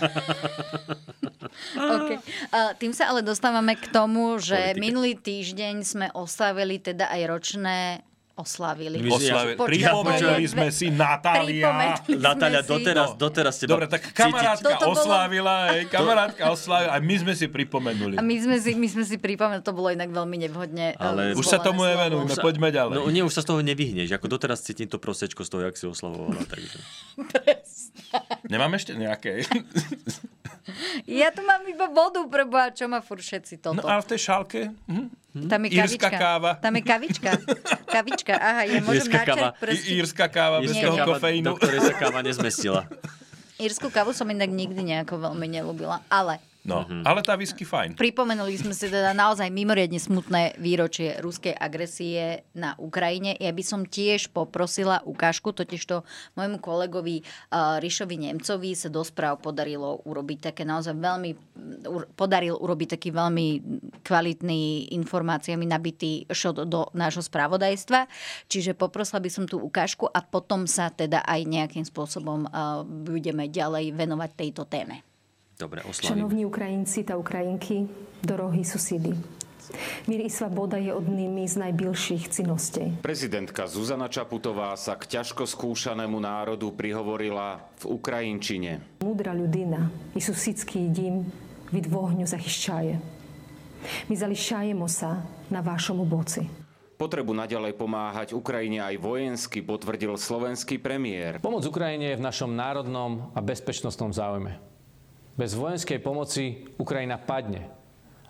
Okay. 1.67 2.17
Tým 2.77 2.93
sa 2.93 3.09
ale 3.09 3.21
dostávame 3.21 3.73
k 3.73 3.89
tomu, 3.89 4.37
že 4.37 4.55
Politika. 4.55 4.79
minulý 4.79 5.11
týždeň 5.15 5.75
sme 5.81 6.07
oslavili 6.13 6.77
teda 6.77 7.09
aj 7.09 7.21
ročné 7.27 7.77
oslavili. 8.37 9.01
Oslavili. 9.01 9.57
Pripomenuli 9.57 10.45
sme 10.45 10.69
si 10.69 10.93
Natália. 10.93 11.97
Natália, 12.05 12.61
si- 12.61 12.69
doteraz, 12.69 13.17
doteraz 13.17 13.57
teba 13.57 13.73
Dobre, 13.73 13.89
tak 13.89 14.13
kamarátka 14.13 14.77
bolo- 14.77 14.93
oslávila, 14.93 15.73
hej, 15.73 15.89
kamarátka 15.89 16.43
oslávila 16.47 16.93
a 16.93 17.01
my 17.01 17.15
sme 17.17 17.33
si 17.33 17.49
pripomenuli. 17.49 18.13
A 18.13 18.21
my 18.21 18.35
sme 18.37 18.61
si, 18.61 18.77
my 18.77 18.87
sme 18.87 19.03
si 19.03 19.17
pripomenuli, 19.17 19.65
to 19.65 19.73
bolo 19.73 19.89
inak 19.89 20.13
veľmi 20.13 20.37
nevhodne 20.39 20.93
Ale- 20.95 21.33
uh, 21.33 21.39
Už 21.41 21.49
sa 21.49 21.57
tomu 21.57 21.81
nevenujme, 21.83 22.37
poďme 22.37 22.69
ďalej. 22.69 22.93
No 22.95 23.09
nie, 23.09 23.25
už 23.25 23.33
sa 23.33 23.41
z 23.41 23.49
toho 23.49 23.59
nevyhneš. 23.59 24.13
Ako 24.13 24.29
doteraz 24.29 24.61
cítim 24.61 24.85
to 24.85 25.01
prosečko 25.01 25.41
z 25.41 25.49
toho, 25.49 25.61
jak 25.65 25.73
si 25.73 25.89
oslavovala. 25.89 26.37
Takže. 26.45 26.77
Nemám 28.51 28.73
ešte 28.73 28.93
nejaké? 28.93 29.43
Ja 31.07 31.31
tu 31.31 31.39
mám 31.41 31.63
iba 31.63 31.87
vodu, 31.87 32.19
preboha, 32.27 32.75
čo 32.75 32.91
má 32.91 32.99
furt 32.99 33.23
všetci 33.23 33.63
toto. 33.63 33.79
No 33.79 33.87
ale 33.87 34.03
v 34.03 34.09
tej 34.11 34.19
šálke? 34.21 34.59
Hm? 34.91 35.07
Tam 35.47 35.63
je 35.63 35.69
Írska 35.71 36.11
kavička. 36.11 36.19
káva. 36.19 36.51
Tam 36.59 36.73
je 36.75 36.83
kavička. 36.83 37.29
Kavička, 37.95 38.33
aha, 38.35 38.61
ja 38.67 38.83
môžem 38.83 39.07
Írska 39.07 39.19
káva. 39.23 39.31
načať 39.47 39.63
prst. 39.63 39.79
I- 39.79 39.95
Írska 39.95 40.25
káva 40.27 40.57
bez 40.59 40.75
toho 40.75 40.97
kofeínu. 40.99 41.45
do 41.45 41.53
ktorej 41.55 41.79
sa 41.81 41.93
káva 41.95 42.19
nezmestila. 42.19 42.81
Írsku 43.57 43.87
kávu 43.87 44.11
som 44.11 44.27
inak 44.27 44.51
nikdy 44.51 44.83
nejako 44.83 45.23
veľmi 45.23 45.47
nelúbila, 45.47 46.03
ale 46.11 46.43
No, 46.67 46.83
ale 47.07 47.23
tá 47.23 47.39
whisky 47.39 47.63
fajn. 47.63 47.95
Pripomenuli 47.95 48.59
sme 48.59 48.75
si 48.75 48.91
teda 48.91 49.15
naozaj 49.15 49.47
mimoriadne 49.47 50.03
smutné 50.03 50.59
výročie 50.59 51.15
ruskej 51.23 51.55
agresie 51.55 52.43
na 52.51 52.75
Ukrajine. 52.75 53.39
Ja 53.39 53.55
by 53.55 53.63
som 53.63 53.87
tiež 53.87 54.35
poprosila 54.35 54.99
ukážku, 55.07 55.55
totižto 55.55 56.03
môjmu 56.35 56.59
kolegovi 56.59 57.23
uh, 57.23 57.79
Rišovi 57.79 58.19
Nemcovi 58.19 58.75
sa 58.75 58.91
do 58.91 58.99
správ 58.99 59.39
podarilo 59.39 60.03
urobiť 60.03 60.51
také 60.51 60.67
naozaj 60.67 60.91
veľmi, 60.99 61.31
ur- 61.87 62.11
podaril 62.19 62.59
urobiť 62.59 62.99
taký 62.99 63.15
veľmi 63.15 63.47
kvalitný 64.03 64.91
informáciami 64.91 65.63
nabitý 65.63 66.27
šot 66.27 66.67
do 66.67 66.91
nášho 66.91 67.23
spravodajstva. 67.23 68.11
Čiže 68.51 68.75
poprosila 68.75 69.23
by 69.23 69.29
som 69.31 69.47
tú 69.47 69.63
ukážku 69.63 70.11
a 70.11 70.19
potom 70.19 70.67
sa 70.67 70.91
teda 70.91 71.23
aj 71.23 71.47
nejakým 71.47 71.87
spôsobom 71.87 72.43
uh, 72.43 72.83
budeme 72.83 73.47
ďalej 73.47 73.95
venovať 73.95 74.29
tejto 74.35 74.67
téme. 74.67 75.06
Dobre, 75.58 75.82
oslavím. 75.90 76.08
Шановні 76.08 76.46
українці 76.46 77.02
та 77.02 77.16
українки, 77.16 77.86
дорогі 78.22 78.64
сусіди. 78.64 79.14
Мір 80.06 80.20
і 80.20 80.30
свобода 80.30 80.78
є 80.78 80.92
одними 80.92 81.48
з 81.48 81.56
найбільших 81.56 82.30
цінностей. 82.30 82.92
Prezidentka 83.02 83.66
Zuzana 83.66 84.08
Čaputová 84.08 84.76
sa 84.76 84.98
k 84.98 85.06
ťažko 85.06 85.46
skúšanému 85.46 86.18
národu 86.20 86.74
prihovorila 86.74 87.62
v 87.78 87.84
Ukrajinčine. 87.96 88.82
Мудра 89.00 89.34
людина 89.34 89.90
і 90.14 90.20
сусідський 90.20 90.88
дім 90.88 91.26
від 91.72 91.86
вогню 91.86 92.26
захищає. 92.26 92.98
Ми 94.08 94.16
залишаємося 94.16 95.22
на 95.50 95.60
вашому 95.60 96.04
боці. 96.04 96.46
Potrebu 96.98 97.34
naďalej 97.34 97.74
pomáhať 97.74 98.28
Ukrajine 98.30 98.78
aj 98.78 98.94
vojensky 99.02 99.58
potvrdil 99.58 100.14
slovenský 100.14 100.78
premiér. 100.78 101.42
Pomoc 101.42 101.66
Ukrajine 101.66 102.14
je 102.14 102.18
v 102.18 102.22
našom 102.22 102.54
národnom 102.54 103.34
a 103.34 103.42
bezpečnostnom 103.42 104.14
záujme. 104.14 104.65
Bez 105.37 105.53
vojenskej 105.53 106.01
pomoci 106.01 106.65
Ukrajina 106.81 107.21
padne 107.21 107.69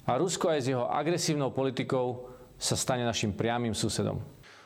a 0.03 0.19
Rusko 0.19 0.51
aj 0.51 0.59
s 0.59 0.69
jeho 0.71 0.87
agresívnou 0.87 1.55
politikou 1.55 2.27
sa 2.59 2.75
stane 2.75 3.07
našim 3.07 3.31
priamým 3.31 3.71
susedom. 3.71 4.19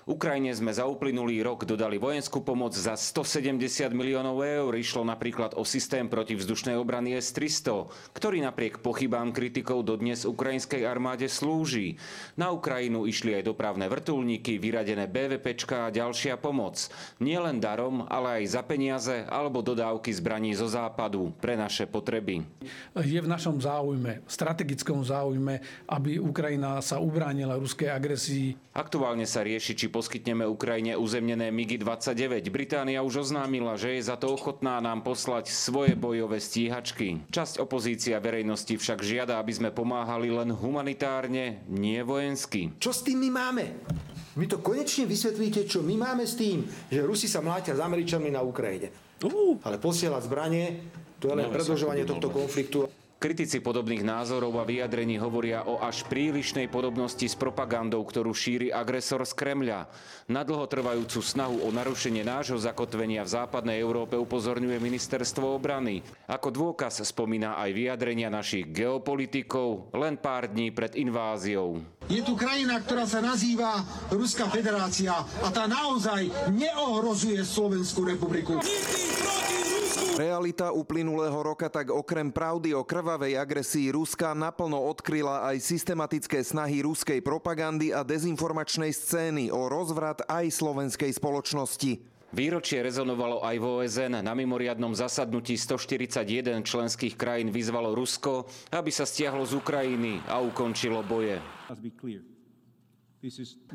Ukrajine 0.10 0.49
sme 0.49 0.74
za 0.74 0.89
uplynulý 0.89 1.45
rok 1.45 1.70
dodali 1.70 2.02
vojenskú 2.02 2.41
pomoc 2.41 2.74
za 2.74 2.97
170 2.97 3.93
miliónov 3.93 4.41
eur. 4.41 4.74
Išlo 4.74 5.06
napríklad 5.06 5.54
o 5.54 5.62
systém 5.62 6.10
protivzdušnej 6.10 6.74
obrany 6.74 7.22
S-300, 7.22 7.86
ktorý 8.18 8.41
napriek 8.41 8.82
pochybám 8.82 9.30
kritikov 9.30 9.86
dodnes 9.86 10.26
ukrajinskej 10.26 10.89
armáde 10.89 11.30
slúži. 11.30 12.02
Na 12.34 12.49
Ukrajinu 12.49 13.06
išli 13.06 13.38
aj 13.38 13.54
dopravné 13.54 13.86
vrtulníky, 13.93 14.58
vyradené 14.58 15.06
BVPčka 15.06 15.86
a 15.86 15.93
ďalšia 15.93 16.34
pomoc. 16.41 16.89
Nie 17.22 17.38
len 17.38 17.62
darom, 17.62 18.10
ale 18.10 18.41
aj 18.41 18.58
za 18.58 18.66
peniaze 18.66 19.30
alebo 19.30 19.62
dodávky 19.62 20.10
zbraní 20.18 20.58
zo 20.58 20.66
západu 20.66 21.30
pre 21.38 21.54
naše 21.54 21.86
potreby. 21.86 22.41
Je 22.97 23.22
v 23.22 23.30
našom 23.30 23.62
záujme, 23.62 24.26
strategickom 24.26 25.06
záujme, 25.06 25.62
aby 25.86 26.18
Ukrajina 26.18 26.82
sa 26.82 26.97
ubránila 26.97 27.54
ruskej 27.62 27.93
agresii. 27.93 28.58
Aktuálne 28.74 29.30
sa 29.30 29.45
rieši, 29.45 29.78
či 29.78 29.91
poskytneme 29.92 30.48
Ukrajine 30.48 30.96
uzemnené 30.96 31.52
MiG-29. 31.52 32.48
Británia 32.48 33.04
už 33.04 33.28
oznámila, 33.28 33.76
že 33.76 34.00
je 34.00 34.08
za 34.08 34.16
to 34.16 34.32
ochotná 34.32 34.80
nám 34.80 35.04
poslať 35.04 35.52
svoje 35.52 35.94
bojové 36.00 36.39
stíhačky. 36.39 37.28
Časť 37.28 37.60
opozícia 37.60 38.24
verejnosti 38.24 38.72
však 38.80 39.04
žiada, 39.04 39.38
aby 39.38 39.52
sme 39.52 39.70
pomáhali 39.76 40.32
len 40.32 40.56
humanitárne, 40.56 41.68
nie 41.68 42.00
vojensky. 42.00 42.72
Čo 42.80 42.96
s 42.96 43.04
tým 43.04 43.20
my 43.28 43.30
máme? 43.30 43.64
Vy 44.39 44.48
to 44.48 44.64
konečne 44.64 45.04
vysvetlíte, 45.04 45.68
čo 45.68 45.84
my 45.84 46.00
máme 46.00 46.24
s 46.24 46.39
tým, 46.39 46.64
že 46.88 47.04
Rusi 47.04 47.28
sa 47.28 47.44
mlátia 47.44 47.76
s 47.76 47.84
Američanmi 47.84 48.32
na 48.32 48.39
Ukrajine. 48.39 48.96
Ale 49.62 49.78
posielať 49.78 50.22
zbranie, 50.24 50.66
to 51.20 51.30
je 51.30 51.36
len 51.36 51.52
No, 51.52 51.54
predlžovanie 51.54 52.08
tohto 52.08 52.32
konfliktu. 52.32 52.88
Kritici 53.22 53.61
podobných 53.61 54.01
názorov 54.01 54.57
a 54.57 54.65
vyjadrení 54.65 55.22
hovoria 55.22 55.61
o 55.69 55.78
až 55.78 56.09
prílišnej 56.09 56.65
podobnosti 56.65 57.22
s 57.22 57.38
propagandou, 57.38 58.01
ktorú 58.01 58.34
šíri 58.34 58.74
agresor 58.74 59.22
z 59.30 59.38
Kremľa. 59.38 59.86
Na 60.26 60.41
dlhotrvajúcu 60.41 61.22
snahu 61.22 61.61
o 61.61 61.69
narušenie 61.69 62.26
nášho 62.26 62.57
zakotvenia 62.57 63.22
v 63.22 63.30
západnej 63.30 63.78
Európe 63.78 64.17
upozorňuje 64.17 64.82
ministerstvo 64.82 65.53
obrany. 65.53 66.01
Ako 66.26 66.49
dôkaz 66.49 67.05
spomína 67.05 67.61
aj 67.61 67.69
vyjadrenia 67.78 68.34
našich 68.34 68.65
geopolitikov 68.74 69.93
len 69.93 70.17
pár 70.17 70.49
dní 70.49 70.74
pred 70.74 70.97
inváziou. 70.97 71.78
Je 72.09 72.26
tu 72.26 72.34
krajina, 72.34 72.82
ktorá 72.82 73.05
sa 73.05 73.22
nazýva 73.22 73.86
Ruská 74.09 74.49
federácia 74.49 75.13
a 75.45 75.47
tá 75.53 75.69
naozaj 75.69 76.26
neohrozuje 76.57 77.45
Slovenskú 77.45 78.01
republiku. 78.01 78.57
Realita 80.12 80.76
uplynulého 80.76 81.39
roka 81.39 81.72
tak 81.72 81.88
okrem 81.88 82.36
pravdy 82.36 82.76
o 82.76 82.84
krvavej 82.84 83.39
agresii 83.39 83.95
Ruska 83.95 84.36
naplno 84.36 84.76
odkryla 84.91 85.47
aj 85.47 85.64
systematické 85.64 86.43
snahy 86.43 86.84
ruskej 86.84 87.24
propagandy 87.24 87.95
a 87.95 88.03
dezinformačnej 88.03 88.91
scény 88.91 89.47
o 89.55 89.72
rozvrat 89.72 90.28
aj 90.28 90.51
slovenskej 90.51 91.16
spoločnosti. 91.16 92.03
Výročie 92.32 92.80
rezonovalo 92.80 93.43
aj 93.43 93.55
v 93.59 93.66
OSN. 93.84 94.24
Na 94.24 94.32
mimoriadnom 94.36 94.95
zasadnutí 94.95 95.59
141 95.59 96.64
členských 96.64 97.20
krajín 97.20 97.51
vyzvalo 97.51 97.91
Rusko, 97.95 98.47
aby 98.72 98.91
sa 98.91 99.03
stiahlo 99.03 99.43
z 99.47 99.59
Ukrajiny 99.59 100.24
a 100.28 100.43
ukončilo 100.43 101.03
boje. 101.07 101.39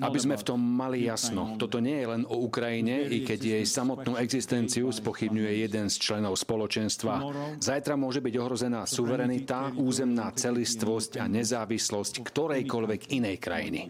Aby 0.03 0.19
sme 0.19 0.35
v 0.35 0.45
tom 0.47 0.59
mali 0.59 1.07
jasno, 1.07 1.55
toto 1.55 1.79
nie 1.79 2.03
je 2.03 2.07
len 2.11 2.23
o 2.27 2.43
Ukrajine, 2.43 3.07
i 3.07 3.23
keď 3.23 3.41
jej 3.59 3.65
samotnú 3.65 4.19
existenciu 4.19 4.91
spochybňuje 4.91 5.53
jeden 5.63 5.87
z 5.87 5.97
členov 6.03 6.35
spoločenstva. 6.35 7.23
Zajtra 7.63 7.95
môže 7.95 8.19
byť 8.19 8.35
ohrozená 8.43 8.83
suverenita, 8.91 9.79
územná 9.79 10.35
celistvosť 10.35 11.23
a 11.23 11.31
nezávislosť 11.31 12.27
ktorejkoľvek 12.27 13.01
inej 13.15 13.37
krajiny. 13.39 13.81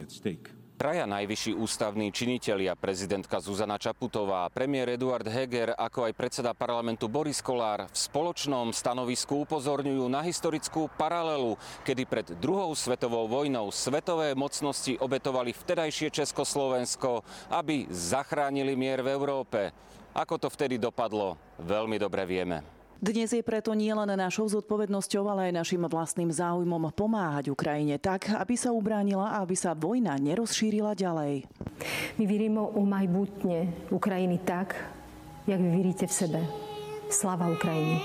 Traja 0.77 1.09
najvyšší 1.09 1.57
ústavní 1.57 2.13
činitelia, 2.13 2.77
prezidentka 2.77 3.41
Zuzana 3.41 3.81
Čaputová, 3.81 4.45
premiér 4.53 5.01
Eduard 5.01 5.25
Heger, 5.25 5.73
ako 5.73 6.05
aj 6.05 6.13
predseda 6.13 6.53
parlamentu 6.53 7.09
Boris 7.09 7.41
Kolár 7.41 7.89
v 7.89 7.97
spoločnom 7.97 8.77
stanovisku 8.77 9.49
upozorňujú 9.49 10.05
na 10.05 10.21
historickú 10.21 10.93
paralelu, 11.01 11.57
kedy 11.81 12.03
pred 12.05 12.29
druhou 12.37 12.77
svetovou 12.77 13.25
vojnou 13.25 13.73
svetové 13.73 14.37
mocnosti 14.37 15.01
obetovali 15.01 15.57
vtedajšie 15.57 16.13
Československo, 16.13 17.25
aby 17.57 17.89
zachránili 17.89 18.77
mier 18.77 19.01
v 19.01 19.17
Európe. 19.17 19.73
Ako 20.13 20.37
to 20.37 20.53
vtedy 20.53 20.77
dopadlo, 20.77 21.41
veľmi 21.57 21.97
dobre 21.97 22.29
vieme. 22.29 22.76
Dnes 22.97 23.29
je 23.29 23.45
preto 23.45 23.77
nielen 23.77 24.09
našou 24.17 24.49
zodpovednosťou, 24.49 25.29
ale 25.29 25.53
aj 25.53 25.61
našim 25.61 25.85
vlastným 25.85 26.33
záujmom 26.33 26.89
pomáhať 26.97 27.53
Ukrajine 27.53 28.01
tak, 28.01 28.33
aby 28.33 28.57
sa 28.57 28.73
ubránila 28.73 29.37
a 29.37 29.45
aby 29.45 29.53
sa 29.53 29.77
vojna 29.77 30.17
nerozšírila 30.17 30.97
ďalej. 30.97 31.45
My 32.17 32.25
vírime 32.25 32.57
o 32.57 32.81
majbutne 32.89 33.69
Ukrajiny 33.93 34.41
tak, 34.49 34.81
jak 35.45 35.61
vy 35.61 35.81
víte 35.85 36.09
v 36.09 36.15
sebe. 36.17 36.41
Slava 37.13 37.53
Ukrajine. 37.53 38.01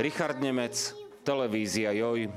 Richard 0.00 0.40
Nemec, 0.40 0.96
televízia 1.20 1.92
Joj. 1.92 2.32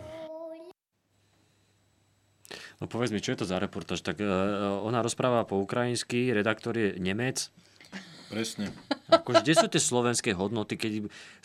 No 2.83 2.91
povedz 2.91 3.15
mi, 3.15 3.23
čo 3.23 3.31
je 3.31 3.39
to 3.39 3.47
za 3.47 3.63
reportáž? 3.63 4.03
Tak 4.03 4.19
uh, 4.19 4.27
ona 4.83 4.99
rozpráva 4.99 5.47
po 5.47 5.55
ukrajinsky, 5.63 6.35
redaktor 6.35 6.75
je 6.75 6.99
Nemec, 6.99 7.47
Presne. 8.33 8.73
Akože, 9.13 9.45
kde 9.45 9.53
sú 9.53 9.67
tie 9.69 9.77
slovenské 9.77 10.33
hodnoty, 10.33 10.73
keď 10.73 10.91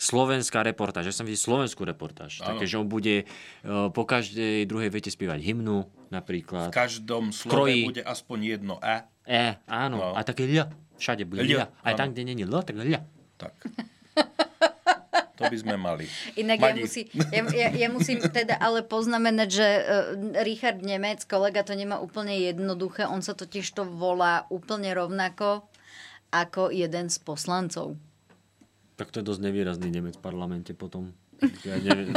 slovenská 0.01 0.65
reportáž, 0.65 1.13
ja 1.13 1.13
som 1.13 1.29
videl 1.29 1.37
slovenskú 1.37 1.85
reportáž, 1.85 2.41
také, 2.41 2.65
že 2.65 2.81
on 2.81 2.89
bude 2.89 3.29
uh, 3.29 3.93
po 3.93 4.09
každej 4.09 4.65
druhej 4.65 4.89
vete 4.89 5.13
spievať 5.13 5.37
hymnu 5.45 5.85
napríklad. 6.09 6.73
V 6.73 6.75
každom 6.75 7.29
slove 7.29 7.53
krojí. 7.53 7.85
bude 7.85 8.01
aspoň 8.01 8.37
jedno 8.57 8.81
E. 8.81 9.05
E, 9.29 9.61
áno. 9.69 10.01
No. 10.01 10.09
A 10.17 10.25
také 10.25 10.49
ľa. 10.49 10.73
Všade 10.97 11.29
bude 11.29 11.45
ľa. 11.45 11.69
Aj 11.85 11.93
tam, 11.93 12.09
kde 12.09 12.25
není 12.25 12.41
L, 12.43 12.57
tak 12.65 12.73
ľa. 12.73 13.05
Tak. 13.37 13.53
To 15.39 15.47
by 15.47 15.55
sme 15.55 15.79
mali. 15.79 16.03
Inak 16.35 16.59
ja, 16.59 16.75
musí, 16.75 17.07
ja, 17.31 17.47
ja, 17.47 17.67
ja 17.71 17.87
musím 17.87 18.19
teda 18.19 18.59
ale 18.59 18.83
poznamenať, 18.83 19.47
že 19.47 19.67
uh, 19.71 19.83
Richard 20.43 20.83
Nemec, 20.83 21.23
kolega, 21.23 21.63
to 21.63 21.79
nemá 21.79 21.95
úplne 22.03 22.35
jednoduché. 22.35 23.07
On 23.07 23.23
sa 23.23 23.31
totiž 23.31 23.71
to 23.71 23.87
volá 23.87 24.43
úplne 24.51 24.91
rovnako 24.91 25.68
ako 26.29 26.69
jeden 26.69 27.09
z 27.09 27.17
poslancov. 27.21 27.97
Tak 28.99 29.15
to 29.15 29.23
je 29.23 29.29
dosť 29.31 29.41
nevýrazný 29.47 29.87
Nemec 29.89 30.19
v 30.19 30.23
parlamente 30.23 30.75
potom. 30.75 31.15
Ja 31.63 31.79
neviem. 31.83 32.11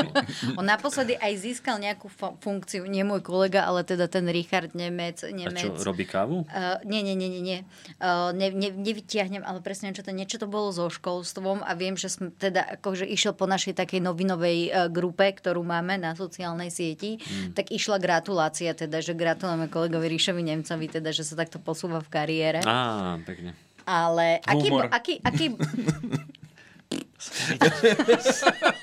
On 0.59 0.67
naposledy 0.67 1.15
aj 1.15 1.33
získal 1.39 1.79
nejakú 1.79 2.11
funkciu, 2.43 2.83
nie 2.91 3.07
môj 3.07 3.23
kolega, 3.23 3.63
ale 3.67 3.87
teda 3.87 4.11
ten 4.11 4.27
Richard 4.27 4.75
Nemec. 4.75 5.23
Nemec. 5.23 5.63
A 5.63 5.79
čo, 5.79 5.87
robí 5.87 6.03
kávu? 6.03 6.43
Uh, 6.51 6.83
nie, 6.83 7.07
nie, 7.07 7.15
nie, 7.15 7.31
nie. 7.31 7.43
nie. 7.43 7.59
Uh, 8.03 8.35
ne, 8.35 8.51
ne, 8.51 8.75
nevytiahnem, 8.75 9.47
ale 9.47 9.63
presne 9.63 9.95
čo 9.95 10.03
to, 10.03 10.11
niečo 10.11 10.43
to 10.43 10.51
bolo 10.51 10.75
so 10.75 10.91
školstvom 10.91 11.63
a 11.63 11.71
viem, 11.79 11.95
že 11.95 12.11
som 12.11 12.35
teda 12.35 12.83
akože 12.83 13.07
išiel 13.07 13.39
po 13.39 13.47
našej 13.47 13.79
takej 13.79 14.03
novinovej 14.03 14.59
uh, 14.71 14.91
grupe, 14.91 15.31
ktorú 15.31 15.63
máme 15.63 16.03
na 16.03 16.19
sociálnej 16.19 16.75
sieti, 16.75 17.23
hmm. 17.23 17.55
tak 17.55 17.71
išla 17.71 18.03
gratulácia 18.03 18.75
teda, 18.75 18.99
že 18.99 19.15
gratulujeme 19.15 19.71
kolegovi 19.71 20.11
Ríšovi 20.11 20.43
Nemcovi, 20.43 20.99
teda, 20.99 21.15
že 21.15 21.23
sa 21.23 21.39
takto 21.39 21.63
posúva 21.63 22.03
v 22.03 22.11
kariére. 22.11 22.59
Á, 22.67 23.19
pekne. 23.23 23.55
Ale 23.87 24.41
aký, 24.45 24.69
aký, 24.71 25.15
aký... 25.23 25.47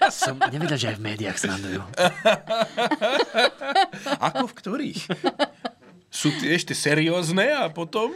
Som 0.09 0.39
nevedel, 0.49 0.77
že 0.79 0.89
aj 0.95 0.97
v 0.97 1.03
médiách 1.03 1.37
srandujú. 1.37 1.83
Ako 4.17 4.47
v 4.49 4.53
ktorých? 4.55 5.01
Sú 6.09 6.33
tie 6.41 6.57
ešte 6.57 6.73
seriózne 6.73 7.53
a 7.53 7.69
potom 7.69 8.09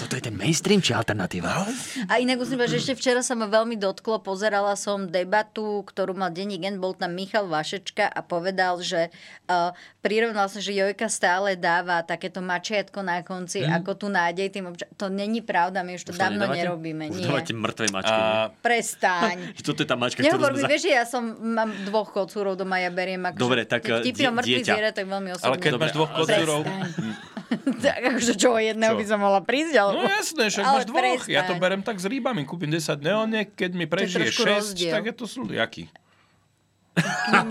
toto 0.00 0.16
je 0.16 0.22
ten 0.24 0.34
mainstream 0.34 0.80
či 0.80 0.96
alternatíva? 0.96 1.48
No. 1.52 1.68
A 2.08 2.16
inak 2.16 2.40
musím 2.40 2.56
povedať, 2.56 2.80
že 2.80 2.80
ešte 2.88 2.94
včera 2.96 3.20
sa 3.20 3.36
ma 3.36 3.44
veľmi 3.44 3.76
dotklo, 3.76 4.24
pozerala 4.24 4.72
som 4.74 5.08
debatu, 5.08 5.84
ktorú 5.84 6.16
mal 6.16 6.32
denní 6.32 6.56
gen, 6.56 6.80
bol 6.80 6.96
tam 6.96 7.12
Michal 7.12 7.44
Vašečka 7.44 8.08
a 8.08 8.20
povedal, 8.24 8.80
že 8.80 9.12
uh, 9.52 9.76
prirovnal 10.00 10.48
sa, 10.48 10.64
že 10.64 10.72
Jojka 10.72 11.12
stále 11.12 11.60
dáva 11.60 12.00
takéto 12.00 12.40
mačiatko 12.40 13.04
na 13.04 13.20
konci, 13.20 13.60
hmm. 13.60 13.76
ako 13.82 13.90
tu 14.00 14.06
nádej 14.08 14.48
tým 14.48 14.72
obča- 14.72 14.88
To 14.96 15.12
není 15.12 15.44
pravda, 15.44 15.84
my 15.84 16.00
už 16.00 16.08
to 16.08 16.12
už 16.16 16.20
dávno 16.20 16.48
nedávate? 16.48 16.58
nerobíme. 16.64 17.04
Už 17.12 17.16
nie. 17.20 17.26
dávate 17.28 17.52
mŕtve 17.52 17.86
mačky. 17.92 18.20
A... 18.20 18.48
Prestaň. 18.66 19.36
Toto 19.66 19.84
je 19.84 19.88
tá 19.88 19.96
mačka, 20.00 20.24
Nehovor 20.24 20.56
mi, 20.56 20.64
vieš, 20.64 20.88
že 20.88 20.92
ja 20.96 21.04
som, 21.04 21.22
mám 21.36 21.68
dvoch 21.84 22.08
kocúrov 22.10 22.56
doma, 22.56 22.80
ja 22.80 22.88
beriem 22.88 23.20
ako... 23.28 23.36
Dobre, 23.36 23.68
tak 23.68 23.84
vtipy 23.84 24.24
o 24.28 24.32
mŕtvych 24.32 24.64
zviera, 24.64 24.90
tak 24.96 25.04
veľmi 25.04 25.36
osobne. 25.36 25.48
Ale 25.52 25.56
keď 25.60 25.72
máš 25.76 25.92
dvoch 25.92 26.12
kocúrov... 26.16 26.64
tak, 27.84 28.00
akože 28.14 28.34
čo, 28.38 28.54
jedného 28.56 28.94
čo? 28.94 28.98
by 28.98 29.04
som 29.04 29.18
mohla 29.18 29.40
prísť, 29.42 29.74
ale... 29.78 29.90
No 29.98 30.02
jasné, 30.06 30.44
však 30.50 30.64
máš 30.64 30.84
dvoch. 30.86 31.02
Prestaň. 31.02 31.34
Ja 31.34 31.42
to 31.46 31.54
berem 31.58 31.82
tak 31.82 31.98
s 31.98 32.06
rýbami. 32.06 32.46
Kúpim 32.46 32.70
10 32.70 33.02
neoniek, 33.02 33.48
keď 33.54 33.70
mi 33.74 33.86
prežije 33.90 34.30
6, 34.30 34.46
rozdiel. 34.46 34.94
tak 34.94 35.04
je 35.10 35.14
to 35.14 35.26
sú 35.26 35.42
jaký. 35.50 35.90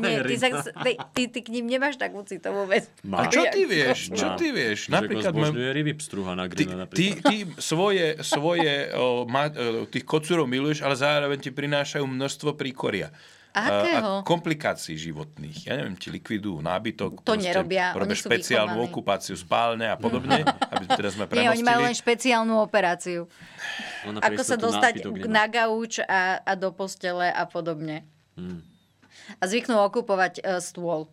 Nie, 0.03 0.19
ty, 0.27 0.35
sa, 0.41 0.49
ty, 0.83 0.91
ty, 1.15 1.21
ty 1.31 1.39
k 1.41 1.49
ním 1.49 1.65
nemáš 1.71 1.95
takú 1.95 2.21
citovú 2.27 2.67
vec. 2.67 2.91
A 3.07 3.25
čo 3.31 3.47
ty 3.49 3.63
vieš? 3.65 4.11
Čo 4.11 4.35
ty 4.35 4.51
vieš? 4.51 4.91
Napríklad... 4.91 5.31
Zbožňuje 5.31 5.69
ryby 5.71 5.93
pstruha 5.95 6.35
na 6.35 6.51
ty, 6.51 6.67
ty, 6.91 7.05
ty 7.17 7.37
svoje, 7.57 8.19
svoje 8.19 8.91
o, 8.93 9.23
ma, 9.25 9.47
o, 9.47 9.87
tých 9.87 10.03
kocúrov 10.03 10.45
miluješ, 10.45 10.83
ale 10.83 10.95
zároveň 10.99 11.39
ti 11.39 11.51
prinášajú 11.55 12.03
množstvo 12.03 12.59
príkoria. 12.59 13.15
Akého? 13.49 14.21
A 14.21 14.25
komplikácií 14.25 14.93
životných. 14.93 15.65
Ja 15.65 15.73
neviem, 15.81 15.97
ti 15.97 16.13
likvidujú 16.13 16.61
nábytok. 16.61 17.25
To 17.25 17.33
proste, 17.33 17.49
nerobia. 17.49 17.97
Robia 17.97 18.13
špeciálnu 18.13 18.77
vychovaní. 18.77 18.93
okupáciu 18.93 19.35
spálne 19.35 19.89
a 19.89 19.97
podobne, 19.97 20.45
aby 20.73 20.85
teda 20.85 21.09
sme 21.09 21.25
premostili. 21.25 21.49
Nie, 21.49 21.53
oni 21.57 21.63
majú 21.65 21.79
len 21.81 21.95
špeciálnu 21.97 22.55
operáciu. 22.61 23.25
Ona 24.05 24.21
Ako 24.21 24.41
sa 24.45 24.55
dostať 24.55 25.01
na 25.25 25.49
gauč 25.49 25.97
a, 26.05 26.45
a 26.45 26.51
do 26.53 26.69
postele 26.69 27.33
a 27.33 27.43
podobne. 27.49 28.05
Hmm. 28.37 28.61
A 29.41 29.43
zvyknú 29.49 29.81
okupovať 29.81 30.45
uh, 30.45 30.61
stôl. 30.61 31.09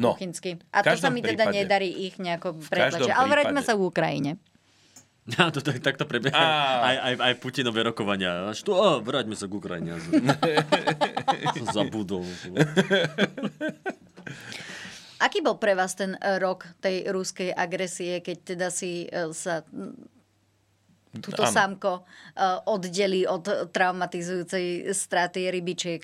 No, 0.00 0.16
kuchynský. 0.16 0.64
A 0.72 0.80
to 0.80 0.96
sa 0.96 1.12
mi 1.12 1.20
teda 1.20 1.44
prípade. 1.44 1.60
nedarí 1.60 1.90
ich 1.92 2.16
nejako 2.16 2.56
pretlačiť. 2.56 3.12
Ale 3.12 3.26
vráťme 3.28 3.60
sa 3.60 3.76
v 3.76 3.84
Ukrajine. 3.84 4.40
Ja, 5.36 5.52
to, 5.52 5.60
to 5.62 6.06
prebieha 6.08 6.34
aj, 6.82 6.96
aj, 6.96 7.14
aj 7.22 7.34
Putinové 7.38 7.86
rokovania. 7.86 8.50
Až 8.50 8.66
tu, 8.66 8.74
oh, 8.74 8.98
vráťme 8.98 9.38
sa 9.38 9.46
k 9.46 9.52
Ukrajine. 9.54 9.94
Zabudol. 11.76 12.26
Aký 15.20 15.44
bol 15.44 15.60
pre 15.60 15.76
vás 15.76 15.92
ten 15.92 16.16
rok 16.40 16.64
tej 16.80 17.04
ruskej 17.12 17.52
agresie, 17.52 18.24
keď 18.24 18.36
teda 18.56 18.68
si 18.72 19.04
uh, 19.12 19.28
sa 19.36 19.60
túto 21.20 21.44
ano. 21.44 21.52
sámko 21.52 21.92
uh, 22.00 22.64
oddelí 22.70 23.28
od 23.28 23.70
traumatizujúcej 23.74 24.88
straty 24.94 25.52
rybičiek? 25.52 26.02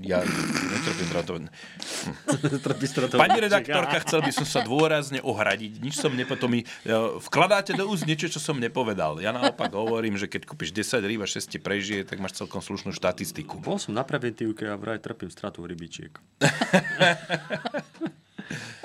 Ja 0.00 0.24
netrpím 0.72 1.10
ratovať. 1.12 1.52
Pani 3.20 3.38
redaktorka, 3.44 4.00
chcel 4.08 4.24
by 4.24 4.32
som 4.32 4.48
sa 4.48 4.64
dôrazne 4.64 5.20
ohradiť. 5.20 5.84
Nič 5.84 6.00
som 6.00 6.16
nepovedal. 6.16 6.48
Mi, 6.48 6.64
vkladáte 7.20 7.76
do 7.76 7.84
úst 7.84 8.08
niečo, 8.08 8.32
čo 8.32 8.40
som 8.40 8.56
nepovedal. 8.56 9.20
Ja 9.20 9.36
naopak 9.36 9.76
hovorím, 9.76 10.16
že 10.16 10.32
keď 10.32 10.48
kúpiš 10.48 10.72
10 10.72 11.04
rýb 11.04 11.20
a 11.20 11.28
6 11.28 11.60
prežije, 11.60 12.08
tak 12.08 12.24
máš 12.24 12.40
celkom 12.40 12.64
slušnú 12.64 12.96
štatistiku. 12.96 13.60
Bol 13.60 13.76
som 13.76 13.92
na 13.92 14.00
preventívke 14.00 14.64
a 14.64 14.80
vraj 14.80 14.96
trpím 14.96 15.28
stratu 15.28 15.68
rybičiek. 15.68 16.16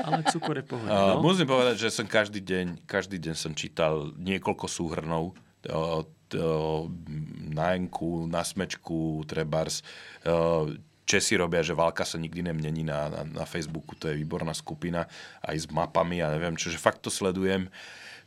Ale 0.02 0.26
cukor 0.28 0.58
je 0.60 0.66
pohode, 0.66 0.90
no? 0.90 1.22
Musím 1.24 1.48
povedať, 1.48 1.88
že 1.88 1.90
som 1.94 2.10
každý 2.10 2.42
deň, 2.44 2.84
každý 2.90 3.22
deň 3.22 3.36
som 3.38 3.54
čítal 3.56 4.12
niekoľko 4.20 4.68
súhrnov 4.68 5.38
na 7.52 7.76
Enku, 7.76 8.28
na 8.28 8.44
Smečku, 8.44 9.24
Trebars. 9.28 9.84
Česi 11.06 11.36
robia, 11.36 11.60
že 11.60 11.76
válka 11.76 12.08
sa 12.08 12.16
nikdy 12.16 12.40
nemení 12.40 12.88
na, 12.88 13.12
na, 13.12 13.44
na 13.44 13.46
Facebooku, 13.50 14.00
to 14.00 14.08
je 14.08 14.16
výborná 14.16 14.56
skupina, 14.56 15.12
aj 15.44 15.56
s 15.60 15.68
mapami 15.68 16.24
a 16.24 16.32
neviem 16.32 16.56
čo, 16.56 16.72
že 16.72 16.80
fakt 16.80 17.04
to 17.04 17.12
sledujem. 17.12 17.68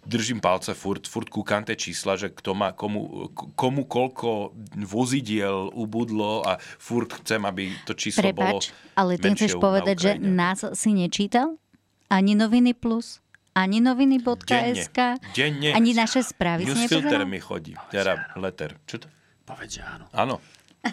Držím 0.05 0.45
palce 0.45 0.77
furt, 0.77 1.09
furt 1.09 1.33
kúkam 1.33 1.65
tie 1.65 1.81
čísla, 1.81 2.21
že 2.21 2.29
kto 2.29 2.53
má, 2.53 2.77
komu, 2.77 3.33
komu 3.57 3.89
koľko 3.89 4.53
vozidiel 4.85 5.73
ubudlo 5.73 6.45
a 6.45 6.61
furt 6.61 7.25
chcem, 7.25 7.41
aby 7.41 7.73
to 7.89 7.97
číslo 7.97 8.29
Prepač, 8.29 8.69
bolo 8.69 8.93
ale 9.01 9.17
ty 9.17 9.33
chceš 9.33 9.57
povedať, 9.57 9.97
že 9.97 10.11
nás 10.21 10.61
si 10.77 10.93
nečítal? 10.93 11.57
Ani 12.13 12.37
noviny 12.37 12.77
plus? 12.77 13.24
Ani 13.55 13.79
noviny.sk, 13.81 14.99
denne, 15.35 15.71
ani 15.73 15.95
naše 15.95 16.27
správy. 16.27 16.67
Newsfilter 16.67 17.23
mi 17.23 17.39
chodí, 17.39 17.75
teda 17.91 18.35
letter. 18.35 18.77
Čo 18.85 19.07
to? 19.07 19.09
Povedz, 19.47 19.79
áno. 19.79 20.11
Áno. 20.11 20.37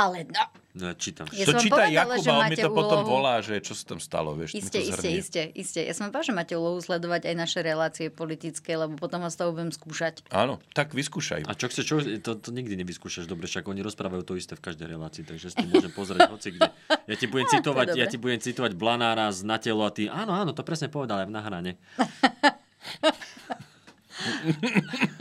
Ale 0.00 0.28
no. 0.28 0.44
No, 0.78 0.94
čítam. 0.94 1.26
Ja 1.34 1.42
to 1.42 1.58
číta 1.58 1.90
že 1.90 1.98
Jakuba, 1.98 2.38
on 2.38 2.46
mi 2.46 2.54
to 2.54 2.70
potom 2.70 3.02
úlohu. 3.02 3.18
volá, 3.18 3.42
že 3.42 3.58
čo 3.58 3.74
sa 3.74 3.94
tam 3.94 3.98
stalo, 3.98 4.30
vieš. 4.38 4.54
Isté, 4.54 4.78
isté, 4.86 5.08
isté, 5.10 5.42
isté. 5.58 5.80
Ja 5.82 5.90
som 5.90 6.06
vám 6.06 6.14
povedala, 6.14 6.30
že 6.30 6.34
máte 6.38 6.54
úlohu 6.54 6.78
sledovať 6.78 7.26
aj 7.26 7.34
naše 7.34 7.58
relácie 7.66 8.06
politické, 8.14 8.78
lebo 8.78 8.94
potom 8.94 9.18
vás 9.18 9.34
to 9.34 9.50
budem 9.50 9.74
skúšať. 9.74 10.22
Áno, 10.30 10.62
tak 10.78 10.94
vyskúšaj. 10.94 11.50
A 11.50 11.52
čo 11.58 11.66
chce, 11.66 11.82
čo, 11.82 11.98
to, 11.98 12.38
to 12.38 12.48
nikdy 12.54 12.78
nevyskúšaš 12.78 13.26
dobre, 13.26 13.50
však 13.50 13.66
oni 13.66 13.82
rozprávajú 13.82 14.22
to 14.22 14.38
isté 14.38 14.54
v 14.54 14.62
každej 14.62 14.86
relácii, 14.86 15.26
takže 15.26 15.50
si 15.50 15.56
to 15.58 15.66
môžem 15.66 15.90
pozrieť 15.90 16.30
hoci 16.34 16.54
kde. 16.54 16.70
Ja 17.10 17.16
ti 17.18 17.26
budem 17.26 17.50
citovať, 17.58 17.86
ja 17.98 18.06
ti 18.06 18.22
budem 18.22 18.38
citovať 18.38 18.78
Blanára 18.78 19.34
z 19.34 19.42
Na 19.42 19.58
telo 19.58 19.82
a 19.82 19.90
ty, 19.90 20.06
áno, 20.06 20.30
áno, 20.30 20.54
to 20.54 20.62
presne 20.62 20.86
povedal 20.86 21.18
aj 21.24 21.26
v 21.26 21.34
nahrane. 21.34 21.72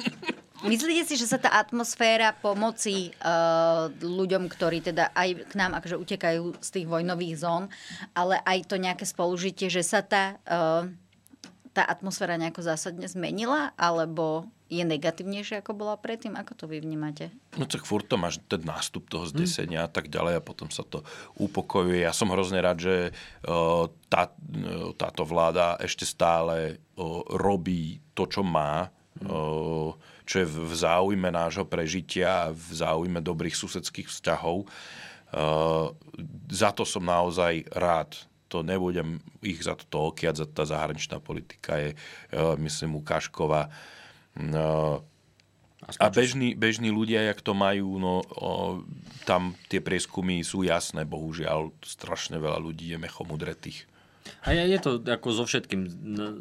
Myslíte 0.67 1.03
si, 1.07 1.15
že 1.15 1.25
sa 1.25 1.39
tá 1.39 1.55
atmosféra 1.55 2.35
pomoci 2.35 3.15
uh, 3.23 3.87
ľuďom, 4.03 4.51
ktorí 4.51 4.83
teda 4.83 5.15
aj 5.15 5.47
k 5.47 5.53
nám 5.55 5.79
akože 5.79 5.95
utekajú 5.95 6.59
z 6.59 6.69
tých 6.69 6.87
vojnových 6.87 7.39
zón, 7.39 7.71
ale 8.11 8.43
aj 8.43 8.67
to 8.67 8.75
nejaké 8.75 9.07
spolužitie, 9.07 9.71
že 9.71 9.81
sa 9.81 10.03
tá, 10.03 10.35
uh, 10.43 10.83
tá 11.71 11.83
atmosféra 11.87 12.35
nejako 12.35 12.67
zásadne 12.67 13.07
zmenila, 13.07 13.71
alebo 13.79 14.45
je 14.67 14.83
negatívnejšia, 14.83 15.63
ako 15.63 15.79
bola 15.79 15.95
predtým? 15.95 16.35
Ako 16.35 16.51
to 16.51 16.67
vy 16.67 16.83
vnímate? 16.83 17.31
No 17.55 17.63
tak 17.63 17.87
furt 17.87 18.11
to 18.11 18.19
máš 18.19 18.43
ten 18.51 18.59
nástup 18.67 19.07
toho 19.07 19.23
zdesenia 19.23 19.87
a 19.87 19.91
tak 19.91 20.11
ďalej 20.11 20.43
a 20.43 20.45
potom 20.45 20.67
sa 20.67 20.83
to 20.83 21.07
upokojuje. 21.39 22.03
Ja 22.03 22.11
som 22.11 22.27
hrozne 22.35 22.59
rád, 22.59 22.83
že 22.83 22.95
uh, 23.47 23.87
tá, 24.11 24.35
táto 24.99 25.23
vláda 25.23 25.79
ešte 25.79 26.03
stále 26.03 26.83
robí 27.31 28.03
to, 28.11 28.27
čo 28.27 28.43
má, 28.43 28.91
uh, 29.23 29.95
čo 30.27 30.43
je 30.43 30.47
v 30.47 30.73
záujme 30.75 31.31
nášho 31.31 31.63
prežitia 31.63 32.51
a 32.51 32.53
v 32.53 32.69
záujme 32.75 33.23
dobrých 33.23 33.55
susedských 33.55 34.11
vzťahov. 34.11 34.67
Uh, 35.31 35.95
za 36.51 36.75
to 36.75 36.83
som 36.83 37.07
naozaj 37.07 37.63
rád. 37.71 38.13
To 38.51 38.63
nebudem 38.63 39.23
ich 39.39 39.63
za 39.63 39.75
to 39.75 40.11
okiať, 40.11 40.35
za 40.43 40.47
tá 40.47 40.63
zahraničná 40.67 41.23
politika 41.23 41.79
je, 41.79 41.95
uh, 41.95 42.59
myslím, 42.59 42.99
ukážková. 42.99 43.71
Uh, 44.35 44.99
a 45.87 46.11
bežní, 46.11 46.51
bežní 46.57 46.91
ľudia, 46.91 47.23
jak 47.31 47.39
to 47.39 47.55
majú, 47.55 47.95
no 47.95 48.19
o, 48.35 48.83
tam 49.23 49.55
tie 49.71 49.79
prieskumy 49.79 50.43
sú 50.43 50.67
jasné, 50.67 51.07
bohužiaľ, 51.07 51.71
strašne 51.79 52.35
veľa 52.41 52.59
ľudí 52.59 52.91
je 52.91 52.99
mechom 52.99 53.29
udretých. 53.31 53.87
A 54.45 54.53
je 54.53 54.63
je 54.67 54.79
to 54.79 54.91
ako 55.01 55.27
so 55.31 55.43
všetkým. 55.43 55.87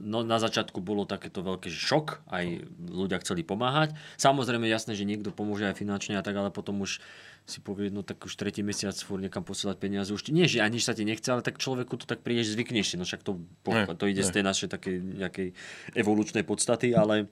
No, 0.06 0.20
na 0.22 0.38
začiatku 0.38 0.78
bolo 0.80 1.04
takéto 1.04 1.40
veľké 1.40 1.68
šok, 1.68 2.26
aj 2.28 2.44
ľudia 2.86 3.18
chceli 3.22 3.42
pomáhať. 3.42 3.94
Samozrejme 4.16 4.66
jasné, 4.66 4.94
že 4.94 5.08
niekto 5.08 5.30
pomôže 5.30 5.66
aj 5.66 5.78
finančne 5.78 6.18
a 6.18 6.22
tak, 6.24 6.36
ale 6.36 6.50
potom 6.50 6.82
už 6.82 6.98
si 7.46 7.62
povie, 7.62 7.94
no 7.94 8.02
tak 8.02 8.18
už 8.26 8.34
tretí 8.34 8.66
mesiac 8.66 8.98
fúr 8.98 9.22
niekam 9.22 9.46
posielať 9.46 9.78
peniaze. 9.78 10.10
Už 10.10 10.26
nie, 10.34 10.50
že 10.50 10.58
aniž 10.66 10.82
sa 10.82 10.98
ti 10.98 11.06
nechce, 11.06 11.30
ale 11.30 11.46
tak 11.46 11.62
človeku 11.62 11.94
to 11.94 12.04
tak 12.04 12.26
prídeš, 12.26 12.58
zvykneš. 12.58 12.98
No 12.98 13.06
však 13.06 13.22
to, 13.22 13.38
Ne, 13.70 13.86
to 13.94 14.10
ide 14.10 14.22
ne. 14.22 14.26
z 14.26 14.34
tej 14.34 14.42
našej 14.42 14.68
takej 14.74 14.96
nejakej 14.98 15.48
evolučnej 15.94 16.42
podstaty, 16.42 16.90
ale 16.90 17.30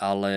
ale 0.00 0.32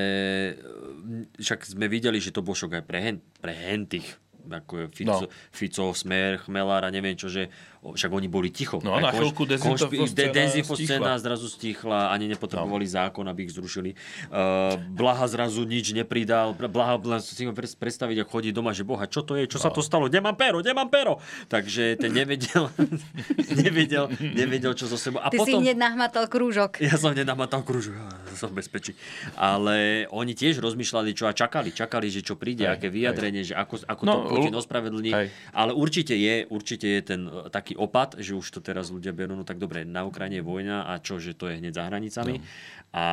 mm, 0.60 1.40
však 1.40 1.60
sme 1.64 1.88
videli, 1.88 2.20
že 2.20 2.36
to 2.36 2.44
bol 2.44 2.52
šok 2.54 2.82
aj 2.82 2.84
pre, 2.84 3.00
hen, 3.00 3.18
pre 3.40 3.54
hentých 3.56 4.20
ako 4.44 4.76
je 4.76 4.86
Fico, 4.92 5.24
No. 5.24 5.32
Fico, 5.56 5.86
Smer, 5.96 6.44
Chmelár 6.44 6.84
a 6.84 6.92
neviem 6.92 7.16
čo, 7.16 7.32
že 7.32 7.48
však 7.92 8.12
oni 8.16 8.32
boli 8.32 8.48
ticho. 8.48 8.80
No, 8.80 8.96
na 8.96 9.12
Aj 9.12 9.20
chvíľku 9.20 9.44
dezinfoscéna 9.44 11.20
zrazu 11.20 11.52
stichla, 11.52 12.16
ani 12.16 12.32
nepotrebovali 12.32 12.88
no. 12.88 12.94
zákon, 12.96 13.26
aby 13.28 13.44
ich 13.44 13.52
zrušili. 13.52 14.00
Uh, 14.32 14.80
Blaha 14.96 15.28
zrazu 15.28 15.68
nič 15.68 15.92
nepridal. 15.92 16.56
Blaha, 16.56 16.96
Blaha 16.96 17.20
si 17.20 17.44
predstaviť, 17.52 18.24
ako 18.24 18.30
chodí 18.40 18.56
doma, 18.56 18.72
že 18.72 18.88
boha, 18.88 19.04
čo 19.12 19.20
to 19.20 19.36
je, 19.36 19.52
čo 19.52 19.60
sa 19.60 19.68
to 19.68 19.84
stalo, 19.84 20.08
kde 20.08 20.24
mám 20.24 20.40
pero, 20.40 20.64
kde 20.64 20.72
mám 20.72 20.88
pero. 20.88 21.20
Takže 21.52 22.00
ten 22.00 22.16
nevedel, 22.16 22.72
nevedel, 23.64 24.08
nevedel, 24.22 24.72
čo 24.78 24.88
so 24.88 24.96
sebou. 24.96 25.20
A 25.20 25.28
Ty 25.28 25.44
si 25.44 25.52
potom... 25.52 25.60
hneď 25.68 25.76
nahmatal 25.76 26.32
krúžok. 26.32 26.80
Ja 26.80 26.96
som 26.96 27.12
nenamatal 27.12 27.66
kružu, 27.68 27.92
som 28.40 28.54
v 28.54 28.64
bezpečí. 28.64 28.96
Ale 29.36 30.08
oni 30.14 30.32
tiež 30.32 30.64
rozmýšľali, 30.64 31.12
čo 31.12 31.28
a 31.28 31.34
čakali. 31.36 31.76
Čakali, 31.76 32.08
že 32.08 32.24
čo 32.24 32.40
príde, 32.40 32.70
Hej, 32.70 32.80
aké 32.80 32.88
vyjadrenie, 32.88 33.44
že 33.44 33.54
ako, 33.58 33.84
ako 33.84 34.02
No, 34.06 34.14
to 34.28 34.36
Putin 34.36 34.56
ospravedlní. 34.56 35.12
Ale 35.52 35.72
určite 35.74 36.14
je, 36.14 36.46
určite 36.48 36.88
je 36.88 37.02
ten 37.02 37.22
e, 37.28 37.50
taký 37.74 37.82
opat, 37.82 38.22
že 38.22 38.38
už 38.38 38.46
to 38.54 38.62
teraz 38.62 38.94
ľudia 38.94 39.10
berú, 39.10 39.34
no 39.34 39.42
tak 39.42 39.58
dobre, 39.58 39.82
na 39.82 40.06
Ukrajine 40.06 40.40
je 40.40 40.46
vojna 40.46 40.86
a 40.86 41.02
čo, 41.02 41.18
že 41.18 41.34
to 41.34 41.50
je 41.50 41.58
hneď 41.58 41.74
za 41.74 41.90
hranicami. 41.90 42.38
No. 42.38 42.46
A 42.94 43.04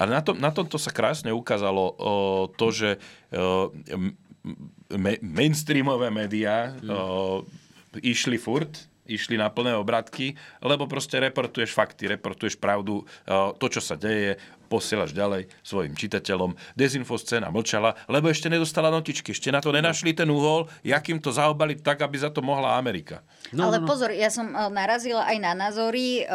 Ale 0.00 0.10
na, 0.16 0.24
tom, 0.24 0.40
na 0.40 0.48
tomto 0.48 0.80
sa 0.80 0.88
krásne 0.88 1.30
ukázalo 1.36 1.84
o, 2.00 2.12
to, 2.48 2.72
že 2.72 2.96
m- 3.92 4.16
me, 4.96 5.20
mainstreamové 5.20 6.08
médiá 6.08 6.72
o, 6.88 7.44
išli 8.00 8.40
furt, 8.40 8.88
išli 9.04 9.36
na 9.36 9.52
plné 9.52 9.76
obratky, 9.76 10.32
lebo 10.64 10.88
proste 10.88 11.20
reportuješ 11.20 11.76
fakty, 11.76 12.08
reportuješ 12.08 12.56
pravdu, 12.56 13.02
to, 13.58 13.66
čo 13.66 13.82
sa 13.82 13.98
deje, 13.98 14.38
posielaš 14.70 15.10
ďalej 15.10 15.50
svojim 15.66 15.98
čitateľom. 15.98 16.54
Dezinfoscéna 16.78 17.50
mlčala, 17.50 17.98
lebo 18.06 18.30
ešte 18.30 18.46
nedostala 18.46 18.94
notičky, 18.94 19.34
ešte 19.34 19.50
na 19.50 19.58
to 19.58 19.74
nenašli 19.74 20.14
ten 20.14 20.30
úhol, 20.30 20.70
jak 20.86 21.02
im 21.10 21.18
to 21.18 21.34
zaobaliť 21.34 21.82
tak, 21.82 22.06
aby 22.06 22.14
za 22.14 22.30
to 22.30 22.38
mohla 22.38 22.78
Amerika. 22.78 23.26
No, 23.50 23.66
Ale 23.66 23.82
pozor, 23.82 24.14
ja 24.14 24.30
som 24.30 24.54
eh, 24.54 24.70
narazila 24.70 25.26
aj 25.26 25.38
na 25.42 25.52
názory, 25.58 26.22
eh, 26.22 26.26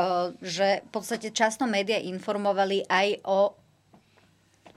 že 0.44 0.84
v 0.84 0.90
podstate 0.92 1.32
často 1.32 1.64
médiá 1.64 1.96
informovali 2.04 2.84
aj 2.92 3.24
o 3.24 3.56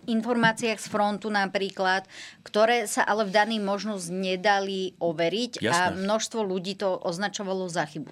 informáciách 0.09 0.81
z 0.81 0.89
frontu 0.89 1.29
napríklad, 1.29 2.09
ktoré 2.41 2.89
sa 2.89 3.05
ale 3.05 3.29
v 3.29 3.35
daný 3.37 3.57
možnosť 3.61 4.09
nedali 4.09 4.97
overiť 4.97 5.61
a 5.61 5.93
Jasné. 5.93 6.01
množstvo 6.01 6.41
ľudí 6.41 6.81
to 6.81 6.97
označovalo 6.97 7.69
za 7.69 7.85
chybu. 7.85 8.09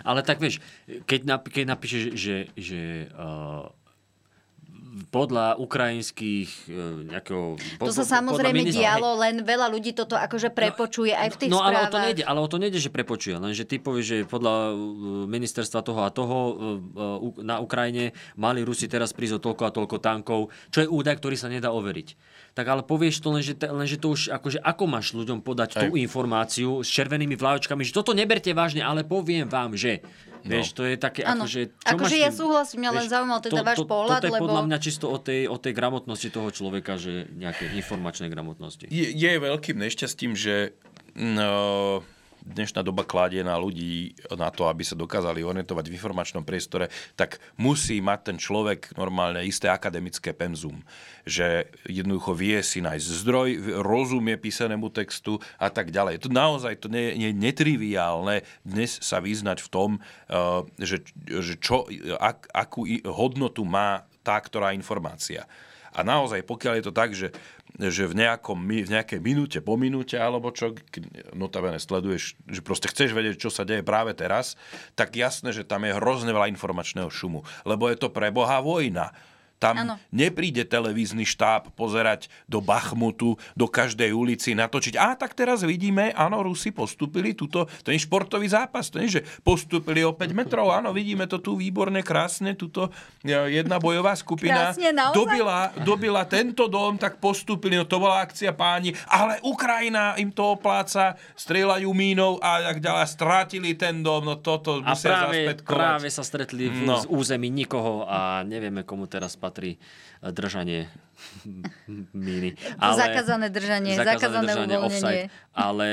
Ale 0.00 0.24
tak 0.24 0.40
vieš, 0.40 0.64
keď, 1.04 1.20
nap- 1.28 1.52
keď 1.52 1.64
napíšeš, 1.76 2.02
že, 2.16 2.36
že 2.56 3.12
uh, 3.12 3.68
podľa 5.14 5.62
ukrajinských 5.62 6.48
uh, 6.66 7.06
nejakého... 7.14 7.54
To 7.54 7.86
pod- 7.86 7.94
sa 7.94 8.02
podľa 8.02 8.14
samozrejme 8.18 8.66
ministra- 8.66 8.98
dialo, 8.98 9.14
len 9.22 9.46
veľa 9.46 9.70
ľudí 9.70 9.94
toto 9.94 10.18
akože 10.18 10.50
prepočuje 10.50 11.14
aj 11.14 11.28
v 11.30 11.36
tých 11.46 11.50
no, 11.54 11.62
ale 11.62 11.78
o 11.78 11.86
správach. 11.86 11.94
to 11.94 11.98
nejde, 12.02 12.22
ale 12.26 12.38
o 12.42 12.48
to 12.50 12.58
nejde, 12.58 12.78
že 12.82 12.90
prepočuje. 12.90 13.38
Len, 13.38 13.54
že 13.54 13.62
ty 13.62 13.78
povieš, 13.78 14.06
že 14.10 14.18
podľa 14.26 14.54
uh, 14.74 14.74
ministerstva 15.30 15.80
toho 15.86 16.00
a 16.02 16.10
toho 16.10 16.36
uh, 16.50 17.42
na 17.46 17.62
Ukrajine 17.62 18.10
mali 18.34 18.66
Rusi 18.66 18.90
teraz 18.90 19.14
prísť 19.14 19.38
o 19.38 19.44
toľko 19.46 19.62
a 19.62 19.70
toľko 19.70 19.96
tankov, 20.02 20.40
čo 20.74 20.82
je 20.82 20.90
údaj, 20.90 21.22
ktorý 21.22 21.38
sa 21.38 21.46
nedá 21.46 21.70
overiť. 21.70 22.18
Tak 22.58 22.66
ale 22.66 22.82
povieš 22.82 23.22
to 23.22 23.30
len, 23.30 23.42
že, 23.46 23.54
te- 23.54 23.70
len, 23.70 23.86
že 23.86 24.02
to 24.02 24.10
už, 24.10 24.34
akože 24.34 24.58
ako 24.58 24.84
máš 24.90 25.14
ľuďom 25.14 25.46
podať 25.46 25.78
tú 25.78 25.94
informáciu 25.94 26.82
s 26.82 26.90
červenými 26.90 27.38
vlájočkami, 27.38 27.86
že 27.86 27.94
toto 27.94 28.10
neberte 28.10 28.50
vážne, 28.50 28.82
ale 28.82 29.06
poviem 29.06 29.46
vám, 29.46 29.78
že... 29.78 30.02
No. 30.44 30.52
Vieš, 30.52 30.76
to 30.76 30.84
je 30.84 31.00
také, 31.00 31.24
Áno. 31.24 31.48
akože... 31.48 31.60
Čo 31.72 31.88
Akože 31.88 32.16
máš 32.16 32.20
ja 32.20 32.28
tým- 32.28 32.36
súhlasím, 32.36 32.78
mňa 32.84 32.90
len 32.92 33.06
zaujímal 33.08 33.40
teda 33.40 33.62
váš 33.64 33.78
pohľad, 33.80 34.20
toto 34.20 34.28
je 34.28 34.32
lebo- 34.36 34.44
podľa 34.44 34.62
mňa 34.68 34.78
čisto 34.78 35.06
o 35.08 35.16
tej, 35.16 35.40
o 35.48 35.56
tej 35.56 35.72
gramotnosti 35.72 36.28
toho 36.28 36.48
človeka, 36.52 37.00
že 37.00 37.32
nejaké 37.32 37.72
informačnej 37.72 38.28
gramotnosti. 38.28 38.84
Je, 38.92 39.08
je 39.08 39.30
veľkým 39.34 39.80
nešťastím, 39.80 40.36
že 40.36 40.76
no, 41.16 42.04
dnešná 42.44 42.84
doba 42.84 43.08
kladie 43.08 43.40
na 43.40 43.56
ľudí 43.56 44.12
na 44.36 44.52
to, 44.52 44.68
aby 44.68 44.84
sa 44.84 44.94
dokázali 44.94 45.40
orientovať 45.40 45.88
v 45.88 45.96
informačnom 45.96 46.44
priestore, 46.44 46.92
tak 47.16 47.40
musí 47.56 48.04
mať 48.04 48.20
ten 48.32 48.36
človek 48.36 48.92
normálne 49.00 49.40
isté 49.48 49.72
akademické 49.72 50.36
penzum. 50.36 50.84
Že 51.24 51.72
jednoducho 51.88 52.36
vie 52.36 52.60
si 52.60 52.84
nájsť 52.84 53.06
zdroj, 53.24 53.48
rozumie 53.80 54.36
písanému 54.36 54.92
textu 54.92 55.40
a 55.56 55.72
tak 55.72 55.88
ďalej. 55.88 56.20
To 56.22 56.28
naozaj 56.28 56.84
to 56.84 56.92
nie 56.92 57.16
je 57.16 57.32
netriviálne 57.32 58.44
dnes 58.60 59.00
sa 59.00 59.24
vyznať 59.24 59.64
v 59.64 59.68
tom, 59.72 59.90
eh, 59.96 60.60
že, 60.76 61.00
že 61.24 61.56
čo, 61.56 61.88
ak, 62.20 62.52
akú 62.52 62.84
hodnotu 63.08 63.64
má 63.64 64.04
tá, 64.20 64.36
ktorá 64.36 64.76
informácia. 64.76 65.48
A 65.94 66.02
naozaj, 66.02 66.42
pokiaľ 66.42 66.74
je 66.82 66.84
to 66.90 66.94
tak, 66.94 67.14
že, 67.14 67.30
že 67.74 68.06
v, 68.06 68.14
nejakom, 68.14 68.58
v 68.62 68.86
nejakej 68.86 69.18
minúte 69.18 69.58
po 69.58 69.74
minúte, 69.74 70.14
alebo 70.14 70.54
čo, 70.54 70.78
notabene 71.34 71.82
sleduješ, 71.82 72.38
že 72.46 72.60
proste 72.62 72.86
chceš 72.86 73.10
vedieť, 73.10 73.42
čo 73.42 73.50
sa 73.50 73.66
deje 73.66 73.82
práve 73.82 74.14
teraz, 74.14 74.54
tak 74.94 75.18
jasné, 75.18 75.50
že 75.50 75.66
tam 75.66 75.82
je 75.82 75.96
hrozne 75.98 76.30
veľa 76.30 76.50
informačného 76.54 77.10
šumu. 77.10 77.42
Lebo 77.66 77.90
je 77.90 77.98
to 77.98 78.14
pre 78.14 78.30
Boha 78.30 78.62
vojna. 78.62 79.10
Tam 79.64 79.80
Áno. 79.80 79.94
nepríde 80.12 80.68
televízny 80.68 81.24
štáb 81.24 81.72
pozerať 81.72 82.28
do 82.44 82.60
Bachmutu, 82.60 83.40
do 83.56 83.64
každej 83.64 84.12
ulici, 84.12 84.52
natočiť. 84.52 85.00
A 85.00 85.16
tak 85.16 85.32
teraz 85.32 85.64
vidíme, 85.64 86.12
áno, 86.12 86.44
Rusi 86.44 86.68
postupili 86.68 87.32
tuto, 87.32 87.64
to 87.80 87.88
je 87.88 87.96
športový 87.96 88.44
zápas, 88.44 88.92
to 88.92 89.00
je, 89.00 89.18
že 89.18 89.20
postupili 89.40 90.04
o 90.04 90.12
5 90.12 90.36
metrov, 90.36 90.68
áno, 90.68 90.92
vidíme 90.92 91.24
to 91.24 91.40
tu 91.40 91.56
výborne, 91.56 92.04
krásne, 92.04 92.52
tuto 92.52 92.92
jedna 93.24 93.80
bojová 93.80 94.12
skupina 94.12 94.74
Krásne, 94.74 94.92
naozaj? 94.92 95.16
dobila, 95.16 95.58
dobila 95.80 96.22
tento 96.28 96.68
dom, 96.68 97.00
tak 97.00 97.16
postupili, 97.16 97.80
no 97.80 97.88
to 97.88 97.96
bola 97.96 98.20
akcia 98.20 98.52
páni, 98.52 98.92
ale 99.08 99.40
Ukrajina 99.40 100.18
im 100.20 100.28
to 100.28 100.60
opláca, 100.60 101.16
strieľajú 101.38 101.88
mínou 101.94 102.36
a 102.44 102.74
tak 102.74 102.84
ďalej, 102.84 103.06
strátili 103.08 103.70
ten 103.78 104.04
dom, 104.04 104.28
no 104.28 104.36
toto 104.36 104.84
A 104.84 104.92
musia 104.92 105.08
práve, 105.08 105.38
práve 105.64 106.08
sa 106.12 106.20
stretli 106.20 106.68
v 106.68 106.84
No. 106.84 106.98
no. 107.00 107.06
území 107.06 107.48
nikoho 107.48 108.02
a 108.04 108.42
nevieme, 108.42 108.82
komu 108.82 109.06
teraz 109.06 109.38
patrí. 109.38 109.53
Patrí 109.54 109.78
držanie 110.34 110.90
míny. 112.10 112.58
Ale, 112.82 112.98
zakázané 112.98 113.46
držanie, 113.54 113.94
zakázané, 113.94 114.50
zakázané 114.50 114.74
držanie. 114.74 114.78
Offside, 114.82 115.22
ale 115.54 115.88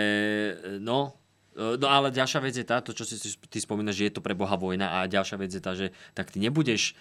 no, 0.82 1.14
No 1.52 1.88
ale 1.92 2.16
ďalšia 2.16 2.40
vec 2.40 2.56
je 2.56 2.64
tá, 2.64 2.80
to 2.80 2.96
čo 2.96 3.04
si 3.04 3.20
ty 3.20 3.60
spomínaš, 3.60 4.00
že 4.00 4.08
je 4.08 4.14
to 4.16 4.24
pre 4.24 4.32
Boha 4.32 4.56
vojna 4.56 5.04
a 5.04 5.12
ďalšia 5.12 5.36
vec 5.36 5.52
je 5.52 5.60
tá, 5.60 5.76
že 5.76 5.92
tak 6.16 6.32
ty 6.32 6.40
nebudeš 6.40 6.96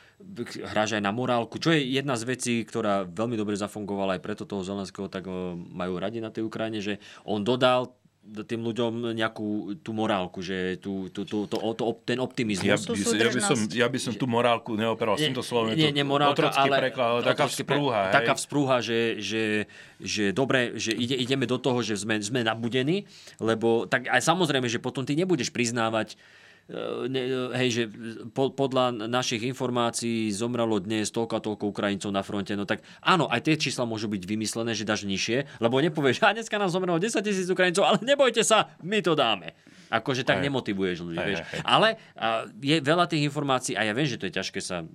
hráš 0.74 0.98
aj 0.98 1.02
na 1.06 1.14
morálku, 1.14 1.62
čo 1.62 1.70
je 1.70 1.78
jedna 1.86 2.18
z 2.18 2.26
vecí, 2.26 2.54
ktorá 2.66 3.06
veľmi 3.06 3.38
dobre 3.38 3.54
zafungovala 3.54 4.18
aj 4.18 4.22
preto 4.26 4.42
toho 4.42 4.66
Zelenského, 4.66 5.06
tak 5.06 5.30
majú 5.54 6.02
radi 6.02 6.18
na 6.18 6.34
tej 6.34 6.50
Ukrajine, 6.50 6.82
že 6.82 6.98
on 7.22 7.46
dodal 7.46 7.94
tým 8.20 8.60
ľuďom 8.62 9.16
nejakú 9.16 9.80
tú 9.80 9.90
morálku, 9.96 10.44
že 10.44 10.76
tú, 10.78 11.08
tú, 11.08 11.24
tú, 11.24 11.48
to, 11.48 11.56
to, 11.56 11.84
ten 12.04 12.20
optimizmus. 12.20 12.68
Ja 12.68 12.76
by, 12.76 12.92
ja, 13.16 13.30
by 13.32 13.42
som, 13.42 13.58
ja 13.72 13.86
by 13.88 13.98
som 13.98 14.12
tú 14.14 14.28
morálku 14.28 14.76
neoperoval 14.76 15.16
s 15.18 15.24
týmto 15.24 15.42
slovom. 15.42 15.72
Nie, 15.72 15.90
nie 15.90 16.04
morálka, 16.04 16.52
ale, 16.52 16.90
preklad, 16.90 17.08
ale 17.10 17.20
taká 17.24 17.48
vzprúha. 17.48 18.00
Pre, 18.06 18.14
taká 18.14 18.32
vzprúha, 18.36 18.76
že, 18.84 19.18
že, 19.18 19.64
že 19.98 20.36
dobre, 20.36 20.76
že 20.76 20.92
ide, 20.92 21.16
ideme 21.16 21.48
do 21.48 21.56
toho, 21.56 21.80
že 21.80 21.96
sme, 21.96 22.20
sme 22.20 22.44
nabudení, 22.44 23.08
lebo 23.40 23.88
tak 23.88 24.06
aj 24.06 24.20
samozrejme, 24.20 24.68
že 24.68 24.78
potom 24.78 25.02
ty 25.02 25.16
nebudeš 25.16 25.48
priznávať 25.50 26.14
ne, 27.10 27.50
hej, 27.58 27.68
že 27.70 27.82
po, 28.30 28.54
podľa 28.54 29.10
našich 29.10 29.42
informácií 29.42 30.30
zomrelo 30.30 30.78
dnes 30.78 31.10
toľko 31.10 31.34
a 31.36 31.44
toľko 31.44 31.64
Ukrajincov 31.70 32.10
na 32.14 32.22
fronte, 32.22 32.54
no 32.54 32.62
tak 32.62 32.86
áno, 33.02 33.26
aj 33.26 33.50
tie 33.50 33.54
čísla 33.58 33.84
môžu 33.84 34.06
byť 34.06 34.22
vymyslené, 34.22 34.72
že 34.78 34.86
dáš 34.86 35.04
nižšie, 35.04 35.58
lebo 35.58 35.82
nepovieš, 35.82 36.22
a 36.22 36.36
dneska 36.36 36.56
nám 36.56 36.70
zomrelo 36.70 37.02
10 37.02 37.18
tisíc 37.26 37.50
Ukrajincov, 37.50 37.84
ale 37.86 37.98
nebojte 38.06 38.46
sa, 38.46 38.70
my 38.86 39.02
to 39.02 39.18
dáme. 39.18 39.52
Akože 39.90 40.22
tak 40.22 40.38
aj. 40.38 40.44
nemotivuješ 40.46 40.98
ľudí, 41.02 41.18
aj, 41.18 41.26
vieš. 41.26 41.40
Aj, 41.42 41.50
aj. 41.50 41.62
Ale 41.66 41.88
a, 42.14 42.46
je 42.62 42.76
veľa 42.78 43.04
tých 43.10 43.26
informácií 43.26 43.74
a 43.74 43.82
ja 43.82 43.92
viem, 43.92 44.06
že 44.06 44.20
to 44.22 44.30
je 44.30 44.38
ťažké 44.38 44.62
sa 44.62 44.86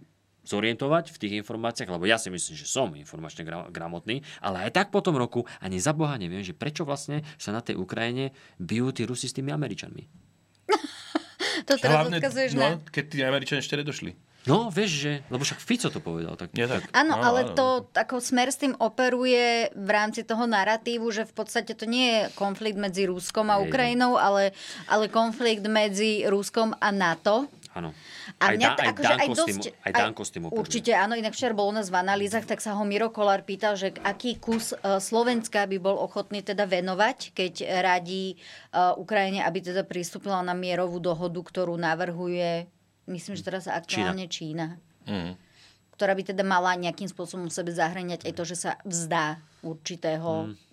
zorientovať 0.46 1.12
v 1.12 1.18
tých 1.20 1.34
informáciách, 1.42 1.90
lebo 1.90 2.06
ja 2.06 2.22
si 2.22 2.30
myslím, 2.30 2.56
že 2.56 2.70
som 2.70 2.94
informačne 2.94 3.44
gramotný, 3.74 4.22
ale 4.40 4.70
aj 4.70 4.72
tak 4.78 4.88
po 4.94 5.02
tom 5.02 5.18
roku 5.18 5.44
ani 5.58 5.82
za 5.82 5.92
Boha 5.92 6.16
neviem, 6.22 6.46
že 6.46 6.54
prečo 6.54 6.86
vlastne 6.86 7.26
sa 7.42 7.52
na 7.52 7.66
tej 7.66 7.82
Ukrajine 7.82 8.32
bijú 8.62 8.94
tí 8.94 9.04
Rusi 9.10 9.26
s 9.26 9.36
tými 9.36 9.50
Američanmi. 9.50 10.25
To 11.64 11.80
teraz 11.80 11.96
Hlavne, 12.04 12.18
odkazuješ 12.20 12.52
no, 12.60 12.62
na... 12.62 12.70
keď 12.92 13.04
tí 13.08 13.18
Američania 13.24 13.64
ešte 13.64 13.80
nedošli. 13.80 14.12
No, 14.46 14.70
vieš, 14.70 14.92
že... 15.02 15.12
Lebo 15.34 15.42
však 15.42 15.58
Fico 15.58 15.90
to 15.90 15.98
povedal. 15.98 16.38
Tak, 16.38 16.54
ja, 16.54 16.70
tak. 16.70 16.86
Áno, 16.94 17.18
no, 17.18 17.22
ale 17.22 17.50
áno. 17.50 17.58
to 17.58 17.68
ako 17.98 18.22
smer 18.22 18.54
s 18.54 18.62
tým 18.62 18.78
operuje 18.78 19.74
v 19.74 19.90
rámci 19.90 20.22
toho 20.22 20.46
narratívu, 20.46 21.10
že 21.10 21.26
v 21.26 21.34
podstate 21.34 21.74
to 21.74 21.90
nie 21.90 22.06
je 22.14 22.22
konflikt 22.38 22.78
medzi 22.78 23.10
Ruskom 23.10 23.50
a 23.50 23.58
Ukrajinou, 23.58 24.22
ale, 24.22 24.54
ale 24.86 25.10
konflikt 25.10 25.66
medzi 25.66 26.30
Ruskom 26.30 26.78
a 26.78 26.94
NATO. 26.94 27.50
Áno. 27.76 27.92
A 28.40 28.52
aj, 28.52 28.56
mňa, 28.56 28.70
da, 28.72 28.80
aj, 28.80 28.88
akože 28.96 29.14
aj, 29.20 29.30
dosť, 29.36 29.64
aj 29.84 29.92
Danko 29.92 30.24
s 30.24 30.32
tým 30.32 30.48
Určite 30.48 30.96
áno, 30.96 31.20
inak 31.20 31.36
včera 31.36 31.52
bol 31.52 31.68
u 31.68 31.76
nás 31.76 31.92
v 31.92 32.00
analýzach, 32.00 32.48
tak 32.48 32.64
sa 32.64 32.72
ho 32.72 32.88
Miro 32.88 33.12
Kolár 33.12 33.44
pýtal, 33.44 33.76
že 33.76 33.92
aký 34.00 34.40
kus 34.40 34.72
uh, 34.72 35.04
Slovenska 35.04 35.68
by 35.68 35.78
bol 35.84 36.00
ochotný 36.00 36.40
teda 36.40 36.64
venovať, 36.64 37.36
keď 37.36 37.84
radí 37.84 38.40
uh, 38.72 38.96
Ukrajine, 38.96 39.44
aby 39.44 39.60
teda 39.60 39.84
pristúpila 39.84 40.40
na 40.40 40.56
mierovú 40.56 41.04
dohodu, 41.04 41.36
ktorú 41.36 41.76
navrhuje, 41.76 42.72
myslím, 43.12 43.36
že 43.36 43.44
teraz 43.44 43.68
aktuálne 43.68 44.32
Čína. 44.32 44.80
Čína. 45.06 45.12
Mm. 45.12 45.34
Ktorá 46.00 46.16
by 46.16 46.24
teda 46.32 46.44
mala 46.48 46.80
nejakým 46.80 47.12
spôsobom 47.12 47.52
sebe 47.52 47.76
zahraniať 47.76 48.24
aj 48.24 48.34
to, 48.40 48.44
že 48.48 48.56
sa 48.56 48.72
vzdá 48.88 49.44
určitého 49.68 50.56
mm 50.56 50.65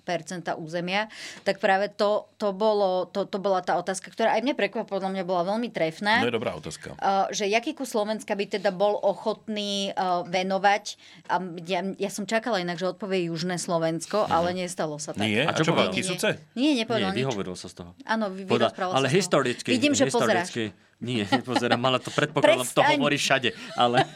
územia, 0.59 1.09
tak 1.47 1.63
práve 1.63 1.91
to, 1.91 2.27
to, 2.37 2.51
bolo, 2.51 3.07
to, 3.09 3.25
to 3.25 3.39
bola 3.39 3.63
tá 3.63 3.79
otázka, 3.79 4.11
ktorá 4.11 4.35
aj 4.37 4.43
mne 4.43 4.55
prekvapila, 4.59 4.99
podľa 4.99 5.11
mňa 5.15 5.25
bola 5.25 5.43
veľmi 5.47 5.69
trefná. 5.71 6.23
No 6.23 6.29
je 6.29 6.37
dobrá 6.37 6.53
otázka. 6.59 6.95
Uh, 6.99 7.31
že 7.31 7.47
jaký 7.47 7.73
kus 7.73 7.95
Slovenska 7.95 8.35
by 8.35 8.59
teda 8.59 8.71
bol 8.75 8.99
ochotný 9.01 9.93
uh, 9.95 10.27
venovať. 10.27 10.97
A 11.29 11.39
ja, 11.65 11.81
ja 11.97 12.11
som 12.11 12.27
čakala 12.27 12.61
inak, 12.61 12.81
že 12.81 12.91
odpovie 12.91 13.31
Južné 13.31 13.61
Slovensko, 13.61 14.27
mm. 14.27 14.31
ale 14.33 14.49
nestalo 14.57 14.97
sa 14.99 15.15
tak. 15.15 15.25
Nie? 15.25 15.47
A 15.47 15.53
čo 15.55 15.71
povedal? 15.71 15.95
Kisúce? 15.95 16.41
Nie, 16.57 16.73
nepovedal 16.75 17.13
nie, 17.13 17.23
vyhovoril 17.23 17.55
sa 17.55 17.69
z 17.69 17.85
toho. 17.85 17.91
Áno, 18.09 18.33
vy, 18.33 18.49
Podal, 18.49 18.73
Ale 18.75 19.07
historicky. 19.09 19.71
Vidím, 19.73 19.93
že 19.93 20.09
historicky, 20.09 20.73
pozeráš. 20.73 21.01
Nie, 21.03 21.27
nepozerám, 21.43 21.83
ale 21.83 21.99
to 21.99 22.15
predpokladám, 22.15 22.69
to 22.71 22.83
hovorí 22.83 23.19
všade. 23.19 23.51
Ale... 23.75 24.07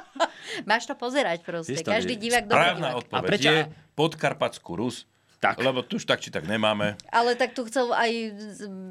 Máš 0.70 0.88
to 0.88 0.94
pozerať 0.98 1.46
proste. 1.46 1.78
Histórie. 1.78 1.94
Každý 2.02 2.14
divák 2.18 2.44
dobrý 2.48 2.58
Správna 2.58 2.88
odpoveď 2.98 3.22
a 3.22 3.28
prečo? 3.30 3.50
je 3.50 3.60
Podkarpatskú 3.94 4.72
Rus 4.76 5.06
tak. 5.40 5.56
Lebo 5.56 5.80
tu 5.80 5.96
už 5.96 6.04
tak 6.04 6.20
či 6.20 6.28
tak 6.28 6.44
nemáme. 6.44 7.00
Ale 7.08 7.32
tak 7.32 7.56
tu 7.56 7.64
chcel 7.64 7.88
aj 7.90 8.12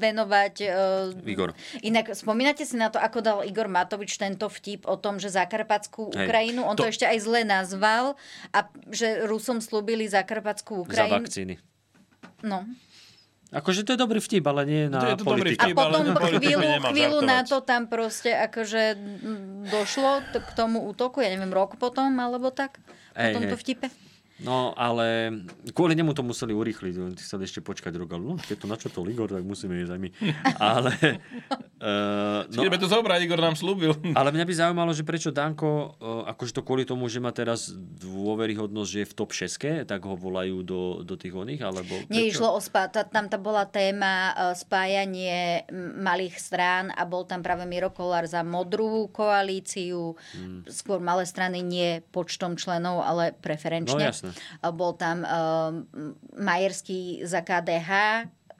venovať... 0.02 0.54
Uh, 0.66 1.30
Igor. 1.30 1.54
Inak 1.86 2.10
spomínate 2.18 2.66
si 2.66 2.74
na 2.74 2.90
to, 2.90 2.98
ako 2.98 3.18
dal 3.22 3.38
Igor 3.46 3.70
Matovič 3.70 4.18
tento 4.18 4.50
vtip 4.50 4.82
o 4.90 4.98
tom, 4.98 5.22
že 5.22 5.30
Zakarpatskú 5.30 6.10
Ukrajinu, 6.10 6.66
on 6.66 6.74
to... 6.74 6.84
to 6.84 6.90
ešte 6.90 7.06
aj 7.06 7.18
zle 7.22 7.46
nazval, 7.46 8.18
a 8.50 8.66
že 8.90 9.30
Rusom 9.30 9.62
slúbili 9.62 10.10
Zakarpatskú 10.10 10.82
Ukrajinu. 10.82 11.22
Za 11.22 11.22
vakcíny. 11.22 11.54
No. 12.42 12.66
Akože 13.50 13.82
to 13.82 13.94
je 13.94 13.98
dobrý 13.98 14.22
vtip, 14.22 14.46
ale 14.46 14.62
nie 14.62 14.82
na 14.86 15.02
to 15.02 15.06
je 15.10 15.16
to 15.18 15.26
dobrý 15.26 15.54
vtip, 15.58 15.74
A 15.74 15.86
potom 15.90 16.06
chvíľu, 16.38 16.66
chvíľu 16.94 17.18
na 17.26 17.42
to 17.42 17.58
tam 17.62 17.90
proste 17.90 18.30
akože 18.30 18.94
došlo 19.70 20.22
k 20.34 20.50
tomu 20.54 20.86
útoku, 20.86 21.18
ja 21.18 21.30
neviem, 21.30 21.50
rok 21.50 21.74
potom, 21.74 22.14
alebo 22.18 22.54
tak, 22.54 22.78
po 23.14 23.28
tomto 23.38 23.58
vtipe. 23.58 23.90
No, 24.40 24.72
ale 24.72 25.36
kvôli 25.76 25.92
nemu 25.92 26.16
to 26.16 26.24
museli 26.24 26.56
urýchliť. 26.56 26.94
On 26.96 27.12
chcel 27.12 27.44
ešte 27.44 27.60
počkať 27.60 27.92
rok, 28.00 28.16
ale 28.16 28.24
no, 28.24 28.34
keď 28.40 28.56
to 28.64 28.66
načotol 28.66 29.04
Igor, 29.12 29.28
tak 29.28 29.44
musíme 29.44 29.76
ísť 29.84 29.92
aj 29.92 30.00
my. 30.00 30.10
Ale... 30.72 30.92
Uh, 31.80 32.48
no, 32.52 32.60
Ideme 32.64 32.80
to 32.80 32.88
zobrať, 32.88 33.20
Igor 33.24 33.40
nám 33.40 33.56
slúbil. 33.56 33.92
Ale 34.18 34.32
mňa 34.32 34.44
by 34.48 34.54
zaujímalo, 34.56 34.92
že 34.96 35.04
prečo 35.04 35.28
Danko, 35.28 35.96
uh, 36.00 36.24
akože 36.32 36.56
to 36.56 36.62
kvôli 36.64 36.88
tomu, 36.88 37.08
že 37.12 37.20
má 37.20 37.32
teraz 37.36 37.72
dôveryhodnosť, 37.76 38.88
že 38.88 38.98
je 39.04 39.08
v 39.08 39.14
top 39.16 39.30
6, 39.36 39.84
tak 39.84 40.00
ho 40.08 40.16
volajú 40.16 40.64
do, 40.64 41.04
do 41.04 41.14
tých 41.20 41.36
oných, 41.36 41.60
alebo... 41.60 41.92
Prečo? 42.08 42.12
Neišlo 42.12 42.48
o 42.56 42.60
spá... 42.60 42.88
Tam 42.88 43.28
tá 43.28 43.36
bola 43.36 43.68
téma 43.68 44.32
uh, 44.32 44.52
spájanie 44.56 45.68
malých 46.00 46.40
strán 46.40 46.88
a 46.96 47.04
bol 47.04 47.28
tam 47.28 47.44
práve 47.44 47.68
Miro 47.68 47.92
Kolár 47.92 48.24
za 48.24 48.40
modrú 48.40 49.08
koalíciu. 49.12 50.16
Hmm. 50.32 50.64
Skôr 50.64 51.00
malé 51.00 51.28
strany 51.28 51.60
nie 51.60 52.00
počtom 52.08 52.56
členov, 52.56 53.04
ale 53.04 53.36
preferenčne. 53.36 54.00
No 54.00 54.00
jasné. 54.00 54.29
Bol 54.72 54.92
tam 54.96 55.22
uh, 55.22 55.72
Majerský 56.36 57.24
za 57.26 57.40
KDH, 57.40 57.90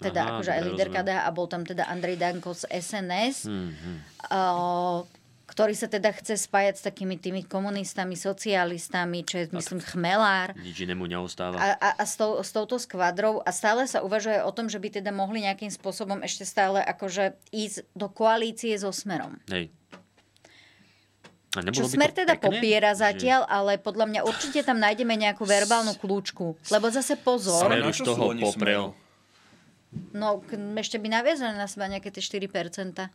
teda 0.00 0.20
Aha, 0.24 0.30
akože 0.36 0.50
aj 0.50 0.62
líder 0.64 0.88
KDH 0.88 1.18
a 1.28 1.30
bol 1.30 1.46
tam 1.46 1.62
teda 1.62 1.84
Andrej 1.86 2.16
Danko 2.16 2.56
z 2.56 2.64
SNS. 2.72 3.46
Hmm, 3.46 3.70
hmm. 3.76 3.98
Uh, 4.32 5.04
ktorý 5.50 5.74
sa 5.74 5.90
teda 5.90 6.14
chce 6.14 6.38
spájať 6.46 6.74
s 6.78 6.82
takými 6.86 7.18
tými 7.18 7.42
komunistami, 7.42 8.14
socialistami, 8.14 9.26
čo 9.26 9.42
je, 9.42 9.44
myslím, 9.50 9.82
chmelár. 9.82 10.54
Nič 10.54 10.86
inému 10.86 11.10
neostáva. 11.10 11.58
A, 11.58 11.66
a, 11.74 11.88
a 11.98 12.04
s, 12.06 12.14
tou, 12.14 12.38
s 12.38 12.54
touto 12.54 12.78
skvadrou. 12.78 13.42
A 13.42 13.50
stále 13.50 13.82
sa 13.90 14.06
uvažuje 14.06 14.38
o 14.46 14.54
tom, 14.54 14.70
že 14.70 14.78
by 14.78 15.02
teda 15.02 15.10
mohli 15.10 15.42
nejakým 15.42 15.74
spôsobom 15.74 16.22
ešte 16.22 16.46
stále 16.46 16.78
akože 16.86 17.34
ísť 17.50 17.82
do 17.98 18.06
koalície 18.06 18.78
so 18.78 18.94
Smerom. 18.94 19.42
Hej. 19.50 19.74
A 21.51 21.66
Čo 21.66 21.90
Smer 21.90 22.14
teda 22.14 22.38
pekne? 22.38 22.46
popiera 22.46 22.94
zatiaľ, 22.94 23.42
že... 23.42 23.51
ale 23.51 23.72
podľa 23.82 24.07
mňa 24.07 24.20
určite 24.22 24.62
tam 24.62 24.78
nájdeme 24.78 25.18
nejakú 25.18 25.42
verbálnu 25.42 25.98
kľúčku. 25.98 26.55
Lebo 26.70 26.86
zase 26.94 27.18
pozor. 27.18 27.66
Smer 27.66 27.90
už 27.90 28.07
toho 28.07 28.30
poprel. 28.38 28.94
No, 30.14 30.38
ešte 30.78 31.03
by 31.03 31.11
naviazali 31.11 31.59
na 31.59 31.66
seba 31.66 31.90
nejaké 31.90 32.14
tie 32.14 32.22
4%. 32.22 33.11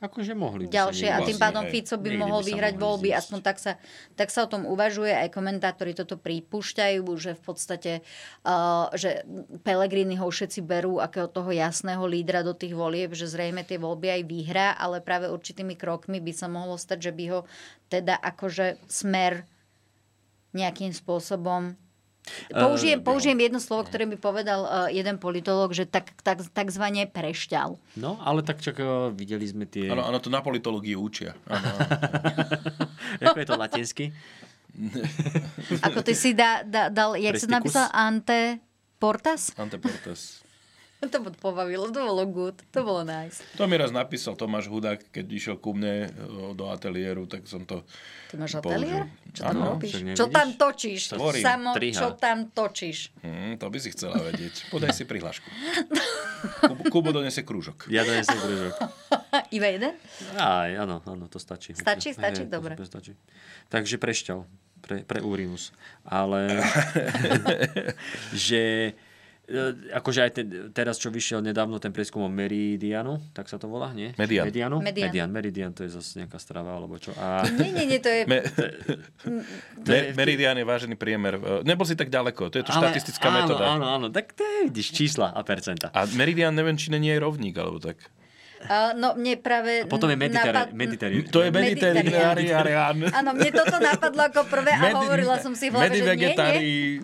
Akože 0.00 0.32
mohli 0.32 0.64
by 0.64 0.72
Ďalšie. 0.72 1.12
A 1.12 1.20
tým 1.20 1.36
pádom 1.36 1.68
hej, 1.68 1.84
Fico 1.84 2.00
by 2.00 2.10
mohol 2.16 2.40
by 2.40 2.48
vyhrať 2.48 2.74
voľby. 2.80 3.12
Zísť. 3.12 3.20
Aspoň 3.20 3.38
tak 3.44 3.56
sa, 3.60 3.72
tak 4.16 4.28
sa 4.32 4.48
o 4.48 4.48
tom 4.48 4.64
uvažuje. 4.64 5.12
Aj 5.12 5.28
komentátori 5.28 5.92
toto 5.92 6.16
pripúšťajú, 6.16 7.04
že 7.20 7.36
v 7.36 7.42
podstate, 7.44 7.92
uh, 8.48 8.88
že 8.96 9.28
Pelegrini 9.60 10.16
ho 10.16 10.24
všetci 10.24 10.64
berú 10.64 11.04
akého 11.04 11.28
toho 11.28 11.52
jasného 11.52 12.00
lídra 12.08 12.40
do 12.40 12.56
tých 12.56 12.72
volieb, 12.72 13.12
že 13.12 13.28
zrejme 13.28 13.60
tie 13.60 13.76
voľby 13.76 14.08
aj 14.08 14.22
vyhrá, 14.24 14.68
ale 14.72 15.04
práve 15.04 15.28
určitými 15.28 15.76
krokmi 15.76 16.16
by 16.16 16.32
sa 16.32 16.48
mohlo 16.48 16.80
stať, 16.80 17.12
že 17.12 17.12
by 17.12 17.24
ho 17.36 17.40
teda 17.92 18.16
akože 18.16 18.80
smer 18.88 19.44
nejakým 20.56 20.96
spôsobom 20.96 21.76
Použijem, 22.50 22.98
uh, 23.00 23.04
použijem 23.04 23.38
jedno 23.38 23.60
slovo, 23.62 23.86
ktoré 23.86 24.04
mi 24.04 24.18
povedal 24.18 24.60
uh, 24.64 24.70
jeden 24.90 25.16
politolog, 25.16 25.70
že 25.70 25.86
tak, 25.86 26.12
tak, 26.20 26.42
takzvané 26.50 27.06
prešťal. 27.06 27.78
No, 27.98 28.18
ale 28.22 28.42
tak 28.42 28.60
čak 28.60 28.78
uh, 28.80 29.10
videli 29.14 29.46
sme 29.46 29.64
tie... 29.64 29.88
Áno, 29.90 30.04
áno, 30.04 30.18
to 30.18 30.28
na 30.28 30.42
politológiu 30.42 31.00
učia. 31.00 31.38
Ako 33.22 33.38
je 33.38 33.46
to 33.46 33.56
latinsky? 33.58 34.04
Ako 35.82 36.00
ty 36.00 36.14
si 36.14 36.32
da, 36.32 36.62
da, 36.62 36.88
dal, 36.88 37.18
jak 37.18 37.36
Presticus? 37.36 37.50
sa 37.50 37.56
napísal, 37.58 37.86
ante 37.92 38.40
portas? 39.02 39.50
Ante 39.58 39.76
portas. 39.76 40.42
To 41.00 41.16
ma 41.24 41.32
pobavilo, 41.32 41.88
to 41.88 42.04
bolo 42.04 42.28
good, 42.28 42.60
to 42.68 42.84
bolo 42.84 43.00
nice. 43.08 43.40
To 43.56 43.64
mi 43.64 43.80
raz 43.80 43.88
napísal 43.88 44.36
Tomáš 44.36 44.68
Hudák, 44.68 45.08
keď 45.08 45.26
išiel 45.32 45.56
ku 45.56 45.72
mne 45.72 46.12
do 46.52 46.68
ateliéru, 46.68 47.24
tak 47.24 47.48
som 47.48 47.64
to 47.64 47.80
Ty 48.28 48.36
máš 48.36 48.60
ateliér? 48.60 49.08
Čo 49.32 49.42
tam 49.42 49.56
ano, 49.56 49.64
robíš? 49.74 49.92
Čo 50.12 50.26
tam 50.28 50.48
točíš? 50.60 51.02
Tvorím. 51.16 51.40
Samo, 51.42 51.70
Triha. 51.72 51.96
čo 51.96 52.08
tam 52.20 52.38
točíš? 52.52 53.16
Hmm, 53.24 53.56
to 53.56 53.66
by 53.72 53.78
si 53.80 53.88
chcela 53.96 54.20
vedieť. 54.20 54.68
Podaj 54.68 54.92
si 54.92 55.08
prihlášku. 55.08 55.48
Kubo, 56.68 56.82
Kubo 56.92 57.08
donese 57.16 57.48
krúžok. 57.48 57.88
Ja 57.88 58.04
donesem 58.04 58.36
krúžok. 58.36 58.76
Iba 59.56 59.66
jeden? 59.72 59.96
Aj, 60.36 60.70
áno, 60.76 61.00
áno, 61.08 61.26
to 61.32 61.40
stačí. 61.40 61.72
Stačí, 61.72 62.12
stačí, 62.12 62.44
Aj, 62.44 62.50
dobre. 62.52 62.76
Stačí. 62.76 63.16
Takže 63.72 63.96
prešťal. 63.96 64.44
pre, 64.80 65.02
pre 65.04 65.20
Urinus. 65.24 65.72
Ale 66.04 66.48
že 68.36 68.92
e, 68.92 69.09
akože 69.92 70.20
aj 70.20 70.30
te, 70.30 70.42
teraz, 70.70 70.96
čo 70.96 71.08
vyšiel 71.08 71.40
nedávno 71.40 71.76
ten 71.76 71.90
prieskum 71.90 72.22
o 72.22 72.30
Meridianu, 72.30 73.18
tak 73.30 73.46
sa 73.46 73.56
to 73.56 73.66
volá, 73.66 73.90
nie? 73.90 74.14
Median. 74.14 74.46
Medianu? 74.46 74.76
Median. 74.78 75.06
Median. 75.06 75.28
Meridian, 75.28 75.70
to 75.70 75.82
je 75.82 75.90
zase 75.90 76.18
nejaká 76.18 76.36
strava, 76.36 76.70
alebo 76.70 76.96
čo. 76.96 77.10
A... 77.14 77.42
Nie, 77.50 77.70
nie, 77.72 77.86
nie, 77.86 77.98
to 77.98 78.06
je... 78.06 78.22
Me, 78.24 78.38
To 79.80 79.90
je- 79.90 80.12
Meridian 80.12 80.54
je 80.54 80.62
vážený 80.62 80.94
priemer. 80.94 81.34
E, 81.34 81.40
Nebol 81.62 81.82
si 81.82 81.94
tak 81.94 82.08
ďaleko, 82.08 82.48
to 82.48 82.56
je 82.56 82.64
to 82.64 82.70
Ale- 82.70 82.88
štatistická 82.88 83.26
áno, 83.26 83.36
metóda. 83.36 83.64
Áno, 83.68 83.84
áno, 83.88 84.06
tak 84.08 84.32
to 84.32 84.42
je, 84.42 84.58
vidíš, 84.68 84.92
čísla 84.92 85.30
a 85.30 85.40
percenta. 85.40 85.90
A 85.90 86.06
Meridian, 86.10 86.52
neviem, 86.52 86.74
či 86.74 86.88
není 86.88 87.10
aj 87.10 87.20
rovník, 87.20 87.54
alebo 87.54 87.78
tak. 87.78 87.98
Uh, 88.60 88.92
no 88.92 89.16
mne 89.16 89.40
práve... 89.40 89.82
A 89.82 89.88
potom 89.88 90.12
je 90.12 90.20
Mediterrán. 90.20 90.68
napad-. 90.68 91.32
To 91.32 91.40
je. 91.40 91.48
Mediterán. 91.48 92.96
Áno, 93.08 93.30
mne 93.32 93.50
toto 93.56 93.76
napadlo 93.80 94.22
ako 94.28 94.40
prvé 94.52 94.76
a 94.76 94.80
Medi- 94.84 95.00
hovorila 95.00 95.40
som 95.40 95.56
si 95.56 95.72
v 95.72 95.80
hlave, 95.80 95.96
že 95.96 96.04
nie, 96.12 96.36
nie. 96.36 97.00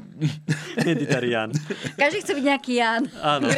Mediterán. 0.84 1.50
Každý 1.96 2.18
chce 2.20 2.32
byť 2.36 2.44
nejaký 2.44 2.72
Jan. 2.76 3.02
Áno, 3.24 3.48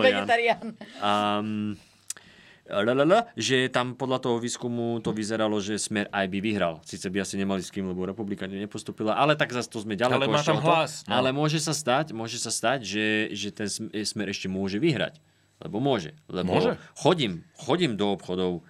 vegetarián. 0.00 0.66
Um, 0.98 1.76
lalala, 2.66 3.30
že 3.38 3.70
tam 3.70 3.94
podľa 3.94 4.18
toho 4.26 4.36
výskumu 4.42 4.98
to 4.98 5.14
vyzeralo, 5.14 5.60
že 5.62 5.78
Smer 5.78 6.10
aj 6.10 6.26
by 6.26 6.38
vyhral. 6.42 6.82
Sice 6.82 7.06
by 7.12 7.22
asi 7.22 7.38
nemali 7.38 7.62
s 7.62 7.70
kým, 7.70 7.86
lebo 7.86 8.02
republika 8.02 8.48
nepostupila, 8.50 9.14
ale 9.14 9.38
tak 9.38 9.54
zase 9.54 9.70
to 9.70 9.78
sme 9.84 9.94
ďaleko. 9.94 10.18
Ale 10.18 10.32
má 10.32 10.42
tam 10.42 10.58
hlas, 10.58 11.06
no. 11.06 11.14
Ale 11.14 11.30
môže 11.30 11.62
sa 11.62 11.70
stať, 11.70 12.10
môže 12.10 12.40
sa 12.42 12.50
stať, 12.50 12.82
že, 12.82 13.06
že 13.30 13.48
ten 13.54 13.68
Sm- 13.70 13.92
Smer 13.92 14.32
ešte 14.32 14.50
môže 14.50 14.80
vyhrať. 14.82 15.20
Lebo 15.60 15.80
môže. 15.80 16.12
Lebo 16.28 16.52
Môže? 16.56 16.76
chodím, 16.92 17.44
chodím 17.56 17.96
do 17.96 18.12
obchodov, 18.12 18.60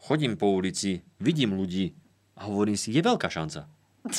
chodím 0.00 0.40
po 0.40 0.48
ulici, 0.56 1.04
vidím 1.20 1.52
ľudí 1.52 1.92
a 2.40 2.48
hovorím 2.48 2.80
si, 2.80 2.92
je 2.96 3.04
veľká 3.04 3.28
šanca. 3.28 3.68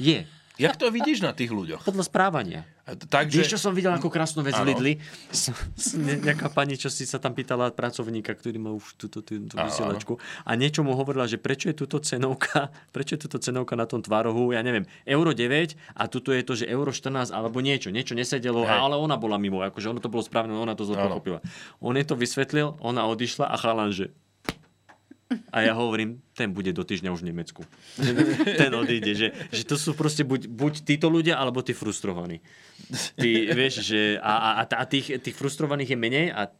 Je. 0.00 0.24
Jak 0.60 0.76
to 0.76 0.92
vidíš 0.92 1.20
na 1.20 1.32
tých 1.32 1.48
ľuďoch? 1.48 1.80
Podľa 1.82 2.04
správania. 2.04 2.60
Takže... 2.90 3.38
Vieš, 3.38 3.54
čo 3.54 3.60
som 3.60 3.72
videl 3.72 3.94
ako 3.94 4.10
krásnu 4.10 4.42
vec 4.42 4.52
Áno. 4.52 4.66
v 4.66 4.74
Lidli? 4.74 4.92
S- 5.30 5.54
s- 5.78 5.94
ne- 5.94 6.18
Nejaká 6.18 6.50
pani, 6.50 6.74
čo 6.74 6.90
si 6.90 7.06
sa 7.06 7.22
tam 7.22 7.32
pýtala 7.32 7.70
pracovníka, 7.70 8.34
ktorý 8.34 8.58
má 8.58 8.74
už 8.74 8.98
túto, 8.98 9.22
túto 9.22 9.54
Áno, 9.54 9.70
vysielačku 9.70 10.18
a 10.42 10.50
niečo 10.52 10.82
mu 10.82 10.92
hovorila, 10.92 11.24
že 11.24 11.38
prečo 11.38 11.70
je 11.70 11.76
túto 11.78 12.02
cenovka, 12.02 12.68
prečo 12.94 13.14
je 13.14 13.20
túto 13.22 13.38
cenovka 13.38 13.78
na 13.78 13.86
tom 13.86 14.02
tvárohu, 14.02 14.50
ja 14.50 14.60
neviem, 14.60 14.90
euro 15.06 15.30
9 15.30 15.78
a 15.94 16.02
tuto 16.10 16.34
je 16.34 16.42
to, 16.42 16.58
že 16.58 16.66
euro 16.66 16.90
14 16.90 17.30
alebo 17.30 17.62
niečo, 17.62 17.88
niečo 17.88 18.18
nesedelo, 18.18 18.66
Hej. 18.66 18.74
ale 18.74 18.98
ona 18.98 19.14
bola 19.14 19.38
mimo, 19.38 19.62
akože 19.62 19.86
ono 19.86 20.02
to 20.02 20.10
bolo 20.10 20.20
správne, 20.20 20.50
ona 20.50 20.74
to 20.74 20.82
zle 20.82 20.98
pochopila. 20.98 21.38
On 21.78 21.94
jej 21.94 22.02
to 22.02 22.18
vysvetlil, 22.18 22.74
ona 22.82 23.06
odišla 23.06 23.46
a 23.46 23.54
chalan, 23.54 23.94
že 23.94 24.10
a 25.54 25.62
ja 25.62 25.72
hovorím, 25.78 26.18
ten 26.34 26.50
bude 26.50 26.74
do 26.74 26.82
týždňa 26.82 27.14
už 27.14 27.22
v 27.22 27.28
Nemecku. 27.30 27.62
Ten 28.60 28.74
odíde, 28.74 29.14
že, 29.14 29.28
že 29.54 29.62
to 29.62 29.78
sú 29.78 29.94
proste 29.94 30.26
buď, 30.26 30.50
buď 30.50 30.72
títo 30.82 31.06
ľudia, 31.06 31.38
alebo 31.38 31.62
tí 31.62 31.70
frustrovaní. 31.70 32.42
Ty, 33.14 33.30
vieš, 33.54 33.86
že 33.86 34.18
a, 34.18 34.62
a, 34.62 34.66
a 34.66 34.84
tých, 34.90 35.22
tých 35.22 35.36
frustrovaných 35.38 35.94
je 35.94 35.98
menej 35.98 36.26
a 36.34 36.50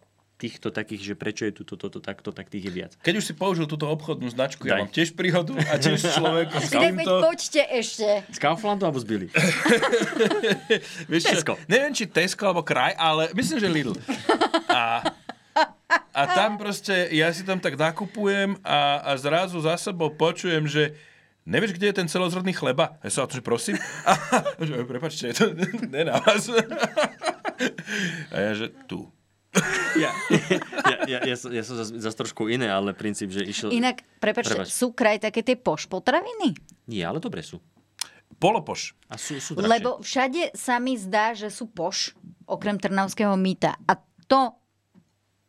týchto 0.40 0.72
takých, 0.72 1.12
že 1.12 1.14
prečo 1.20 1.44
je 1.44 1.52
tu 1.52 1.62
toto, 1.68 1.92
to, 1.92 2.00
takto, 2.00 2.32
tak 2.32 2.48
tých 2.48 2.64
je 2.64 2.72
viac. 2.72 2.92
Keď 3.04 3.14
už 3.20 3.24
si 3.28 3.34
použil 3.36 3.68
túto 3.68 3.84
obchodnú 3.84 4.32
značku, 4.32 4.64
ja 4.64 4.80
Daj. 4.80 4.80
mám 4.80 4.90
tiež 4.90 5.12
príhodu 5.12 5.52
a 5.68 5.76
tiež 5.76 6.00
človeka 6.16 6.56
s 6.56 6.72
týmto. 6.72 7.12
poďte 7.20 7.62
ešte. 7.68 8.08
Z 8.32 8.38
Kauflandu 8.40 8.88
alebo 8.88 8.96
z 8.96 9.06
Billy? 9.06 9.28
Vieš 11.12 11.22
Tesco. 11.28 11.60
Neviem, 11.68 11.92
či 11.92 12.08
Tesco 12.08 12.48
alebo 12.48 12.64
kraj, 12.64 12.96
ale 12.96 13.28
myslím, 13.36 13.60
že 13.60 13.68
Lidl. 13.68 13.94
A, 14.72 15.04
a 16.20 16.34
tam 16.36 16.60
proste, 16.60 17.08
ja 17.14 17.32
si 17.32 17.42
tam 17.42 17.56
tak 17.56 17.80
nakupujem 17.80 18.60
a, 18.60 19.00
a 19.04 19.10
zrazu 19.16 19.60
za 19.64 19.80
sebou 19.80 20.12
počujem, 20.12 20.68
že 20.68 20.96
Nevieš, 21.48 21.72
kde 21.72 21.90
je 21.90 21.98
ten 22.04 22.08
celozrodný 22.08 22.52
chleba? 22.52 23.00
Ja 23.00 23.10
sa 23.10 23.24
že 23.24 23.40
prosím. 23.40 23.80
A, 24.04 24.12
že, 24.60 24.84
prepačte, 24.84 25.32
to 25.32 25.56
ne 25.94 26.04
na 26.04 26.20
vás. 26.20 26.52
A 28.28 28.36
ja, 28.36 28.52
že 28.52 28.68
tu. 28.84 29.08
Ja, 29.98 30.14
ja, 30.86 30.96
ja, 31.10 31.18
ja, 31.26 31.36
som, 31.36 31.50
ja 31.50 31.66
som 31.66 31.74
zase, 31.74 32.14
trošku 32.14 32.46
iné, 32.46 32.70
ale 32.70 32.94
princíp, 32.94 33.34
že 33.34 33.42
išiel... 33.42 33.74
Inak, 33.74 34.06
prepačte, 34.22 34.54
Prepač. 34.54 34.70
sú 34.70 34.94
kraj 34.94 35.18
také 35.18 35.42
tie 35.42 35.58
poš 35.58 35.90
potraviny? 35.90 36.54
Nie, 36.86 37.10
ale 37.10 37.18
dobre 37.18 37.42
sú. 37.42 37.58
Polopoš. 38.38 38.94
A 39.10 39.18
sú, 39.18 39.42
sú 39.42 39.58
drahšie. 39.58 39.66
Lebo 39.66 39.98
všade 39.98 40.54
sa 40.54 40.78
mi 40.78 40.94
zdá, 40.94 41.34
že 41.34 41.50
sú 41.50 41.66
poš, 41.66 42.14
okrem 42.46 42.78
Trnavského 42.78 43.34
mýta. 43.34 43.74
A 43.90 43.98
to 44.30 44.59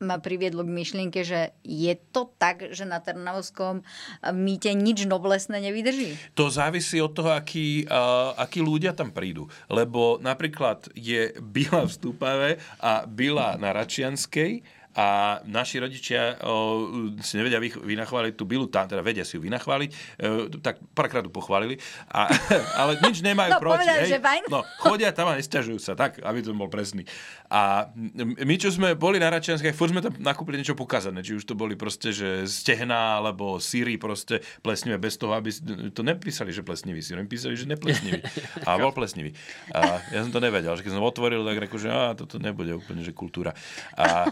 ma 0.02 0.18
priviedlo 0.18 0.66
k 0.66 0.74
myšlienke, 0.74 1.22
že 1.22 1.54
je 1.62 1.94
to 2.12 2.34
tak, 2.42 2.74
že 2.74 2.84
na 2.90 3.00
Trnavskom 3.00 3.86
mýte 4.34 4.74
nič 4.74 5.06
noblesné 5.06 5.62
nevydrží. 5.62 6.18
To 6.36 6.50
závisí 6.50 6.98
od 7.00 7.14
toho, 7.14 7.32
akí, 7.32 7.86
uh, 7.86 8.34
akí 8.36 8.60
ľudia 8.60 8.98
tam 8.98 9.14
prídu. 9.14 9.48
Lebo 9.70 10.18
napríklad 10.18 10.90
je 10.98 11.32
Bila 11.40 11.86
v 11.86 11.92
Stupave 11.94 12.50
a 12.82 13.06
Bila 13.06 13.56
na 13.62 13.72
Račianskej 13.72 14.81
a 14.92 15.40
naši 15.48 15.80
rodičia 15.80 16.36
o, 16.44 16.88
si 17.24 17.40
nevedia 17.40 17.60
vynachváliť 17.60 18.34
tú 18.36 18.44
Bilu, 18.44 18.68
tam 18.68 18.92
teda 18.92 19.00
vedia 19.00 19.24
si 19.24 19.40
ju 19.40 19.42
vynachváliť, 19.42 19.90
e, 20.20 20.28
tak 20.60 20.84
párkrát 20.92 21.24
ju 21.24 21.32
pochválili, 21.32 21.80
a, 22.12 22.28
ale 22.82 23.00
nič 23.00 23.24
nemajú 23.24 23.56
No, 23.56 23.60
proti. 23.60 23.88
povedali, 23.88 24.04
hej. 24.04 24.12
že 24.12 24.20
fajn. 24.20 24.44
No, 24.52 24.68
chodia 24.84 25.16
tam 25.16 25.32
a 25.32 25.40
nesťažujú 25.40 25.80
sa, 25.80 25.96
tak, 25.96 26.20
aby 26.20 26.40
to 26.44 26.52
bol 26.52 26.68
presný. 26.68 27.08
A 27.48 27.88
my, 28.20 28.56
čo 28.56 28.72
sme 28.72 28.96
boli 28.96 29.20
na 29.20 29.32
Račianskej, 29.32 29.72
furt 29.72 29.92
sme 29.92 30.04
tam 30.04 30.16
nakúpili 30.20 30.60
niečo 30.60 30.76
pokazané, 30.76 31.24
či 31.24 31.36
už 31.36 31.44
to 31.48 31.56
boli 31.56 31.76
proste, 31.76 32.12
že 32.12 32.48
stehná, 32.48 33.20
alebo 33.20 33.60
síry 33.60 33.96
proste 33.96 34.40
plesnivé, 34.60 35.00
bez 35.00 35.16
toho, 35.16 35.36
aby 35.36 35.52
to 35.92 36.04
nepísali, 36.04 36.52
že 36.52 36.64
plesnivý 36.64 37.00
sír, 37.00 37.20
písali, 37.28 37.56
že 37.56 37.68
neplesnivý. 37.68 38.24
A 38.68 38.80
bol 38.80 38.92
plesnivý. 38.92 39.32
A 39.72 40.00
ja 40.12 40.24
som 40.24 40.32
to 40.32 40.40
nevedel, 40.40 40.76
že 40.76 40.84
keď 40.84 40.96
som 40.96 41.04
otvoril, 41.04 41.44
tak 41.44 41.60
reku, 41.64 41.80
že 41.80 41.88
á, 41.92 42.16
toto 42.16 42.40
nebude 42.40 42.76
úplne, 42.76 43.04
že 43.04 43.16
kultúra. 43.16 43.52
A 43.96 44.28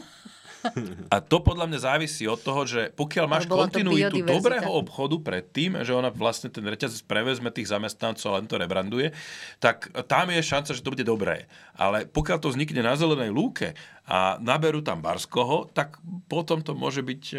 a 1.14 1.18
to 1.24 1.40
podľa 1.40 1.66
mňa 1.72 1.80
závisí 1.80 2.28
od 2.28 2.40
toho, 2.40 2.68
že 2.68 2.92
pokiaľ 2.96 3.26
máš 3.26 3.46
kontinuitu 3.48 4.24
dobrého 4.24 4.68
obchodu 4.68 5.16
predtým, 5.20 5.80
že 5.82 5.96
ona 5.96 6.12
vlastne 6.12 6.52
ten 6.52 6.64
reťazec 6.64 7.08
prevezme 7.08 7.50
tých 7.50 7.72
zamestnancov 7.72 8.28
a 8.32 8.38
len 8.42 8.48
to 8.48 8.60
rebranduje, 8.60 9.16
tak 9.64 9.92
tam 10.08 10.30
je 10.32 10.44
šanca, 10.44 10.76
že 10.76 10.84
to 10.84 10.92
bude 10.92 11.08
dobré. 11.08 11.48
Ale 11.76 12.06
pokiaľ 12.08 12.38
to 12.44 12.52
vznikne 12.52 12.84
na 12.84 13.00
zelenej 13.00 13.32
lúke 13.32 13.78
a 14.10 14.36
naberú 14.44 14.84
tam 14.84 15.00
barskoho, 15.00 15.72
tak 15.72 16.02
potom 16.28 16.60
to 16.60 16.76
môže 16.76 17.06
byť 17.06 17.24
e, 17.32 17.38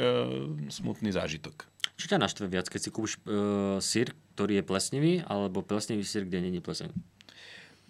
smutný 0.72 1.12
zážitok. 1.12 1.70
Čo 2.00 2.16
ťa 2.16 2.22
naštve 2.24 2.48
viac, 2.48 2.64
keď 2.72 2.80
si 2.80 2.88
kúpiš 2.88 3.20
uh, 3.28 3.76
sír, 3.76 4.16
ktorý 4.32 4.56
je 4.56 4.64
plesnivý, 4.64 5.12
alebo 5.28 5.60
plesnivý 5.60 6.00
sír, 6.00 6.24
kde 6.24 6.40
není 6.40 6.64
pleseň? 6.64 6.88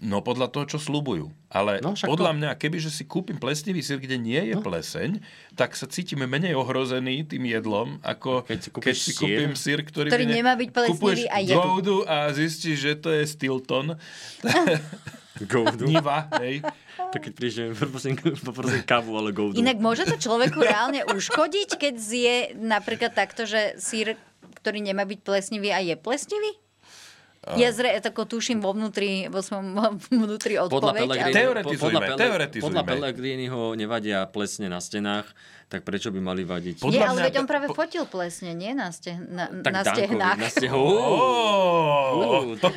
No 0.01 0.25
podľa 0.25 0.49
toho, 0.49 0.65
čo 0.65 0.79
slúbujú. 0.81 1.29
Ale 1.53 1.85
No, 1.85 1.93
podľa 1.93 2.33
to- 2.33 2.37
mňa, 2.41 2.51
kebyže 2.57 2.89
si 2.89 3.05
kúpim 3.05 3.37
plesnivý 3.37 3.85
sír, 3.85 4.01
kde 4.01 4.17
nie 4.17 4.41
je 4.49 4.57
no. 4.57 4.65
pleseň, 4.65 5.21
tak 5.61 5.77
sa 5.77 5.85
cítime 5.85 6.25
menej 6.25 6.57
ohrozený 6.57 7.29
tým 7.29 7.45
jedlom, 7.45 8.01
ako 8.01 8.49
keď 8.49 8.59
si, 8.65 8.69
keď 8.73 8.97
si 8.97 9.13
sír, 9.13 9.21
kúpim 9.21 9.53
sír, 9.53 9.79
ktorý, 9.85 10.09
ktorý 10.09 10.25
mi 10.25 10.41
nemá 10.41 10.57
byť 10.57 10.71
plesnivý 10.73 11.29
a 11.29 11.39
je 11.45 11.53
goudu 11.53 12.09
a 12.09 12.33
zistíš, 12.33 12.77
že 12.81 12.93
to 12.97 13.13
je 13.13 13.29
Stilton. 13.29 14.01
Goudu? 15.41 15.89
Niva, 15.89 16.29
hej. 16.45 16.61
Tak 17.01 17.21
keď 17.25 17.33
prídeš, 17.33 17.73
poprosím, 17.81 18.13
poprosím 18.45 18.85
kávu, 18.85 19.17
ale 19.17 19.33
goudu. 19.33 19.57
Inak 19.57 19.81
môže 19.81 20.05
to 20.05 20.21
človeku 20.21 20.61
reálne 20.69 21.01
uškodiť, 21.09 21.81
keď 21.81 21.95
zje 21.97 22.35
napríklad 22.61 23.17
takto, 23.17 23.49
že 23.49 23.77
sír, 23.81 24.21
ktorý 24.61 24.85
nemá 24.85 25.09
byť 25.09 25.21
plesnivý 25.25 25.73
a 25.73 25.81
je 25.81 25.97
plesnivý? 25.97 26.61
Ja 27.41 27.73
zre, 27.73 27.97
tako 28.05 28.29
tuším 28.29 28.61
vo 28.61 28.77
vnútri, 28.77 29.25
vo 29.27 29.41
svojom 29.41 29.73
vnútri 30.13 30.61
Podľa 30.61 30.69
odpoveď. 30.69 31.01
Pellegrini, 31.09 31.33
Teoretizujme, 31.33 31.81
podľa, 31.81 32.01
Pele- 32.05 32.21
teoretizujme. 32.21 32.65
podľa 32.69 32.83
Pellegriniho 32.85 33.61
nevadia 33.75 34.19
plesne 34.29 34.69
na 34.69 34.77
stenách, 34.77 35.25
tak 35.73 35.81
prečo 35.81 36.13
by 36.13 36.21
mali 36.21 36.45
vadiť? 36.45 36.85
Nie, 36.85 37.01
ale 37.01 37.33
veď 37.33 37.41
on 37.41 37.49
práve 37.49 37.73
fotil 37.73 38.05
plesne, 38.05 38.53
nie 38.53 38.77
na, 38.77 38.93
ste, 38.93 39.17
na, 39.17 39.49
Tak 39.49 39.73
na 39.73 39.81
Dankovi, 39.81 39.97
stehnách. 39.97 40.37
Na 40.37 40.51
stehu. 40.53 40.85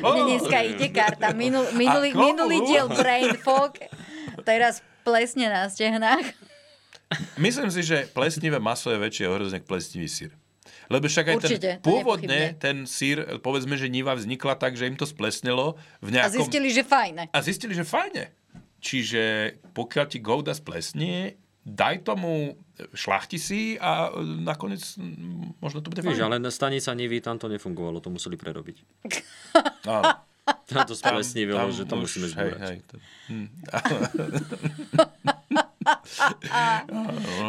Mne 0.00 0.22
dneska 0.32 0.58
ide 0.64 0.88
karta. 0.88 1.36
Minul, 1.36 1.68
minulý, 1.76 2.16
minulý 2.16 2.64
diel 2.64 2.88
Brain 2.88 3.36
Fog, 3.36 3.76
teraz 4.48 4.80
plesne 5.04 5.52
na 5.52 5.68
stehnách. 5.68 6.24
Myslím 7.36 7.68
si, 7.68 7.84
že 7.84 8.08
plesnivé 8.10 8.56
maso 8.56 8.88
je 8.88 8.96
väčšie 8.96 9.28
ohrozenie 9.28 9.60
ako 9.60 9.68
plesnivý 9.76 10.08
sír. 10.08 10.32
Lebo 10.86 11.04
však 11.04 11.26
aj 11.26 11.36
Určite, 11.38 11.70
ten, 11.76 11.80
pôvodne 11.80 12.54
ten 12.56 12.84
sír, 12.84 13.40
povedzme, 13.40 13.74
že 13.74 13.88
Niva 13.88 14.12
vznikla 14.12 14.54
tak, 14.54 14.74
že 14.74 14.84
im 14.84 14.94
to 14.94 15.04
splesnelo 15.04 15.80
v 15.98 16.12
A 16.12 16.22
nejakom... 16.22 16.40
zistili, 16.40 16.68
že 16.68 16.82
fajne. 16.82 17.28
A 17.28 17.38
zistili, 17.40 17.72
že 17.72 17.82
fajne. 17.82 18.28
Čiže 18.78 19.22
pokiaľ 19.72 20.06
ti 20.06 20.18
Gouda 20.18 20.52
splesnie, 20.52 21.34
daj 21.60 22.04
tomu, 22.04 22.52
šlachti 22.92 23.38
si 23.38 23.60
a 23.74 24.10
e, 24.10 24.20
nakoniec 24.42 24.84
mm, 24.94 25.56
možno 25.58 25.80
to 25.80 25.88
bude 25.88 26.02
Víš, 26.02 26.20
fajn. 26.20 26.26
ale 26.26 26.36
na 26.36 26.52
stanica 26.52 26.92
Nivy 26.92 27.18
tam 27.18 27.38
to 27.38 27.48
nefungovalo, 27.48 27.98
to 27.98 28.12
museli 28.12 28.36
prerobiť. 28.36 28.76
Áno. 29.88 30.20
Tam 30.44 30.84
to 30.84 30.92
splesnivilo, 30.92 31.56
Tam 31.56 31.72
že 31.72 31.88
to 31.88 31.96
už- 31.96 32.02
musíme 32.04 32.26
hej, 32.26 32.32
zbúrať. 32.34 32.60
hej, 32.62 32.78
to- 32.84 33.00
hm. 33.32 33.48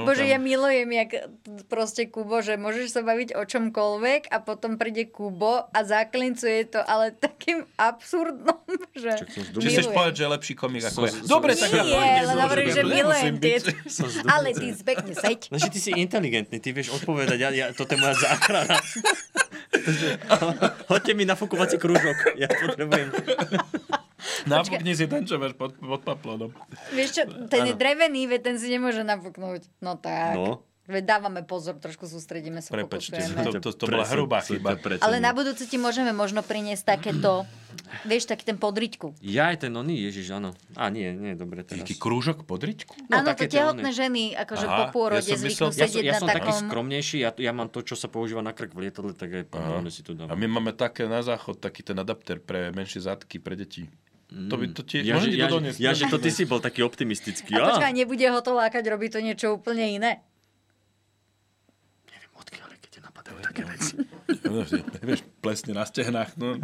Bože, 0.04 0.28
ja 0.28 0.36
milujem, 0.36 0.92
jak 0.92 1.32
proste 1.72 2.12
Kubo, 2.12 2.44
že 2.44 2.60
môžeš 2.60 3.00
sa 3.00 3.02
baviť 3.02 3.32
o 3.40 3.44
čomkoľvek 3.48 4.28
a 4.28 4.44
potom 4.44 4.76
príde 4.76 5.08
Kubo 5.08 5.72
a 5.72 5.80
zaklincuje 5.88 6.68
to, 6.68 6.84
ale 6.84 7.16
takým 7.16 7.64
absurdnom, 7.80 8.60
že 8.92 9.24
Či 9.56 9.68
chceš 9.72 9.88
povedať, 9.90 10.14
že 10.20 10.24
je 10.28 10.30
lepší 10.36 10.54
komik 10.54 10.84
ako 10.84 11.08
ja. 11.08 11.12
Dobre, 11.24 11.56
tak 11.56 11.72
ja 11.72 11.84
Nie, 11.88 12.28
len 12.28 12.38
hovorím, 12.44 12.70
že 12.76 12.84
milujem 12.84 13.36
tie. 13.40 13.56
Ale 14.28 14.52
ty 14.52 14.68
zbekne 14.76 15.14
seď. 15.16 15.40
Lenže 15.50 15.70
ty 15.72 15.80
si 15.80 15.92
inteligentný, 15.96 16.60
ty 16.60 16.76
vieš 16.76 16.92
odpovedať, 16.92 17.38
ja, 17.40 17.50
ja, 17.56 17.66
toto 17.72 17.96
je 17.96 18.00
moja 18.04 18.16
záchrana. 18.20 18.76
Hoďte 20.92 21.12
mi 21.14 21.24
nafúkovací 21.28 21.78
krúžok, 21.78 22.38
ja 22.40 22.48
potrebujem. 22.50 23.10
Nafúkni 24.52 24.94
si 24.98 25.06
ten, 25.06 25.24
čo 25.24 25.38
máš 25.38 25.54
pod, 25.54 25.78
pod 25.78 26.02
paplodom. 26.02 26.52
Vieš 26.94 27.10
čo, 27.16 27.24
ten 27.50 27.70
je 27.70 27.74
drevený, 27.74 28.28
veď 28.30 28.54
ten 28.54 28.56
si 28.58 28.68
nemôže 28.70 29.02
nafúknúť. 29.06 29.68
No 29.82 29.98
tak. 29.98 30.34
No. 30.38 30.66
Veď 30.86 31.18
dávame 31.18 31.42
pozor, 31.42 31.82
trošku 31.82 32.06
sústredíme 32.06 32.62
sa, 32.62 32.70
Prepačte, 32.70 33.18
to, 33.18 33.58
to, 33.58 33.74
to 33.74 33.86
bola 33.90 34.06
hrubá 34.06 34.46
chyba. 34.46 34.78
Ale 35.02 35.18
na 35.18 35.34
budúce 35.34 35.66
ti 35.66 35.82
môžeme 35.82 36.14
možno 36.14 36.46
priniesť 36.46 36.94
takéto, 36.94 37.50
vieš, 38.10 38.30
taký 38.30 38.54
ten 38.54 38.62
podriťku. 38.62 39.18
Ja 39.26 39.50
aj 39.50 39.66
ten 39.66 39.74
oný, 39.74 39.98
ježiš, 40.06 40.38
áno. 40.38 40.54
A 40.78 40.94
nie, 40.94 41.10
nie, 41.18 41.34
dobre 41.34 41.66
teraz. 41.66 41.82
Taký 41.82 41.98
krúžok 41.98 42.46
podričku? 42.46 42.94
No, 43.10 43.18
Áno, 43.18 43.34
to 43.34 43.50
tehotné 43.50 43.90
ženy, 43.98 44.38
akože 44.38 44.66
po 44.70 44.84
pôrode 44.94 45.26
ja 45.26 45.42
zvyknú 45.42 45.74
ja 45.74 45.74
som, 45.74 45.82
sedieť 45.90 46.06
ja 46.06 46.14
na 46.14 46.22
som 46.22 46.30
taký 46.30 46.54
takom... 46.54 46.70
skromnejší, 46.70 47.18
ja, 47.18 47.30
ja 47.34 47.50
mám 47.50 47.74
to, 47.74 47.82
čo 47.82 47.98
sa 47.98 48.06
používa 48.06 48.46
na 48.46 48.54
krk 48.54 48.78
v 48.78 48.86
lietadle, 48.86 49.18
tak 49.18 49.42
aj 49.42 49.46
si 49.90 50.06
to 50.06 50.14
dám. 50.14 50.30
A 50.30 50.38
my 50.38 50.46
máme 50.46 50.70
také 50.78 51.10
na 51.10 51.26
záchod, 51.26 51.58
taký 51.58 51.82
ten 51.82 51.98
adapter 51.98 52.38
pre 52.38 52.70
menšie 52.70 53.02
zadky, 53.02 53.42
pre 53.42 53.58
deti. 53.58 53.90
To 54.26 54.56
by 54.58 54.66
to 54.74 54.82
ti, 54.82 55.06
Ja, 55.06 55.22
že, 55.22 55.30
ti 55.30 55.38
ja, 55.38 55.46
to 55.48 55.62
doniesť? 55.62 55.78
ja, 55.78 55.92
že 55.94 56.10
to 56.10 56.18
ty 56.18 56.34
si 56.34 56.44
bol 56.44 56.58
taký 56.58 56.82
optimistický. 56.82 57.54
A 57.56 57.62
Á. 57.62 57.66
počkaj, 57.72 57.94
nebude 57.94 58.26
ho 58.26 58.40
to 58.42 58.52
lákať, 58.52 58.84
robí 58.90 59.08
to 59.08 59.22
niečo 59.22 59.54
úplne 59.54 59.86
iné. 59.86 60.26
No, 64.46 64.62
vieš, 65.02 65.22
plesne 65.42 65.74
na 65.74 65.86
stehnách. 65.86 66.38
No, 66.38 66.58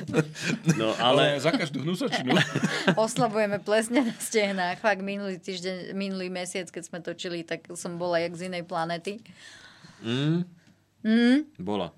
no 0.80 0.86
ale... 0.96 1.36
za 1.40 1.52
každú 1.52 1.84
hnusočinu. 1.84 2.32
Oslabujeme 2.96 3.60
plesne 3.60 4.04
na 4.04 4.14
stehnách. 4.14 4.80
Fakt 4.80 5.00
minulý 5.00 5.36
týždeň, 5.36 5.92
minulý 5.92 6.28
mesiac, 6.28 6.68
keď 6.68 6.82
sme 6.82 6.98
točili, 7.00 7.44
tak 7.44 7.68
som 7.74 7.96
bola 7.96 8.20
jak 8.20 8.32
z 8.34 8.48
inej 8.48 8.64
planety. 8.64 9.20
Mm, 10.00 10.44
Mm, 11.06 11.46
bola. 11.62 11.94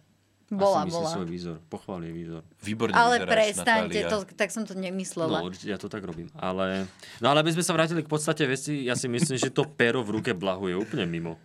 Bola, 0.48 0.88
Asi 0.88 0.96
bola. 0.96 1.12
svoj 1.12 1.28
výzor. 1.28 1.56
Pochvál 1.68 2.08
jej 2.08 2.14
výzor. 2.16 2.40
Výborne 2.64 2.96
ale 2.96 3.28
prestaňte, 3.28 4.00
to, 4.08 4.24
tak 4.32 4.48
som 4.48 4.64
to 4.64 4.72
No 4.72 4.80
nemyslela. 4.80 5.44
určite, 5.44 5.68
ja 5.68 5.76
to 5.76 5.92
tak 5.92 6.00
robím. 6.00 6.32
Ale, 6.32 6.88
no 7.20 7.28
ale 7.28 7.44
aby 7.44 7.52
sme 7.52 7.60
sa 7.60 7.76
vrátili 7.76 8.00
k 8.00 8.08
podstate 8.08 8.48
veci, 8.48 8.88
ja 8.88 8.96
si 8.96 9.06
myslím, 9.06 9.36
že 9.36 9.52
to 9.52 9.68
pero 9.68 10.00
v 10.00 10.18
ruke 10.18 10.32
Blahu 10.32 10.72
je 10.72 10.76
úplne 10.76 11.04
mimo. 11.04 11.36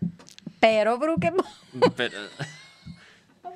Péro 0.57 0.95
v 0.95 1.03
ruke. 1.11 1.35
Per... 1.91 2.07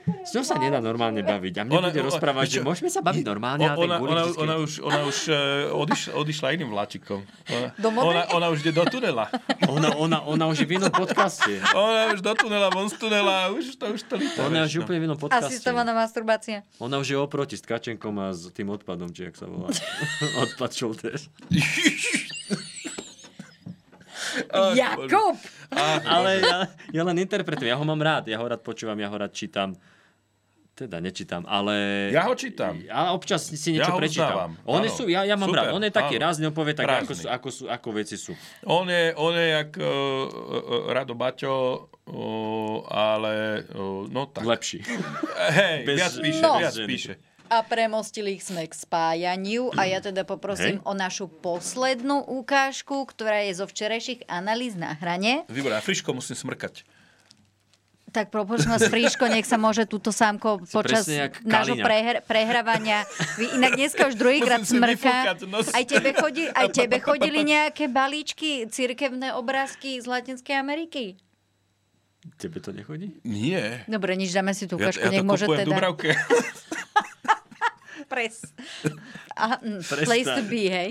S 0.08 0.32
ňou 0.32 0.44
sa 0.44 0.56
nedá 0.56 0.80
normálne 0.80 1.20
baviť. 1.20 1.54
A 1.60 1.62
mne 1.68 1.84
Ona- 1.84 1.92
bude 1.92 2.00
ona- 2.00 2.08
rozprávať, 2.08 2.48
že 2.48 2.60
môžeme 2.64 2.88
sa 2.88 3.04
baviť 3.04 3.24
normálne. 3.24 3.68
Ona, 3.68 3.76
ona, 3.76 3.96
buddhisticky- 4.00 4.40
ona, 4.40 4.56
už, 4.56 4.72
ona 4.80 5.00
už 5.04 5.18
uh, 5.28 5.36
odišla, 5.84 6.12
odišla, 6.16 6.48
iným 6.56 6.70
vláčikom. 6.72 7.20
Ona, 7.52 7.68
ona, 8.00 8.22
ona 8.32 8.48
už 8.48 8.64
ide 8.64 8.72
do 8.72 8.88
tunela. 8.88 9.28
Ona, 9.68 10.00
ona, 10.00 10.24
ona 10.24 10.46
už 10.48 10.64
je 10.64 10.68
v 10.68 10.80
inom 10.80 10.92
podcaste. 10.92 11.60
Ona 11.76 12.16
už 12.16 12.24
do 12.24 12.32
tunela, 12.36 12.72
von 12.72 12.88
z 12.88 12.96
tunela, 12.96 13.52
už 13.52 13.76
to 13.76 13.92
už 13.92 14.02
to 14.08 14.16
líta. 14.16 14.48
Ona 14.48 14.64
už 14.64 14.72
je 14.72 14.80
úplne 14.80 15.00
v 15.00 15.06
inom 15.12 15.20
podcaste. 15.20 15.60
Asistovaná 15.60 15.92
masturbácia. 15.92 16.64
Ona 16.80 17.04
už 17.04 17.08
je 17.12 17.18
oproti 17.20 17.60
s 17.60 17.64
Tkačenkom 17.68 18.16
a 18.20 18.32
s 18.32 18.48
tým 18.56 18.72
odpadom, 18.72 19.12
či 19.12 19.28
jak 19.28 19.36
sa 19.36 19.48
volá. 19.48 19.68
Odpad 20.44 20.72
Šoltes. 20.72 21.28
Jakub! 24.76 25.36
Ale 26.08 26.40
ja, 26.40 26.58
ja 26.94 27.02
len 27.04 27.18
interpretujem, 27.20 27.72
ja 27.72 27.78
ho 27.78 27.86
mám 27.86 28.00
rád, 28.00 28.28
ja 28.32 28.40
ho 28.40 28.46
rád 28.48 28.64
počúvam, 28.64 28.96
ja 28.96 29.12
ho 29.12 29.18
rád 29.18 29.36
čítam. 29.36 29.76
Teda 30.78 31.02
nečítam, 31.02 31.42
ale... 31.50 31.74
Ja 32.14 32.30
ho 32.30 32.38
čítam. 32.38 32.78
A 32.86 33.10
občas 33.10 33.50
si 33.50 33.74
Ja 33.74 33.82
niečo 33.82 33.92
ho 33.92 33.98
prečítam. 33.98 34.54
On 34.62 34.78
sú, 34.86 35.10
ja, 35.10 35.26
ja 35.26 35.34
mám 35.34 35.50
Super, 35.50 35.66
rád. 35.66 35.74
On 35.74 35.82
je 35.82 35.90
taký 35.90 36.22
áno. 36.22 36.30
rázny, 36.30 36.44
on 36.46 36.54
povie 36.54 36.78
tak, 36.78 36.86
ako, 37.02 37.14
sú, 37.18 37.26
ako, 37.26 37.48
sú, 37.50 37.64
ako 37.66 37.88
veci 37.98 38.14
sú. 38.14 38.38
On 38.62 38.86
je, 38.86 39.10
on 39.18 39.34
je 39.34 39.48
jak 39.58 39.74
uh, 39.74 39.82
uh, 39.82 40.94
Rado 40.94 41.18
Baťo, 41.18 41.90
uh, 42.06 42.86
ale 42.86 43.66
uh, 43.74 44.06
no 44.06 44.30
tak. 44.30 44.46
Lepší. 44.46 44.86
Hej, 45.58 45.78
Bez- 45.82 45.98
viac 45.98 46.14
píše, 46.22 46.42
No. 46.46 46.62
viac 46.62 46.78
píše. 46.78 47.14
A 47.48 47.64
premostili 47.64 48.38
sme 48.38 48.68
k 48.68 48.76
spájaniu 48.76 49.72
a 49.74 49.88
ja 49.88 49.98
teda 49.98 50.28
poprosím 50.28 50.78
Hej. 50.78 50.86
o 50.86 50.92
našu 50.94 51.26
poslednú 51.32 52.22
ukážku, 52.22 53.08
ktorá 53.08 53.50
je 53.50 53.58
zo 53.58 53.66
včerajších 53.66 54.28
analýz 54.30 54.76
na 54.76 54.94
hrane. 54.94 55.48
Výborné, 55.50 55.80
a 55.80 55.82
friško 55.82 56.12
musím 56.14 56.36
smrkať. 56.38 56.84
Tak 58.18 58.34
vás, 58.34 58.82
Fríško, 58.90 59.30
nech 59.30 59.46
sa 59.46 59.62
môže 59.62 59.86
túto 59.86 60.10
sámko 60.10 60.66
počas 60.74 61.06
presne 61.06 61.30
jak 61.30 61.38
nášho 61.46 61.78
prehr- 61.78 62.26
prehrávania. 62.26 63.06
Vy 63.38 63.62
inak 63.62 63.78
dneska 63.78 64.10
už 64.10 64.18
druhýkrát 64.18 64.66
si 64.66 64.74
smrka. 64.74 65.38
Aj 65.70 65.84
tebe, 65.86 66.18
chodí, 66.18 66.50
aj 66.50 66.68
tebe 66.74 66.98
chodili 66.98 67.46
nejaké 67.54 67.86
balíčky, 67.86 68.66
cirkevné 68.74 69.38
obrázky 69.38 70.02
z 70.02 70.10
Latinskej 70.10 70.58
Ameriky? 70.58 71.22
Tebe 72.42 72.58
to 72.58 72.74
nechodí? 72.74 73.22
Nie. 73.22 73.86
Dobre, 73.86 74.18
nič, 74.18 74.34
dáme 74.34 74.58
si 74.58 74.66
tú 74.66 74.82
Ja, 74.82 74.90
ukážku, 74.90 75.06
ja 75.06 75.14
to 75.14 75.22
nech 75.22 75.22
môže 75.22 75.46
teda... 75.46 75.70
Dubravke. 75.70 76.18
Pres. 78.12 78.50
Mm, 79.62 79.86
Prestaň. 79.86 80.06
place 80.10 80.26
to 80.26 80.44
be, 80.50 80.64
hej? 80.74 80.90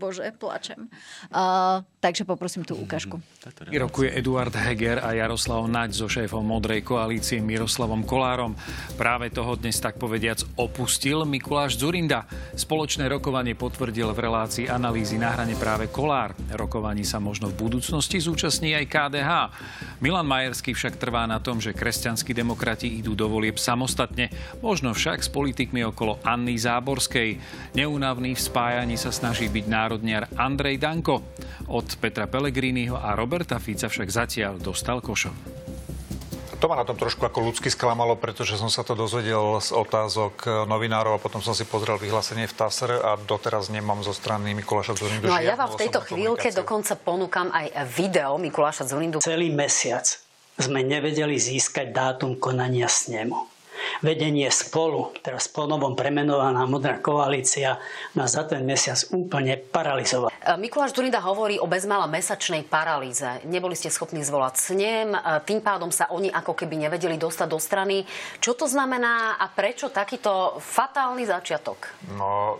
Bože, 0.00 0.32
plačem. 0.40 0.88
Uh, 1.28 1.84
takže 2.00 2.24
poprosím 2.24 2.64
tú 2.64 2.80
ukážku. 2.80 3.20
Rokuje 3.68 4.16
Eduard 4.16 4.56
Heger 4.56 5.04
a 5.04 5.12
Jaroslav 5.12 5.68
Naď 5.68 5.92
so 5.92 6.08
šéfom 6.08 6.40
Modrej 6.40 6.80
koalície 6.80 7.44
Miroslavom 7.44 8.08
Kolárom. 8.08 8.56
Práve 8.96 9.28
toho 9.28 9.60
dnes 9.60 9.76
tak 9.76 10.00
povediac 10.00 10.40
opustil 10.56 11.28
Mikuláš 11.28 11.76
Zurinda. 11.76 12.24
Spoločné 12.56 13.12
rokovanie 13.12 13.52
potvrdil 13.52 14.08
v 14.16 14.24
relácii 14.24 14.72
analýzy 14.72 15.20
na 15.20 15.36
hrane 15.36 15.52
práve 15.60 15.92
Kolár. 15.92 16.32
Rokovaní 16.48 17.04
sa 17.04 17.20
možno 17.20 17.52
v 17.52 17.60
budúcnosti 17.60 18.16
zúčastní 18.16 18.72
aj 18.72 18.88
KDH. 18.88 19.30
Milan 20.00 20.24
Majerský 20.24 20.72
však 20.72 20.96
trvá 20.96 21.28
na 21.28 21.44
tom, 21.44 21.60
že 21.60 21.76
kresťanskí 21.76 22.32
demokrati 22.32 22.88
idú 22.88 23.12
do 23.12 23.28
volieb 23.28 23.60
samostatne. 23.60 24.32
Možno 24.64 24.96
však 24.96 25.20
s 25.20 25.28
politikmi 25.28 25.84
okolo 25.84 26.16
Anny 26.24 26.56
Záborskej. 26.56 27.36
Neúnavný 27.76 28.32
v 28.32 28.40
spájaní 28.40 28.96
sa 28.96 29.12
snaží 29.12 29.50
byť 29.50 29.64
národniar 29.90 30.30
Andrej 30.38 30.78
Danko. 30.78 31.18
Od 31.66 31.82
Petra 31.98 32.30
Pellegriniho 32.30 32.94
a 32.94 33.18
Roberta 33.18 33.58
Fica 33.58 33.90
však 33.90 34.06
zatiaľ 34.06 34.62
dostal 34.62 35.02
košov. 35.02 35.34
To 36.62 36.68
ma 36.70 36.78
na 36.78 36.86
tom 36.86 36.94
trošku 36.94 37.26
ako 37.26 37.50
ľudsky 37.50 37.74
sklamalo, 37.74 38.14
pretože 38.14 38.54
som 38.54 38.70
sa 38.70 38.86
to 38.86 38.94
dozvedel 38.94 39.58
z 39.58 39.74
otázok 39.74 40.46
novinárov 40.70 41.18
a 41.18 41.18
potom 41.18 41.42
som 41.42 41.58
si 41.58 41.66
pozrel 41.66 41.98
vyhlásenie 41.98 42.46
v 42.46 42.54
TASR 42.54 43.02
a 43.02 43.18
doteraz 43.18 43.66
nemám 43.66 44.06
zo 44.06 44.14
strany 44.14 44.54
Mikuláša 44.54 44.94
Zurindu 44.94 45.26
No 45.26 45.34
a 45.34 45.42
ja 45.42 45.58
vám 45.58 45.74
v 45.74 45.88
tejto 45.88 46.06
chvíľke 46.06 46.54
dokonca 46.54 46.94
ponúkam 46.94 47.50
aj 47.50 47.90
video 47.90 48.38
Mikuláša 48.38 48.86
Zurindu. 48.86 49.18
Celý 49.18 49.50
mesiac 49.50 50.06
sme 50.54 50.86
nevedeli 50.86 51.34
získať 51.34 51.90
dátum 51.90 52.38
konania 52.38 52.86
snemu. 52.86 53.59
Vedenie 54.00 54.48
spolu, 54.48 55.12
teraz 55.20 55.50
ponovom 55.50 55.92
premenovaná 55.92 56.64
modrá 56.64 56.96
koalícia, 56.98 57.76
nás 58.16 58.32
za 58.32 58.48
ten 58.48 58.64
mesiac 58.64 58.96
úplne 59.12 59.58
paralizovalo. 59.58 60.32
E, 60.32 60.56
Mikuláš 60.56 60.96
Zurinda 60.96 61.20
hovorí 61.20 61.60
o 61.60 61.68
bezmála 61.68 62.08
mesačnej 62.08 62.64
paralýze. 62.64 63.44
Neboli 63.44 63.76
ste 63.76 63.92
schopní 63.92 64.24
zvolať 64.24 64.54
snem, 64.56 65.12
e, 65.12 65.20
tým 65.44 65.60
pádom 65.60 65.92
sa 65.92 66.08
oni 66.08 66.32
ako 66.32 66.56
keby 66.56 66.88
nevedeli 66.88 67.20
dostať 67.20 67.48
do 67.50 67.60
strany. 67.60 68.08
Čo 68.40 68.56
to 68.56 68.66
znamená 68.70 69.36
a 69.36 69.46
prečo 69.52 69.92
takýto 69.92 70.56
fatálny 70.60 71.28
začiatok? 71.28 71.92
No, 72.16 72.56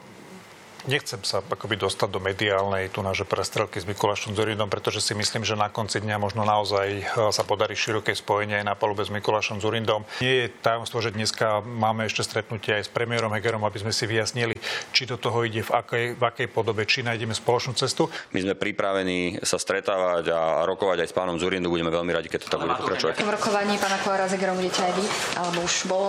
nechcem 0.89 1.21
sa 1.27 1.45
akoby 1.45 1.77
dostať 1.77 2.09
do 2.09 2.21
mediálnej 2.23 2.89
tu 2.89 3.05
naše 3.05 3.29
prestrelky 3.29 3.83
s 3.83 3.89
Mikulášom 3.89 4.33
Zurindom, 4.33 4.73
pretože 4.73 5.05
si 5.05 5.13
myslím, 5.13 5.45
že 5.45 5.59
na 5.59 5.69
konci 5.69 6.01
dňa 6.01 6.17
možno 6.17 6.47
naozaj 6.47 6.89
e, 6.97 7.03
sa 7.33 7.43
podarí 7.45 7.77
široké 7.77 8.17
spojenie 8.17 8.63
aj 8.63 8.67
na 8.67 8.75
palube 8.79 9.05
s 9.05 9.13
Mikulášom 9.13 9.61
Zurindom. 9.61 10.07
Nie 10.25 10.47
je 10.47 10.53
tajomstvo, 10.63 11.05
že 11.05 11.13
dneska 11.13 11.61
máme 11.61 12.09
ešte 12.09 12.25
stretnutie 12.25 12.81
aj 12.81 12.89
s 12.89 12.91
premiérom 12.91 13.33
Hegerom, 13.35 13.65
aby 13.67 13.83
sme 13.83 13.93
si 13.93 14.09
vyjasnili, 14.09 14.57
či 14.95 15.05
do 15.05 15.21
toho 15.21 15.45
ide 15.45 15.67
v 15.67 15.71
akej, 15.75 16.05
v 16.17 16.23
akej 16.23 16.49
podobe, 16.49 16.87
či 16.89 17.05
nájdeme 17.05 17.37
spoločnú 17.37 17.77
cestu. 17.77 18.09
My 18.33 18.41
sme 18.41 18.55
pripravení 18.57 19.43
sa 19.45 19.61
stretávať 19.61 20.33
a 20.33 20.41
rokovať 20.65 21.05
aj 21.05 21.09
s 21.11 21.15
pánom 21.17 21.37
Zurindu. 21.37 21.69
Budeme 21.69 21.93
veľmi 21.93 22.13
radi, 22.15 22.33
keď 22.33 22.47
to 22.47 22.49
tak 22.53 22.61
bude 22.63 22.79
pokračovať. 22.79 23.21
V 23.21 23.33
rokovaní 23.33 23.77
pána 23.77 23.99
Kolára 24.01 24.31
s 24.31 24.39
Hegerom 24.39 24.57
budete 24.57 24.81
aj 24.87 24.93
vy? 24.97 25.05
Alebo 25.37 25.59
už 25.67 25.75
bolo? 25.91 26.09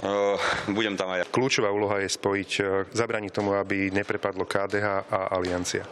Uh, 0.00 0.36
budem 0.72 0.94
tam 0.96 1.12
aj. 1.12 1.28
Kľúčová 1.30 1.68
úloha 1.68 2.00
je 2.00 2.08
spojiť, 2.12 2.50
e, 2.60 2.64
zabraniť 2.96 3.32
tomu, 3.32 3.52
aby 3.56 3.75
aby 3.76 3.92
neprepadlo 3.92 4.48
KDH 4.48 5.12
a 5.12 5.36
Aliancia. 5.36 5.84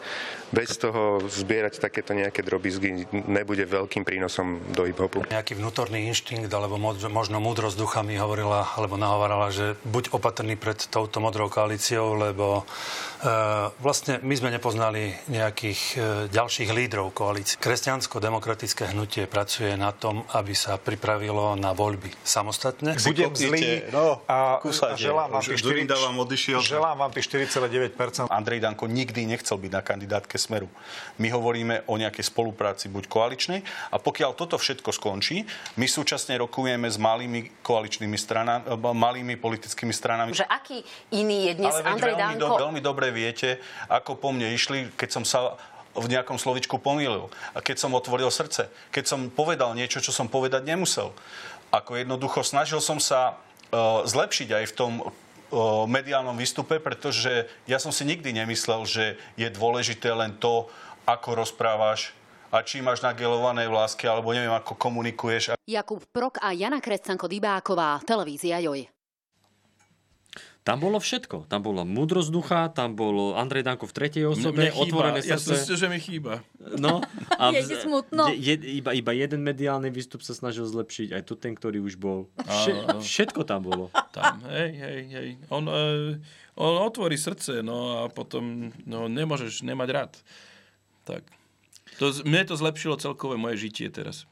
Bez 0.55 0.78
toho 0.78 1.18
zbierať 1.26 1.82
takéto 1.82 2.14
nejaké 2.14 2.47
drobizgy 2.47 3.05
nebude 3.11 3.66
veľkým 3.66 4.07
prínosom 4.07 4.63
do 4.71 4.87
hip-hopu. 4.87 5.26
Nejaký 5.29 5.58
vnútorný 5.58 6.07
inštinkt 6.08 6.49
alebo 6.49 6.79
možno 7.11 7.42
múdrosť 7.42 7.76
ducha 7.76 8.00
mi 8.07 8.17
hovorila 8.17 8.71
alebo 8.79 8.95
nahovarala, 8.95 9.50
že 9.50 9.75
buď 9.83 10.14
opatrný 10.14 10.54
pred 10.54 10.79
touto 10.79 11.18
modrou 11.18 11.50
koalíciou, 11.50 12.14
lebo 12.14 12.63
e, 12.63 12.64
vlastne 13.83 14.22
my 14.22 14.34
sme 14.38 14.54
nepoznali 14.54 15.11
nejakých 15.26 15.80
e, 15.83 15.96
ďalších 16.30 16.71
lídrov 16.71 17.11
koalície. 17.11 17.58
Kresťansko-demokratické 17.58 18.95
hnutie 18.95 19.26
pracuje 19.26 19.75
na 19.75 19.91
tom, 19.91 20.22
aby 20.38 20.54
sa 20.54 20.79
pripravilo 20.79 21.58
na 21.58 21.75
voľby 21.75 22.14
samostatne. 22.22 22.95
Budem 23.03 23.34
zlý 23.34 23.91
no, 23.91 24.22
a, 24.30 24.63
a 24.63 24.95
želám 24.95 25.34
vám 25.34 25.42
tie 25.42 25.58
4,9% 25.58 27.74
99%. 27.75 28.30
Andrej 28.30 28.63
Danko 28.63 28.87
nikdy 28.87 29.26
nechcel 29.26 29.59
byť 29.59 29.72
na 29.75 29.83
kandidátke 29.83 30.38
Smeru. 30.38 30.71
My 31.18 31.34
hovoríme 31.34 31.83
o 31.91 31.99
nejakej 31.99 32.30
spolupráci 32.30 32.87
buď 32.87 33.11
koaličnej 33.11 33.61
a 33.91 33.96
pokiaľ 33.99 34.38
toto 34.38 34.55
všetko 34.55 34.95
skončí, 34.95 35.42
my 35.75 35.87
súčasne 35.91 36.38
rokujeme 36.38 36.87
s 36.87 36.95
malými 36.95 37.64
koaličnými 37.67 38.14
stranami, 38.14 38.63
eh, 38.71 38.79
malými 38.79 39.34
politickými 39.34 39.91
stranami. 39.91 40.30
Že 40.38 40.46
aký 40.46 40.87
iný 41.11 41.51
je 41.51 41.53
dnes 41.59 41.75
Ale 41.75 41.83
Andrej 41.99 42.14
veľmi 42.14 42.38
Danko? 42.38 42.57
Do, 42.57 42.63
veľmi 42.71 42.80
dobre 42.80 43.11
viete, 43.11 43.59
ako 43.91 44.14
po 44.14 44.30
mne 44.30 44.55
išli, 44.55 44.95
keď 44.95 45.09
som 45.11 45.25
sa 45.26 45.59
v 45.95 46.07
nejakom 46.11 46.38
slovičku 46.38 46.83
pomýlil. 46.83 47.30
A 47.55 47.63
keď 47.63 47.87
som 47.87 47.95
otvoril 47.95 48.26
srdce, 48.30 48.67
keď 48.91 49.05
som 49.07 49.21
povedal 49.30 49.75
niečo, 49.79 50.03
čo 50.03 50.11
som 50.11 50.26
povedať 50.26 50.67
nemusel. 50.67 51.14
Ako 51.71 51.99
jednoducho 51.99 52.42
snažil 52.42 52.79
som 52.79 53.03
sa 53.03 53.34
eh, 53.34 53.79
zlepšiť 54.07 54.49
aj 54.55 54.64
v 54.71 54.75
tom 54.75 54.92
uh, 55.55 55.87
mediálnom 55.87 56.35
výstupe, 56.35 56.83
pretože 56.83 57.47
ja 57.71 57.79
som 57.79 57.95
si 57.95 58.03
nikdy 58.03 58.35
nemyslel, 58.35 58.83
že 58.85 59.14
je 59.39 59.47
dôležité 59.47 60.11
len 60.11 60.35
to, 60.43 60.67
ako 61.07 61.39
rozprávaš 61.47 62.11
a 62.55 62.63
či 62.63 62.79
máš 62.79 63.03
nagelované 63.03 63.67
vlásky, 63.67 64.07
alebo 64.07 64.31
neviem, 64.31 64.55
ako 64.55 64.79
komunikuješ. 64.79 65.59
Jakub 65.67 66.03
Prok 66.14 66.39
a 66.39 66.55
Jana 66.55 66.79
Krescanko 66.79 67.26
Dybáková, 67.26 67.99
televízia 68.07 68.63
Joj. 68.63 68.93
Tam 70.64 70.80
bolo 70.80 70.96
všetko. 70.96 71.45
Tam 71.45 71.61
bola 71.61 71.84
múdrosť 71.84 72.32
ducha, 72.32 72.72
tam 72.72 72.96
bol 72.96 73.36
Andrej 73.36 73.68
Danko 73.68 73.84
v 73.84 73.92
tretej 73.92 74.24
osobe, 74.24 74.64
Mne 74.64 74.72
chýba. 74.72 74.80
otvorené 74.88 75.20
Ja 75.20 75.36
srdce. 75.36 75.45
som 75.45 75.57
si, 75.61 75.72
že 75.76 75.86
mi 75.92 76.00
chýba. 76.00 76.41
No, 76.80 77.04
Je 77.53 77.68
ti 77.68 77.76
smutno? 77.84 78.32
Je, 78.32 78.57
je, 78.57 78.80
iba, 78.80 78.96
iba 78.96 79.12
jeden 79.12 79.45
mediálny 79.45 79.92
výstup 79.92 80.24
sa 80.24 80.32
snažil 80.32 80.64
zlepšiť, 80.64 81.12
aj 81.12 81.22
to 81.28 81.36
ten, 81.36 81.53
ktorý 81.53 81.84
už 81.84 82.00
bol. 82.00 82.32
Vše, 82.41 82.96
všetko 82.96 83.45
tam 83.45 83.68
bolo. 83.68 83.92
Tam, 84.16 84.41
hej, 84.49 84.72
hej, 84.72 85.00
hej. 85.12 85.28
On, 85.53 85.68
uh, 85.68 86.16
on 86.57 86.74
otvorí 86.80 87.20
srdce, 87.20 87.61
no 87.61 88.00
a 88.00 88.08
potom 88.08 88.72
no, 88.88 89.04
nemôžeš 89.04 89.68
nemať 89.68 89.88
rád. 89.92 90.12
Tak. 91.04 91.28
To, 92.00 92.08
mne 92.24 92.41
to 92.49 92.57
zlepšilo 92.57 92.96
celkové 92.96 93.36
moje 93.36 93.68
žitie 93.68 93.92
teraz. 93.92 94.24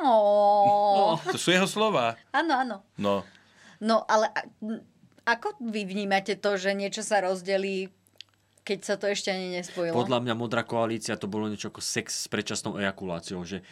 Ó. 0.00 1.20
To 1.20 1.36
sú 1.36 1.52
jeho 1.52 1.68
slova. 1.68 2.16
Áno, 2.32 2.64
áno. 2.64 2.76
No. 2.96 3.28
No, 3.76 4.08
ale 4.08 4.32
a- 4.32 4.48
ako 5.26 5.58
vy 5.58 5.82
vnímate 5.82 6.38
to, 6.38 6.54
že 6.54 6.70
niečo 6.70 7.02
sa 7.02 7.18
rozdelí, 7.18 7.90
keď 8.62 8.78
sa 8.86 8.94
to 8.94 9.10
ešte 9.10 9.34
ani 9.34 9.58
nespojilo? 9.58 9.94
Podľa 9.94 10.22
mňa 10.22 10.34
modrá 10.38 10.62
koalícia 10.62 11.18
to 11.18 11.26
bolo 11.26 11.50
niečo 11.50 11.74
ako 11.74 11.82
sex 11.82 12.24
s 12.24 12.26
predčasnou 12.30 12.78
ejakuláciou, 12.78 13.42
že, 13.42 13.66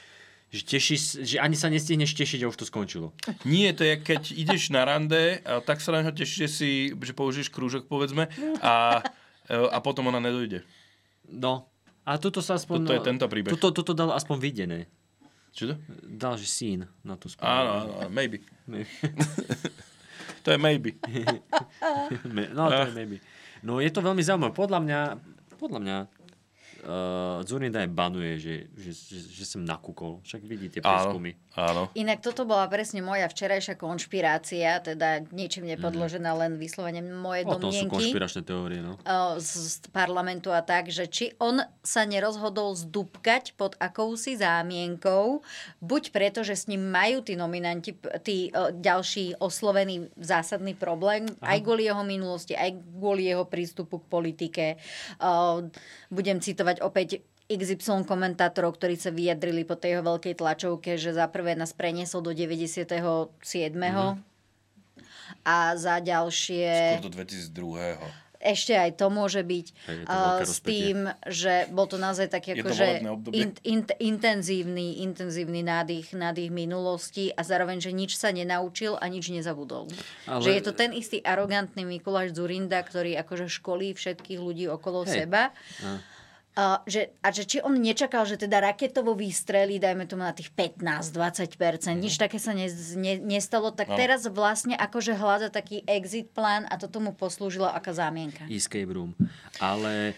že, 0.51 0.62
teší, 0.66 0.97
že 1.22 1.36
ani 1.39 1.55
sa 1.55 1.70
nestihneš 1.70 2.18
tešiť 2.18 2.43
a 2.43 2.51
už 2.51 2.59
to 2.59 2.66
skončilo. 2.66 3.14
Nie, 3.47 3.70
to 3.70 3.86
je, 3.86 3.94
keď 4.02 4.35
ideš 4.35 4.74
na 4.74 4.82
rande 4.82 5.39
a 5.47 5.62
tak 5.62 5.78
sa 5.78 5.94
na 5.94 6.02
neho 6.02 6.10
tešíš, 6.10 6.39
že, 6.43 6.51
si, 6.51 6.70
že 6.90 7.14
použiješ 7.14 7.55
krúžok, 7.55 7.86
povedzme, 7.86 8.26
a, 8.59 8.98
a 9.47 9.78
potom 9.78 10.10
ona 10.10 10.18
nedojde. 10.18 10.66
No, 11.31 11.70
a 12.02 12.18
toto 12.18 12.43
sa 12.43 12.59
aspoň... 12.59 12.82
Toto 12.82 12.98
je 12.98 13.02
tento 13.06 13.26
príbeh. 13.31 13.55
Toto, 13.55 13.70
toto 13.70 13.94
dal 13.94 14.10
aspoň 14.10 14.36
videné. 14.43 14.78
Čo 15.55 15.70
to? 15.70 15.74
Dal, 16.02 16.35
že 16.35 16.51
sín 16.51 16.90
na 17.06 17.14
tú 17.14 17.31
spolu. 17.31 17.47
Áno, 17.47 17.70
áno, 17.86 18.10
maybe. 18.10 18.43
Maybe. 18.66 18.90
to 20.45 20.49
je 20.53 20.59
maybe. 20.61 20.91
No, 22.55 22.69
to 22.71 22.87
je 22.89 22.95
maybe. 22.95 23.16
No, 23.65 23.81
je 23.81 23.89
to 23.89 24.05
veľmi 24.05 24.21
zaujímavé. 24.21 24.53
Podľa 24.53 24.79
mňa, 24.85 25.01
podľa 25.57 25.81
mňa 25.81 25.97
uh, 26.85 27.40
Zurinda 27.43 27.81
aj 27.82 27.90
banuje, 27.90 28.32
že, 28.39 28.55
že, 28.77 28.90
že, 28.93 29.19
že 29.32 29.44
som 29.44 29.65
nakúkol. 29.65 30.20
Však 30.24 30.40
vidíte 30.44 30.78
prieskumy. 30.85 31.36
Áno. 31.55 31.86
Inak 31.94 32.19
toto 32.19 32.43
bola 32.43 32.66
presne 32.66 32.98
moja 32.98 33.31
včerajšia 33.31 33.78
konšpirácia, 33.78 34.82
teda 34.82 35.23
ničím 35.31 35.70
nepodložená, 35.70 36.35
len 36.35 36.59
vyslovene 36.59 36.98
moje 36.98 37.47
O 37.47 37.55
tom 37.55 37.70
sú 37.70 37.86
domnienky 37.86 37.94
konšpiračné 37.94 38.43
teórie, 38.43 38.82
no. 38.82 38.98
o, 38.98 39.39
z, 39.39 39.78
z 39.78 39.86
parlamentu 39.94 40.51
a 40.51 40.66
tak, 40.66 40.90
že 40.90 41.06
či 41.06 41.31
on 41.39 41.62
sa 41.86 42.02
nerozhodol 42.02 42.74
zdúbkať 42.74 43.55
pod 43.55 43.78
akousi 43.78 44.35
zámienkou, 44.35 45.47
buď 45.78 46.11
preto, 46.11 46.43
že 46.43 46.59
s 46.59 46.66
ním 46.66 46.90
majú 46.90 47.23
tí 47.23 47.39
nominanti, 47.39 47.94
tí 48.27 48.51
o, 48.51 48.74
ďalší 48.74 49.39
oslovený 49.39 50.11
zásadný 50.19 50.74
problém, 50.74 51.31
Aha. 51.39 51.55
aj 51.55 51.59
kvôli 51.62 51.86
jeho 51.86 52.02
minulosti, 52.02 52.59
aj 52.59 52.82
kvôli 52.98 53.31
jeho 53.31 53.47
prístupu 53.47 54.02
k 54.02 54.11
politike. 54.11 54.65
O, 55.23 55.62
budem 56.11 56.43
citovať 56.43 56.73
opäť 56.82 57.22
XY 57.44 58.09
komentátorov, 58.09 58.80
ktorí 58.80 58.96
sa 58.96 59.12
vyjadrili 59.12 59.68
po 59.68 59.76
tej 59.76 60.01
jeho 60.01 60.05
veľkej 60.05 60.34
tlačovke, 60.40 60.96
že 60.96 61.12
za 61.12 61.28
prvé 61.28 61.52
nás 61.52 61.76
preniesol 61.76 62.24
do 62.24 62.32
97. 62.32 63.28
Mhm. 63.76 64.16
A 65.44 65.76
za 65.76 66.01
ďalšie... 66.01 66.96
Skôr 66.96 67.05
do 67.05 67.12
2002. 67.12 68.24
Ešte 68.44 68.76
aj 68.76 69.01
to 69.01 69.09
môže 69.09 69.40
byť 69.40 69.66
Hej, 69.88 70.05
to 70.05 70.12
uh, 70.12 70.20
veľké 70.20 70.44
s 70.44 70.59
tým, 70.60 70.98
že 71.32 71.64
bol 71.72 71.88
to 71.88 71.96
naozaj 71.96 72.28
taký 72.28 72.60
akože 72.60 73.01
in, 73.32 73.56
in, 73.64 73.80
intenzívny, 73.88 75.01
intenzívny 75.01 75.64
nádych, 75.64 76.12
nádych 76.12 76.52
minulosti 76.52 77.32
a 77.32 77.40
zároveň, 77.40 77.80
že 77.80 77.96
nič 77.96 78.20
sa 78.20 78.36
nenaučil 78.36 79.01
a 79.01 79.09
nič 79.09 79.32
nezabudol. 79.32 79.88
Ale- 80.28 80.44
Že 80.44 80.51
je 80.60 80.62
to 80.64 80.72
ten 80.76 80.92
istý 80.92 81.24
arogantný 81.24 81.88
Mikuláš 81.88 82.36
Zurinda, 82.36 82.84
ktorý 82.84 83.16
akože 83.24 83.48
školí 83.48 83.96
všetkých 83.96 84.36
ľudí 84.36 84.68
okolo 84.68 85.09
Hej. 85.09 85.24
seba. 85.24 85.48
A. 85.80 86.05
A 86.55 86.78
že, 86.85 87.10
a 87.18 87.28
že 87.28 87.43
či 87.43 87.59
on 87.59 87.74
nečakal, 87.74 88.22
že 88.22 88.39
teda 88.39 88.62
raketovo 88.62 89.12
výstrely, 89.12 89.76
dajme 89.76 90.06
tomu 90.06 90.22
na 90.22 90.31
tých 90.31 90.55
15-20%, 90.55 91.51
nič 91.94 92.14
také 92.14 92.39
sa 92.39 92.55
ne, 92.55 92.70
ne, 92.94 93.18
nestalo, 93.18 93.70
tak 93.70 93.90
No. 93.90 93.98
teraz 93.98 94.22
vlastne 94.26 94.74
akože 94.74 95.12
hľada 95.12 95.51
taký 95.51 95.82
exit 95.85 96.31
plán 96.31 96.62
a 96.66 96.78
to 96.78 96.86
tomu 96.86 97.10
poslúžilo 97.10 97.66
ako 97.66 97.90
zámienka. 97.90 98.47
Escape 98.47 98.86
room. 98.86 99.18
Ale... 99.59 100.14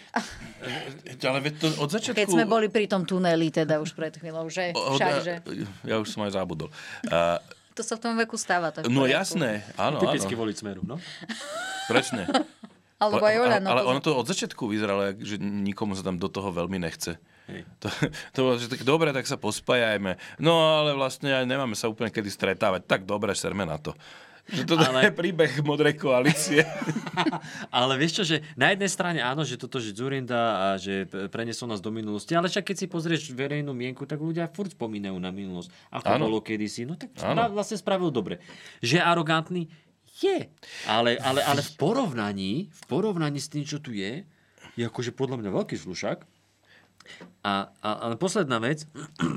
Ale 1.24 1.40
to 1.52 1.72
od 1.74 1.88
začiatku... 1.88 2.14
Keď 2.14 2.28
sme 2.30 2.44
boli 2.44 2.68
pri 2.68 2.84
tom 2.84 3.02
tuneli 3.02 3.48
teda 3.48 3.80
už 3.80 3.92
pred 3.92 4.12
chvíľou, 4.12 4.46
že 4.46 4.76
Od- 4.76 5.00
však, 5.00 5.12
že 5.24 5.32
Ja 5.82 5.96
už 5.96 6.08
som 6.10 6.20
aj 6.22 6.36
zabudol. 6.36 6.68
Uh, 7.06 7.40
to 7.72 7.80
sa 7.80 7.96
v 7.96 8.02
tom 8.02 8.14
veku 8.14 8.36
stáva. 8.36 8.72
To 8.72 8.84
no 8.88 9.04
jasné, 9.04 9.64
áno, 9.76 10.00
Typicky 10.00 10.32
áno. 10.32 10.40
voliť 10.42 10.56
smeru, 10.58 10.82
no. 10.84 10.96
Presne. 11.86 12.24
Alebo 12.96 13.24
aj 13.28 13.36
ale, 13.36 13.44
Oľano. 13.44 13.66
ale 13.68 13.80
pozor. 13.84 13.92
ono 13.92 14.00
to 14.00 14.10
od 14.16 14.26
začiatku 14.26 14.62
vyzeralo, 14.72 15.12
že 15.20 15.36
nikomu 15.36 15.92
sa 15.92 16.00
tam 16.00 16.16
do 16.16 16.32
toho 16.32 16.48
veľmi 16.48 16.80
nechce. 16.80 17.20
To, 17.78 17.86
to 18.34 18.38
bolo, 18.42 18.54
že 18.58 18.66
tak 18.66 18.82
dobre, 18.82 19.12
tak 19.14 19.28
sa 19.28 19.38
pospájajme. 19.38 20.18
No 20.40 20.82
ale 20.82 20.96
vlastne 20.96 21.30
aj 21.30 21.44
nemáme 21.46 21.76
sa 21.78 21.86
úplne 21.86 22.10
kedy 22.10 22.26
stretávať. 22.26 22.88
Tak 22.88 23.06
dobre, 23.06 23.36
serme 23.38 23.62
na 23.62 23.78
to. 23.78 23.94
Že 24.46 24.62
to 24.62 24.74
ale... 24.78 25.10
je 25.10 25.14
príbeh 25.14 25.52
modrej 25.66 25.98
koalície. 25.98 26.62
Ale 27.74 27.98
vieš 27.98 28.22
čo, 28.22 28.24
že 28.24 28.36
na 28.54 28.70
jednej 28.70 28.86
strane 28.86 29.18
áno, 29.18 29.42
že 29.42 29.58
toto, 29.58 29.82
že 29.82 29.90
Zurinda 29.90 30.38
a 30.38 30.66
že 30.78 31.02
p- 31.10 31.26
preniesol 31.26 31.66
nás 31.66 31.82
do 31.82 31.90
minulosti, 31.90 32.30
ale 32.38 32.46
však 32.46 32.62
keď 32.70 32.76
si 32.78 32.86
pozrieš 32.86 33.34
verejnú 33.34 33.74
mienku, 33.74 34.06
tak 34.06 34.22
ľudia 34.22 34.46
furt 34.46 34.70
spomínajú 34.70 35.18
na 35.18 35.34
minulosť. 35.34 35.66
Ako 35.90 36.06
Áno. 36.14 36.30
bolo 36.30 36.38
kedysi, 36.46 36.86
no 36.86 36.94
tak 36.94 37.10
Áno. 37.18 37.34
spra- 37.34 37.50
vlastne 37.50 37.74
spravil 37.74 38.14
dobre. 38.14 38.38
Že 38.86 38.94
je 38.94 39.02
arogantný, 39.02 39.62
je. 40.22 40.48
Ale, 40.88 41.18
ale, 41.20 41.40
ale 41.44 41.60
v 41.60 41.72
porovnaní, 41.76 42.52
v 42.72 42.82
porovnaní 42.88 43.40
s 43.40 43.52
tým, 43.52 43.64
čo 43.66 43.82
tu 43.82 43.92
je, 43.92 44.24
je 44.76 44.84
akože 44.84 45.16
podľa 45.16 45.40
mňa 45.40 45.50
veľký 45.52 45.76
slušák. 45.76 46.35
A, 47.40 47.70
a, 47.78 47.90
ale 48.02 48.14
posledná 48.14 48.58
vec, 48.58 48.90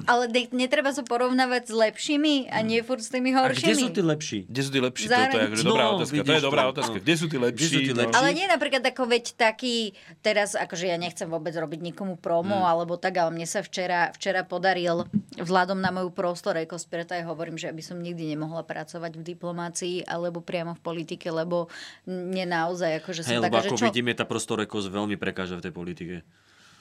Ale 0.03 0.25
de- 0.25 0.49
netreba 0.49 0.89
sa 0.89 1.01
porovnávať 1.01 1.69
s 1.69 1.73
lepšími 1.75 2.49
a 2.49 2.59
nie 2.59 2.81
furt 2.81 2.99
s 2.99 3.07
tými 3.07 3.29
a 3.31 3.45
horšími. 3.45 3.61
kde 3.61 3.75
sú 3.75 3.87
tí 3.89 4.01
lepší? 4.01 4.39
Kde 4.43 4.61
sú 4.61 4.69
tí 4.69 4.79
lepší? 4.79 5.05
Zároveň- 5.05 5.29
To, 5.29 5.29
to 5.29 5.37
je 5.37 5.47
akože 5.47 5.63
dobrá 5.63 5.83
No, 5.83 5.93
otázka. 5.95 6.17
To 6.19 6.33
je 6.33 6.41
dobrá 6.41 6.61
to, 6.63 6.71
otázka. 6.71 6.95
no. 6.95 7.01
Kde 7.01 7.13
sú 7.15 7.25
tí 7.25 7.37
lepší? 7.37 7.65
Sú 7.67 7.79
tí 7.79 7.91
No. 7.91 7.99
lepší? 8.01 8.15
Ale 8.15 8.29
nie 8.31 8.45
napríklad 8.45 8.81
ako 8.83 9.03
veď 9.05 9.25
taký, 9.35 9.75
teraz 10.19 10.49
akože 10.53 10.85
ja 10.85 10.97
nechcem 10.97 11.25
vôbec 11.25 11.53
robiť 11.53 11.79
nikomu 11.83 12.15
promo, 12.15 12.57
Mm. 12.57 12.65
alebo 12.67 12.93
tak, 12.95 13.13
ale 13.15 13.29
mne 13.31 13.45
sa 13.45 13.61
včera, 13.61 14.09
včera 14.11 14.41
podaril 14.43 15.05
vzhľadom 15.35 15.77
na 15.77 15.91
moju 15.91 16.09
prostorekosť, 16.09 16.85
preto 16.87 17.13
aj 17.13 17.23
hovorím, 17.23 17.55
že 17.55 17.69
by 17.69 17.83
som 17.83 17.97
nikdy 17.97 18.25
nemohla 18.27 18.63
pracovať 18.63 19.15
v 19.15 19.23
diplomácii 19.23 19.95
alebo 20.03 20.39
priamo 20.39 20.73
v 20.73 20.81
politike, 20.81 21.29
lebo 21.29 21.69
mne 22.03 22.49
naozaj 22.49 22.99
akože 22.99 23.21
som 23.21 23.37
lebo 23.37 23.53
taká, 23.53 23.61
že 23.61 23.69
ako 23.69 23.77
čo... 23.77 23.85
vidíme, 23.85 24.11
tá 24.11 24.25
prostorekosť 24.25 24.87
veľmi 24.87 25.13
prekáža 25.15 25.53
v 25.53 25.63
tej 25.63 25.71
politike. 25.71 26.15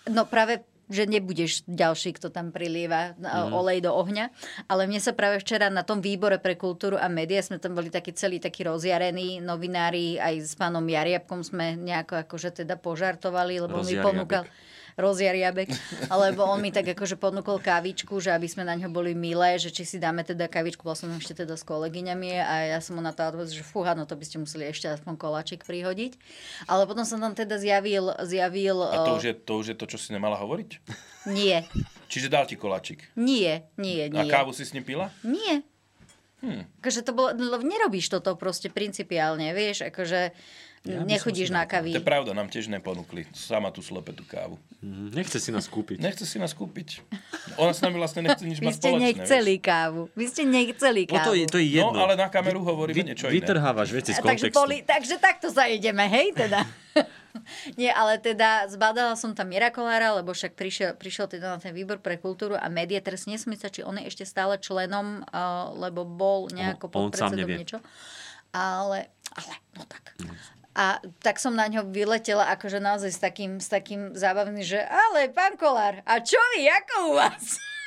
No 0.07 0.25
práve 0.25 0.65
že 0.89 1.05
nebudeš 1.05 1.69
ďalší, 1.69 2.17
kto 2.17 2.33
tam 2.33 2.51
prilieva 2.51 3.15
mm. 3.17 3.53
olej 3.53 3.85
do 3.85 3.93
ohňa. 3.93 4.33
Ale 4.67 4.89
mne 4.89 5.01
sa 5.01 5.13
práve 5.13 5.41
včera 5.41 5.69
na 5.69 5.85
tom 5.85 6.01
výbore 6.01 6.41
pre 6.41 6.57
kultúru 6.57 6.97
a 6.97 7.07
média 7.13 7.41
sme 7.45 7.61
tam 7.61 7.77
boli 7.77 7.93
takí 7.93 8.17
celí 8.17 8.41
takí 8.41 8.65
rozjarení 8.65 9.45
novinári, 9.45 10.17
aj 10.17 10.35
s 10.43 10.53
pánom 10.57 10.83
Jariabkom 10.83 11.45
sme 11.45 11.77
nejako 11.77 12.25
akože 12.25 12.65
teda 12.65 12.81
požartovali, 12.81 13.61
lebo 13.61 13.85
mi 13.85 13.95
ponúkal 14.01 14.49
rozjariabek, 14.99 15.71
alebo 16.11 16.43
on 16.43 16.59
mi 16.59 16.75
tak 16.75 16.91
akože 16.91 17.15
ponúkol 17.15 17.63
kávičku, 17.63 18.19
že 18.19 18.35
aby 18.35 18.51
sme 18.51 18.67
na 18.67 18.75
ňo 18.75 18.91
boli 18.91 19.15
milé, 19.15 19.55
že 19.63 19.71
či 19.71 19.87
si 19.87 19.97
dáme 20.03 20.27
teda 20.27 20.51
kávičku, 20.51 20.83
bola 20.83 20.99
som 20.99 21.09
ešte 21.15 21.47
teda 21.47 21.55
s 21.55 21.63
kolegyňami 21.63 22.31
a 22.35 22.55
ja 22.75 22.79
som 22.83 22.99
mu 22.99 23.03
na 23.03 23.15
to 23.15 23.23
odpovedal, 23.23 23.55
že 23.55 23.63
fúha, 23.63 23.95
no 23.95 24.11
to 24.11 24.19
by 24.19 24.25
ste 24.27 24.43
museli 24.43 24.67
ešte 24.67 24.91
aspoň 24.91 25.15
koláčik 25.15 25.63
prihodiť. 25.63 26.19
Ale 26.67 26.85
potom 26.91 27.07
som 27.07 27.23
tam 27.23 27.39
teda 27.39 27.63
zjavil... 27.63 28.11
zjavil 28.27 28.83
a 28.83 29.07
to 29.07 29.23
už, 29.23 29.25
je, 29.31 29.35
to 29.39 29.53
už 29.55 29.67
je 29.73 29.77
to, 29.79 29.87
čo 29.87 29.99
si 30.03 30.11
nemala 30.11 30.35
hovoriť? 30.35 30.71
Nie. 31.31 31.63
Čiže 32.11 32.27
dal 32.27 32.51
ti 32.51 32.59
koláčik? 32.59 33.15
Nie, 33.15 33.71
nie, 33.79 34.11
nie. 34.11 34.19
A 34.19 34.27
kávu 34.27 34.51
si 34.51 34.67
s 34.67 34.75
ním 34.75 34.83
pila? 34.83 35.15
Nie. 35.23 35.63
Hmm. 36.39 36.71
Akože 36.79 37.03
to 37.03 37.11
bolo, 37.11 37.35
nerobíš 37.35 38.15
toto 38.15 38.39
proste 38.39 38.71
principiálne, 38.71 39.51
vieš, 39.51 39.91
akože 39.91 40.31
ja 40.89 41.05
Nechodíš 41.05 41.53
na 41.53 41.69
kavy. 41.69 41.93
To 41.93 42.01
je 42.01 42.07
pravda, 42.07 42.33
nám 42.33 42.49
tiež 42.49 42.73
neponúkli. 42.73 43.29
Sama 43.37 43.69
tú 43.69 43.85
tú 43.85 44.25
kávu. 44.25 44.57
Mm, 44.81 45.13
nechce 45.13 45.37
si 45.37 45.53
nás 45.53 45.69
kúpiť. 45.69 46.01
Nechce 46.01 46.25
si 46.25 46.41
nás 46.41 46.57
kúpiť. 46.57 47.05
Ona 47.61 47.77
s 47.77 47.85
nami 47.85 48.01
vlastne 48.01 48.25
nechce 48.25 48.49
nič 48.49 48.65
mať 48.65 48.81
spoločné. 48.81 48.97
Vy 48.97 48.97
ste 48.97 49.01
nechceli 49.05 49.55
vieš? 49.61 49.67
kávu. 49.69 50.03
Vy 50.17 50.25
ste 50.25 50.43
nechceli 50.49 51.03
kávu. 51.05 51.19
No 51.21 51.29
to, 51.29 51.33
je, 51.37 51.45
to 51.45 51.59
je 51.61 51.69
jedno. 51.77 51.93
No, 51.93 52.09
ale 52.09 52.17
na 52.17 52.33
kameru 52.33 52.65
hovoríme 52.65 53.05
Vy, 53.05 53.09
niečo 53.13 53.29
iné. 53.29 53.45
Vytrhávaš 53.45 53.89
veci 53.93 54.17
z 54.17 54.21
kontextu. 54.25 54.49
Takže, 54.49 54.57
poli, 54.57 54.77
takže 54.81 55.15
takto 55.21 55.53
zajedeme, 55.53 56.09
hej 56.09 56.33
teda. 56.33 56.65
Nie, 57.81 57.93
ale 57.95 58.19
teda 58.19 58.67
zbadala 58.73 59.15
som 59.15 59.37
tam 59.37 59.53
Mira 59.53 59.71
Kolára, 59.71 60.17
lebo 60.17 60.33
však 60.35 60.57
prišiel, 60.57 60.97
prišiel 60.97 61.29
teda 61.31 61.55
na 61.55 61.59
ten 61.61 61.77
výbor 61.77 62.01
pre 62.01 62.19
kultúru 62.19 62.57
a 62.57 62.67
média. 62.73 62.99
Teraz 62.99 63.29
nesmím 63.29 63.59
sa, 63.59 63.71
či 63.71 63.85
on 63.85 64.01
je 64.01 64.09
ešte 64.09 64.25
stále 64.27 64.59
členom, 64.59 65.23
uh, 65.29 65.71
lebo 65.77 66.03
bol 66.03 66.51
nejako 66.51 66.91
on, 66.95 67.13
predsedom 67.13 67.49
niečo. 67.49 67.79
Ale, 68.51 69.13
ale, 69.37 69.55
no 69.77 69.85
tak. 69.85 70.17
A 70.77 71.03
tak 71.25 71.43
som 71.43 71.57
na 71.57 71.67
ňo 71.67 71.89
vyletela 71.91 72.51
akože 72.55 72.79
naozaj 72.79 73.11
s 73.11 73.21
takým, 73.21 73.59
s 73.59 73.69
takým 73.71 74.15
zábavným, 74.15 74.63
že 74.63 74.79
ale 74.79 75.33
pán 75.33 75.59
Kolár, 75.59 76.01
a 76.07 76.23
čo 76.23 76.39
vy, 76.55 76.69
ako 76.71 76.95
u 77.09 77.13
vás? 77.19 77.59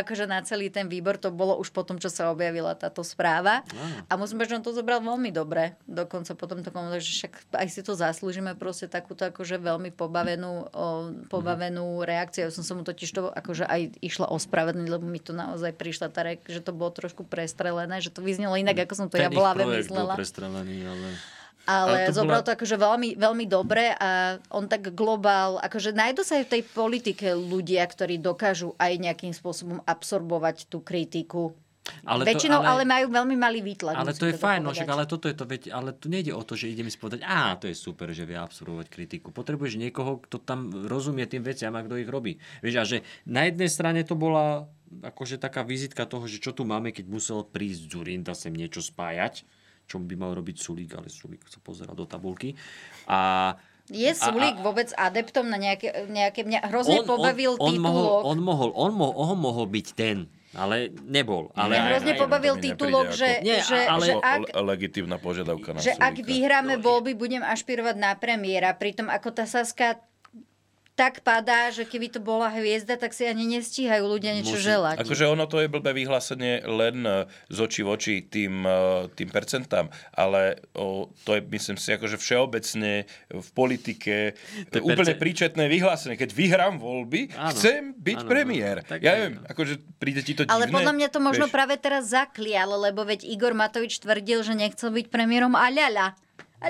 akože 0.00 0.24
na 0.28 0.40
celý 0.44 0.68
ten 0.68 0.86
výbor, 0.88 1.16
to 1.16 1.32
bolo 1.32 1.56
už 1.56 1.72
potom, 1.72 1.96
čo 1.96 2.12
sa 2.12 2.28
objavila 2.32 2.76
táto 2.76 3.00
správa. 3.04 3.64
A 4.08 4.16
musím 4.16 4.40
povedať, 4.40 4.50
že 4.56 4.58
on 4.60 4.66
to 4.66 4.76
zobral 4.76 5.00
veľmi 5.00 5.30
dobre. 5.32 5.76
Dokonca 5.88 6.36
potom 6.36 6.60
to 6.60 6.70
komu, 6.72 6.92
že 7.00 7.24
však 7.24 7.32
aj 7.56 7.66
si 7.68 7.80
to 7.80 7.92
zaslúžime 7.96 8.52
proste 8.56 8.88
takúto 8.88 9.28
akože 9.28 9.60
veľmi 9.60 9.90
pobavenú, 9.92 10.68
o, 10.68 10.86
pobavenú 11.28 12.04
reakciu. 12.04 12.48
Ja 12.48 12.52
som 12.52 12.64
sa 12.64 12.76
mu 12.76 12.84
totiž 12.84 13.10
to 13.10 13.32
akože 13.32 13.64
aj 13.64 14.00
išla 14.04 14.28
ospravedlniť, 14.28 14.88
lebo 14.88 15.04
mi 15.04 15.20
to 15.20 15.32
naozaj 15.32 15.72
prišla 15.74 16.12
tá 16.12 16.24
reak, 16.24 16.44
že 16.48 16.60
to 16.60 16.76
bolo 16.76 16.92
trošku 16.92 17.24
prestrelené, 17.24 18.00
že 18.04 18.12
to 18.12 18.20
vyznelo 18.20 18.56
inak, 18.56 18.84
ako 18.84 18.94
som 18.94 19.06
to 19.08 19.16
ten 19.16 19.28
ja 19.28 19.30
bola 19.32 19.56
vymyslela. 19.56 20.14
Prestrelený, 20.16 20.76
ale... 21.64 22.08
Ale, 22.08 22.08
ale 22.08 22.16
zobral 22.16 22.40
bola... 22.40 22.46
to 22.46 22.54
akože 22.56 22.76
veľmi, 22.76 23.10
veľmi 23.16 23.44
dobre 23.48 23.92
a 23.96 24.36
on 24.52 24.68
tak 24.68 24.92
globál, 24.92 25.56
akože 25.60 25.96
nájdu 25.96 26.22
sa 26.24 26.40
aj 26.40 26.44
v 26.48 26.52
tej 26.58 26.62
politike 26.68 27.26
ľudia, 27.32 27.84
ktorí 27.84 28.20
dokážu 28.20 28.76
aj 28.76 28.92
nejakým 29.00 29.32
spôsobom 29.32 29.80
absorbovať 29.84 30.68
tú 30.68 30.84
kritiku. 30.84 31.56
Ale 32.08 32.24
Väčšinou 32.24 32.64
to, 32.64 32.68
ale, 32.68 32.80
ale 32.80 32.84
majú 32.88 33.06
veľmi 33.12 33.36
malý 33.36 33.60
výtlak. 33.60 33.92
Ale 33.92 34.16
to 34.16 34.24
je 34.24 34.40
fajn, 34.40 34.60
no 34.64 34.72
však, 34.72 34.88
ale 34.88 35.04
toto 35.04 35.28
je 35.28 35.36
to, 35.36 35.44
veď, 35.44 35.68
ale 35.68 35.92
tu 35.92 36.08
nejde 36.08 36.32
o 36.32 36.40
to, 36.40 36.56
že 36.56 36.72
ideme 36.72 36.88
si 36.88 36.96
povedať, 36.96 37.20
á, 37.20 37.60
to 37.60 37.68
je 37.68 37.76
super, 37.76 38.08
že 38.08 38.24
vie 38.24 38.40
absorbovať 38.40 38.88
kritiku. 38.88 39.28
Potrebuješ 39.28 39.76
niekoho, 39.76 40.16
kto 40.24 40.40
tam 40.40 40.72
rozumie 40.88 41.28
tým 41.28 41.44
veciam 41.44 41.76
a 41.76 41.84
kto 41.84 42.00
ich 42.00 42.08
robí. 42.08 42.40
Vieš, 42.64 42.76
a 42.80 42.84
že 42.88 43.04
na 43.28 43.44
jednej 43.44 43.68
strane 43.68 44.00
to 44.00 44.16
bola 44.16 44.64
akože 45.04 45.36
taká 45.36 45.60
vizitka 45.60 46.08
toho, 46.08 46.24
že 46.24 46.40
čo 46.40 46.56
tu 46.56 46.64
máme, 46.64 46.88
keď 46.88 47.04
musel 47.04 47.44
prísť 47.44 47.92
Zurinda 47.92 48.32
sem 48.32 48.56
niečo 48.56 48.80
spájať 48.80 49.44
čo 49.84 50.00
by 50.00 50.14
mal 50.16 50.32
robiť 50.32 50.56
Sulík, 50.56 50.90
ale 50.96 51.12
Sulík 51.12 51.44
sa 51.48 51.60
pozera 51.60 51.92
do 51.92 52.08
tabulky. 52.08 52.56
A 53.08 53.52
je 53.92 54.08
Sulík 54.16 54.56
a, 54.56 54.60
a, 54.60 54.64
vôbec 54.64 54.88
adeptom 54.96 55.44
na 55.44 55.60
nejaké... 55.60 56.08
nejaké 56.08 56.40
mňa 56.48 56.72
hrozne 56.72 57.04
on, 57.04 57.06
pobavil 57.08 57.60
on, 57.60 57.68
on 57.68 57.72
titulok. 57.76 57.84
Mohol, 57.84 58.08
on, 58.24 58.38
mohol, 58.40 58.70
on, 58.72 58.92
mohol, 58.96 59.14
on 59.20 59.36
mohol 59.36 59.66
byť 59.68 59.86
ten, 59.92 60.24
ale 60.56 60.88
nebol. 61.04 61.52
Ale 61.52 61.76
mňa 61.76 61.82
hrozne 61.92 62.12
aj, 62.16 62.20
pobavil 62.24 62.54
titulok, 62.64 63.12
že, 63.12 63.44
nie, 63.44 63.60
že, 63.60 63.84
ale, 63.84 64.06
že 64.08 64.12
ak, 64.16 64.40
legitímna 64.56 65.20
požiadavka 65.20 65.76
na 65.76 65.84
Že 65.84 66.00
Sulíka. 66.00 66.08
ak 66.08 66.16
vyhráme 66.24 66.74
voľby, 66.80 67.12
budem 67.12 67.44
ašpirovať 67.44 67.96
na 68.00 68.16
premiéra. 68.16 68.72
Pritom 68.72 69.12
ako 69.12 69.36
tá 69.36 69.44
Saska 69.44 70.00
tak 70.94 71.26
padá, 71.26 71.74
že 71.74 71.82
keby 71.82 72.06
to 72.06 72.22
bola 72.22 72.46
hviezda, 72.54 72.94
tak 72.94 73.10
si 73.10 73.26
ani 73.26 73.50
nestíhajú 73.58 74.06
ľudia 74.06 74.30
niečo 74.38 74.54
Musí. 74.54 74.70
želať. 74.70 75.02
Akože 75.02 75.26
ono 75.26 75.50
to 75.50 75.58
je 75.58 75.66
blbé 75.66 75.90
vyhlásenie 75.90 76.62
len 76.62 77.02
e, 77.02 77.26
z 77.50 77.58
očí 77.58 77.82
v 77.82 77.88
oči 77.90 78.14
tým, 78.22 78.62
e, 78.62 79.10
tým 79.10 79.26
percentám, 79.34 79.90
ale 80.14 80.62
o, 80.78 81.10
to 81.26 81.34
je, 81.34 81.42
myslím 81.50 81.82
si, 81.82 81.98
akože 81.98 82.14
všeobecne 82.14 83.10
v 83.26 83.48
politike 83.58 84.38
to 84.70 84.86
úplne 84.86 85.18
perce... 85.18 85.22
príčetné 85.22 85.66
vyhlásenie. 85.66 86.14
Keď 86.14 86.30
vyhrám 86.30 86.78
voľby, 86.78 87.34
áno, 87.34 87.50
chcem 87.50 87.90
byť 87.98 88.18
áno, 88.22 88.30
premiér. 88.30 88.76
Áno, 88.86 89.02
ja 89.02 89.12
neviem, 89.18 89.42
akože 89.50 89.74
príde 89.98 90.22
ti 90.22 90.38
to 90.38 90.46
divné. 90.46 90.54
Ale 90.54 90.70
podľa 90.70 90.94
mňa 90.94 91.08
to 91.10 91.18
možno 91.18 91.50
vieš? 91.50 91.54
práve 91.58 91.74
teraz 91.74 92.14
zaklial, 92.14 92.70
lebo 92.70 93.02
veď 93.02 93.26
Igor 93.26 93.58
Matovič 93.58 93.98
tvrdil, 93.98 94.46
že 94.46 94.54
nechcel 94.54 94.94
byť 94.94 95.10
premiérom 95.10 95.58
a 95.58 95.66
ľaľa. 95.74 96.14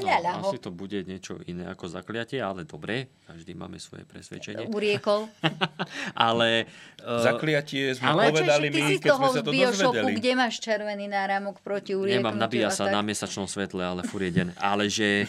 No, 0.03 0.51
asi 0.51 0.59
to 0.59 0.75
bude 0.75 1.07
niečo 1.07 1.39
iné 1.47 1.71
ako 1.71 1.87
zakliatie, 1.87 2.43
ale 2.43 2.67
dobre, 2.67 3.13
každý 3.29 3.55
máme 3.55 3.79
svoje 3.79 4.03
presvedčenie. 4.09 4.67
Uriekol. 4.73 5.31
ale... 6.27 6.67
Uh, 7.05 7.21
zakliatie 7.21 7.95
sme 7.95 8.11
ale, 8.11 8.33
povedali 8.33 8.67
my, 8.73 8.97
keď 8.99 9.13
sme 9.15 9.29
sa 9.29 9.43
to 9.45 9.53
dozvedeli. 9.53 10.13
kde 10.19 10.33
máš 10.35 10.59
červený 10.59 11.07
náramok 11.07 11.61
proti 11.61 11.93
urieknutiu? 11.95 12.25
Nemám, 12.25 12.37
nabíja 12.41 12.73
sa 12.73 12.89
tak? 12.89 12.95
na 12.97 13.01
mesačnom 13.05 13.47
svetle, 13.47 13.85
ale 13.85 14.03
fur 14.09 14.25
je 14.25 14.33
deň. 14.35 14.49
Ale 14.57 14.89
že... 14.89 15.29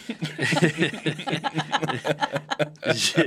že... 2.96 3.22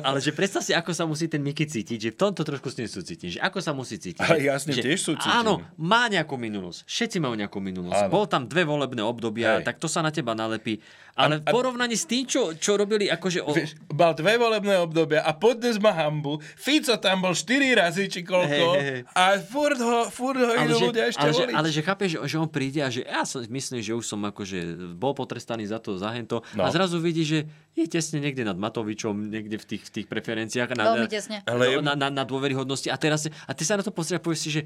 ale 0.00 0.18
že 0.24 0.30
predstav 0.32 0.64
si, 0.64 0.72
ako 0.72 0.90
sa 0.96 1.04
musí 1.04 1.28
ten 1.28 1.44
Miky 1.44 1.68
cítiť, 1.68 1.98
že 2.00 2.10
v 2.14 2.18
tomto 2.18 2.42
trošku 2.42 2.72
s 2.72 2.76
ním 2.80 2.88
súcitím, 2.88 3.28
že 3.28 3.40
ako 3.44 3.58
sa 3.60 3.76
musí 3.76 4.00
cítiť. 4.00 4.24
Ale 4.24 4.40
ja 4.40 4.56
s 4.56 4.66
ním 4.66 4.80
tiež 4.80 4.98
súcitím. 4.98 5.30
Áno, 5.30 5.62
má 5.76 6.08
nejakú 6.08 6.40
minulosť. 6.40 6.88
Všetci 6.88 7.16
majú 7.20 7.34
nejakú 7.36 7.58
minulosť. 7.60 8.08
Áno. 8.08 8.12
Bol 8.12 8.24
tam 8.26 8.48
dve 8.48 8.64
volebné 8.64 9.04
obdobia, 9.04 9.59
tak 9.64 9.76
to 9.78 9.88
sa 9.88 10.00
na 10.00 10.10
teba 10.12 10.32
nalepí. 10.36 10.80
Ale 11.20 11.42
v 11.42 11.52
porovnaní 11.52 11.98
s 11.98 12.08
tým, 12.08 12.24
čo, 12.24 12.56
čo 12.56 12.80
robili 12.80 13.10
akože... 13.12 13.44
O... 13.44 13.52
Vieš, 13.52 13.76
mal 13.92 14.16
dve 14.16 14.40
volebné 14.40 14.80
obdobia 14.80 15.20
a 15.20 15.36
podnes 15.36 15.76
má 15.76 15.92
hambu. 15.92 16.40
Fico 16.56 16.96
tam 16.96 17.20
bol 17.20 17.36
4 17.36 17.76
razy, 17.76 18.08
či 18.08 18.24
koľko. 18.24 18.48
Hey, 18.48 18.80
hey, 18.80 18.84
hey. 18.88 19.00
A 19.12 19.36
furt 19.42 19.76
ho, 19.76 20.08
furt 20.08 20.40
ho 20.40 20.52
idú 20.54 20.80
že, 20.80 20.84
ľudia 20.88 21.04
ešte 21.12 21.20
ale 21.20 21.32
voliť. 21.34 21.52
Že, 21.52 21.58
ale 21.60 21.68
že 21.68 21.80
chápeš, 21.84 22.10
že 22.24 22.36
on 22.40 22.48
príde 22.48 22.80
a 22.80 22.88
že 22.88 23.04
ja 23.04 23.22
som 23.28 23.44
myslím, 23.44 23.84
že 23.84 23.92
už 23.92 24.06
som 24.06 24.20
akože 24.24 24.58
bol 24.96 25.12
potrestaný 25.12 25.68
za 25.68 25.76
to, 25.82 26.00
za 26.00 26.08
hento. 26.14 26.40
No. 26.56 26.64
A 26.64 26.72
zrazu 26.72 26.96
vidí, 27.02 27.26
že 27.26 27.44
je 27.76 27.84
tesne 27.84 28.22
niekde 28.22 28.46
nad 28.46 28.56
Matovičom, 28.56 29.28
niekde 29.28 29.60
v 29.60 29.64
tých, 29.76 29.82
v 29.88 29.90
tých 30.00 30.06
preferenciách. 30.08 30.72
Na, 30.72 30.94
Veľmi 30.94 31.10
tesne. 31.10 31.44
Na, 31.44 31.92
na, 31.92 31.92
na, 31.96 32.08
na 32.08 32.24
dôveryhodnosti. 32.24 32.88
A 32.88 32.96
teraz 32.96 33.28
a 33.28 33.52
ty 33.52 33.62
sa 33.66 33.76
na 33.76 33.84
to 33.84 33.92
pozrieš 33.92 34.18
a 34.18 34.24
povieš 34.24 34.40
si, 34.40 34.50
že, 34.50 34.62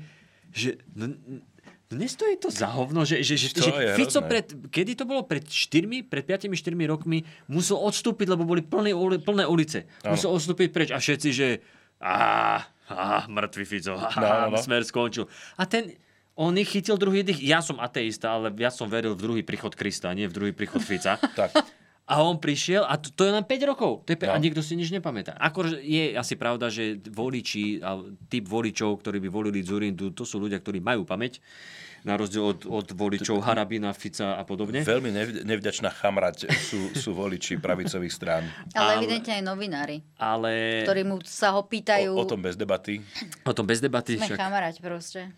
že 0.55 0.69
no, 0.95 1.11
No 1.25 1.54
nestojí 1.95 2.37
to 2.37 2.51
za 2.51 2.69
hovno, 2.69 3.07
že, 3.07 3.23
že, 3.23 3.39
že, 3.39 3.55
že 3.55 3.71
Fico 3.97 4.21
pred, 4.27 4.47
kedy 4.69 4.99
to 4.99 5.05
bolo? 5.09 5.25
Pred 5.25 5.47
4, 5.47 6.11
pred 6.11 6.25
5-4 6.27 6.51
rokmi 6.91 7.23
musel 7.49 7.79
odstúpiť, 7.79 8.27
lebo 8.29 8.43
boli 8.45 8.61
plné, 8.61 8.93
plné 9.23 9.45
ulice. 9.47 9.87
Ano. 10.03 10.19
Musel 10.19 10.31
odstúpiť 10.35 10.69
preč 10.75 10.89
a 10.91 10.99
všetci, 10.99 11.29
že 11.31 11.63
á, 12.03 12.61
á, 12.91 13.25
mŕtvý 13.31 13.65
Fico, 13.65 13.95
á, 13.97 14.11
no, 14.51 14.55
no. 14.55 14.59
smer 14.61 14.83
skončil. 14.85 15.31
A 15.57 15.65
ten, 15.65 15.97
on 16.35 16.59
ich 16.59 16.71
chytil 16.71 16.99
druhý 16.99 17.23
dých. 17.23 17.39
Ja 17.39 17.63
som 17.63 17.79
ateista, 17.79 18.35
ale 18.35 18.51
ja 18.59 18.71
som 18.75 18.91
veril 18.91 19.15
v 19.15 19.23
druhý 19.23 19.43
príchod 19.47 19.71
Krista, 19.75 20.11
nie 20.11 20.27
v 20.27 20.35
druhý 20.35 20.53
príchod 20.53 20.83
Fica. 20.83 21.15
tak. 21.39 21.55
A 22.05 22.21
on 22.21 22.37
prišiel 22.37 22.85
a 22.85 23.01
to, 23.01 23.09
to 23.17 23.25
je 23.25 23.33
len 23.33 23.41
5 23.41 23.71
rokov. 23.71 24.05
To 24.05 24.13
je 24.13 24.19
5, 24.21 24.29
no. 24.29 24.33
A 24.37 24.43
nikto 24.43 24.61
si 24.61 24.77
nič 24.77 24.93
nepamätá. 24.93 25.41
Akože 25.41 25.81
je 25.81 26.13
asi 26.13 26.37
pravda, 26.37 26.69
že 26.69 27.01
voliči, 27.01 27.81
a 27.81 27.97
typ 28.29 28.45
voličov, 28.45 29.01
ktorí 29.01 29.25
by 29.25 29.29
volili 29.33 29.65
Zurindu, 29.65 30.13
to 30.13 30.29
sú 30.29 30.37
ľudia, 30.37 30.61
ktorí 30.61 30.85
majú 30.85 31.09
pamäť 31.09 31.41
na 32.05 32.21
rozdiel 32.21 32.45
od, 32.45 32.61
od 32.69 32.87
voličov 32.93 33.41
Harabina, 33.41 33.97
Fica 33.97 34.37
a 34.37 34.43
podobne. 34.45 34.85
Veľmi 34.85 35.09
nevďačná 35.43 35.89
chamrať 35.89 36.53
sú, 36.53 36.93
sú 36.93 37.17
voliči 37.17 37.57
pravicových 37.57 38.13
strán. 38.13 38.45
Ale, 38.77 38.77
ale 38.77 38.91
evidentne 39.01 39.41
aj 39.41 39.45
novinári, 39.49 39.97
ale... 40.21 40.85
ktorí 40.85 41.03
mu 41.09 41.17
sa 41.25 41.57
ho 41.57 41.65
pýtajú. 41.65 42.13
O, 42.13 42.23
o 42.23 42.29
tom 42.29 42.45
bez 42.45 42.61
debaty. 42.61 43.01
O 43.49 43.53
tom 43.57 43.65
bez 43.65 43.81
debaty. 43.81 44.21
Sme 44.21 44.29
však... 44.29 44.39
chamarať 44.39 44.75
proste. 44.85 45.33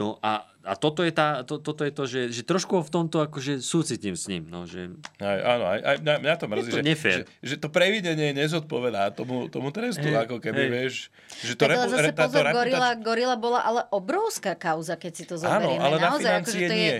No 0.00 0.16
a, 0.24 0.48
a 0.66 0.74
toto 0.74 1.06
je, 1.06 1.14
tá, 1.14 1.46
to, 1.46 1.62
toto 1.62 1.86
je 1.86 1.92
to, 1.94 2.04
že, 2.04 2.20
že 2.34 2.42
trošku 2.42 2.82
v 2.82 2.90
tomto 2.90 3.22
akože 3.22 3.62
súcitím 3.62 4.18
s 4.18 4.26
ním. 4.26 4.50
No, 4.50 4.66
že... 4.66 4.90
Aj, 5.22 5.38
áno, 5.56 5.64
aj, 5.70 5.80
aj 5.80 5.96
mňa, 6.02 6.14
mňa 6.26 6.34
to 6.34 6.46
mrzí, 6.50 6.70
to 6.74 6.78
že, 6.78 6.82
nefér. 6.82 7.18
že, 7.22 7.22
že 7.40 7.54
to 7.62 7.70
previdenie 7.70 8.34
nezodpovedá 8.34 9.14
tomu, 9.14 9.46
tomu 9.46 9.70
trestu, 9.70 10.02
Hej, 10.10 10.26
ako 10.26 10.42
keby, 10.42 10.62
hej. 10.66 10.70
vieš. 10.74 10.94
Že 11.46 11.52
to 11.54 11.62
Tak 11.62 11.70
ale 11.70 11.78
repu- 11.78 11.94
zase 11.94 12.10
pozor, 12.12 12.44
gorila, 12.50 12.90
gorila 12.98 13.36
bola 13.38 13.60
ale 13.62 13.80
obrovská 13.94 14.58
kauza, 14.58 14.98
keď 14.98 15.12
si 15.14 15.24
to 15.24 15.38
zoberieme. 15.38 15.78
ale 15.78 15.96
na 16.02 16.10
Naozaj, 16.10 16.26
financie 16.26 16.42
akože 16.42 16.66
to 16.66 16.74
nie. 16.74 16.90
je 16.90 16.94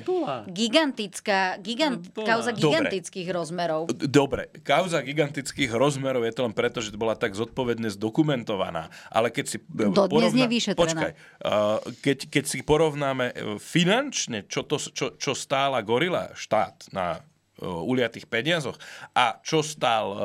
gigantická, 0.55 1.41
gigant, 1.59 2.01
kauza 2.15 2.51
Dobre. 2.55 2.63
gigantických 2.63 3.29
rozmerov. 3.35 3.91
Dobre, 3.93 4.49
kauza 4.63 5.03
gigantických 5.03 5.71
rozmerov 5.75 6.23
je 6.23 6.33
to 6.33 6.43
len 6.47 6.55
preto, 6.55 6.79
že 6.79 6.95
bola 6.95 7.19
tak 7.19 7.35
zodpovedne 7.35 7.91
zdokumentovaná. 7.91 8.89
Ale 9.11 9.35
keď 9.35 9.45
si... 9.47 9.57
Dodnes 9.75 10.33
nevyšetrená. 10.33 10.79
Počkaj, 10.79 11.11
uh, 11.43 11.79
keď, 12.01 12.19
keď 12.31 12.45
si 12.47 12.59
porovnáme 12.63 13.27
uh, 13.33 13.56
finančne, 13.59 14.47
čo, 14.47 14.65
to, 14.65 14.79
čo, 14.79 15.19
čo 15.19 15.33
stála 15.35 15.83
Gorila 15.83 16.33
štát 16.33 16.93
na 16.95 17.19
uh, 17.19 17.83
uliatých 17.83 18.29
peniazoch 18.31 18.79
a 19.17 19.41
čo 19.43 19.61
stál 19.65 20.07
uh, 20.13 20.19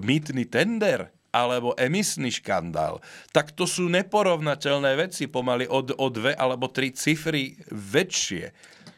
mýtny 0.00 0.48
tender, 0.48 1.12
alebo 1.28 1.76
emisný 1.76 2.32
škandál, 2.32 3.04
tak 3.36 3.52
to 3.52 3.68
sú 3.68 3.86
neporovnateľné 3.92 4.96
veci, 4.96 5.28
pomaly 5.28 5.68
od, 5.68 5.92
o 5.94 6.06
dve 6.08 6.32
alebo 6.32 6.72
tri 6.72 6.90
cifry 6.90 7.52
väčšie. 7.68 8.50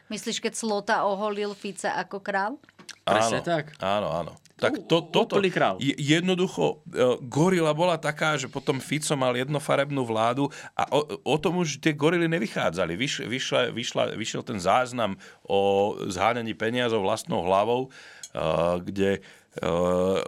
Myslíš, 0.07 0.43
keď 0.43 0.53
Slota 0.55 0.97
oholil 1.07 1.55
Fica 1.55 1.95
ako 1.95 2.23
král? 2.23 2.55
Presne 3.03 3.43
áno, 3.43 3.47
tak. 3.47 3.63
Áno, 3.79 4.07
áno. 4.11 4.33
Tak 4.61 4.85
to, 4.85 5.01
toto, 5.09 5.41
jednoducho, 5.81 6.85
e, 6.93 7.17
gorila 7.25 7.73
bola 7.73 7.97
taká, 7.97 8.37
že 8.37 8.45
potom 8.45 8.77
Fico 8.77 9.17
mal 9.17 9.33
jednofarebnú 9.33 10.05
vládu 10.05 10.53
a 10.77 10.85
o, 10.93 11.17
o 11.25 11.35
tom 11.41 11.65
už 11.65 11.81
tie 11.81 11.97
gorily 11.97 12.29
nevychádzali. 12.29 12.93
Vyš, 12.93 13.25
vyšla, 13.25 13.73
vyšla, 13.73 14.03
vyšiel 14.13 14.45
ten 14.45 14.61
záznam 14.61 15.17
o 15.49 15.93
zháňaní 16.05 16.53
peniazov 16.53 17.01
vlastnou 17.01 17.41
hlavou, 17.41 17.89
e, 17.89 18.45
kde, 18.85 19.11
e, 19.57 19.69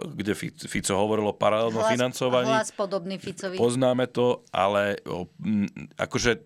kde 0.02 0.32
Fico, 0.34 0.66
Fico 0.66 0.98
hovoril 0.98 1.30
o 1.30 1.38
paralelnom 1.38 1.86
financovaní. 1.86 2.50
hlas 2.50 2.74
podobný 2.74 3.22
Ficovi. 3.22 3.54
Poznáme 3.54 4.10
to, 4.10 4.42
ale 4.50 4.98
akože 5.94 6.42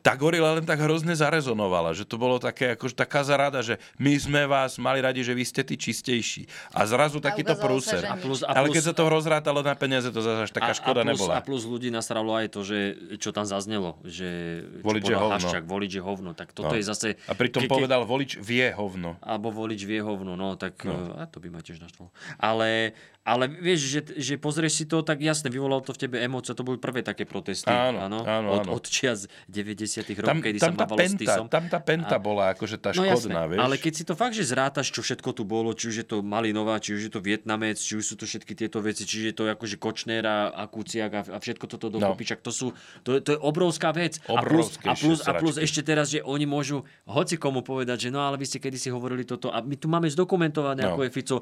tá 0.00 0.12
gorila 0.14 0.52
len 0.52 0.64
tak 0.64 0.78
hrozne 0.78 1.12
zarezonovala, 1.12 1.92
že 1.92 2.02
to 2.02 2.16
bolo 2.16 2.36
také, 2.36 2.72
akože 2.72 2.92
taká 2.94 3.20
zarada, 3.20 3.60
že 3.60 3.76
my 3.96 4.12
sme 4.14 4.42
vás 4.44 4.74
mali 4.74 4.98
radi, 4.98 5.20
že 5.20 5.30
vy 5.30 5.42
ste 5.42 5.60
tí 5.60 5.76
čistejší. 5.76 6.48
A 6.70 6.84
zrazu 6.84 7.18
takýto 7.18 7.52
ukázalo 7.52 7.60
sa, 7.78 7.92
prúser. 7.92 8.02
A 8.02 8.16
plus- 8.16 8.40
a 8.40 8.50
Ale 8.50 8.66
plus- 8.66 8.76
keď 8.76 8.82
sa 8.82 8.94
to 8.94 9.04
rozrátalo 9.04 9.60
na 9.60 9.74
peniaze, 9.74 10.08
to 10.08 10.18
zase 10.18 10.48
až 10.48 10.50
taká 10.50 10.72
škoda 10.72 11.00
a 11.00 11.04
plus, 11.04 11.12
nebola. 11.14 11.32
A 11.36 11.40
plus 11.40 11.62
ľudí 11.62 11.88
nasralo 11.88 12.32
aj 12.32 12.48
to, 12.48 12.60
že 12.62 12.78
čo 13.16 13.28
tam 13.28 13.44
zaznelo, 13.44 14.00
že 14.02 14.64
Volič 14.80 15.04
je 15.04 15.14
hovno. 15.14 15.36
Haščák, 15.36 15.64
volič 15.64 15.92
je 15.92 16.02
hovno. 16.02 16.30
Tak 16.32 16.50
toto 16.50 16.72
No. 16.72 16.76
je 16.76 16.82
zase... 16.82 17.08
A 17.22 17.34
pritom 17.34 17.60
ke- 17.60 17.66
ke- 17.66 17.74
povedal, 17.74 18.00
volič 18.02 18.36
vie 18.36 18.72
hovno. 18.72 19.20
Alebo 19.20 19.50
volič 19.50 19.84
vie 19.84 20.00
hovno, 20.00 20.32
no 20.32 20.56
tak 20.56 20.80
No. 20.82 20.96
no. 20.96 21.14
a 21.14 21.24
to 21.24 21.38
by 21.38 21.48
ma 21.48 21.60
tiež 21.60 21.76
naštvalo. 21.78 22.08
Ale, 22.36 22.96
ale 23.22 23.46
vieš, 23.46 23.80
že, 23.86 24.00
že 24.16 24.34
pozrieš 24.34 24.72
si 24.74 24.84
to, 24.84 25.00
tak 25.00 25.18
jasne, 25.18 25.46
vyvolalo 25.46 25.80
to 25.80 25.92
v 25.92 26.00
tebe 26.00 26.16
emócie, 26.18 26.50
to 26.50 26.60
boli 26.60 26.76
prvé 26.76 27.00
také 27.00 27.22
protesty. 27.22 27.68
Áno, 27.68 28.00
áno, 28.00 28.18
od, 28.48 28.64
áno. 28.64 28.70
od 28.72 28.84
čias 28.84 29.28
90 29.46 30.08
rokov, 30.16 30.40
kedy 30.40 30.58
tam, 30.58 30.72
sa 30.72 30.78
mávalo 30.78 30.96
s 30.96 31.02
penta, 31.04 31.20
Tisom. 31.20 31.46
tam 31.46 31.64
tá 31.66 31.78
penta 31.78 32.16
bola 32.16 32.50
akože 32.50 32.76
tá 32.76 32.90
No 32.90 33.04
škodná, 33.04 33.12
jasné, 33.12 33.40
vieš. 33.46 33.60
ale 33.60 33.74
keď 33.76 33.92
si 33.92 34.02
to 34.02 34.14
fakt, 34.14 34.32
že 34.32 34.44
zrátaš, 34.46 34.88
čo 34.88 35.00
všetko 35.00 35.30
tu 35.32 35.42
bolo, 35.44 35.70
či 35.72 35.84
už 35.86 35.96
je 35.98 36.06
to 36.06 36.16
Malinová, 36.20 36.76
či 36.76 36.92
už 36.92 37.02
je 37.06 37.12
to 37.12 37.20
Vietnamec, 37.20 37.76
či 37.76 37.92
už 37.94 38.04
sú 38.04 38.14
to 38.14 38.24
všetky 38.24 38.56
tieto 38.56 38.80
veci, 38.80 39.04
či 39.04 39.28
je 39.28 39.34
to 39.34 39.44
akože 39.46 39.76
Kočner 39.76 40.22
a, 40.22 40.48
a 40.50 40.64
Kuciak 40.64 41.10
a, 41.12 41.20
a 41.20 41.38
všetko 41.38 41.64
toto 41.66 41.86
dokopy, 41.88 42.24
no. 42.26 42.40
to, 42.40 42.50
sú, 42.50 42.66
to, 43.02 43.14
je- 43.14 43.22
to 43.22 43.30
je 43.32 43.38
obrovská 43.38 43.90
vec. 43.90 44.16
A 44.26 44.40
plus, 44.40 44.80
a, 44.80 44.92
plus, 44.92 45.18
a 45.22 45.32
plus 45.34 45.54
ešte 45.56 45.82
teraz, 45.82 46.08
že 46.08 46.18
oni 46.20 46.44
môžu 46.44 46.82
hoci 47.04 47.36
komu 47.36 47.60
povedať, 47.60 48.00
že 48.00 48.08
no 48.08 48.20
ale 48.20 48.34
vy 48.34 48.46
ste 48.46 48.58
kedysi 48.58 48.88
hovorili 48.88 49.22
toto 49.22 49.48
a 49.48 49.60
my 49.60 49.76
tu 49.76 49.86
máme 49.86 50.08
zdokumentované, 50.08 50.80
No. 50.80 50.96
ako 50.96 51.04
je 51.04 51.10
Fico, 51.10 51.36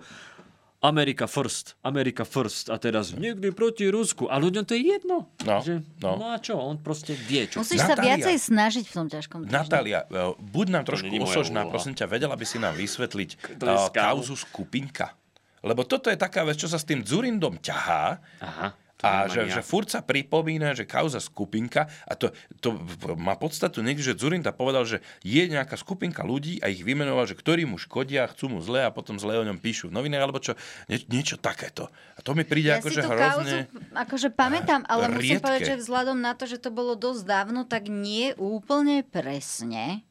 America 0.79 1.27
first, 1.27 1.75
America 1.83 2.23
first 2.23 2.71
a 2.71 2.79
teraz 2.79 3.11
niekdy 3.11 3.51
proti 3.51 3.91
Rusku. 3.91 4.31
A 4.31 4.39
ľuďom 4.39 4.63
to 4.63 4.79
je 4.79 4.95
jedno. 4.95 5.27
No, 5.43 5.59
že, 5.59 5.83
no. 5.99 6.15
no. 6.15 6.31
a 6.31 6.39
čo, 6.39 6.55
on 6.55 6.79
proste 6.79 7.19
vie, 7.19 7.51
čo 7.51 7.67
Musíš 7.67 7.83
sa 7.83 7.99
Natália. 7.99 8.15
viacej 8.15 8.37
snažiť 8.39 8.85
v 8.87 8.95
tom 8.95 9.07
ťažkom 9.11 9.39
týždni. 9.43 9.59
Natália, 9.59 10.07
e, 10.07 10.39
buď 10.39 10.67
nám 10.71 10.85
trošku 10.87 11.11
osožná, 11.19 11.67
prosím 11.67 11.99
ťa, 11.99 12.07
vedela 12.07 12.39
by 12.39 12.47
si 12.47 12.63
nám 12.63 12.79
vysvetliť 12.79 13.59
skálu. 13.59 13.91
kauzu 13.91 14.39
skupinka. 14.39 15.19
Lebo 15.67 15.83
toto 15.83 16.15
je 16.15 16.15
taká 16.15 16.47
vec, 16.47 16.55
čo 16.63 16.71
sa 16.71 16.79
s 16.79 16.87
tým 16.87 17.03
Dzurindom 17.03 17.59
ťahá. 17.59 18.23
Aha, 18.39 18.71
A 18.99 19.31
že, 19.31 19.47
že 19.47 19.63
furt 19.63 19.87
sa 19.87 20.03
pripomína, 20.03 20.75
že 20.75 20.83
kauza 20.83 21.23
skupinka, 21.23 21.87
a 22.03 22.19
to, 22.19 22.35
to 22.59 22.75
má 23.15 23.39
podstatu 23.39 23.79
niekde, 23.79 24.03
že 24.03 24.19
Zurinda 24.19 24.51
povedal, 24.51 24.83
že 24.83 24.99
je 25.23 25.47
nejaká 25.47 25.79
skupinka 25.79 26.27
ľudí 26.27 26.59
a 26.59 26.67
ich 26.67 26.83
vymenoval, 26.83 27.31
že 27.31 27.39
ktorí 27.39 27.63
mu 27.63 27.79
škodia, 27.79 28.27
chcú 28.27 28.51
mu 28.51 28.59
zle 28.59 28.83
a 28.83 28.91
potom 28.91 29.15
zle 29.23 29.39
o 29.39 29.47
ňom 29.47 29.63
píšu 29.63 29.95
v 29.95 30.03
novinách, 30.03 30.23
alebo 30.27 30.43
čo, 30.43 30.59
nie, 30.91 30.99
niečo 31.07 31.39
takéto. 31.39 31.87
A 32.19 32.27
to 32.27 32.35
mi 32.35 32.43
príde 32.43 32.75
Ja 32.75 32.83
si 32.83 32.91
tú 32.91 33.07
hrozne... 33.07 33.71
kauzu 33.71 33.79
akože 33.95 34.29
pamätám, 34.35 34.83
ale 34.91 35.15
musím 35.15 35.39
riedke. 35.39 35.47
povedať, 35.47 35.63
že 35.75 35.81
vzhľadom 35.87 36.19
na 36.19 36.33
to, 36.35 36.45
že 36.51 36.59
to 36.59 36.75
bolo 36.75 36.99
dosť 36.99 37.23
dávno, 37.23 37.63
tak 37.67 37.87
nie 37.87 38.35
úplne 38.35 39.07
presne. 39.07 40.03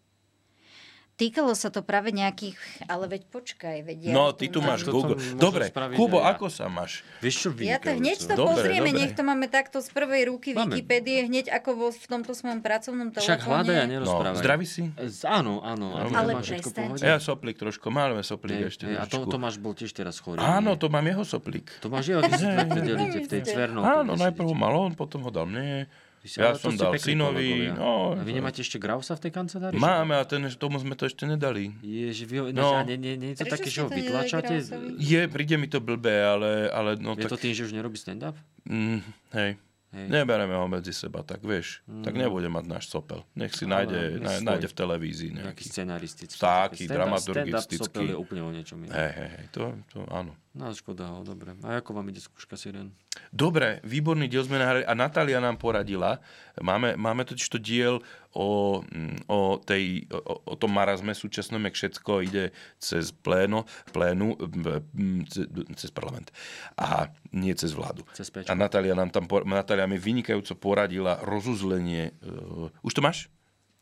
Týkalo 1.18 1.58
sa 1.58 1.74
to 1.74 1.82
práve 1.82 2.14
nejakých, 2.14 2.54
ale 2.86 3.10
veď 3.10 3.26
počkaj, 3.28 3.82
veď 3.82 3.98
ja 4.06 4.14
No, 4.14 4.30
ty 4.30 4.54
tu 4.54 4.62
máš 4.62 4.86
Google. 4.86 5.18
Dobre, 5.34 5.66
Kubo, 5.98 6.22
ako 6.22 6.46
sa 6.46 6.70
máš? 6.70 7.02
Vieš 7.26 7.36
čo, 7.42 7.48
Ja 7.58 7.82
to 7.82 7.90
hneď 7.90 8.22
to 8.22 8.38
Dobre, 8.38 8.54
pozrieme, 8.54 8.94
dobre. 8.94 9.02
nech 9.02 9.14
to 9.18 9.26
máme 9.26 9.50
takto 9.50 9.82
z 9.82 9.90
prvej 9.90 10.30
ruky 10.30 10.54
Máme. 10.54 10.78
Wikipédie, 10.78 11.26
hneď 11.26 11.50
ako 11.50 11.70
vo, 11.74 11.88
v 11.90 12.06
tomto 12.06 12.38
svojom 12.38 12.62
pracovnom 12.62 13.10
telefóne. 13.10 13.34
Však 13.34 13.42
hľadaj 13.44 13.76
a 13.76 13.86
nerozprávaj. 13.90 14.38
No, 14.38 14.44
zdraví 14.46 14.66
si? 14.70 14.84
Z- 14.94 15.26
Áno, 15.26 15.66
áno. 15.66 15.86
Ty 15.98 16.14
Ale 16.14 16.32
to 16.32 16.38
máš 16.38 16.48
prestaň. 16.54 16.88
Ja 17.02 17.18
soplík 17.18 17.58
trošku, 17.58 17.90
máme 17.90 18.22
soplík 18.22 18.70
ešte. 18.70 18.86
hej, 18.86 18.96
A 18.96 19.10
to, 19.10 19.18
trošičku. 19.18 19.34
Tomáš 19.34 19.56
bol 19.58 19.74
tiež 19.74 19.92
teraz 19.98 20.22
chorý. 20.22 20.38
Áno, 20.38 20.78
to 20.78 20.86
mám 20.86 21.02
jeho 21.02 21.26
soplík. 21.26 21.82
To 21.82 21.90
máš 21.90 22.14
jeho, 22.14 22.22
delíte 22.22 23.26
v 23.26 23.28
tej 23.28 23.42
cvernovke. 23.42 23.90
Áno, 24.06 24.14
najprv 24.14 24.54
mal 24.54 24.70
on, 24.78 24.94
potom 24.94 25.26
ho 25.26 25.34
dal 25.34 25.50
mne. 25.50 25.90
Si- 26.28 26.38
Ja 26.38 26.54
som 26.54 26.76
dal 26.76 26.94
synovi. 26.96 27.72
No, 27.72 28.14
A 28.14 28.22
vy 28.22 28.32
nemáte 28.32 28.60
ešte 28.60 28.78
Grausa 28.78 29.16
v 29.16 29.28
tej 29.28 29.32
kancelárii? 29.34 29.80
Máme, 29.80 30.14
a 30.14 30.24
ten, 30.24 30.44
tomu 30.54 30.78
sme 30.78 30.94
to 30.94 31.08
ešte 31.08 31.24
nedali. 31.24 31.72
Ježi, 31.80 32.24
vy 32.24 32.52
No. 32.52 32.76
no. 32.76 32.84
nie, 32.84 32.96
nie, 32.96 33.16
nie 33.16 33.34
je 33.34 33.40
to 33.40 33.44
Prečo 33.44 33.56
také, 33.56 33.68
že 33.68 33.80
ho? 33.82 33.88
Grausovi? 33.90 34.96
Je, 35.00 35.22
príde 35.28 35.56
mi 35.56 35.68
to 35.68 35.80
blbé, 35.80 36.22
ale, 36.22 36.68
ale 36.70 36.96
no 36.96 37.16
Je 37.16 37.24
tak... 37.24 37.32
to 37.32 37.38
tým, 37.40 37.52
že 37.52 37.64
už 37.64 37.74
nerobí 37.74 37.96
stand-up? 37.96 38.36
Mm, 38.68 39.00
hej. 39.34 39.56
Hej. 39.98 40.14
Nebereme 40.14 40.54
ho 40.54 40.70
medzi 40.70 40.94
seba, 40.94 41.26
tak 41.26 41.42
vieš. 41.42 41.82
Mm. 41.90 42.06
Tak 42.06 42.14
nebude 42.14 42.46
mať 42.48 42.66
náš 42.70 42.86
sopel. 42.86 43.26
Nech 43.34 43.50
si 43.58 43.66
Ale 43.66 43.90
nájde, 43.90 44.00
na, 44.22 44.32
nájde 44.54 44.68
v 44.70 44.76
televízii 44.78 45.30
Nejaký 45.34 45.42
nejaký. 45.42 45.64
scenaristický. 45.66 46.38
Taký, 46.38 46.86
Stand-up- 46.86 46.94
dramaturgistický. 46.94 47.76
Stand-up 47.82 47.90
sopel 47.90 48.06
je 48.14 48.18
úplne 48.18 48.42
o 48.46 48.52
niečom 48.54 48.78
inom. 48.78 48.94
Hej, 48.94 49.12
hej, 49.18 49.30
hej, 49.34 49.46
to, 49.50 49.62
to 49.90 50.06
áno. 50.14 50.38
No, 50.54 50.70
škoda 50.74 51.06
ho, 51.10 51.22
dobre. 51.22 51.54
A 51.62 51.82
ako 51.82 51.98
vám 51.98 52.10
ide 52.10 52.18
skúška 52.18 52.58
Siren? 52.58 52.90
Dobre, 53.30 53.82
výborný 53.82 54.26
diel 54.26 54.46
sme 54.46 54.58
nahrali 54.58 54.86
a 54.86 54.94
Natália 54.94 55.42
nám 55.42 55.58
poradila. 55.58 56.22
Máme, 56.58 56.94
máme 56.98 57.26
totiž 57.26 57.50
to 57.50 57.58
diel 57.58 58.02
o, 58.38 58.80
mm, 58.86 59.26
o, 59.26 59.58
tej, 59.58 60.06
o, 60.14 60.54
o 60.54 60.56
tom 60.56 60.70
marazme 60.70 61.18
súčasnom, 61.18 61.58
jak 61.66 61.74
všetko 61.74 62.12
ide 62.22 62.54
cez 62.78 63.10
pléno, 63.10 63.66
plénu, 63.90 64.38
mm, 64.38 65.26
ce- 65.26 65.50
cez 65.74 65.90
parlament 65.90 66.30
a 66.78 67.10
nie 67.34 67.58
cez 67.58 67.74
vládu. 67.74 68.06
Cez 68.14 68.30
Pečko. 68.30 68.48
a 68.48 68.54
Natália, 68.54 68.94
nám 68.94 69.10
tam, 69.10 69.26
Natália 69.50 69.90
mi 69.90 69.98
vynikajúco 69.98 70.54
poradila 70.54 71.18
rozuzlenie. 71.26 72.14
Uh, 72.22 72.70
už 72.86 72.94
to 72.94 73.02
máš? 73.02 73.26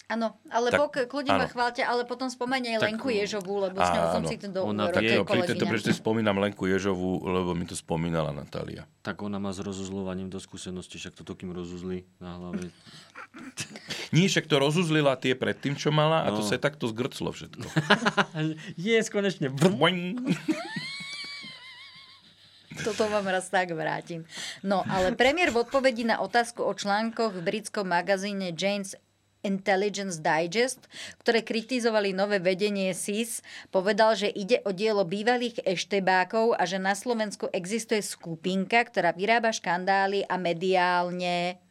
Áno, 0.05 0.37
ale 0.47 0.69
Tak, 0.69 0.77
pok, 0.77 0.93
kľudne 1.09 1.33
ma 1.33 1.43
áno. 1.43 1.49
chváľte, 1.49 1.81
ale 1.81 2.05
potom 2.05 2.29
spomeň 2.29 2.77
aj 2.77 2.85
Lenku 2.85 3.09
Ježovú, 3.09 3.57
lebo 3.57 3.73
s 3.75 3.89
ňou 3.89 4.05
som 4.13 4.23
si 4.23 4.37
to 4.37 4.53
Ona 4.61 4.93
Tak, 4.93 5.01
pri 5.01 5.41
tejto 5.41 5.65
príležitosti 5.65 5.97
spomínam 5.97 6.37
Lenku 6.37 6.69
Ježovú, 6.69 7.25
lebo 7.25 7.51
mi 7.51 7.65
to 7.65 7.73
spomínala 7.73 8.29
Natália. 8.29 8.85
Tak 9.01 9.17
ona 9.19 9.41
má 9.41 9.49
s 9.49 9.57
rozuzlovaním 9.59 10.29
do 10.29 10.37
skúsenosti, 10.37 11.01
však 11.01 11.17
toto 11.17 11.33
kým 11.33 11.49
rozuzli 11.49 12.05
na 12.17 12.37
hlave. 12.37 12.69
Nie, 14.15 14.29
však 14.29 14.45
to 14.45 14.61
rozuzlila 14.61 15.17
tie 15.17 15.33
predtým, 15.33 15.73
čo 15.73 15.89
mala 15.89 16.21
a 16.21 16.29
to 16.29 16.39
No. 16.39 16.45
sa 16.45 16.53
jej 16.53 16.61
takto 16.61 16.85
zgrclo 16.85 17.33
všetko. 17.33 17.65
Je, 18.77 19.01
konečne. 19.09 19.49
Toto 22.75 23.07
vám 23.07 23.23
raz 23.25 23.47
tak 23.47 23.71
vrátim. 23.71 24.27
No, 24.59 24.83
ale 24.85 25.15
premiér 25.15 25.47
v 25.49 25.63
odpovedi 25.63 26.03
na 26.03 26.19
otázku 26.19 26.59
o 26.59 26.75
článkoch 26.75 27.31
v 27.31 27.41
britskom 27.41 27.87
magazíne 27.87 28.51
Jane's 28.51 28.99
Intelligence 29.45 30.17
Digest, 30.17 30.89
ktoré 31.21 31.45
kritizovali 31.45 32.11
nové 32.17 32.41
vedenie 32.41 32.91
SIS, 32.97 33.45
povedal, 33.69 34.17
že 34.17 34.33
ide 34.33 34.65
o 34.65 34.73
dielo 34.73 35.05
bývalých 35.05 35.61
eštebákov 35.61 36.57
a 36.57 36.65
že 36.65 36.81
na 36.81 36.97
Slovensku 36.97 37.45
existuje 37.53 38.01
skupinka, 38.01 38.81
ktorá 38.81 39.13
vyrába 39.13 39.53
škandály 39.53 40.25
a 40.25 40.35
mediálne 40.41 41.61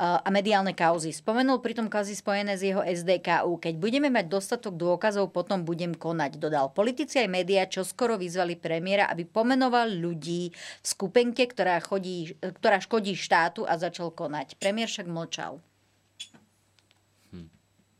a 0.00 0.28
mediálne 0.32 0.72
kauzy. 0.72 1.12
Spomenul 1.12 1.60
pritom 1.60 1.92
kauzy 1.92 2.16
spojené 2.16 2.56
s 2.56 2.64
jeho 2.64 2.80
SDKU. 2.80 3.60
Keď 3.60 3.76
budeme 3.76 4.08
mať 4.08 4.32
dostatok 4.32 4.72
dôkazov, 4.72 5.28
potom 5.28 5.60
budem 5.60 5.92
konať, 5.92 6.40
dodal. 6.40 6.72
Politici 6.72 7.20
aj 7.20 7.28
médiá 7.28 7.68
čoskoro 7.68 8.16
vyzvali 8.16 8.56
premiéra, 8.56 9.12
aby 9.12 9.28
pomenoval 9.28 9.92
ľudí 9.92 10.56
v 10.56 10.86
skupenke, 10.88 11.44
ktorá, 11.44 11.76
chodí, 11.84 12.32
ktorá 12.40 12.80
škodí 12.80 13.12
štátu 13.12 13.68
a 13.68 13.76
začal 13.76 14.08
konať. 14.08 14.56
Premiér 14.56 14.88
však 14.88 15.04
mlčal. 15.04 15.60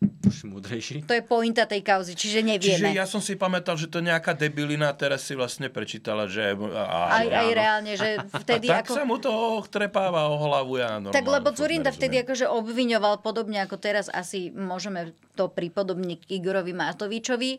Už 0.01 0.49
múdrejší. 0.49 1.05
To 1.05 1.13
je 1.13 1.21
pointa 1.21 1.69
tej 1.69 1.81
kauzy, 1.81 2.17
čiže 2.17 2.41
nevieme. 2.41 2.89
Čiže 2.89 2.97
ja 2.97 3.05
som 3.05 3.21
si 3.21 3.37
pamätal, 3.37 3.77
že 3.77 3.85
to 3.85 4.01
je 4.01 4.09
nejaká 4.09 4.33
debilina, 4.33 4.89
teraz 4.93 5.25
si 5.25 5.37
vlastne 5.37 5.69
prečítala, 5.69 6.25
že... 6.25 6.57
Aj, 6.57 7.25
aj 7.25 7.49
reálne, 7.51 7.93
že 7.95 8.17
vtedy 8.39 8.69
a 8.69 8.81
tak 8.81 8.89
ako... 8.89 8.95
sa 8.97 9.05
mu 9.05 9.17
to 9.17 9.33
trepáva 9.69 10.29
o 10.29 10.41
hlavu, 10.41 10.81
ja 10.81 10.97
normálne. 10.97 11.13
Tak 11.13 11.27
lebo 11.27 11.53
Zurinda 11.53 11.91
vtedy 11.91 12.21
akože 12.21 12.49
obviňoval 12.49 13.21
podobne 13.21 13.61
ako 13.61 13.77
teraz 13.77 14.09
asi 14.09 14.49
môžeme 14.49 15.13
to 15.37 15.49
pripodobniť 15.49 16.19
k 16.25 16.31
Igorovi 16.37 16.73
Matovičovi. 16.73 17.51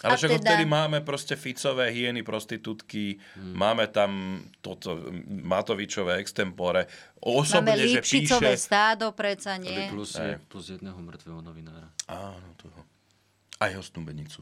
Ale 0.00 0.14
A 0.14 0.16
však 0.16 0.30
teda- 0.30 0.40
odtedy 0.44 0.64
máme 0.64 0.98
proste 1.00 1.34
Ficové 1.34 1.88
hyeny, 1.88 2.20
prostitútky, 2.20 3.16
Hmm. 3.34 3.54
máme 3.54 3.88
tam 3.88 4.10
toto 4.60 5.08
Matovičové 5.28 6.18
extempore. 6.18 6.86
Osobne, 7.18 7.74
Máme 7.74 7.86
že 7.88 8.00
píše... 8.00 8.54
stádo, 8.56 9.10
preca 9.10 9.58
nie. 9.58 9.90
Plus, 9.90 10.14
je, 10.14 10.38
plus 10.46 10.70
jedného 10.70 10.94
mŕtvého 10.94 11.42
novinára. 11.42 11.77
Áno, 12.06 12.48
toho. 12.56 12.80
Aj 13.58 13.68
jeho 13.68 13.82
snúbenicu. 13.82 14.40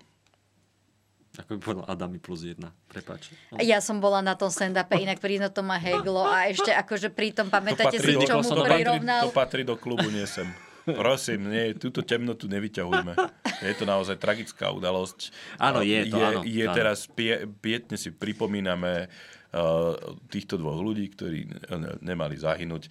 Ako 1.37 1.53
by 1.53 1.61
povedal 1.61 1.85
Adami 1.87 2.17
plus 2.17 2.41
jedna. 2.43 2.73
Prepač. 2.89 3.29
Ja 3.61 3.85
som 3.85 4.01
bola 4.01 4.25
na 4.25 4.33
tom 4.33 4.49
stand-upe, 4.49 4.97
inak 4.97 5.21
príno 5.21 5.53
to 5.53 5.61
ma 5.61 5.77
heglo 5.77 6.25
a 6.25 6.49
ešte 6.49 6.73
akože 6.73 7.13
pri 7.13 7.37
tom 7.37 7.53
pamätáte 7.53 8.01
si, 8.01 8.17
do- 8.17 8.25
čo 8.25 8.41
mu 8.41 8.49
to, 8.51 8.65
prirovnal? 8.65 9.29
to 9.29 9.37
patrí 9.37 9.61
do 9.61 9.77
klubu, 9.77 10.09
nie 10.09 10.25
sem. 10.25 10.49
Prosím, 10.87 11.51
nie, 11.51 11.75
túto 11.75 12.01
temnotu 12.01 12.47
nevyťahujme. 12.47 13.19
Je 13.59 13.75
to 13.75 13.85
naozaj 13.85 14.17
tragická 14.17 14.71
udalosť. 14.71 15.35
Áno, 15.59 15.83
je 15.83 16.07
to, 16.07 16.17
je, 16.17 16.25
áno, 16.25 16.41
Je 16.47 16.63
áno. 16.63 16.73
teraz, 16.73 17.11
pie, 17.11 17.43
pietne 17.59 17.99
si 17.99 18.15
pripomíname 18.15 19.11
uh, 19.51 19.93
týchto 20.31 20.55
dvoch 20.55 20.79
ľudí, 20.79 21.11
ktorí 21.11 21.39
ne- 21.51 21.99
nemali 22.01 22.39
zahynúť. 22.39 22.87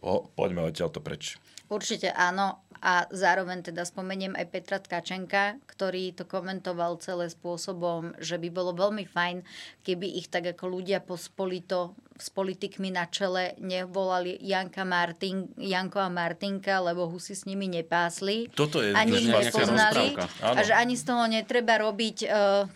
O, 0.00 0.22
poďme 0.24 0.62
odtiaľ 0.64 0.94
to 0.94 1.02
preč. 1.02 1.34
Určite 1.66 2.14
áno. 2.14 2.62
A 2.82 3.06
zároveň 3.14 3.62
teda 3.62 3.86
spomeniem 3.86 4.34
aj 4.34 4.46
Petra 4.50 4.82
Tkačenka, 4.82 5.54
ktorý 5.70 6.10
to 6.18 6.26
komentoval 6.26 6.98
celé 6.98 7.30
spôsobom, 7.30 8.10
že 8.18 8.42
by 8.42 8.50
bolo 8.50 8.74
veľmi 8.74 9.06
fajn, 9.06 9.46
keby 9.86 10.18
ich 10.18 10.26
tak 10.26 10.50
ako 10.50 10.66
ľudia 10.66 10.98
pospolito 10.98 11.94
s 12.18 12.26
politikmi 12.34 12.90
na 12.90 13.06
čele 13.06 13.54
nevolali 13.62 14.34
Janka 14.42 14.82
Martin, 14.82 15.46
Janko 15.54 16.02
a 16.02 16.10
Martinka, 16.10 16.82
lebo 16.82 17.06
husy 17.06 17.38
s 17.38 17.46
nimi 17.46 17.70
nepásli. 17.70 18.50
Toto 18.50 18.82
je 18.82 18.90
ani 18.98 19.14
ich 19.14 19.30
nepoznali. 19.30 20.18
A 20.42 20.60
že 20.66 20.74
ani 20.74 20.98
z 20.98 21.06
toho 21.06 21.24
netreba 21.30 21.78
robiť... 21.78 22.18
Uh, 22.26 22.66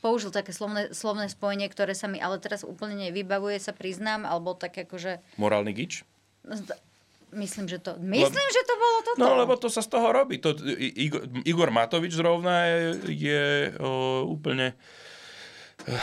použil 0.00 0.32
také 0.32 0.48
slovné, 0.48 0.96
slovné 0.96 1.28
spojenie, 1.28 1.68
ktoré 1.68 1.92
sa 1.92 2.08
mi 2.08 2.16
ale 2.16 2.40
teraz 2.40 2.64
úplne 2.64 2.96
nevybavuje, 2.96 3.60
sa 3.60 3.76
priznám, 3.76 4.24
alebo 4.24 4.56
tak 4.56 4.72
akože... 4.88 5.20
Morálny 5.36 5.76
gič? 5.76 6.08
Myslím, 7.28 7.66
že 7.66 7.78
to, 7.78 7.98
myslím, 7.98 8.48
že 8.48 8.62
to 8.62 8.74
bolo 8.76 8.98
toto. 9.02 9.18
No, 9.18 9.34
lebo 9.34 9.54
to 9.54 9.66
sa 9.66 9.80
z 9.80 9.90
toho 9.90 10.08
robí. 10.08 10.38
To, 10.38 10.54
Igor, 10.78 11.26
Igor 11.42 11.70
Matovič 11.70 12.14
zrovna 12.14 12.64
je, 12.64 12.78
je 13.10 13.42
o, 13.76 13.90
úplne 14.28 14.78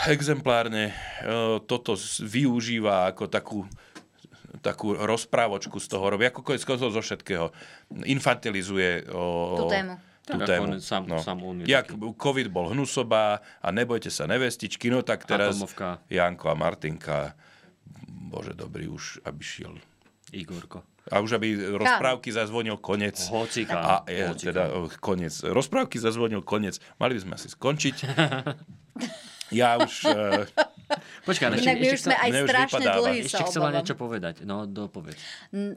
exemplárne 0.06 0.92
o, 1.20 1.58
toto 1.58 1.94
z- 1.94 2.22
využíva 2.22 3.08
ako 3.08 3.24
takú 3.26 3.58
takú 4.62 4.94
rozprávočku 4.94 5.76
z 5.76 5.88
toho 5.88 6.08
robí, 6.08 6.24
ako 6.24 6.56
skoro 6.56 6.88
zo 6.88 7.02
všetkého. 7.02 7.52
Infantilizuje 8.02 9.04
o, 9.10 9.58
Tú 9.58 9.66
tému. 9.66 9.94
Tú 10.24 10.40
Tak 10.40 10.46
tému. 10.46 10.64
on 10.66 10.80
sám- 10.80 11.04
no. 11.04 11.20
sám 11.20 11.36
on 11.42 11.56
Jak 11.60 11.92
COVID 11.98 12.48
bol 12.48 12.72
hnusobá 12.72 13.44
a 13.60 13.68
nebojte 13.68 14.08
sa 14.08 14.24
nevestičky, 14.24 14.88
no 14.88 15.04
tak 15.04 15.24
teraz 15.24 15.52
Atomovka. 15.52 16.00
Janko 16.08 16.48
a 16.48 16.56
Martinka, 16.56 17.36
bože 18.24 18.56
dobrý, 18.56 18.88
už 18.88 19.20
aby 19.20 19.42
šiel 19.42 19.74
Igorko. 20.32 20.80
A 21.12 21.20
už 21.20 21.36
aby 21.36 21.76
rozprávky 21.76 22.32
zazvonil 22.32 22.80
konec. 22.80 23.20
Hocika. 23.28 23.76
A 23.76 23.94
je, 24.08 24.24
Hocika. 24.24 24.48
teda 24.52 24.62
oh, 24.72 24.88
konec. 25.00 25.34
Rozprávky 25.44 26.00
zazvonil 26.00 26.40
konec. 26.40 26.80
Mali 26.96 27.16
by 27.16 27.20
sme 27.20 27.32
asi 27.36 27.48
skončiť. 27.52 27.96
Ja 29.52 29.76
už... 29.78 30.08
Uh, 30.08 30.48
Počkaj, 31.24 31.44
ale 31.48 31.56
Inak 31.60 31.76
my 31.80 31.86
už 31.96 32.00
sme 32.00 32.16
aj 32.16 32.30
strašne 32.44 32.84
sa 32.84 33.00
Ešte 33.08 33.42
chcela 33.48 33.68
obávam. 33.68 33.76
niečo 33.80 33.94
povedať. 33.96 34.34
No, 34.44 34.68
dopovedz. 34.68 35.16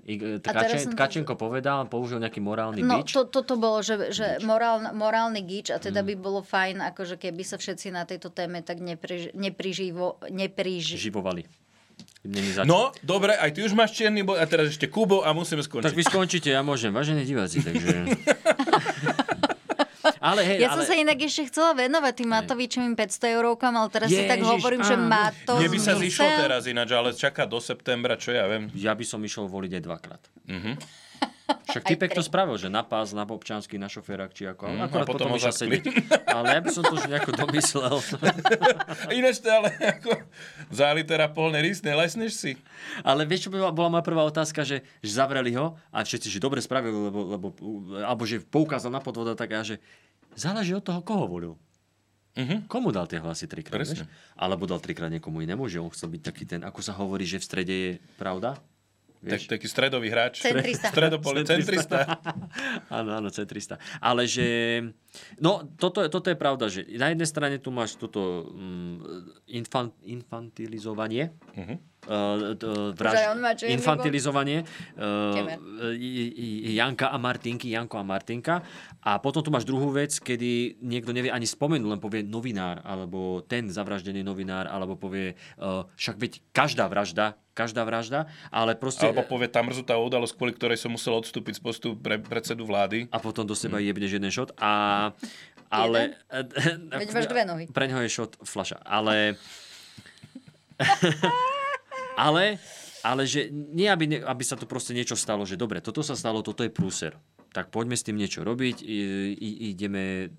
I, 0.03 0.13
a 0.17 0.39
teraz 0.39 0.71
Tkačen, 0.71 0.79
som 0.83 0.91
Tkačenko 0.95 1.33
povedal, 1.39 1.87
použil 1.87 2.19
nejaký 2.19 2.43
morálny 2.43 2.83
No, 2.83 3.03
bič. 3.03 3.15
to, 3.15 3.23
toto 3.27 3.55
bolo, 3.55 3.79
že, 3.79 4.11
že 4.11 4.39
morál, 4.43 4.83
morálny 4.91 5.39
gič 5.43 5.71
a 5.71 5.79
Mm. 5.79 5.83
teda 5.83 6.01
by 6.03 6.13
bolo 6.17 6.39
fajn, 6.43 6.83
akože 6.91 7.15
keby 7.15 7.43
sa 7.47 7.55
všetci 7.55 7.87
na 7.93 8.03
tejto 8.03 8.27
téme 8.33 8.59
tak 8.59 8.83
nepriž, 8.83 9.31
nepriživo, 9.31 10.19
nepriž... 10.27 10.99
Živovali. 10.99 11.47
No, 12.65 12.91
dobre, 13.05 13.37
aj 13.37 13.55
ty 13.55 13.63
už 13.63 13.77
máš 13.77 13.93
čierny 13.95 14.25
bod 14.25 14.41
a 14.41 14.45
teraz 14.49 14.73
ešte 14.73 14.89
Kubo 14.89 15.21
a 15.23 15.31
musíme 15.31 15.61
skončiť. 15.63 15.85
Tak 15.85 15.95
vy 15.95 16.03
skončíte, 16.03 16.49
ja 16.49 16.65
môžem. 16.65 16.91
Vážení 16.91 17.23
diváci, 17.23 17.61
takže... 17.61 18.17
ale 20.27 20.41
hej, 20.43 20.57
Ja 20.59 20.73
ale... 20.73 20.83
som 20.83 20.91
sa 20.91 20.95
inak 20.97 21.17
ešte 21.21 21.47
chcela 21.47 21.71
venovať 21.77 22.13
tým 22.17 22.29
Matovičovým 22.33 22.93
500 22.99 23.37
eurovkám, 23.37 23.73
ale 23.77 23.87
teraz 23.93 24.09
si 24.11 24.23
tak 24.25 24.43
Ježiš, 24.43 24.51
hovorím, 24.59 24.81
že 24.83 24.95
áno. 24.97 25.07
má 25.07 25.31
to 25.45 25.55
Mne 25.55 25.69
by 25.71 25.79
sa 25.79 25.93
zišlo 25.95 26.27
teraz 26.41 26.61
ináč, 26.67 26.89
ale 26.91 27.09
čaká 27.13 27.45
do 27.45 27.61
septembra, 27.61 28.19
čo 28.19 28.35
ja 28.35 28.49
viem. 28.49 28.67
Ja 28.75 28.91
by 28.97 29.05
som 29.07 29.23
išiel 29.23 29.47
voliť 29.47 29.71
aj 29.79 29.83
dvakrát. 29.83 30.23
Mhm. 30.49 30.71
Však 31.47 31.83
typek 31.83 32.11
to 32.11 32.19
spravil, 32.19 32.59
že 32.59 32.67
na 32.67 32.83
pás, 32.83 33.15
na 33.15 33.23
občansky, 33.23 33.79
na 33.79 33.87
šoférak, 33.87 34.35
či 34.35 34.47
ako. 34.47 34.67
Mm, 34.67 34.83
akorát 34.87 35.07
a 35.07 35.09
potom 35.09 35.31
potom, 35.31 35.39
išiel 35.39 35.55
sedieť. 35.55 35.83
Ale 36.27 36.45
ja 36.55 36.59
by 36.59 36.69
som 36.71 36.83
to 36.83 36.93
už 36.95 37.07
nejako 37.07 37.31
domyslel. 37.35 37.95
Ináč 39.17 39.39
to 39.39 39.47
ale 39.47 39.71
ako 39.79 40.11
zalitera 40.67 41.31
polné 41.31 41.63
rysne, 41.63 41.95
lesneš 41.95 42.35
si. 42.35 42.51
Ale 42.99 43.23
vieš, 43.23 43.47
čo 43.47 43.49
bola, 43.51 43.71
bola 43.71 43.99
moja 43.99 44.03
prvá 44.03 44.27
otázka, 44.27 44.67
že, 44.67 44.83
že 44.99 45.11
zavreli 45.15 45.55
ho 45.55 45.79
a 45.91 46.03
všetci, 46.03 46.27
že 46.27 46.43
dobre 46.43 46.59
spravili, 46.59 46.95
lebo, 46.95 47.19
lebo, 47.35 47.47
alebo 48.03 48.23
že 48.27 48.43
poukázal 48.43 48.91
na 48.91 48.99
podvoda, 48.99 49.31
tak 49.35 49.55
a 49.55 49.63
že 49.63 49.79
záleží 50.35 50.75
od 50.75 50.83
toho, 50.83 50.99
koho 50.99 51.27
volil. 51.31 51.55
Mhm. 52.37 52.69
Komu 52.69 52.93
dal 52.93 53.09
tie 53.09 53.17
hlasy 53.17 53.49
trikrát? 53.49 53.87
Alebo 54.37 54.69
dal 54.69 54.77
trikrát 54.77 55.09
niekomu 55.09 55.41
inému, 55.41 55.65
že 55.65 55.81
on 55.81 55.89
chcel 55.89 56.13
byť 56.13 56.21
taký 56.21 56.43
ten, 56.45 56.61
ako 56.61 56.79
sa 56.85 56.93
hovorí, 56.93 57.25
že 57.25 57.41
v 57.41 57.47
strede 57.47 57.73
je 57.73 57.91
pravda? 58.21 58.61
Tak, 59.29 59.41
taký 59.49 59.67
stredový 59.67 60.07
hráč. 60.07 60.39
Centrista. 60.39 60.87
Stredopole, 60.87 61.43
centrista. 61.43 62.19
áno, 62.89 63.11
áno, 63.13 63.29
centrista. 63.29 63.75
Ale 63.97 64.23
že... 64.23 64.79
No, 65.37 65.65
toto, 65.75 65.99
je- 65.99 66.09
toto 66.09 66.27
je 66.27 66.35
pravda, 66.35 66.65
že 66.67 66.87
na 66.93 67.09
jednej 67.09 67.25
strane 67.25 67.55
tu 67.57 67.69
máš 67.69 67.95
toto 67.95 68.19
um, 68.47 68.97
infan, 69.45 69.91
infantilizovanie. 70.01 71.31
Mhm. 71.53 71.96
Má 72.07 73.51
čierny 73.53 73.75
bod. 73.75 73.79
infantilizovanie 73.83 74.63
uh, 74.95 75.93
i- 75.93 76.75
Janka 76.77 77.11
a 77.11 77.17
Martinky, 77.19 77.75
Janko 77.75 77.99
a 77.99 78.05
Martinka. 78.07 78.63
A 79.03 79.19
potom 79.19 79.43
tu 79.43 79.51
máš 79.51 79.67
druhú 79.67 79.91
vec, 79.91 80.15
kedy 80.19 80.79
niekto 80.79 81.11
nevie 81.11 81.31
ani 81.31 81.47
spomenúť, 81.47 81.87
len 81.87 82.01
povie 82.01 82.23
novinár, 82.23 82.79
alebo 82.83 83.43
ten 83.43 83.67
zavraždený 83.67 84.23
novinár, 84.23 84.67
alebo 84.67 84.95
povie, 84.95 85.35
uh, 85.59 85.83
však 85.95 86.15
veď 86.15 86.31
každá 86.51 86.87
vražda, 86.87 87.35
každá 87.55 87.81
vražda, 87.83 88.29
ale 88.53 88.77
proste... 88.77 89.09
Alebo 89.09 89.25
povie 89.25 89.49
tá 89.49 89.65
mrzutá 89.65 89.97
udalosť, 89.97 90.33
kvôli 90.37 90.53
ktorej 90.53 90.77
som 90.77 90.93
musel 90.93 91.17
odstúpiť 91.17 91.57
z 91.57 91.61
postu 91.63 91.87
pre 91.97 92.21
predsedu 92.21 92.63
vlády. 92.67 93.09
a 93.09 93.17
potom 93.17 93.47
do 93.47 93.57
seba 93.57 93.81
jebneš 93.81 94.21
jeden 94.21 94.29
shot. 94.29 94.53
A, 94.61 95.09
ale... 95.73 96.13
Veď 96.93 97.09
máš 97.11 97.27
dve 97.27 97.43
nohy. 97.43 97.65
Pre 97.67 97.85
ňoho 97.89 98.05
je 98.05 98.11
shot 98.13 98.37
fľaša. 98.45 98.85
Ale... 98.85 99.35
ale, 102.17 102.57
ale 103.05 103.23
že 103.29 103.53
nie, 103.53 103.85
aby, 103.85 104.05
ne- 104.09 104.25
aby 104.25 104.43
sa 104.43 104.57
tu 104.57 104.65
proste 104.65 104.97
niečo 104.97 105.13
stalo, 105.13 105.45
že 105.45 105.55
dobre, 105.55 105.79
toto 105.79 106.01
sa 106.01 106.17
stalo, 106.17 106.41
toto 106.41 106.65
je 106.65 106.73
prúser. 106.73 107.13
Tak 107.53 107.69
poďme 107.69 107.95
s 107.95 108.03
tým 108.03 108.17
niečo 108.17 108.41
robiť, 108.41 108.81
i, 108.81 108.97
i, 109.37 109.49
ideme 109.71 110.33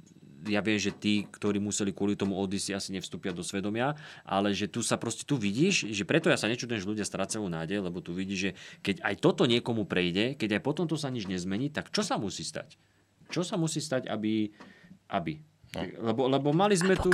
ja 0.47 0.63
viem, 0.63 0.79
že 0.79 0.95
tí, 0.95 1.27
ktorí 1.27 1.59
museli 1.59 1.91
kvôli 1.91 2.15
tomu 2.15 2.39
odísť, 2.39 2.67
si 2.71 2.73
asi 2.73 2.89
nevstúpia 2.95 3.35
do 3.35 3.43
svedomia, 3.43 3.99
ale 4.23 4.55
že 4.55 4.71
tu 4.71 4.87
sa 4.87 4.95
proste, 4.95 5.27
tu 5.27 5.35
vidíš, 5.35 5.91
že 5.91 6.07
preto 6.07 6.31
ja 6.31 6.39
sa 6.39 6.47
nečudujem, 6.47 6.79
že 6.79 6.87
ľudia 6.87 7.03
strácajú 7.03 7.43
nádej, 7.51 7.83
lebo 7.83 7.99
tu 7.99 8.15
vidíš, 8.15 8.39
že 8.39 8.51
keď 8.87 9.03
aj 9.03 9.15
toto 9.19 9.51
niekomu 9.51 9.83
prejde, 9.83 10.39
keď 10.39 10.59
aj 10.59 10.63
potom 10.63 10.87
to 10.87 10.95
sa 10.95 11.11
nič 11.11 11.27
nezmení, 11.27 11.75
tak 11.75 11.91
čo 11.91 12.07
sa 12.07 12.15
musí 12.15 12.47
stať? 12.47 12.79
Čo 13.29 13.43
sa 13.43 13.59
musí 13.59 13.83
stať, 13.83 14.07
aby... 14.07 14.55
aby? 15.11 15.43
No. 15.69 15.85
Lebo, 15.85 16.33
lebo 16.33 16.49
mali 16.57 16.73
sme 16.73 16.97
tu... 16.97 17.13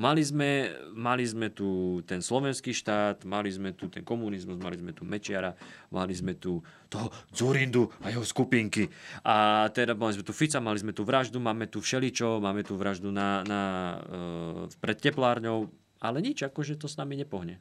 Mali 0.00 0.22
sme, 0.24 0.72
mali 0.96 1.24
sme 1.28 1.52
tu 1.52 2.00
ten 2.08 2.24
slovenský 2.24 2.72
štát, 2.72 3.28
mali 3.28 3.52
sme 3.52 3.76
tu 3.76 3.92
ten 3.92 4.00
komunizmus, 4.00 4.56
mali 4.56 4.80
sme 4.80 4.96
tu 4.96 5.04
Mečiara, 5.04 5.52
mali 5.92 6.16
sme 6.16 6.40
tu 6.40 6.64
toho 6.88 7.12
Zurindu 7.36 7.92
a 8.00 8.08
jeho 8.08 8.24
skupinky. 8.24 8.88
A 9.28 9.68
teda 9.76 9.92
mali 9.92 10.16
sme 10.16 10.24
tu 10.24 10.32
Fica, 10.32 10.56
mali 10.56 10.80
sme 10.80 10.96
tu 10.96 11.04
vraždu, 11.04 11.36
máme 11.36 11.68
tu 11.68 11.84
všeličo, 11.84 12.40
máme 12.40 12.64
tu 12.64 12.80
vraždu 12.80 13.12
na, 13.12 13.44
na, 13.44 13.60
uh, 14.08 14.64
pred 14.80 14.96
teplárňou, 14.96 15.68
ale 16.00 16.24
nič, 16.24 16.48
akože 16.48 16.80
to 16.80 16.88
s 16.88 16.96
nami 16.96 17.20
nepohne. 17.20 17.60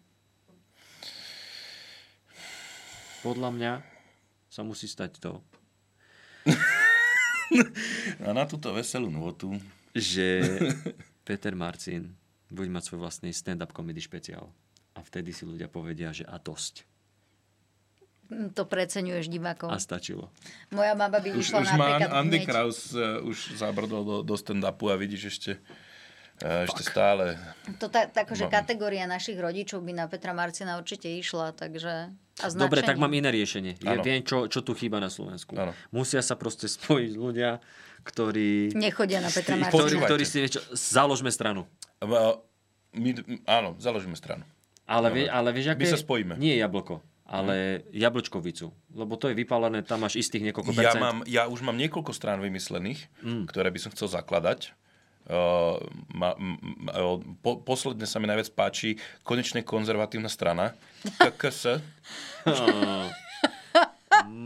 Podľa 3.19 3.49
mňa 3.51 3.71
sa 4.47 4.63
musí 4.63 4.87
stať 4.87 5.19
to, 5.19 5.43
A 8.25 8.33
na 8.33 8.45
túto 8.45 8.69
veselú 8.73 9.09
notu. 9.09 9.57
Že 9.95 10.43
Peter 11.27 11.55
Marcin 11.55 12.11
bude 12.51 12.69
mať 12.69 12.91
svoj 12.91 13.07
vlastný 13.07 13.31
stand-up 13.31 13.71
comedy 13.71 14.03
špeciál. 14.03 14.51
A 14.95 14.99
vtedy 15.01 15.31
si 15.31 15.47
ľudia 15.47 15.71
povedia, 15.71 16.11
že 16.11 16.27
a 16.27 16.35
dosť. 16.35 16.83
to 18.53 18.63
preceňuješ 18.67 19.31
divákov. 19.31 19.71
A 19.71 19.79
stačilo. 19.79 20.31
Moja 20.71 20.93
mama 20.93 21.19
by 21.19 21.35
Už, 21.35 21.51
išla 21.51 21.57
už 21.63 21.69
má 21.79 21.87
Andy 21.99 22.43
hneď. 22.43 22.47
Kraus 22.47 22.91
uh, 22.91 23.23
už 23.23 23.59
zabrdol 23.59 24.03
do, 24.03 24.17
do 24.21 24.35
stand-upu 24.35 24.91
a 24.91 24.95
vidíš 24.99 25.35
ešte, 25.35 25.51
ešte 26.37 26.83
stále. 26.83 27.39
To 27.77 27.87
tá, 27.87 28.05
tá 28.05 28.23
akože 28.23 28.45
No. 28.45 28.51
kategória 28.51 29.05
našich 29.05 29.35
rodičov 29.35 29.79
by 29.79 29.93
na 29.93 30.05
Petra 30.05 30.31
Marcina 30.31 30.75
určite 30.75 31.07
išla, 31.07 31.51
takže... 31.51 32.11
A 32.35 32.45
Dobre, 32.51 32.83
tak 32.83 32.95
mám 32.95 33.09
iné 33.09 33.31
riešenie. 33.31 33.79
Ja 33.79 33.95
Áno. 33.95 34.03
viem, 34.03 34.19
čo, 34.19 34.45
čo 34.45 34.59
tu 34.59 34.71
chýba 34.71 34.99
na 34.99 35.07
Slovensku. 35.07 35.55
Áno. 35.55 35.71
Musia 35.89 36.19
sa 36.19 36.35
proste 36.35 36.67
spojiť 36.67 37.13
ľudia, 37.15 37.63
ktorí... 38.03 38.75
Nechodia 38.75 39.19
na 39.19 39.31
Petra 39.31 39.55
ktorí, 39.55 39.95
Marcina. 39.95 40.03
ktorí 40.03 40.23
si 40.23 40.37
niečo... 40.39 40.59
Založme 40.69 41.31
stranu. 41.31 41.63
My, 42.91 43.09
áno, 43.45 43.75
založíme 43.77 44.15
stranu. 44.15 44.43
Ale, 44.83 45.09
Dobre. 45.09 45.17
vie, 45.17 45.25
ale 45.27 45.47
vieš, 45.49 45.67
aké... 45.69 45.81
My 45.81 45.87
sa 45.89 45.97
spojíme. 45.97 46.33
Nie 46.35 46.55
jablko, 46.57 46.99
ale 47.25 47.83
jablčkovicu. 47.89 48.69
Lebo 48.93 49.15
to 49.15 49.27
je 49.27 49.35
vypálené, 49.35 49.81
tam 49.81 50.03
máš 50.03 50.15
istých 50.15 50.45
niekoľko 50.45 50.71
Ja, 50.71 50.77
percent. 50.77 51.01
mám, 51.01 51.17
ja 51.25 51.43
už 51.45 51.59
mám 51.59 51.75
niekoľko 51.75 52.11
strán 52.11 52.37
vymyslených, 52.37 53.07
Mm. 53.19 53.47
ktoré 53.47 53.67
by 53.67 53.79
som 53.79 53.91
chcel 53.91 54.07
zakladať. 54.07 54.75
Uh, 55.25 55.81
ma, 56.13 56.37
m, 56.37 56.53
m, 56.61 56.85
uh, 56.93 57.17
po, 57.41 57.57
posledne 57.57 58.05
sa 58.05 58.21
mi 58.21 58.29
najviac 58.29 58.53
páči 58.53 59.01
konečne 59.25 59.65
konzervatívna 59.65 60.29
strana. 60.29 60.77
KKS. 61.17 61.81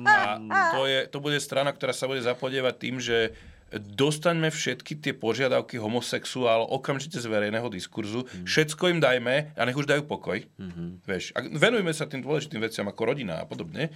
A 0.08 0.40
to, 0.72 0.88
je, 0.88 1.00
to 1.12 1.18
bude 1.20 1.36
strana, 1.44 1.76
ktorá 1.76 1.92
sa 1.92 2.08
bude 2.08 2.24
zapodievať 2.24 2.76
tým, 2.80 2.96
že 2.98 3.36
dostaňme 3.78 4.50
všetky 4.50 4.98
tie 4.98 5.14
požiadavky 5.14 5.78
homosexuál 5.78 6.66
okamžite 6.66 7.22
z 7.22 7.30
verejného 7.30 7.70
diskurzu, 7.70 8.26
všetko 8.42 8.90
im 8.90 9.00
dajme 9.04 9.54
a 9.54 9.62
nech 9.62 9.78
už 9.78 9.86
dajú 9.86 10.10
pokoj. 10.10 10.42
Vieš, 11.06 11.38
a 11.38 11.46
venujme 11.46 11.94
sa 11.94 12.10
tým 12.10 12.26
dôležitým 12.26 12.58
veciam 12.58 12.90
ako 12.90 13.14
rodina 13.14 13.44
a 13.44 13.46
podobne. 13.46 13.94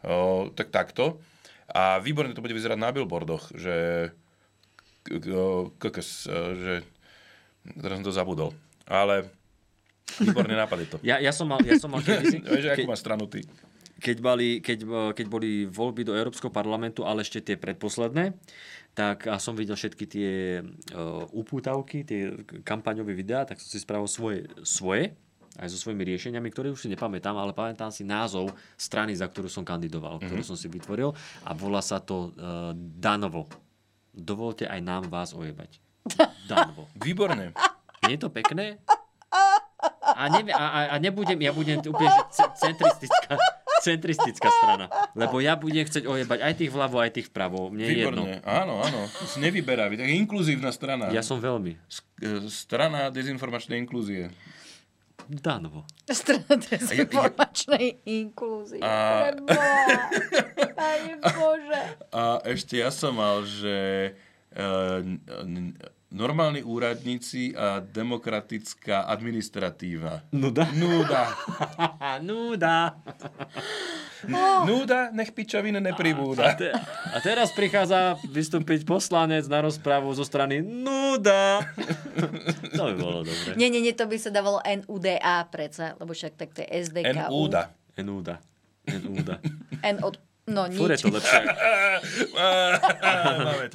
O, 0.00 0.48
tak 0.56 0.72
takto. 0.72 1.20
A 1.70 2.00
výborne 2.00 2.32
to 2.32 2.40
bude 2.40 2.56
vyzerať 2.56 2.80
na 2.80 2.90
billboardoch, 2.90 3.52
že 3.54 4.08
kokos, 5.78 6.28
že 6.56 6.84
teraz 7.80 7.94
som 8.00 8.04
to 8.04 8.12
zabudol. 8.12 8.50
Ale 8.84 9.30
výborný 10.18 10.58
nápad 10.58 10.78
je 10.82 10.88
to. 10.90 10.96
Ja, 11.06 11.22
ja 11.22 11.30
som 11.30 11.46
mal, 11.46 11.62
ja 11.62 11.78
som 11.78 11.88
mal 11.92 12.02
kedysi, 12.02 12.42
Vieš, 12.46 12.74
akú 12.74 12.90
máš 12.90 13.00
stranu 13.02 13.30
ty? 13.30 13.46
keď, 14.00 14.16
boli, 14.24 14.48
keď, 14.64 14.78
keď 15.12 15.26
boli 15.28 15.68
voľby 15.68 16.08
do 16.08 16.16
Európskeho 16.16 16.48
parlamentu, 16.48 17.04
ale 17.04 17.20
ešte 17.20 17.52
tie 17.52 17.56
predposledné, 17.60 18.32
tak 18.96 19.28
a 19.28 19.36
som 19.36 19.52
videl 19.54 19.76
všetky 19.76 20.04
tie 20.08 20.32
uh, 20.64 21.28
upútavky, 21.30 22.02
tie 22.02 22.32
kampaňové 22.64 23.12
videá, 23.12 23.44
tak 23.44 23.60
som 23.60 23.68
si 23.68 23.78
spravil 23.78 24.08
svoje, 24.08 24.48
svoje 24.64 25.14
aj 25.60 25.68
so 25.68 25.76
svojimi 25.76 26.06
riešeniami, 26.06 26.48
ktoré 26.48 26.72
už 26.72 26.86
si 26.86 26.88
nepamätám, 26.88 27.36
ale 27.36 27.52
pamätám 27.52 27.92
si 27.92 28.06
názov 28.06 28.54
strany, 28.80 29.12
za 29.12 29.28
ktorú 29.28 29.52
som 29.52 29.66
kandidoval, 29.66 30.16
ktorú 30.22 30.40
Mhm. 30.40 30.48
som 30.48 30.56
si 30.56 30.66
vytvoril 30.72 31.12
a 31.44 31.50
volá 31.52 31.84
sa 31.84 32.00
to 32.00 32.32
uh, 32.32 32.72
Danovo. 32.74 33.46
Dovolte 34.10 34.66
aj 34.66 34.80
nám 34.82 35.06
vás 35.08 35.32
ojebať. 35.32 35.78
Danovo. 36.50 36.90
Výborné. 36.98 37.54
Nie 38.06 38.18
je 38.18 38.20
to 38.26 38.30
pekné? 38.32 38.80
A, 40.10 40.28
nevie, 40.28 40.52
a, 40.52 40.92
a, 40.92 40.96
nebudem, 41.00 41.38
ja 41.40 41.54
budem 41.54 41.80
úplne 41.80 42.10
centristická, 42.58 43.38
centristická 43.80 44.48
strana. 44.52 44.92
Lebo 45.16 45.40
ja 45.40 45.56
budem 45.56 45.86
chcieť 45.86 46.04
ojebať 46.04 46.38
aj 46.44 46.54
tých 46.60 46.70
vľavo, 46.74 47.00
aj 47.00 47.10
tých 47.16 47.26
vpravo. 47.32 47.72
Mne 47.72 47.84
je 47.88 47.96
jedno. 48.04 48.22
Áno, 48.44 48.84
áno. 48.84 49.00
Si 49.24 49.40
nevyberavý. 49.40 49.96
Tak 49.96 50.10
inkluzívna 50.10 50.74
strana. 50.74 51.08
Ja 51.08 51.24
som 51.24 51.40
veľmi. 51.40 51.72
E, 52.20 52.50
Strana 52.52 53.08
dezinformačnej 53.08 53.80
inklúzie. 53.80 54.28
Danovo. 55.28 55.84
Strana 56.08 56.56
dezinformačnej 56.56 58.00
inklúzie. 58.06 58.80
A-. 58.80 59.34
Pane 60.74 61.14
Bože. 61.20 61.82
A 62.14 62.40
ešte 62.46 62.80
ja 62.80 62.88
som 62.90 63.18
mal, 63.18 63.42
že 63.44 63.76
e, 64.50 64.64
n- 65.04 65.20
n- 65.26 65.74
normálni 66.10 66.60
úradníci 66.66 67.54
a 67.54 67.78
demokratická 67.78 69.06
administratíva. 69.06 70.26
Nuda? 70.34 70.66
Núda. 70.74 71.22
Núda. 72.18 72.98
Núda, 74.68 75.08
nech 75.16 75.32
pičoviny 75.32 75.80
A, 75.80 75.84
nepribúda. 75.92 76.52
te, 76.52 76.68
a 77.14 77.18
teraz 77.24 77.54
prichádza 77.56 78.20
vystúpiť 78.28 78.84
poslanec 78.84 79.48
na 79.48 79.64
rozprávu 79.64 80.12
zo 80.12 80.26
strany 80.26 80.60
Nuda. 80.60 81.64
To 82.76 82.92
by 82.92 82.94
bolo 82.96 83.24
dobre. 83.24 83.56
Nie, 83.56 83.72
nie, 83.72 83.80
nie, 83.80 83.96
to 83.96 84.04
by 84.04 84.16
sa 84.20 84.28
dávalo 84.28 84.60
NUDA 84.60 85.48
predsa, 85.48 85.96
lebo 85.96 86.12
však 86.12 86.36
tak 86.36 86.52
to 86.52 86.60
je 86.64 86.68
SDK. 86.68 87.28
NUDA. 87.32 87.72
Núda. 88.00 88.34
Núda. 88.88 89.34
N 89.84 90.00
od... 90.04 90.16
No 90.48 90.66
nič. 90.66 90.80
Fúr 90.80 90.90
je 90.96 90.98
to 91.04 91.08
lepšie. 91.12 91.42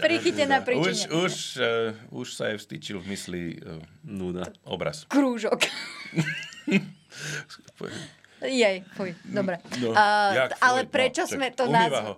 Prichytená 0.01 0.65
príčina. 0.65 1.07
Už, 1.13 1.13
už, 1.13 1.33
uh, 1.61 1.93
už 2.11 2.27
sa 2.33 2.51
je 2.51 2.55
vstýčil 2.59 2.97
v 2.99 3.05
mysli 3.13 3.41
uh, 3.61 3.79
Núda. 4.03 4.49
obraz. 4.65 5.05
Krúžok. 5.07 5.65
Jej, 8.45 8.83
fuj, 8.93 9.15
dobre. 9.23 9.57
No, 9.79 9.95
t- 9.95 10.57
ale 10.59 10.83
fuj, 10.83 10.89
no, 10.89 10.93
prečo 10.93 11.23
čak, 11.25 11.33
sme 11.39 11.47
to 11.55 11.65
nazvali? 11.65 12.13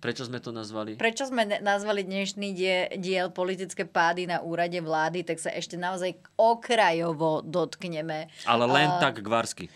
Prečo 0.00 0.22
sme 0.28 0.38
to 0.40 0.50
nazvali? 0.52 0.90
Prečo 0.96 1.24
sme 1.28 1.42
nazvali 1.60 2.04
dnešný 2.04 2.48
die, 2.52 2.88
diel 3.00 3.28
politické 3.32 3.84
pády 3.88 4.28
na 4.28 4.40
úrade 4.44 4.76
vlády, 4.80 5.24
tak 5.24 5.40
sa 5.40 5.52
ešte 5.52 5.76
naozaj 5.76 6.16
okrajovo 6.36 7.40
dotkneme. 7.44 8.28
Ale 8.44 8.64
len 8.68 8.88
A- 8.88 9.00
tak 9.00 9.20
gvarsky. 9.20 9.68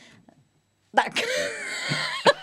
Tak. 0.93 1.13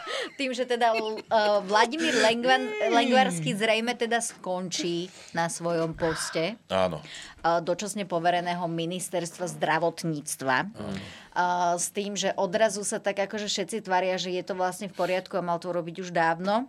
Tým, 0.42 0.58
že 0.58 0.66
teda 0.66 0.98
uh, 0.98 1.62
Vladimír 1.70 2.18
Lengvan, 2.18 2.66
Lengvarský 2.90 3.54
zrejme 3.54 3.94
teda 3.94 4.18
skončí 4.18 5.06
na 5.38 5.46
svojom 5.54 5.94
poste 5.94 6.58
Áno. 6.66 6.98
uh, 7.46 7.62
dočasne 7.62 8.10
povereného 8.10 8.66
ministerstva 8.66 9.46
zdravotníctva. 9.54 10.58
Áno. 10.66 10.98
Uh, 11.38 11.78
s 11.78 11.94
tým, 11.94 12.18
že 12.18 12.34
odrazu 12.34 12.82
sa 12.82 12.98
tak 12.98 13.22
akože 13.22 13.46
všetci 13.46 13.86
tvária, 13.86 14.18
že 14.18 14.34
je 14.34 14.42
to 14.42 14.58
vlastne 14.58 14.90
v 14.90 14.98
poriadku 14.98 15.38
a 15.38 15.46
mal 15.46 15.62
to 15.62 15.70
robiť 15.70 16.02
už 16.02 16.10
dávno. 16.10 16.66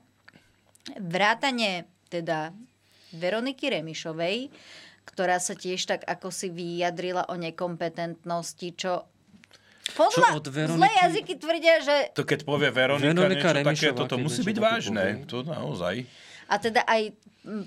Vrátanie 1.00 1.88
teda 2.12 2.52
Veroniky 3.16 3.72
Remišovej, 3.72 4.52
ktorá 5.08 5.40
sa 5.40 5.56
tiež 5.56 5.80
tak 5.88 6.04
ako 6.04 6.28
si 6.28 6.52
vyjadrila 6.52 7.24
o 7.32 7.40
nekompetentnosti, 7.40 8.68
čo 8.76 9.08
podľa 9.92 10.26
Čo 10.26 10.34
od 10.34 10.46
zlé 10.46 10.54
Veroniky? 10.58 10.96
jazyky 10.98 11.34
tvrdia, 11.36 11.74
že 11.80 11.96
To 12.12 12.22
keď 12.22 12.40
povie 12.42 12.68
Veronika, 12.68 13.08
Veronika 13.08 13.48
niečo 13.48 13.56
Remišová, 13.56 13.70
takéto, 13.70 14.02
to 14.02 14.14
keď 14.14 14.24
musí 14.24 14.40
byť 14.42 14.56
také 14.56 14.66
vážne. 14.66 15.04
povie. 15.04 15.26
To 15.26 15.36
naozaj. 15.42 15.94
A 16.44 16.54
teda 16.56 16.80
aj 16.82 17.02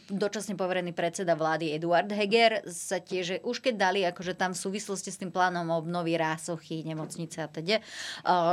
dočasne 0.07 0.55
poverený 0.55 0.95
predseda 0.95 1.35
vlády 1.35 1.75
Eduard 1.75 2.07
Heger 2.07 2.63
sa 2.71 3.03
tiež, 3.03 3.23
že 3.23 3.37
už 3.43 3.59
keď 3.59 3.73
dali 3.75 3.99
akože 4.07 4.31
tam 4.31 4.55
v 4.55 4.59
súvislosti 4.59 5.11
s 5.11 5.19
tým 5.19 5.35
plánom 5.35 5.67
obnovy 5.67 6.15
rásochy, 6.15 6.87
nemocnice 6.87 7.43
a 7.43 7.47
teda, 7.51 7.83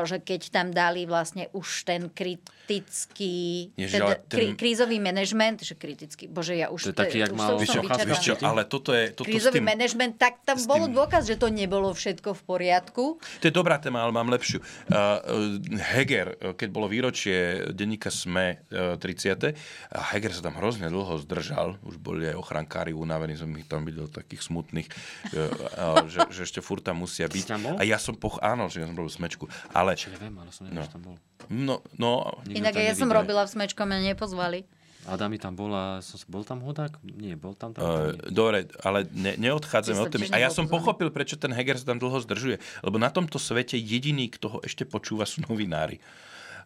že 0.02 0.18
keď 0.18 0.50
tam 0.50 0.74
dali 0.74 1.06
vlastne 1.06 1.46
už 1.54 1.86
ten 1.86 2.10
kritický, 2.10 3.70
Ježiš, 3.78 4.02
teda, 4.02 4.14
ten- 4.26 4.26
kri, 4.26 4.46
krízový 4.58 4.98
manažment, 4.98 5.62
že 5.62 5.78
kritický, 5.78 6.26
bože 6.26 6.58
ja 6.58 6.74
už, 6.74 6.90
To 6.90 6.92
je 6.94 6.98
taký, 6.98 7.22
jak 7.22 7.32
mal. 7.38 7.54
Vieš 7.54 8.18
čo, 8.18 8.34
ale 8.42 8.66
toto 8.66 8.90
je... 8.90 9.14
Toto 9.14 9.30
Krízový 9.30 9.62
tým, 9.62 9.70
manažment, 9.70 10.18
tak 10.18 10.42
tam 10.42 10.58
bol 10.66 10.90
tým- 10.90 10.94
dôkaz, 10.98 11.30
že 11.30 11.38
to 11.38 11.46
nebolo 11.52 11.94
všetko 11.94 12.34
v 12.34 12.42
poriadku. 12.42 13.04
To 13.22 13.44
je 13.46 13.54
dobrá 13.54 13.78
téma, 13.78 14.02
ale 14.02 14.10
mám 14.10 14.26
lepšiu. 14.26 14.58
Uh, 14.90 15.62
Heger, 15.94 16.56
keď 16.58 16.68
bolo 16.72 16.90
výročie 16.90 17.70
denníka 17.70 18.10
SME 18.10 18.66
uh, 18.74 18.98
30. 18.98 19.54
A 19.94 20.00
Heger 20.16 20.32
sa 20.34 20.42
tam 20.42 20.58
hrozne 20.58 20.90
dlho 20.90 21.11
zdržal. 21.20 21.76
Už 21.82 21.98
boli 21.98 22.28
aj 22.28 22.36
ochrankári 22.38 22.94
unavení, 22.94 23.36
som 23.36 23.50
ich 23.58 23.68
tam 23.68 23.84
videl 23.84 24.08
takých 24.08 24.44
smutných, 24.46 24.88
uh, 25.34 26.06
že, 26.08 26.24
že 26.32 26.40
ešte 26.46 26.60
furt 26.64 26.80
tam 26.80 27.02
musia 27.02 27.28
byť. 27.28 27.44
tam 27.44 27.60
bol? 27.60 27.74
A 27.76 27.82
ja 27.84 27.98
som 28.00 28.16
poch... 28.16 28.38
Áno, 28.40 28.70
že 28.72 28.80
ja 28.80 28.86
som 28.88 28.96
robil 28.96 29.12
smečku. 29.12 29.50
Ale... 29.72 29.98
Čo 29.98 30.14
neviem, 30.14 30.32
ale 30.38 30.50
som 30.54 30.64
nevedel, 30.68 30.86
No. 30.86 30.92
tam 30.92 31.00
bol. 31.02 31.14
No, 31.50 31.74
no, 31.98 32.10
Inak 32.48 32.78
ja 32.78 32.94
som 32.94 33.10
robila 33.10 33.44
v 33.44 33.50
smečkom 33.50 33.88
a 33.90 33.98
nepozvali. 33.98 34.64
Adami 35.02 35.34
tam 35.34 35.58
bola, 35.58 35.98
som, 35.98 36.14
bol 36.30 36.46
tam 36.46 36.62
hodák? 36.62 37.02
Nie, 37.02 37.34
bol 37.34 37.58
tam 37.58 37.74
tam. 37.74 37.82
Uh, 37.82 38.14
dobre, 38.30 38.70
ale 38.86 39.02
ne, 39.10 39.34
neodchádzame 39.34 39.98
od 39.98 40.14
témy. 40.14 40.30
A 40.30 40.38
ja 40.38 40.46
som 40.46 40.70
pochopil, 40.70 41.10
prečo 41.10 41.34
ten 41.34 41.50
Heger 41.50 41.74
sa 41.74 41.90
tam 41.90 41.98
dlho 41.98 42.22
zdržuje. 42.22 42.62
Lebo 42.86 43.02
na 43.02 43.10
tomto 43.10 43.42
svete 43.42 43.74
jediný, 43.74 44.30
kto 44.30 44.46
ho 44.46 44.58
ešte 44.62 44.86
počúva, 44.86 45.26
sú 45.26 45.42
novinári. 45.50 45.98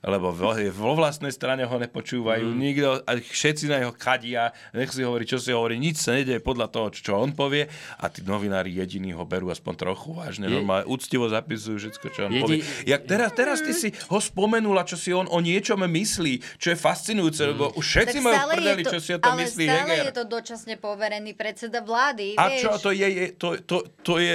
Lebo 0.02 0.28
vo, 0.30 0.52
vo 0.52 0.92
vlastnej 0.92 1.30
strane 1.30 1.62
ho 1.62 1.76
nepočúvajú, 1.76 2.46
mm. 2.46 2.56
nikto, 2.56 2.88
a 3.00 3.10
všetci 3.14 3.64
na 3.66 3.80
neho 3.80 3.92
kadia, 3.92 4.50
nech 4.70 4.90
si 4.90 5.00
hovorí, 5.00 5.24
čo 5.24 5.36
si 5.36 5.50
hovorí, 5.50 5.76
nič 5.76 5.98
sa 5.98 6.12
nedieje 6.12 6.38
podľa 6.38 6.68
toho, 6.68 6.86
čo 6.90 7.16
on 7.16 7.32
povie 7.32 7.64
a 7.96 8.06
tí 8.06 8.20
novinári 8.20 8.72
jediní 8.72 9.12
ho 9.12 9.22
berú 9.22 9.48
aspoň 9.48 9.74
trochu 9.76 10.12
vážne, 10.12 10.46
Je- 10.46 10.54
normálne 10.54 10.84
úctivo 10.86 11.26
zapisujú 11.26 11.76
všetko, 11.78 12.06
čo 12.08 12.20
on 12.24 12.32
Jedi- 12.32 12.42
povie. 12.42 12.60
Jak 12.84 13.00
teraz, 13.04 13.30
teraz 13.32 13.58
ty 13.60 13.72
si 13.72 13.88
ho 14.06 14.18
spomenula, 14.18 14.82
čo 14.82 14.94
si 14.94 15.10
on 15.10 15.26
o 15.26 15.38
niečom 15.38 15.80
myslí, 15.80 16.40
čo 16.56 16.70
je 16.70 16.76
fascinujúce, 16.76 17.42
Mm. 17.42 17.50
lebo 17.52 17.64
už 17.74 17.84
všetci 17.86 18.18
majú 18.18 18.38
prdeli, 18.50 18.82
čo 18.82 18.98
si 18.98 19.10
o 19.10 19.18
tom 19.18 19.32
ale 19.32 19.44
myslí 19.44 19.64
stále 19.64 19.80
Heger. 19.86 20.04
je 20.04 20.14
to 20.14 20.24
dočasne 20.24 20.74
poverený 20.76 21.32
predseda 21.32 21.78
vlády. 21.80 22.34
A 22.34 22.48
vieš. 22.48 22.62
čo 22.62 22.70
to 22.78 22.90
je, 22.90 23.06
je 23.06 23.26
to, 23.34 23.48
to, 23.62 23.76
to 24.02 24.14
je, 24.16 24.34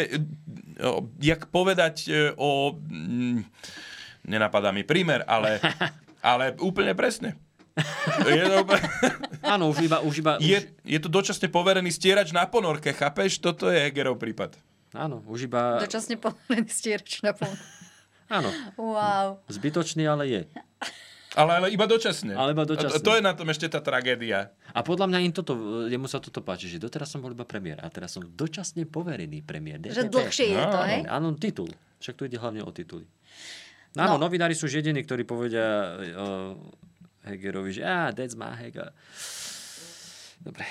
o, 0.80 1.06
jak 1.18 1.48
povedať 1.48 1.96
e, 2.08 2.34
o... 2.36 2.74
mm, 2.74 3.40
Nenapadá 4.32 4.72
mi 4.72 4.88
prímer, 4.88 5.28
ale 5.28 5.60
Ale 6.22 6.54
úplne 6.62 6.94
presne. 6.94 7.34
je 8.30 8.44
to... 8.46 8.62
Áno, 9.58 9.74
už 9.74 9.90
iba... 9.90 9.98
Už 10.06 10.22
iba 10.22 10.38
je, 10.38 10.70
je 10.86 11.00
to 11.02 11.10
dočasne 11.10 11.50
poverený 11.50 11.90
stierač 11.90 12.30
na 12.30 12.46
ponorke, 12.46 12.94
chápeš? 12.94 13.42
Toto 13.42 13.68
je 13.74 13.82
Hegerov 13.82 14.22
prípad. 14.22 14.54
Áno, 14.94 15.26
už 15.26 15.50
iba... 15.50 15.82
Dočasne 15.82 16.22
povolený 16.22 16.70
stierač 16.70 17.26
na 17.26 17.34
ponorke. 17.34 17.66
Áno. 18.38 18.48
Wow. 18.80 19.44
Zbytočný, 19.52 20.08
ale 20.08 20.24
je. 20.30 20.42
Ale, 21.36 21.52
ale 21.64 21.68
iba 21.72 21.84
dočasne. 21.88 22.32
Ale 22.36 22.56
iba 22.56 22.64
dočasne. 22.64 22.96
A 22.96 23.00
to, 23.00 23.12
to 23.12 23.16
je 23.20 23.24
na 23.24 23.36
tom 23.36 23.48
ešte 23.52 23.68
tá 23.68 23.80
tragédia. 23.84 24.52
A 24.72 24.84
podľa 24.84 25.08
mňa 25.12 25.20
im 25.28 25.34
toto, 25.36 25.56
jemu 25.88 26.08
sa 26.08 26.20
toto 26.20 26.44
páči, 26.44 26.68
že 26.68 26.80
doteraz 26.80 27.12
som 27.12 27.24
bol 27.24 27.32
iba 27.32 27.48
premiér 27.48 27.80
a 27.84 27.88
teraz 27.88 28.16
som 28.16 28.24
dočasne 28.24 28.88
poverený 28.88 29.44
premiér. 29.44 29.84
Že 29.84 30.12
dlhšie 30.12 30.48
je 30.48 30.64
to, 30.64 30.80
hej? 30.80 31.02
Áno, 31.08 31.36
titul. 31.40 31.72
Však 32.04 32.16
tu 32.20 32.28
ide 32.28 32.36
hlavne 32.40 32.64
o 32.64 32.72
tituly. 32.72 33.08
Áno, 34.00 34.16
no. 34.16 34.24
novinári 34.24 34.56
sú 34.56 34.72
jediní, 34.72 35.04
ktorí 35.04 35.28
povedia 35.28 36.00
uh, 36.00 36.56
Hegerovi, 37.28 37.76
že 37.76 37.84
ah, 37.84 38.16
that's 38.16 38.40
my 38.40 38.56
Heger. 38.56 38.96
Dobre. 40.40 40.64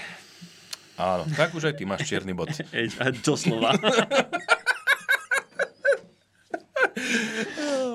Áno, 1.00 1.24
tak 1.32 1.52
už 1.56 1.72
aj 1.72 1.74
ty 1.80 1.84
máš 1.88 2.08
čierny 2.08 2.32
bod. 2.32 2.52
Doslova. 3.26 3.76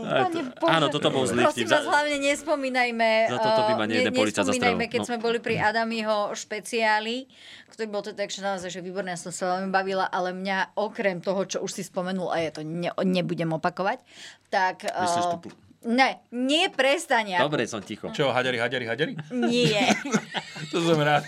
Pane 0.05 0.29
Bože, 0.29 0.51
Áno, 0.67 0.87
toto 0.89 1.07
bol 1.09 1.23
zlý 1.25 1.45
Prosím 1.45 1.67
vás, 1.69 1.85
hlavne 1.85 2.17
nespomínajme, 2.21 3.09
Za 3.29 3.39
toto 3.39 3.61
by 3.69 3.73
ma 3.77 3.85
nejeden 3.85 4.13
ne, 4.13 4.19
nespomínajme, 4.25 4.85
keď 4.89 4.99
No. 5.01 5.07
sme 5.07 5.17
boli 5.21 5.37
pri 5.41 5.55
Adamiho 5.61 6.33
špeciáli, 6.33 7.29
ktorý 7.69 7.87
bol 7.91 8.01
teda 8.05 8.23
takže 8.25 8.39
naozaj, 8.45 8.69
že 8.71 8.79
výborné, 8.79 9.13
ja 9.13 9.19
som 9.19 9.33
sa 9.33 9.57
veľmi 9.57 9.69
bavila, 9.69 10.07
ale 10.07 10.31
mňa 10.31 10.77
okrem 10.79 11.19
toho, 11.19 11.43
čo 11.45 11.57
už 11.61 11.71
si 11.75 11.83
spomenul, 11.83 12.31
a 12.31 12.39
ja 12.41 12.51
to 12.55 12.61
ne, 12.63 12.89
nebudem 13.03 13.51
opakovať, 13.53 14.01
tak... 14.49 14.87
Myslíš 14.87 15.25
eh, 15.25 15.39
pl- 15.43 15.64
Ne, 15.85 16.17
nie 16.33 16.65
prestania. 16.73 17.37
Dobre, 17.37 17.69
som 17.69 17.77
ticho. 17.77 18.09
Čo, 18.09 18.33
haďari, 18.33 18.57
haďari, 18.57 18.85
haďari? 18.89 19.13
Nie. 19.29 19.93
to 20.73 20.81
som 20.81 20.97
rád. 20.97 21.21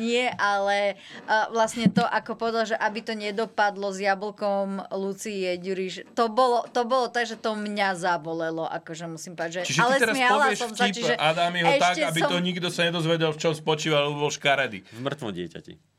Nie, 0.00 0.32
ale 0.40 0.96
uh, 1.28 1.52
vlastne 1.52 1.92
to, 1.92 2.00
ako 2.00 2.40
povedal, 2.40 2.64
že 2.64 2.76
aby 2.80 3.04
to 3.04 3.12
nedopadlo 3.12 3.92
s 3.92 4.00
jablkom 4.00 4.80
Lucie 4.96 5.60
Ďuriš, 5.60 6.16
to 6.16 6.32
bolo, 6.32 6.64
to 6.72 6.88
bolo 6.88 7.12
tak, 7.12 7.28
že 7.28 7.36
to 7.36 7.52
mňa 7.52 8.00
zabolelo, 8.00 8.64
akože 8.64 9.04
musím 9.12 9.36
povedať, 9.36 9.68
že... 9.68 9.76
Čiže 9.76 9.80
ale 9.84 9.94
ty 9.94 10.00
teraz 10.00 10.16
povieš 10.16 10.58
som 10.58 10.70
sa, 10.72 10.84
vtip 10.88 10.94
čiže 10.96 11.14
Adamiho 11.20 11.68
tak, 11.76 11.94
aby 12.00 12.20
som... 12.24 12.30
to 12.32 12.36
nikto 12.40 12.68
sa 12.72 12.80
nedozvedel, 12.88 13.30
v 13.36 13.38
čom 13.44 13.52
spočíval, 13.52 14.08
lebo 14.08 14.24
bol 14.24 14.32
škaredý. 14.32 14.80
V 14.88 15.00
mŕtvom 15.04 15.36
dieťati. 15.36 15.89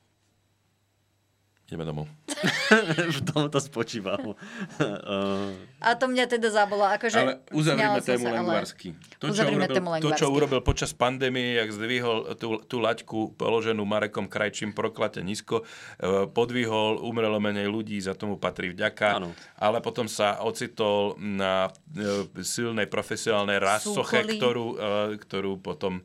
Ideme 1.72 1.88
domov. 1.88 2.11
v 3.15 3.22
tom 3.23 3.48
to 3.48 3.64
spočívalo. 3.64 4.35
Uh, 4.81 5.53
A 5.81 5.93
to 5.93 6.10
mňa 6.10 6.26
teda 6.26 6.49
zabolo, 6.49 6.84
akože... 6.84 7.18
Ale 7.18 7.34
uzavrime 7.53 8.02
tému 8.02 8.27
sa, 8.27 8.30
ale- 8.34 8.38
Lengvarsky. 8.43 8.89
To, 9.22 9.30
čo 9.30 9.43
urobil, 9.45 9.69
tému 9.69 9.89
to, 10.02 10.11
čo 10.18 10.27
urobil 10.30 10.60
počas 10.65 10.91
pandémie, 10.91 11.57
jak 11.57 11.69
zdvihol 11.72 12.34
tú, 12.35 12.60
tú 12.65 12.81
laťku 12.81 13.38
položenú 13.38 13.85
Marekom 13.85 14.26
Krajčím 14.27 14.73
proklate 14.73 15.22
nízko, 15.22 15.64
e, 15.64 16.26
podvihol 16.27 17.02
umrelo 17.02 17.38
menej 17.38 17.69
ľudí, 17.69 17.98
za 18.02 18.18
tomu 18.18 18.41
patrí 18.41 18.73
vďaka, 18.73 19.22
Áno. 19.22 19.31
ale 19.57 19.80
potom 19.80 20.10
sa 20.10 20.41
ocitol 20.41 21.15
na 21.22 21.69
e, 21.93 22.26
silnej 22.41 22.89
profesionálnej 22.89 23.61
rasoche, 23.61 24.27
ktorú, 24.27 24.65
e, 24.76 25.18
ktorú 25.18 25.61
potom 25.61 26.02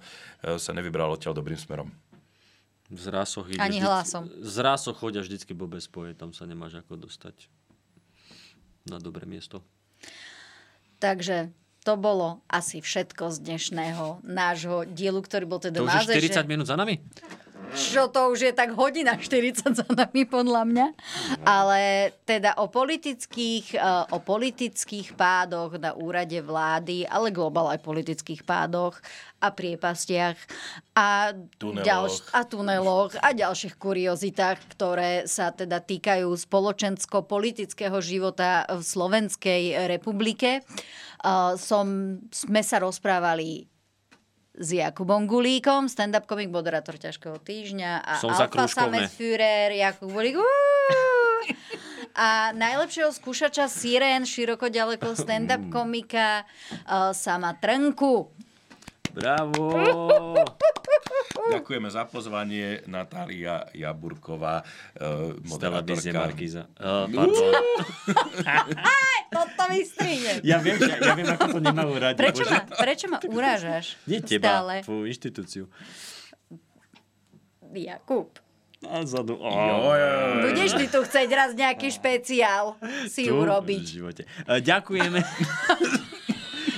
sa 0.47 0.71
nevybral 0.71 1.11
odtiaľ 1.11 1.35
dobrým 1.35 1.59
smerom. 1.59 1.91
Z 2.89 3.07
rásoch 3.07 3.47
ide 3.49 3.59
Ani 3.59 3.79
vždy- 3.79 3.87
hlasom. 3.87 4.23
Z 4.41 4.57
rásoch 4.59 4.97
chodia 4.97 5.21
vždycky 5.21 5.51
blbé 5.51 5.79
spoje, 5.79 6.15
tam 6.15 6.31
sa 6.31 6.45
nemáš 6.45 6.79
ako 6.79 6.97
dostať 6.97 7.51
na 8.85 8.99
dobré 8.99 9.27
miesto. 9.27 9.63
Takže 10.97 11.51
to 11.83 11.95
bolo 11.95 12.43
asi 12.47 12.79
všetko 12.79 13.31
z 13.31 13.37
dnešného 13.43 14.23
nášho 14.23 14.87
dielu, 14.87 15.19
ktorý 15.19 15.45
bol 15.45 15.59
teda 15.59 15.79
To 15.79 15.87
už 15.87 16.07
název, 16.07 16.19
40 16.19 16.47
minút 16.47 16.67
za 16.67 16.75
nami? 16.75 16.99
Čo 17.77 18.09
to 18.09 18.33
už 18.33 18.41
je 18.41 18.53
tak 18.57 18.73
hodina 18.73 19.21
40 19.21 19.77
za 19.77 19.85
nami 19.93 20.25
podľa 20.25 20.63
mňa. 20.65 20.87
Ale 21.45 22.09
teda 22.25 22.57
o 22.57 22.73
politických, 22.73 23.77
eh, 23.77 24.15
o 24.15 24.19
politických 24.23 25.13
pádoch 25.13 25.77
na 25.77 25.93
úrade 25.93 26.41
vlády, 26.41 27.05
ale 27.05 27.29
globál 27.29 27.69
aj 27.77 27.85
politických 27.85 28.49
pádoch 28.49 28.97
a 29.45 29.53
priepastiach 29.53 30.41
a, 30.97 31.37
Tuneloch. 31.61 31.85
ďalš- 31.85 32.31
a 32.33 32.41
tuneloch 32.49 33.13
a 33.21 33.37
ďalších 33.37 33.77
kuriozitách, 33.77 34.57
ktoré 34.73 35.29
sa 35.29 35.53
teda 35.53 35.83
týkajú 35.85 36.33
spoločensko-politického 36.33 38.01
života 38.01 38.65
v 38.73 38.81
Slovenskej 38.81 39.63
republike. 39.85 40.65
Eh, 40.65 41.53
Som, 41.61 42.19
sme 42.33 42.63
sa 42.65 42.81
rozprávali 42.81 43.69
s 44.57 44.69
Jakubom 44.73 45.29
Gulíkom, 45.29 45.89
stand-up 45.89 46.25
komik, 46.25 46.49
moderátor 46.49 46.97
ťažkého 46.97 47.37
týždňa 47.41 47.93
a 48.01 48.13
Som 48.17 48.33
Alfa. 48.33 48.69
Samet 48.69 49.13
Führer, 49.13 49.73
Jakub 49.77 50.09
Gulík. 50.09 50.41
A 52.17 52.57
najlepšieho 52.57 53.13
skúšača 53.13 53.69
Sirén, 53.69 54.25
široko 54.25 54.73
ďaleko 54.73 55.13
stand-up 55.13 55.69
komika 55.69 56.49
uh, 56.89 57.13
Sama 57.13 57.53
Trnku. 57.61 58.33
Bravo! 59.13 59.65
Ďakujeme 61.47 61.87
za 61.87 62.03
pozvanie 62.05 62.83
Natália 62.87 63.71
Jaburková, 63.71 64.67
televízie 64.97 66.11
moderátorka. 66.11 66.19
Markíza. 66.19 66.63
Uh, 66.75 67.07
pardon. 67.07 67.53
Toto 69.29 69.63
mi 69.69 69.81
strihne. 69.83 70.33
Ja 70.45 70.59
viem, 70.59 70.75
že- 70.77 70.97
ja 70.97 71.15
viem, 71.15 71.29
ako 71.29 71.47
to 71.49 71.61
nemajú 71.61 71.93
radi. 71.95 72.19
Prečo 72.19 72.43
ma, 72.45 72.59
prečo 72.67 73.07
ma 73.07 73.19
urážaš? 73.23 73.95
Nie 74.05 74.19
teba, 74.21 74.59
Stále. 74.59 74.75
tvoju 74.83 75.07
inštitúciu. 75.07 75.65
Jakub. 77.71 78.33
A 78.83 79.05
zadu. 79.05 79.37
Oh. 79.37 79.93
Budeš 80.41 80.75
ty 80.75 80.87
tu 80.87 81.01
chcieť 81.01 81.29
raz 81.31 81.51
nejaký 81.53 81.89
špeciál 81.89 82.77
si 83.07 83.25
Tu 83.25 83.33
urobiť. 83.33 83.83
V 83.83 83.93
živote. 83.93 84.23
E, 84.25 84.59
Ďakujeme. 84.59 85.21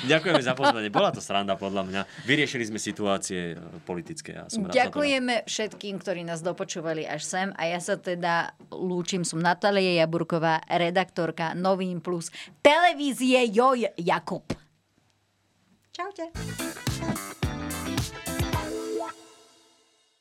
Ďakujeme 0.08 0.42
za 0.42 0.56
pozvanie. 0.56 0.88
Bola 0.88 1.12
to 1.12 1.20
sranda 1.20 1.54
podľa 1.54 1.82
mňa. 1.84 2.00
Vyriešili 2.24 2.64
sme 2.64 2.80
situácie 2.80 3.54
e, 3.54 3.56
politické. 3.84 4.40
A 4.40 4.48
som. 4.48 4.64
Ďakujeme 4.64 5.44
všetkým, 5.44 6.00
ktorí 6.00 6.24
nás 6.24 6.40
dopočúvali 6.40 7.04
až 7.04 7.22
sem 7.28 7.48
a 7.54 7.68
ja 7.68 7.78
sa 7.78 8.00
teda 8.00 8.56
lúčim, 8.72 9.22
som 9.22 9.38
Natália 9.38 10.00
Jaburková, 10.00 10.64
redaktorka 10.66 11.52
Novín 11.52 12.00
Plus 12.00 12.32
televízie 12.64 13.44
Joj 13.52 13.92
Jakub. 14.00 14.48
Čaute. 15.92 16.30